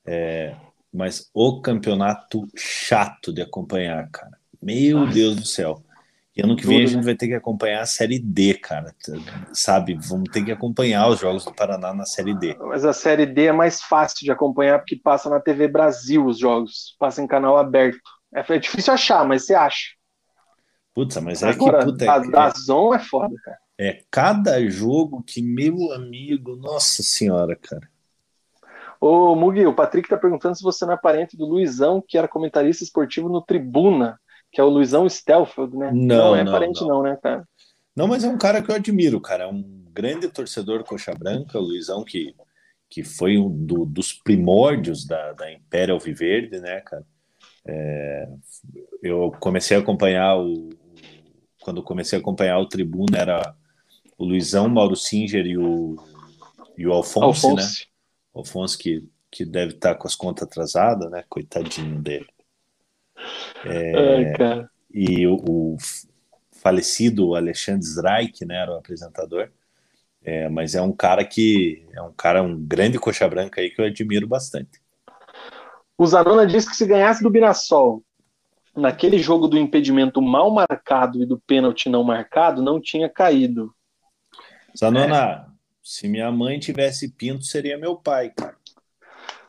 É, 0.06 0.56
mas 0.94 1.30
o 1.34 1.62
campeonato 1.62 2.48
chato 2.56 3.34
de 3.34 3.42
acompanhar, 3.42 4.10
cara. 4.12 4.38
Meu 4.62 5.02
Nossa. 5.02 5.14
Deus 5.14 5.36
do 5.36 5.46
céu. 5.46 5.84
E 6.36 6.42
ano 6.42 6.56
que 6.56 6.66
vem 6.66 6.78
Tudo, 6.78 6.84
a 6.84 6.88
gente 6.88 7.00
né? 7.00 7.06
vai 7.06 7.16
ter 7.16 7.28
que 7.28 7.36
acompanhar 7.36 7.82
a 7.82 7.86
Série 7.86 8.18
D, 8.18 8.56
cara. 8.56 8.96
Sabe? 9.54 9.96
Vamos 10.02 10.30
ter 10.32 10.44
que 10.44 10.52
acompanhar 10.52 11.08
os 11.08 11.20
jogos 11.20 11.46
do 11.46 11.54
Paraná 11.54 11.94
na 11.94 12.06
Série 12.06 12.34
D. 12.34 12.58
Mas 12.60 12.84
a 12.84 12.92
Série 12.92 13.28
D 13.28 13.46
é 13.46 13.52
mais 13.52 13.84
fácil 13.84 14.18
de 14.22 14.32
acompanhar 14.32 14.80
porque 14.80 14.96
passa 14.96 15.30
na 15.30 15.40
TV 15.40 15.68
Brasil 15.68 16.26
os 16.26 16.40
jogos. 16.40 16.96
Passa 16.98 17.22
em 17.22 17.28
canal 17.28 17.56
aberto. 17.56 18.00
É, 18.34 18.44
é 18.56 18.58
difícil 18.58 18.94
achar, 18.94 19.24
mas 19.28 19.46
você 19.46 19.54
acha. 19.54 19.92
Putz, 20.94 21.18
mas 21.18 21.44
é 21.44 21.50
Agora, 21.50 21.80
que. 21.80 21.86
Puta, 21.86 22.12
a, 22.12 22.16
é, 22.16 22.32
da 22.32 22.50
Zon 22.50 22.96
é 22.96 23.00
foda, 23.00 23.36
cara. 23.44 23.58
É 23.78 24.04
cada 24.10 24.68
jogo 24.68 25.24
que, 25.24 25.42
meu 25.42 25.92
amigo, 25.92 26.56
nossa 26.56 27.04
senhora, 27.04 27.56
cara. 27.56 27.88
Ô, 29.00 29.36
Mugi, 29.36 29.66
o 29.66 29.74
Patrick 29.74 30.08
tá 30.08 30.18
perguntando 30.18 30.56
se 30.56 30.64
você 30.64 30.86
não 30.86 30.94
é 30.94 30.98
parente 30.98 31.36
do 31.36 31.46
Luizão, 31.46 32.02
que 32.08 32.18
era 32.18 32.28
comentarista 32.28 32.84
esportivo 32.84 33.28
no 33.28 33.42
Tribuna, 33.42 34.20
que 34.54 34.62
é 34.62 34.64
o 34.64 34.70
Luizão 34.70 35.10
Stelfeld, 35.10 35.76
né? 35.76 35.92
Não, 35.92 36.18
não 36.18 36.36
é 36.36 36.44
não, 36.44 36.52
parente 36.52 36.82
não. 36.82 36.88
não, 36.88 37.04
né, 37.04 37.18
cara? 37.22 37.48
Não, 37.96 38.08
mas 38.08 38.24
é 38.24 38.30
um 38.30 38.38
cara 38.38 38.62
que 38.62 38.70
eu 38.70 38.76
admiro, 38.76 39.20
cara. 39.20 39.46
É 39.46 39.48
um 39.48 39.84
grande 39.92 40.30
torcedor 40.30 40.84
coxa 40.84 41.14
branca, 41.14 41.58
o 41.58 41.62
Luizão 41.62 42.04
que, 42.04 42.36
que 42.88 43.04
foi 43.04 43.38
um 43.38 43.50
do, 43.50 43.84
dos 43.84 44.14
primórdios 44.14 45.06
da, 45.06 45.34
da 45.34 45.52
Império 45.52 45.96
Alviverde, 45.96 46.60
né, 46.60 46.82
cara? 46.82 47.04
É, 47.66 48.30
eu 49.02 49.32
comecei 49.40 49.76
a 49.76 49.80
acompanhar 49.80 50.38
o 50.38 50.70
quando 51.62 51.82
comecei 51.82 52.20
a 52.20 52.22
acompanhar 52.22 52.60
o 52.60 52.68
Tribuna 52.68 53.18
era 53.18 53.56
o 54.18 54.26
Luizão, 54.26 54.68
Mauro 54.68 54.98
Singer 54.98 55.46
e 55.46 55.58
o, 55.58 55.96
e 56.78 56.86
o 56.86 56.92
Alfonso, 56.92 57.48
né? 57.48 57.54
Alfonso. 57.54 57.80
né? 57.80 57.86
Alfonso 58.36 58.78
que, 58.78 59.10
que 59.32 59.46
deve 59.46 59.74
estar 59.74 59.96
com 59.96 60.06
as 60.06 60.14
contas 60.14 60.46
atrasadas, 60.46 61.10
né? 61.10 61.24
Coitadinho 61.30 62.02
dele. 62.02 62.28
É, 63.66 64.36
Ai, 64.40 64.68
e 64.92 65.28
o, 65.28 65.36
o, 65.36 65.78
falecido 66.52 67.36
Alexandre 67.36 67.86
Zraik, 67.86 68.46
né, 68.46 68.56
era 68.62 68.72
o 68.72 68.78
apresentador. 68.78 69.52
É, 70.24 70.48
mas 70.48 70.74
é 70.74 70.82
um 70.82 70.94
cara 70.94 71.26
que 71.26 71.86
é 71.94 72.02
um 72.02 72.14
cara, 72.14 72.42
um 72.42 72.58
grande 72.58 72.98
coxa 72.98 73.28
branca 73.28 73.60
aí 73.60 73.70
que 73.70 73.82
eu 73.82 73.86
admiro 73.86 74.26
bastante. 74.26 74.82
O 75.98 76.08
Zanona 76.08 76.48
disse 76.48 76.70
que 76.70 76.76
se 76.76 76.86
ganhasse 76.86 77.22
do 77.22 77.30
Birassol 77.30 78.02
naquele 78.76 79.20
jogo 79.20 79.48
do 79.48 79.58
impedimento 79.58 80.22
mal 80.22 80.50
marcado 80.50 81.22
e 81.22 81.26
do 81.26 81.40
pênalti 81.40 81.90
não 81.90 82.04
marcado, 82.04 82.62
não 82.62 82.82
tinha 82.82 83.10
caído. 83.10 83.74
Zanona, 84.78 85.46
é. 85.48 85.54
Se 85.84 86.08
minha 86.08 86.32
mãe 86.32 86.58
tivesse 86.60 87.10
pinto, 87.10 87.44
seria 87.44 87.78
meu 87.78 87.98
pai, 87.98 88.30
cara. 88.30 88.56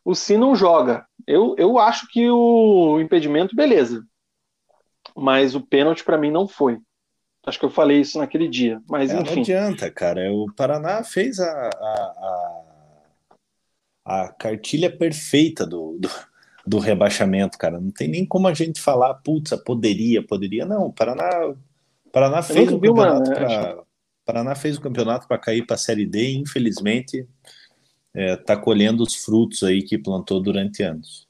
O 0.05 0.15
Si 0.15 0.37
não 0.37 0.55
joga. 0.55 1.07
Eu, 1.27 1.55
eu 1.57 1.79
acho 1.79 2.07
que 2.11 2.29
o 2.29 3.01
impedimento, 3.01 3.57
beleza. 3.57 4.05
Mas 5.17 5.55
o 5.55 5.61
pênalti 5.61 6.05
para 6.05 6.19
mim 6.19 6.31
não 6.31 6.47
foi. 6.47 6.79
Acho 7.47 7.59
que 7.59 7.65
eu 7.65 7.71
falei 7.71 8.01
isso 8.01 8.19
naquele 8.19 8.49
dia. 8.49 8.81
Mas 8.89 9.11
é, 9.11 9.21
enfim. 9.21 9.35
Não 9.35 9.43
adianta, 9.43 9.91
cara. 9.91 10.33
O 10.33 10.53
Paraná 10.55 11.03
fez 11.05 11.39
a, 11.39 11.51
a, 11.51 12.65
a, 14.07 14.23
a 14.23 14.29
cartilha 14.29 14.95
perfeita 14.95 15.67
do, 15.67 15.99
do, 15.99 16.11
do, 16.67 16.79
rebaixamento, 16.79 17.59
cara. 17.59 17.81
Não 17.81 17.91
tem 17.91 18.09
nem 18.09 18.27
como 18.27 18.49
a 18.49 18.55
gente 18.55 18.81
falar, 18.81 19.15
putz, 19.15 19.55
poderia, 19.65 20.23
poderia. 20.27 20.65
Não, 20.65 20.87
o 20.87 20.93
Paraná, 20.93 21.55
Paraná 22.11 22.43
fez 22.43 22.73
o 22.73 22.81
campeonato 22.81 23.31
para 23.31 23.85
Paraná 24.25 24.55
fez 24.55 24.79
o 24.79 24.81
campeonato 24.81 25.29
para 25.29 25.39
cair 25.39 25.67
para 25.67 25.75
a 25.75 25.79
Série 25.79 26.07
D 26.07 26.33
infelizmente, 26.33 27.29
está 28.15 28.21
é, 28.21 28.37
tá 28.37 28.57
colhendo 28.57 29.03
os 29.03 29.17
frutos 29.17 29.65
aí 29.65 29.83
que 29.83 29.99
plantou 29.99 30.41
durante 30.41 30.83
anos. 30.83 31.27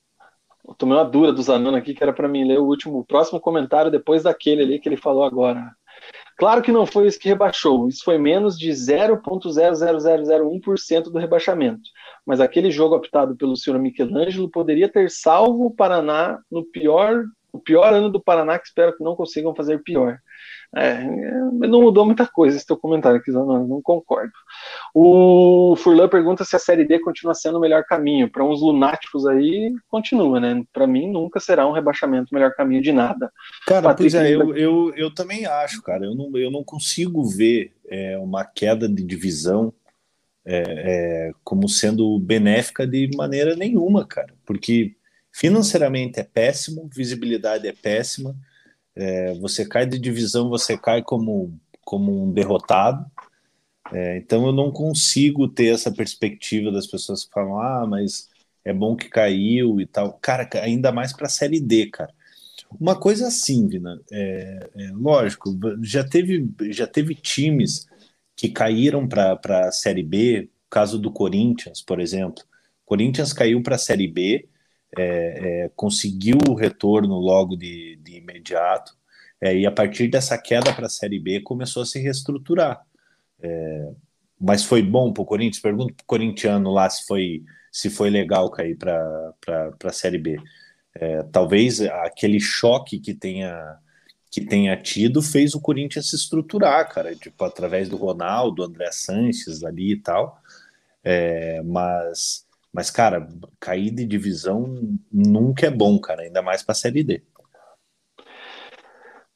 Eu 0.66 0.74
tomei 0.74 0.96
uma 0.96 1.04
dura 1.04 1.32
do 1.32 1.42
Zanano 1.42 1.76
aqui, 1.76 1.92
que 1.94 2.02
era 2.02 2.12
para 2.12 2.28
mim 2.28 2.44
ler 2.44 2.58
o 2.58 2.64
último, 2.64 2.98
o 2.98 3.04
próximo 3.04 3.40
comentário 3.40 3.90
depois 3.90 4.22
daquele 4.22 4.62
ali 4.62 4.78
que 4.78 4.88
ele 4.88 4.96
falou 4.96 5.24
agora. 5.24 5.70
Claro 6.36 6.62
que 6.62 6.72
não 6.72 6.84
foi 6.84 7.06
isso 7.06 7.18
que 7.18 7.28
rebaixou, 7.28 7.88
isso 7.88 8.04
foi 8.04 8.18
menos 8.18 8.58
de 8.58 8.70
0,00001% 8.70 11.04
do 11.04 11.18
rebaixamento. 11.18 11.88
Mas 12.26 12.40
aquele 12.40 12.72
jogo 12.72 12.96
optado 12.96 13.36
pelo 13.36 13.56
senhor 13.56 13.78
Michelangelo 13.78 14.50
poderia 14.50 14.88
ter 14.88 15.08
salvo 15.10 15.66
o 15.66 15.70
Paraná 15.70 16.40
no 16.50 16.64
pior, 16.64 17.22
o 17.54 17.60
pior 17.60 17.94
ano 17.94 18.10
do 18.10 18.20
Paraná, 18.20 18.58
que 18.58 18.66
espero 18.66 18.96
que 18.96 19.04
não 19.04 19.14
consigam 19.14 19.54
fazer 19.54 19.80
pior. 19.84 20.18
É, 20.76 21.04
não 21.68 21.82
mudou 21.82 22.04
muita 22.04 22.26
coisa 22.26 22.56
esse 22.56 22.66
teu 22.66 22.76
comentário 22.76 23.18
aqui, 23.18 23.30
não, 23.30 23.64
não 23.64 23.80
concordo. 23.80 24.32
O 24.92 25.76
Furlan 25.76 26.08
pergunta 26.08 26.44
se 26.44 26.56
a 26.56 26.58
Série 26.58 26.84
D 26.84 26.98
continua 26.98 27.32
sendo 27.32 27.58
o 27.58 27.60
melhor 27.60 27.84
caminho. 27.84 28.28
Para 28.28 28.44
uns 28.44 28.60
lunáticos 28.60 29.24
aí, 29.24 29.72
continua, 29.86 30.40
né? 30.40 30.64
Para 30.72 30.84
mim, 30.84 31.08
nunca 31.12 31.38
será 31.38 31.64
um 31.64 31.70
rebaixamento 31.70 32.30
o 32.32 32.34
melhor 32.34 32.52
caminho 32.54 32.82
de 32.82 32.90
nada. 32.90 33.30
Cara, 33.68 33.82
Patrick, 33.82 34.12
pois 34.12 34.24
é, 34.24 34.34
eu, 34.34 34.56
eu, 34.56 34.92
eu 34.96 35.14
também 35.14 35.46
acho, 35.46 35.80
cara. 35.80 36.04
Eu 36.04 36.14
não, 36.16 36.36
eu 36.36 36.50
não 36.50 36.64
consigo 36.64 37.22
ver 37.22 37.72
é, 37.86 38.18
uma 38.18 38.44
queda 38.44 38.88
de 38.88 39.04
divisão 39.04 39.72
é, 40.44 40.64
é, 40.66 41.32
como 41.44 41.68
sendo 41.68 42.18
benéfica 42.18 42.84
de 42.84 43.08
maneira 43.16 43.54
nenhuma, 43.54 44.04
cara. 44.04 44.34
Porque 44.44 44.96
financeiramente 45.34 46.20
é 46.20 46.24
péssimo, 46.24 46.88
visibilidade 46.94 47.66
é 47.66 47.72
péssima 47.72 48.34
é, 48.94 49.34
você 49.34 49.66
cai 49.66 49.86
de 49.86 49.98
divisão, 49.98 50.48
você 50.48 50.78
cai 50.78 51.02
como, 51.02 51.58
como 51.84 52.24
um 52.24 52.32
derrotado. 52.32 53.04
É, 53.92 54.16
então 54.16 54.46
eu 54.46 54.52
não 54.52 54.70
consigo 54.70 55.48
ter 55.48 55.74
essa 55.74 55.92
perspectiva 55.92 56.70
das 56.70 56.86
pessoas 56.86 57.24
que 57.24 57.32
falam, 57.32 57.60
ah, 57.60 57.86
mas 57.86 58.30
é 58.64 58.72
bom 58.72 58.96
que 58.96 59.08
caiu 59.08 59.80
e 59.80 59.86
tal. 59.86 60.14
Cara, 60.22 60.48
ainda 60.62 60.92
mais 60.92 61.12
para 61.12 61.26
a 61.26 61.30
Série 61.30 61.60
D, 61.60 61.86
cara. 61.86 62.12
Uma 62.80 62.98
coisa 62.98 63.28
assim, 63.28 63.68
Vina, 63.68 64.00
é, 64.10 64.70
é, 64.76 64.90
lógico, 64.92 65.56
já 65.82 66.02
teve, 66.02 66.48
já 66.70 66.86
teve 66.86 67.14
times 67.14 67.86
que 68.36 68.48
caíram 68.48 69.06
para 69.06 69.38
a 69.68 69.72
Série 69.72 70.02
B, 70.02 70.48
caso 70.68 70.98
do 70.98 71.12
Corinthians, 71.12 71.82
por 71.82 72.00
exemplo. 72.00 72.42
Corinthians 72.84 73.32
caiu 73.32 73.62
para 73.62 73.76
a 73.76 73.78
Série 73.78 74.08
B, 74.08 74.48
é, 74.96 75.64
é, 75.64 75.70
conseguiu 75.74 76.38
o 76.48 76.54
retorno 76.54 77.14
logo 77.16 77.56
de, 77.56 77.96
de 77.96 78.16
imediato, 78.16 78.96
é, 79.40 79.56
e 79.56 79.66
a 79.66 79.70
partir 79.70 80.08
dessa 80.08 80.38
queda 80.38 80.72
para 80.72 80.86
a 80.86 80.90
Série 80.90 81.18
B 81.18 81.40
começou 81.40 81.82
a 81.82 81.86
se 81.86 82.00
reestruturar. 82.00 82.80
É, 83.42 83.92
mas 84.40 84.64
foi 84.64 84.82
bom 84.82 85.12
para 85.12 85.22
o 85.22 85.26
Corinthians? 85.26 85.60
Pergunto 85.60 85.94
para 85.94 86.02
o 86.02 86.06
corintiano 86.06 86.70
lá 86.72 86.88
se 86.88 87.06
foi, 87.06 87.42
se 87.70 87.90
foi 87.90 88.10
legal 88.10 88.50
cair 88.50 88.76
para 88.76 89.34
a 89.84 89.92
Série 89.92 90.18
B. 90.18 90.36
É, 90.94 91.22
talvez 91.24 91.80
aquele 91.80 92.40
choque 92.40 92.98
que 93.00 93.14
tenha 93.14 93.78
que 94.30 94.40
tenha 94.44 94.76
tido 94.76 95.22
fez 95.22 95.54
o 95.54 95.60
Corinthians 95.60 96.10
se 96.10 96.16
estruturar, 96.16 96.92
cara, 96.92 97.14
tipo, 97.14 97.44
através 97.44 97.88
do 97.88 97.96
Ronaldo, 97.96 98.64
André 98.64 98.90
Sanches 98.90 99.62
ali 99.62 99.92
e 99.92 99.96
tal. 99.96 100.42
É, 101.04 101.62
mas, 101.62 102.43
mas, 102.74 102.90
cara, 102.90 103.28
cair 103.60 103.92
de 103.92 104.04
divisão 104.04 104.98
nunca 105.12 105.66
é 105.66 105.70
bom, 105.70 105.96
cara, 106.00 106.22
ainda 106.22 106.42
mais 106.42 106.60
para 106.60 106.72
a 106.72 106.74
Série 106.74 107.04
D. 107.04 107.22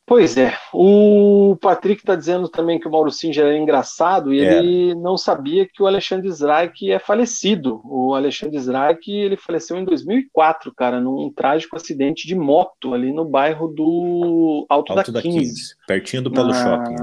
Pois 0.04 0.38
é, 0.38 0.54
o 0.72 1.54
Patrick 1.60 2.00
está 2.00 2.16
dizendo 2.16 2.48
também 2.48 2.80
que 2.80 2.88
o 2.88 2.90
Mauro 2.90 3.10
Singer 3.10 3.44
é 3.44 3.58
engraçado 3.58 4.32
e 4.32 4.40
é. 4.40 4.56
ele 4.56 4.94
não 4.94 5.18
sabia 5.18 5.68
que 5.68 5.82
o 5.82 5.86
Alexandre 5.86 6.30
Zraik 6.32 6.90
é 6.90 6.98
falecido. 6.98 7.82
O 7.84 8.14
Alexandre 8.14 8.58
Zraik 8.58 9.12
ele 9.12 9.36
faleceu 9.36 9.76
em 9.76 9.84
2004, 9.84 10.74
cara, 10.74 10.98
num 10.98 11.30
trágico 11.30 11.76
acidente 11.76 12.26
de 12.26 12.34
moto 12.34 12.94
ali 12.94 13.12
no 13.12 13.26
bairro 13.26 13.68
do 13.68 14.66
Alto, 14.68 14.94
Alto 14.94 15.12
da, 15.12 15.18
da 15.18 15.22
15, 15.22 15.38
15, 15.38 15.76
pertinho 15.86 16.22
do 16.22 16.32
Pelo 16.32 16.54
Shopping. 16.54 16.96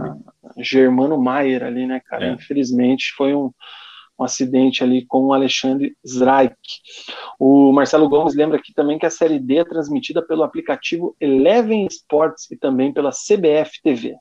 Germano 0.58 1.22
Maier 1.22 1.64
ali, 1.64 1.86
né, 1.86 2.02
cara? 2.04 2.26
É. 2.26 2.32
Infelizmente 2.32 3.14
foi 3.16 3.36
um, 3.36 3.52
um 4.18 4.24
acidente 4.24 4.84
ali 4.84 5.06
com 5.06 5.26
o 5.26 5.34
Alexandre 5.34 5.96
Zraik. 6.08 6.56
O 7.40 7.72
Marcelo 7.72 8.10
Gomes 8.10 8.36
lembra 8.36 8.58
aqui 8.58 8.74
também 8.74 8.98
que 8.98 9.06
a 9.06 9.10
Série 9.10 9.40
D 9.40 9.58
é 9.58 9.66
transmitida 9.66 10.26
pelo 10.26 10.44
aplicativo 10.44 11.16
Eleven 11.20 11.86
Sports 11.88 12.50
e 12.50 12.58
também 12.58 12.94
pela 12.94 13.12
CBF 13.12 13.82
TV. 13.84 14.16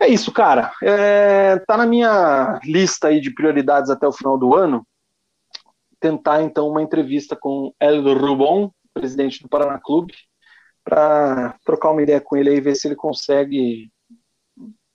É 0.00 0.08
isso, 0.08 0.32
cara. 0.32 0.72
É, 0.82 1.58
tá 1.60 1.76
na 1.76 1.86
minha 1.86 2.58
lista 2.64 3.08
aí 3.08 3.20
de 3.20 3.32
prioridades 3.32 3.90
até 3.90 4.06
o 4.06 4.12
final 4.12 4.36
do 4.38 4.54
ano. 4.54 4.86
Tentar 6.00 6.42
então 6.42 6.68
uma 6.68 6.82
entrevista 6.82 7.36
com 7.36 7.72
El 7.78 8.02
Rubon, 8.18 8.72
presidente 8.92 9.40
do 9.40 9.48
Paraná 9.48 9.78
Clube, 9.78 10.12
para 10.82 11.56
trocar 11.64 11.92
uma 11.92 12.02
ideia 12.02 12.20
com 12.20 12.36
ele 12.36 12.50
aí, 12.50 12.60
ver 12.60 12.74
se 12.74 12.88
ele 12.88 12.96
consegue 12.96 13.88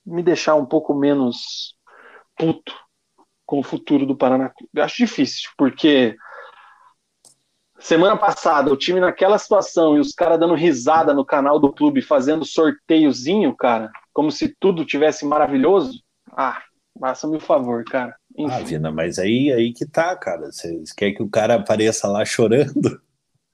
me 0.06 0.22
deixar 0.22 0.56
um 0.56 0.66
pouco 0.66 0.94
menos 0.94 1.76
puto 2.36 2.74
com 3.48 3.60
o 3.60 3.64
futuro 3.64 4.06
do 4.06 4.16
Paraná 4.16 4.50
Clube. 4.50 4.70
Eu 4.76 4.84
acho 4.84 4.98
difícil, 4.98 5.50
porque 5.58 6.16
semana 7.80 8.18
passada 8.18 8.72
o 8.72 8.78
time 8.78 9.00
naquela 9.00 9.38
situação 9.38 9.96
e 9.96 10.00
os 10.00 10.12
caras 10.12 10.40
dando 10.40 10.54
risada 10.54 11.14
no 11.14 11.26
canal 11.26 11.58
do 11.58 11.72
clube 11.72 12.02
fazendo 12.02 12.44
sorteiozinho, 12.44 13.56
cara, 13.56 13.90
como 14.14 14.30
se 14.30 14.54
tudo 14.60 14.86
tivesse 14.86 15.26
maravilhoso. 15.26 16.04
Ah, 16.32 16.62
faça-me 17.00 17.38
o 17.38 17.40
favor, 17.40 17.86
cara. 17.86 18.16
Enfim. 18.38 18.54
Ah, 18.54 18.60
Vina, 18.60 18.92
mas 18.92 19.18
aí, 19.18 19.52
aí 19.52 19.74
que 19.74 19.86
tá, 19.86 20.16
cara. 20.16 20.52
Você 20.52 20.84
quer 20.96 21.14
que 21.14 21.24
o 21.24 21.30
cara 21.30 21.56
apareça 21.56 22.08
lá 22.08 22.26
chorando? 22.26 23.02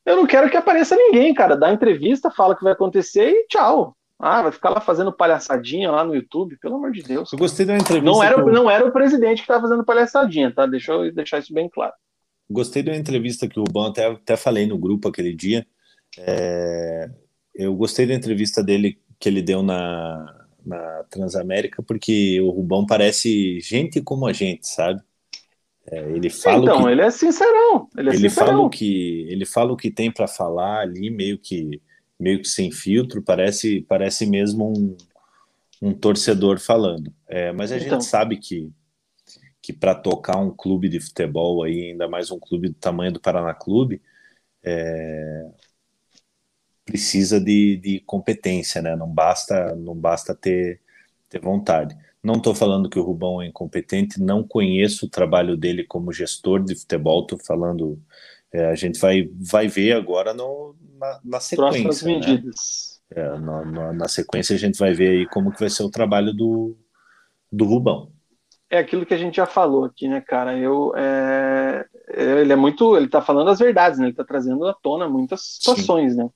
Eu 0.05 0.17
não 0.17 0.25
quero 0.25 0.49
que 0.49 0.57
apareça 0.57 0.95
ninguém, 0.95 1.33
cara. 1.33 1.55
Dá 1.55 1.71
entrevista, 1.71 2.31
fala 2.31 2.53
o 2.53 2.57
que 2.57 2.63
vai 2.63 2.73
acontecer 2.73 3.29
e 3.29 3.47
tchau. 3.47 3.95
Ah, 4.25 4.41
vai 4.41 4.53
ficar 4.53 4.69
lá 4.69 4.79
fazendo 4.79 5.11
palhaçadinha 5.11 5.91
lá 5.91 6.01
no 6.05 6.15
YouTube, 6.15 6.57
pelo 6.57 6.75
amor 6.75 6.93
de 6.93 7.03
Deus. 7.03 7.33
Eu 7.33 7.37
gostei 7.37 7.65
da 7.65 7.75
entrevista. 7.75 8.09
Não 8.09 8.23
era, 8.23 8.41
não 8.41 8.71
era 8.71 8.87
o 8.87 8.91
presidente 8.91 9.39
que 9.39 9.43
estava 9.43 9.63
fazendo 9.63 9.83
palhaçadinha, 9.83 10.49
tá? 10.49 10.65
Deixa 10.65 10.93
eu 10.93 11.13
deixar 11.13 11.39
isso 11.39 11.53
bem 11.53 11.67
claro. 11.67 11.91
Gostei 12.49 12.81
da 12.81 12.95
entrevista 12.95 13.49
que 13.49 13.59
o 13.59 13.65
Rubão, 13.67 13.87
até, 13.87 14.05
até 14.05 14.37
falei 14.37 14.65
no 14.65 14.77
grupo 14.77 15.09
aquele 15.09 15.35
dia. 15.35 15.67
É, 16.17 17.09
eu 17.53 17.75
gostei 17.75 18.07
da 18.07 18.13
entrevista 18.13 18.63
dele 18.63 18.97
que 19.19 19.27
ele 19.27 19.41
deu 19.41 19.61
na, 19.61 20.47
na 20.65 21.03
Transamérica, 21.09 21.83
porque 21.83 22.39
o 22.39 22.49
Rubão 22.49 22.85
parece 22.85 23.59
gente 23.59 24.01
como 24.01 24.25
a 24.25 24.31
gente, 24.31 24.65
sabe? 24.67 25.01
É, 25.85 25.99
ele 26.11 26.29
fala 26.29 26.63
então, 26.63 26.83
que, 26.83 26.91
ele 26.91 27.01
é 27.01 27.11
sincerão. 27.11 27.89
Ele, 27.97 28.09
é 28.09 28.13
ele 28.13 28.29
sincerão. 28.29 28.47
fala 28.47 28.59
o 28.61 28.69
que 28.69 29.27
ele 29.29 29.45
fala 29.45 29.73
o 29.73 29.77
que 29.77 29.91
tem 29.91 30.09
para 30.09 30.29
falar 30.29 30.79
ali, 30.79 31.09
meio 31.09 31.37
que 31.37 31.81
meio 32.23 32.41
que 32.41 32.47
sem 32.47 32.71
filtro, 32.71 33.21
parece, 33.21 33.81
parece 33.81 34.25
mesmo 34.25 34.71
um, 34.71 34.97
um 35.81 35.93
torcedor 35.93 36.57
falando. 36.59 37.13
É, 37.27 37.51
mas 37.51 37.71
a 37.71 37.77
então. 37.77 37.99
gente 37.99 38.05
sabe 38.05 38.37
que, 38.37 38.71
que 39.61 39.73
para 39.73 39.93
tocar 39.93 40.37
um 40.37 40.49
clube 40.49 40.87
de 40.87 41.01
futebol 41.01 41.63
aí, 41.63 41.91
ainda 41.91 42.07
mais 42.07 42.31
um 42.31 42.39
clube 42.39 42.69
do 42.69 42.75
tamanho 42.75 43.11
do 43.11 43.19
Paraná 43.19 43.53
Clube, 43.53 44.01
é, 44.63 45.51
precisa 46.85 47.39
de, 47.39 47.77
de 47.77 47.99
competência, 48.01 48.81
né? 48.81 48.95
Não 48.95 49.09
basta, 49.09 49.75
não 49.75 49.95
basta 49.95 50.33
ter, 50.33 50.79
ter 51.29 51.41
vontade. 51.41 51.97
Não 52.23 52.35
estou 52.35 52.55
falando 52.55 52.89
que 52.89 52.97
o 52.97 53.03
Rubão 53.03 53.41
é 53.41 53.47
incompetente, 53.47 54.21
não 54.21 54.47
conheço 54.47 55.05
o 55.05 55.09
trabalho 55.09 55.57
dele 55.57 55.83
como 55.83 56.13
gestor 56.13 56.63
de 56.63 56.73
futebol, 56.73 57.23
estou 57.23 57.37
falando. 57.37 58.01
É, 58.53 58.67
a 58.67 58.75
gente 58.75 58.99
vai, 58.99 59.27
vai 59.35 59.67
ver 59.67 59.93
agora 59.93 60.33
no, 60.33 60.75
na, 60.99 61.19
na 61.23 61.39
sequência. 61.39 61.81
Próximas 61.81 62.03
né? 62.03 62.13
medidas. 62.13 63.01
É, 63.09 63.37
na, 63.39 63.65
na, 63.65 63.93
na, 63.93 64.07
sequência 64.07 64.55
a 64.55 64.59
gente 64.59 64.77
vai 64.77 64.93
ver 64.93 65.09
aí 65.09 65.27
como 65.27 65.51
que 65.51 65.59
vai 65.59 65.69
ser 65.69 65.83
o 65.83 65.89
trabalho 65.89 66.33
do, 66.33 66.77
do 67.51 67.65
Rubão. 67.65 68.11
É 68.69 68.79
aquilo 68.79 69.05
que 69.05 69.13
a 69.13 69.17
gente 69.17 69.35
já 69.35 69.45
falou 69.45 69.85
aqui, 69.85 70.07
né, 70.07 70.19
cara? 70.21 70.57
Eu, 70.57 70.93
é, 70.95 71.85
é 72.09 72.41
ele 72.41 72.53
é 72.53 72.55
muito, 72.55 72.97
ele 72.97 73.07
tá 73.07 73.21
falando 73.21 73.49
as 73.49 73.59
verdades, 73.59 73.99
né? 73.99 74.07
Ele 74.07 74.15
tá 74.15 74.23
trazendo 74.23 74.65
à 74.65 74.73
tona 74.73 75.07
muitas 75.07 75.41
situações, 75.41 76.13
Sim. 76.13 76.19
né? 76.19 76.29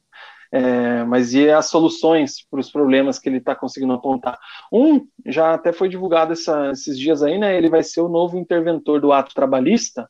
É, 0.51 1.03
mas 1.03 1.33
e 1.33 1.49
as 1.49 1.67
soluções 1.67 2.45
para 2.49 2.59
os 2.59 2.71
problemas 2.71 3.19
que 3.19 3.27
ele 3.27 3.37
está 3.37 3.55
conseguindo 3.55 3.93
apontar? 3.93 4.39
Um 4.71 5.05
já 5.25 5.53
até 5.53 5.73
foi 5.73 5.89
divulgado 5.89 6.33
essa, 6.33 6.71
esses 6.71 6.97
dias 6.97 7.21
aí, 7.21 7.37
né? 7.37 7.57
Ele 7.57 7.69
vai 7.69 7.83
ser 7.83 8.01
o 8.01 8.09
novo 8.09 8.37
interventor 8.37 9.01
do 9.01 9.11
ato 9.11 9.33
trabalhista, 9.33 10.09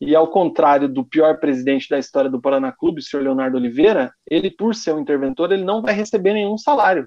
e 0.00 0.14
ao 0.14 0.28
contrário 0.28 0.88
do 0.88 1.04
pior 1.04 1.38
presidente 1.38 1.88
da 1.88 1.98
história 1.98 2.30
do 2.30 2.40
Paraná 2.40 2.70
Clube, 2.70 3.00
o 3.00 3.02
senhor 3.02 3.22
Leonardo 3.22 3.56
Oliveira, 3.56 4.12
ele, 4.30 4.50
por 4.50 4.74
ser 4.74 4.94
um 4.94 5.00
interventor, 5.00 5.52
ele 5.52 5.64
não 5.64 5.80
vai 5.80 5.94
receber 5.94 6.34
nenhum 6.34 6.58
salário. 6.58 7.06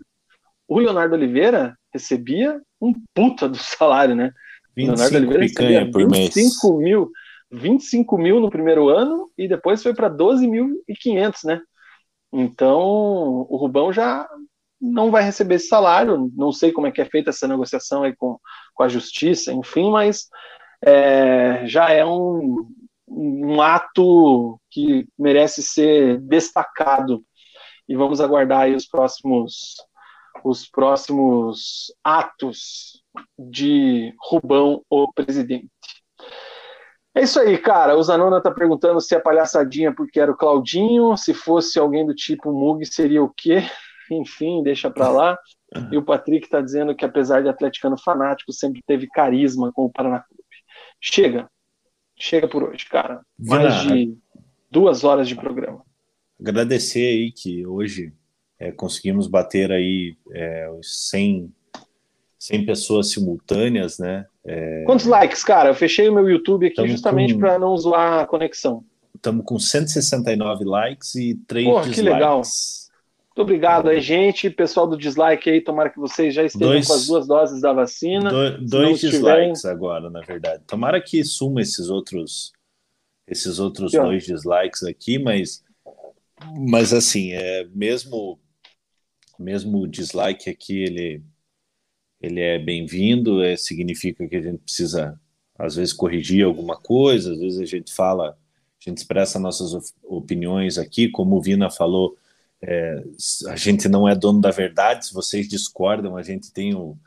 O 0.68 0.80
Leonardo 0.80 1.16
Oliveira 1.16 1.76
recebia 1.94 2.60
um 2.82 2.94
puta 3.14 3.48
do 3.48 3.58
salário, 3.58 4.16
né? 4.16 4.32
25 4.76 4.96
Leonardo 4.96 5.18
Oliveira 5.18 5.44
recebia 5.44 6.08
25 6.08 6.78
mil, 6.78 7.12
25 7.52 8.18
mil 8.18 8.40
no 8.40 8.50
primeiro 8.50 8.90
ano 8.90 9.30
e 9.38 9.48
depois 9.48 9.84
foi 9.84 9.94
para 9.94 10.10
12.500, 10.10 11.44
né? 11.46 11.62
Então, 12.32 12.80
o 13.50 13.58
Rubão 13.58 13.92
já 13.92 14.28
não 14.82 15.12
vai 15.12 15.24
receber 15.24 15.56
esse 15.56 15.68
salário. 15.68 16.32
Não 16.36 16.52
sei 16.52 16.72
como 16.72 16.88
é 16.88 16.92
que 16.92 17.02
é 17.02 17.06
feita 17.06 17.30
essa 17.30 17.48
negociação 17.48 18.04
aí 18.04 18.16
com, 18.16 18.40
com 18.74 18.84
a 18.84 18.88
justiça, 18.88 19.52
enfim, 19.52 19.92
mas 19.92 20.28
é, 20.82 21.64
já 21.66 21.90
é 21.92 22.06
um, 22.06 22.68
um 23.10 23.62
ato 23.62 24.60
que 24.70 25.08
merece 25.18 25.64
ser 25.64 26.20
destacado. 26.22 27.24
E 27.88 27.96
vamos 27.96 28.22
aguardar 28.22 28.70
os 28.70 28.86
próximos, 28.86 29.76
os 30.44 30.70
próximos 30.70 31.94
atos 32.04 33.02
de 33.38 34.14
Rubão, 34.30 34.84
o 34.90 35.12
presidente. 35.12 35.70
É 37.16 37.24
isso 37.24 37.40
aí, 37.40 37.58
cara. 37.58 37.98
O 37.98 38.04
Zanona 38.04 38.42
tá 38.42 38.52
perguntando 38.52 39.02
se 39.02 39.16
é 39.16 39.20
palhaçadinha 39.20 39.94
porque 39.94 40.20
era 40.20 40.32
o 40.32 40.38
Claudinho, 40.38 41.18
se 41.18 41.34
fosse 41.34 41.80
alguém 41.80 42.06
do 42.06 42.14
tipo 42.14 42.52
Mug 42.52 42.86
seria 42.86 43.24
o 43.24 43.34
quê? 43.36 43.64
Enfim, 44.12 44.64
deixa 44.64 44.90
pra 44.90 45.10
lá. 45.10 45.38
E 45.92 45.98
o 45.98 46.04
Patrick 46.04 46.48
tá 46.50 46.62
dizendo 46.62 46.96
que 46.96 47.06
apesar 47.06 47.42
de 47.42 47.50
atleticano 47.50 47.98
fanático, 47.98 48.52
sempre 48.52 48.82
teve 48.86 49.08
carisma 49.08 49.72
com 49.74 49.86
o 49.86 49.92
Paraná 49.92 50.20
Clube. 50.22 50.44
Chega. 51.02 51.50
Chega 52.20 52.48
por 52.48 52.64
hoje, 52.64 52.86
cara. 52.86 53.22
Mais 53.40 53.84
de 53.84 54.18
duas 54.70 55.04
horas 55.04 55.28
de 55.28 55.36
programa. 55.36 55.82
Agradecer 56.40 57.06
aí 57.06 57.32
que 57.32 57.66
hoje 57.66 58.14
é, 58.60 58.72
conseguimos 58.72 59.28
bater 59.28 59.72
aí 59.72 60.16
é, 60.32 60.70
os 60.70 61.10
100, 61.10 61.52
100 62.38 62.66
pessoas 62.66 63.12
simultâneas, 63.12 63.98
né? 63.98 64.26
É... 64.46 64.84
Quantos 64.86 65.06
likes, 65.06 65.44
cara? 65.44 65.70
Eu 65.70 65.76
fechei 65.76 66.10
o 66.10 66.14
meu 66.14 66.30
YouTube 66.30 66.68
aqui 66.68 66.76
Tamo 66.76 66.88
justamente 66.90 67.34
com... 67.34 67.40
para 67.40 67.58
não 67.58 67.76
zoar 67.78 68.20
a 68.20 68.28
conexão. 68.28 68.84
Estamos 69.16 69.46
com 69.46 69.58
169 69.58 70.66
likes 70.66 71.16
e 71.16 71.36
3 71.48 71.66
Porra, 71.66 71.84
dislikes. 71.84 72.04
que 72.04 72.10
legal. 72.10 72.42
Muito 73.40 73.48
obrigado 73.48 73.88
aí, 73.88 74.02
gente. 74.02 74.50
Pessoal 74.50 74.86
do 74.86 74.98
dislike 74.98 75.50
aí, 75.50 75.62
tomara 75.62 75.90
que 75.90 75.98
vocês 75.98 76.34
já 76.34 76.44
estejam 76.44 76.74
dois, 76.74 76.86
com 76.86 76.94
as 76.94 77.08
duas 77.08 77.26
doses 77.26 77.62
da 77.62 77.72
vacina. 77.72 78.30
Do, 78.30 78.66
dois 78.66 79.00
dislikes 79.00 79.64
agora, 79.64 80.10
na 80.10 80.20
verdade. 80.20 80.62
Tomara 80.68 81.00
que 81.00 81.24
suma 81.24 81.62
esses 81.62 81.90
outros 81.90 82.52
esses 83.26 83.58
outros 83.58 83.94
dois 83.94 84.26
dislikes 84.26 84.84
aqui, 84.84 85.18
mas 85.18 85.64
mas 86.54 86.92
assim, 86.92 87.32
é 87.32 87.66
mesmo 87.74 88.38
mesmo 89.40 89.84
o 89.84 89.88
dislike 89.88 90.50
aqui, 90.50 90.84
ele 90.84 91.24
ele 92.20 92.42
é 92.42 92.60
bem-vindo, 92.60 93.42
é, 93.42 93.56
significa 93.56 94.28
que 94.28 94.36
a 94.36 94.42
gente 94.42 94.58
precisa, 94.58 95.18
às 95.58 95.78
vezes, 95.78 95.94
corrigir 95.94 96.44
alguma 96.44 96.76
coisa, 96.76 97.32
às 97.32 97.40
vezes 97.40 97.58
a 97.62 97.66
gente 97.66 97.94
fala, 97.94 98.32
a 98.32 98.90
gente 98.90 98.98
expressa 98.98 99.40
nossas 99.40 99.94
opiniões 100.04 100.78
aqui, 100.78 101.08
como 101.08 101.38
o 101.38 101.42
Vina 101.42 101.72
falou, 101.72 102.18
é, 102.62 103.04
a 103.48 103.56
gente 103.56 103.88
não 103.88 104.08
é 104.08 104.16
dono 104.16 104.42
da 104.42 104.52
verdade, 104.52 105.08
se 105.08 105.14
vocês 105.14 105.48
discordam, 105.48 106.18
a 106.18 106.24
gente 106.24 106.52
tem 106.52 106.76
o, 106.76 106.98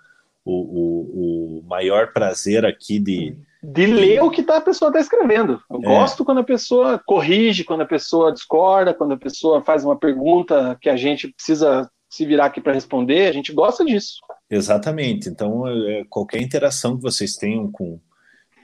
o, 0.45 0.53
o, 0.53 1.59
o 1.59 1.63
maior 1.67 2.13
prazer 2.13 2.65
aqui 2.65 2.99
de. 2.99 3.37
De 3.63 3.87
ler 3.87 4.21
o 4.21 4.31
que 4.31 4.43
tá, 4.43 4.57
a 4.57 4.61
pessoa 4.61 4.89
está 4.89 4.99
escrevendo. 4.99 5.61
Eu 5.71 5.79
é. 5.79 5.83
gosto 5.83 6.25
quando 6.25 6.39
a 6.39 6.45
pessoa 6.45 7.01
corrige, 7.07 7.63
quando 7.63 7.83
a 7.83 7.87
pessoa 7.87 8.33
discorda, 8.33 8.93
quando 8.93 9.13
a 9.13 9.17
pessoa 9.17 9.63
faz 9.63 9.85
uma 9.85 9.97
pergunta 9.97 10.77
que 10.81 10.89
a 10.89 10.97
gente 10.97 11.29
precisa 11.29 11.89
se 12.11 12.27
virar 12.27 12.47
aqui 12.47 12.61
para 12.61 12.73
responder, 12.73 13.29
a 13.29 13.33
gente 13.33 13.53
gosta 13.53 13.85
disso. 13.85 14.17
Exatamente. 14.51 15.29
Então, 15.29 15.67
é, 15.67 16.05
qualquer 16.11 16.43
interação 16.43 16.97
que 16.97 17.03
vocês 17.03 17.37
tenham 17.37 17.71
com, 17.71 18.01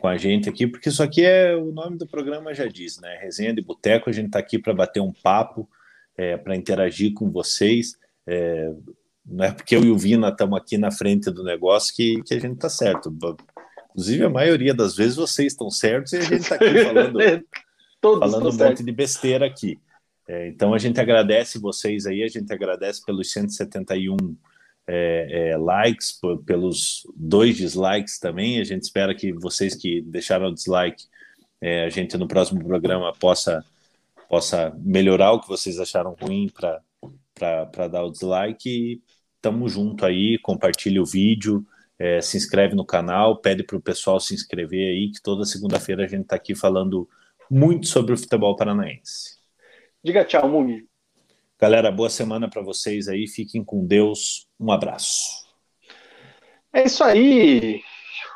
com 0.00 0.08
a 0.08 0.16
gente 0.16 0.48
aqui, 0.48 0.66
porque 0.66 0.88
isso 0.88 1.02
aqui 1.02 1.24
é 1.24 1.54
o 1.54 1.72
nome 1.72 1.96
do 1.96 2.06
programa 2.06 2.52
já 2.52 2.66
diz, 2.66 3.00
né? 3.00 3.18
Resenha 3.22 3.54
de 3.54 3.62
Boteco, 3.62 4.10
a 4.10 4.12
gente 4.12 4.26
está 4.26 4.40
aqui 4.40 4.58
para 4.58 4.74
bater 4.74 5.00
um 5.00 5.12
papo, 5.12 5.68
é, 6.18 6.36
para 6.36 6.56
interagir 6.56 7.14
com 7.14 7.30
vocês. 7.30 7.96
É, 8.26 8.72
não 9.24 9.44
é 9.44 9.52
porque 9.52 9.76
eu 9.76 9.84
e 9.84 9.90
o 9.90 9.96
Vina 9.96 10.28
estamos 10.28 10.58
aqui 10.58 10.76
na 10.76 10.90
frente 10.90 11.30
do 11.30 11.44
negócio 11.44 11.94
que, 11.94 12.20
que 12.24 12.34
a 12.34 12.40
gente 12.40 12.54
está 12.54 12.68
certo. 12.68 13.14
Inclusive, 13.90 14.24
a 14.24 14.30
maioria 14.30 14.74
das 14.74 14.96
vezes 14.96 15.16
vocês 15.16 15.52
estão 15.52 15.70
certos 15.70 16.12
e 16.12 16.16
a 16.16 16.22
gente 16.22 16.40
está 16.40 16.56
aqui 16.56 16.64
falando, 16.84 17.18
falando 18.02 18.50
um 18.50 18.56
monte 18.56 18.82
de 18.82 18.92
besteira 18.92 19.46
aqui. 19.46 19.78
É, 20.26 20.48
então, 20.48 20.74
a 20.74 20.78
gente 20.78 21.00
agradece 21.00 21.58
vocês 21.58 22.04
aí, 22.04 22.22
a 22.22 22.28
gente 22.28 22.52
agradece 22.52 23.02
pelos 23.04 23.32
171 23.32 24.16
é, 24.86 25.50
é, 25.50 25.56
likes, 25.56 26.18
pelos 26.44 27.06
dois 27.14 27.56
dislikes 27.56 28.18
também. 28.18 28.60
A 28.60 28.64
gente 28.64 28.82
espera 28.82 29.14
que 29.14 29.32
vocês 29.32 29.74
que 29.74 30.02
deixaram 30.02 30.48
o 30.48 30.54
dislike, 30.54 31.04
é, 31.60 31.84
a 31.84 31.88
gente 31.88 32.16
no 32.16 32.26
próximo 32.26 32.64
programa 32.64 33.12
possa 33.12 33.64
possa 34.28 34.72
melhorar 34.78 35.32
o 35.32 35.40
que 35.40 35.48
vocês 35.48 35.80
acharam 35.80 36.14
ruim 36.20 36.48
para 36.52 37.88
dar 37.88 38.04
o 38.04 38.10
dislike. 38.10 39.02
Tamo 39.40 39.68
junto 39.68 40.04
aí, 40.04 40.38
compartilhe 40.38 41.00
o 41.00 41.06
vídeo, 41.06 41.64
é, 41.98 42.20
se 42.20 42.36
inscreve 42.36 42.74
no 42.74 42.84
canal, 42.84 43.40
pede 43.40 43.62
para 43.62 43.76
o 43.76 43.80
pessoal 43.80 44.20
se 44.20 44.34
inscrever 44.34 44.88
aí, 44.88 45.10
que 45.10 45.22
toda 45.22 45.44
segunda-feira 45.44 46.04
a 46.04 46.08
gente 46.08 46.22
está 46.22 46.36
aqui 46.36 46.54
falando 46.54 47.08
muito 47.50 47.86
sobre 47.86 48.12
o 48.12 48.18
futebol 48.18 48.54
paranaense. 48.56 49.38
Diga 50.04 50.24
tchau, 50.24 50.48
Mugi. 50.48 50.86
Galera, 51.58 51.90
boa 51.90 52.10
semana 52.10 52.48
para 52.48 52.62
vocês 52.62 53.08
aí, 53.08 53.26
fiquem 53.26 53.64
com 53.64 53.84
Deus, 53.84 54.46
um 54.60 54.70
abraço. 54.70 55.48
É 56.72 56.84
isso 56.84 57.02
aí, 57.02 57.80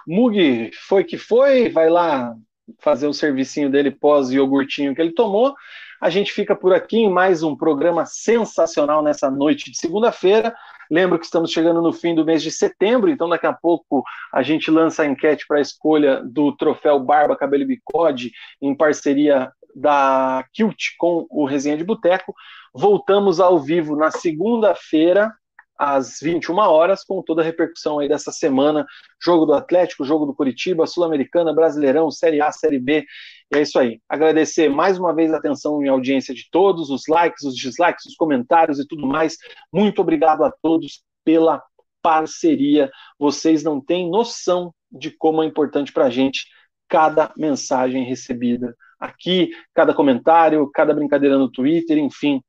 Mugi 0.06 0.70
foi 0.88 1.04
que 1.04 1.18
foi, 1.18 1.68
vai 1.68 1.90
lá 1.90 2.34
fazer 2.80 3.06
o 3.06 3.14
servicinho 3.14 3.70
dele 3.70 3.90
pós-iogurtinho 3.90 4.94
que 4.94 5.00
ele 5.00 5.12
tomou. 5.12 5.54
A 6.00 6.10
gente 6.10 6.32
fica 6.32 6.56
por 6.56 6.74
aqui 6.74 6.98
em 6.98 7.10
mais 7.10 7.42
um 7.42 7.56
programa 7.56 8.04
sensacional 8.04 9.02
nessa 9.02 9.30
noite 9.30 9.70
de 9.70 9.78
segunda-feira. 9.78 10.52
Lembro 10.90 11.18
que 11.18 11.24
estamos 11.24 11.52
chegando 11.52 11.80
no 11.80 11.92
fim 11.92 12.14
do 12.14 12.24
mês 12.24 12.42
de 12.42 12.50
setembro, 12.50 13.08
então 13.08 13.28
daqui 13.28 13.46
a 13.46 13.52
pouco 13.52 14.02
a 14.32 14.42
gente 14.42 14.70
lança 14.70 15.04
a 15.04 15.06
enquete 15.06 15.46
para 15.46 15.58
a 15.58 15.62
escolha 15.62 16.22
do 16.24 16.54
troféu 16.56 16.98
Barba 16.98 17.36
Cabelo 17.36 17.62
e 17.62 17.66
Bigode 17.66 18.32
em 18.60 18.74
parceria 18.74 19.52
da 19.74 20.44
Kilt 20.52 20.96
com 20.98 21.26
o 21.30 21.44
Resenha 21.46 21.76
de 21.76 21.84
Boteco. 21.84 22.34
Voltamos 22.74 23.40
ao 23.40 23.58
vivo 23.58 23.96
na 23.96 24.10
segunda-feira, 24.10 25.32
às 25.82 26.20
21 26.22 26.58
horas, 26.58 27.02
com 27.02 27.20
toda 27.20 27.42
a 27.42 27.44
repercussão 27.44 27.98
aí 27.98 28.08
dessa 28.08 28.30
semana. 28.30 28.86
Jogo 29.20 29.44
do 29.44 29.52
Atlético, 29.52 30.04
jogo 30.04 30.24
do 30.24 30.32
Curitiba, 30.32 30.86
Sul-Americana, 30.86 31.52
Brasileirão, 31.52 32.08
Série 32.08 32.40
A, 32.40 32.52
Série 32.52 32.78
B. 32.78 33.04
E 33.52 33.56
é 33.56 33.62
isso 33.62 33.80
aí. 33.80 34.00
Agradecer 34.08 34.68
mais 34.68 34.96
uma 34.96 35.12
vez 35.12 35.34
a 35.34 35.38
atenção 35.38 35.84
e 35.84 35.88
audiência 35.88 36.32
de 36.32 36.48
todos, 36.52 36.88
os 36.88 37.08
likes, 37.08 37.42
os 37.42 37.56
dislikes, 37.56 38.06
os 38.06 38.14
comentários 38.14 38.78
e 38.78 38.86
tudo 38.86 39.08
mais. 39.08 39.36
Muito 39.72 40.00
obrigado 40.00 40.44
a 40.44 40.52
todos 40.62 41.02
pela 41.24 41.60
parceria. 42.00 42.88
Vocês 43.18 43.64
não 43.64 43.80
têm 43.80 44.08
noção 44.08 44.72
de 44.88 45.10
como 45.10 45.42
é 45.42 45.46
importante 45.46 45.92
para 45.92 46.04
a 46.04 46.10
gente 46.10 46.46
cada 46.88 47.32
mensagem 47.36 48.04
recebida 48.04 48.72
aqui, 49.00 49.50
cada 49.74 49.92
comentário, 49.92 50.70
cada 50.70 50.94
brincadeira 50.94 51.36
no 51.36 51.50
Twitter, 51.50 51.98
enfim, 51.98 52.40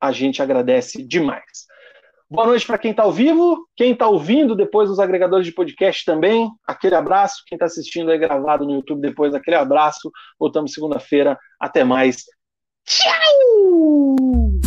a 0.00 0.12
gente 0.12 0.40
agradece 0.40 1.02
demais. 1.04 1.66
Boa 2.28 2.48
noite 2.48 2.66
para 2.66 2.76
quem 2.76 2.90
está 2.90 3.04
ao 3.04 3.12
vivo, 3.12 3.68
quem 3.76 3.92
está 3.92 4.08
ouvindo 4.08 4.56
depois 4.56 4.88
nos 4.88 4.98
agregadores 4.98 5.46
de 5.46 5.52
podcast 5.52 6.04
também. 6.04 6.50
Aquele 6.66 6.96
abraço. 6.96 7.44
Quem 7.46 7.54
está 7.54 7.66
assistindo 7.66 8.10
aí 8.10 8.18
gravado 8.18 8.64
no 8.64 8.74
YouTube 8.74 9.00
depois, 9.00 9.32
aquele 9.32 9.56
abraço. 9.56 10.10
Voltamos 10.38 10.72
segunda-feira. 10.72 11.38
Até 11.60 11.84
mais. 11.84 12.24
Tchau! 12.84 14.65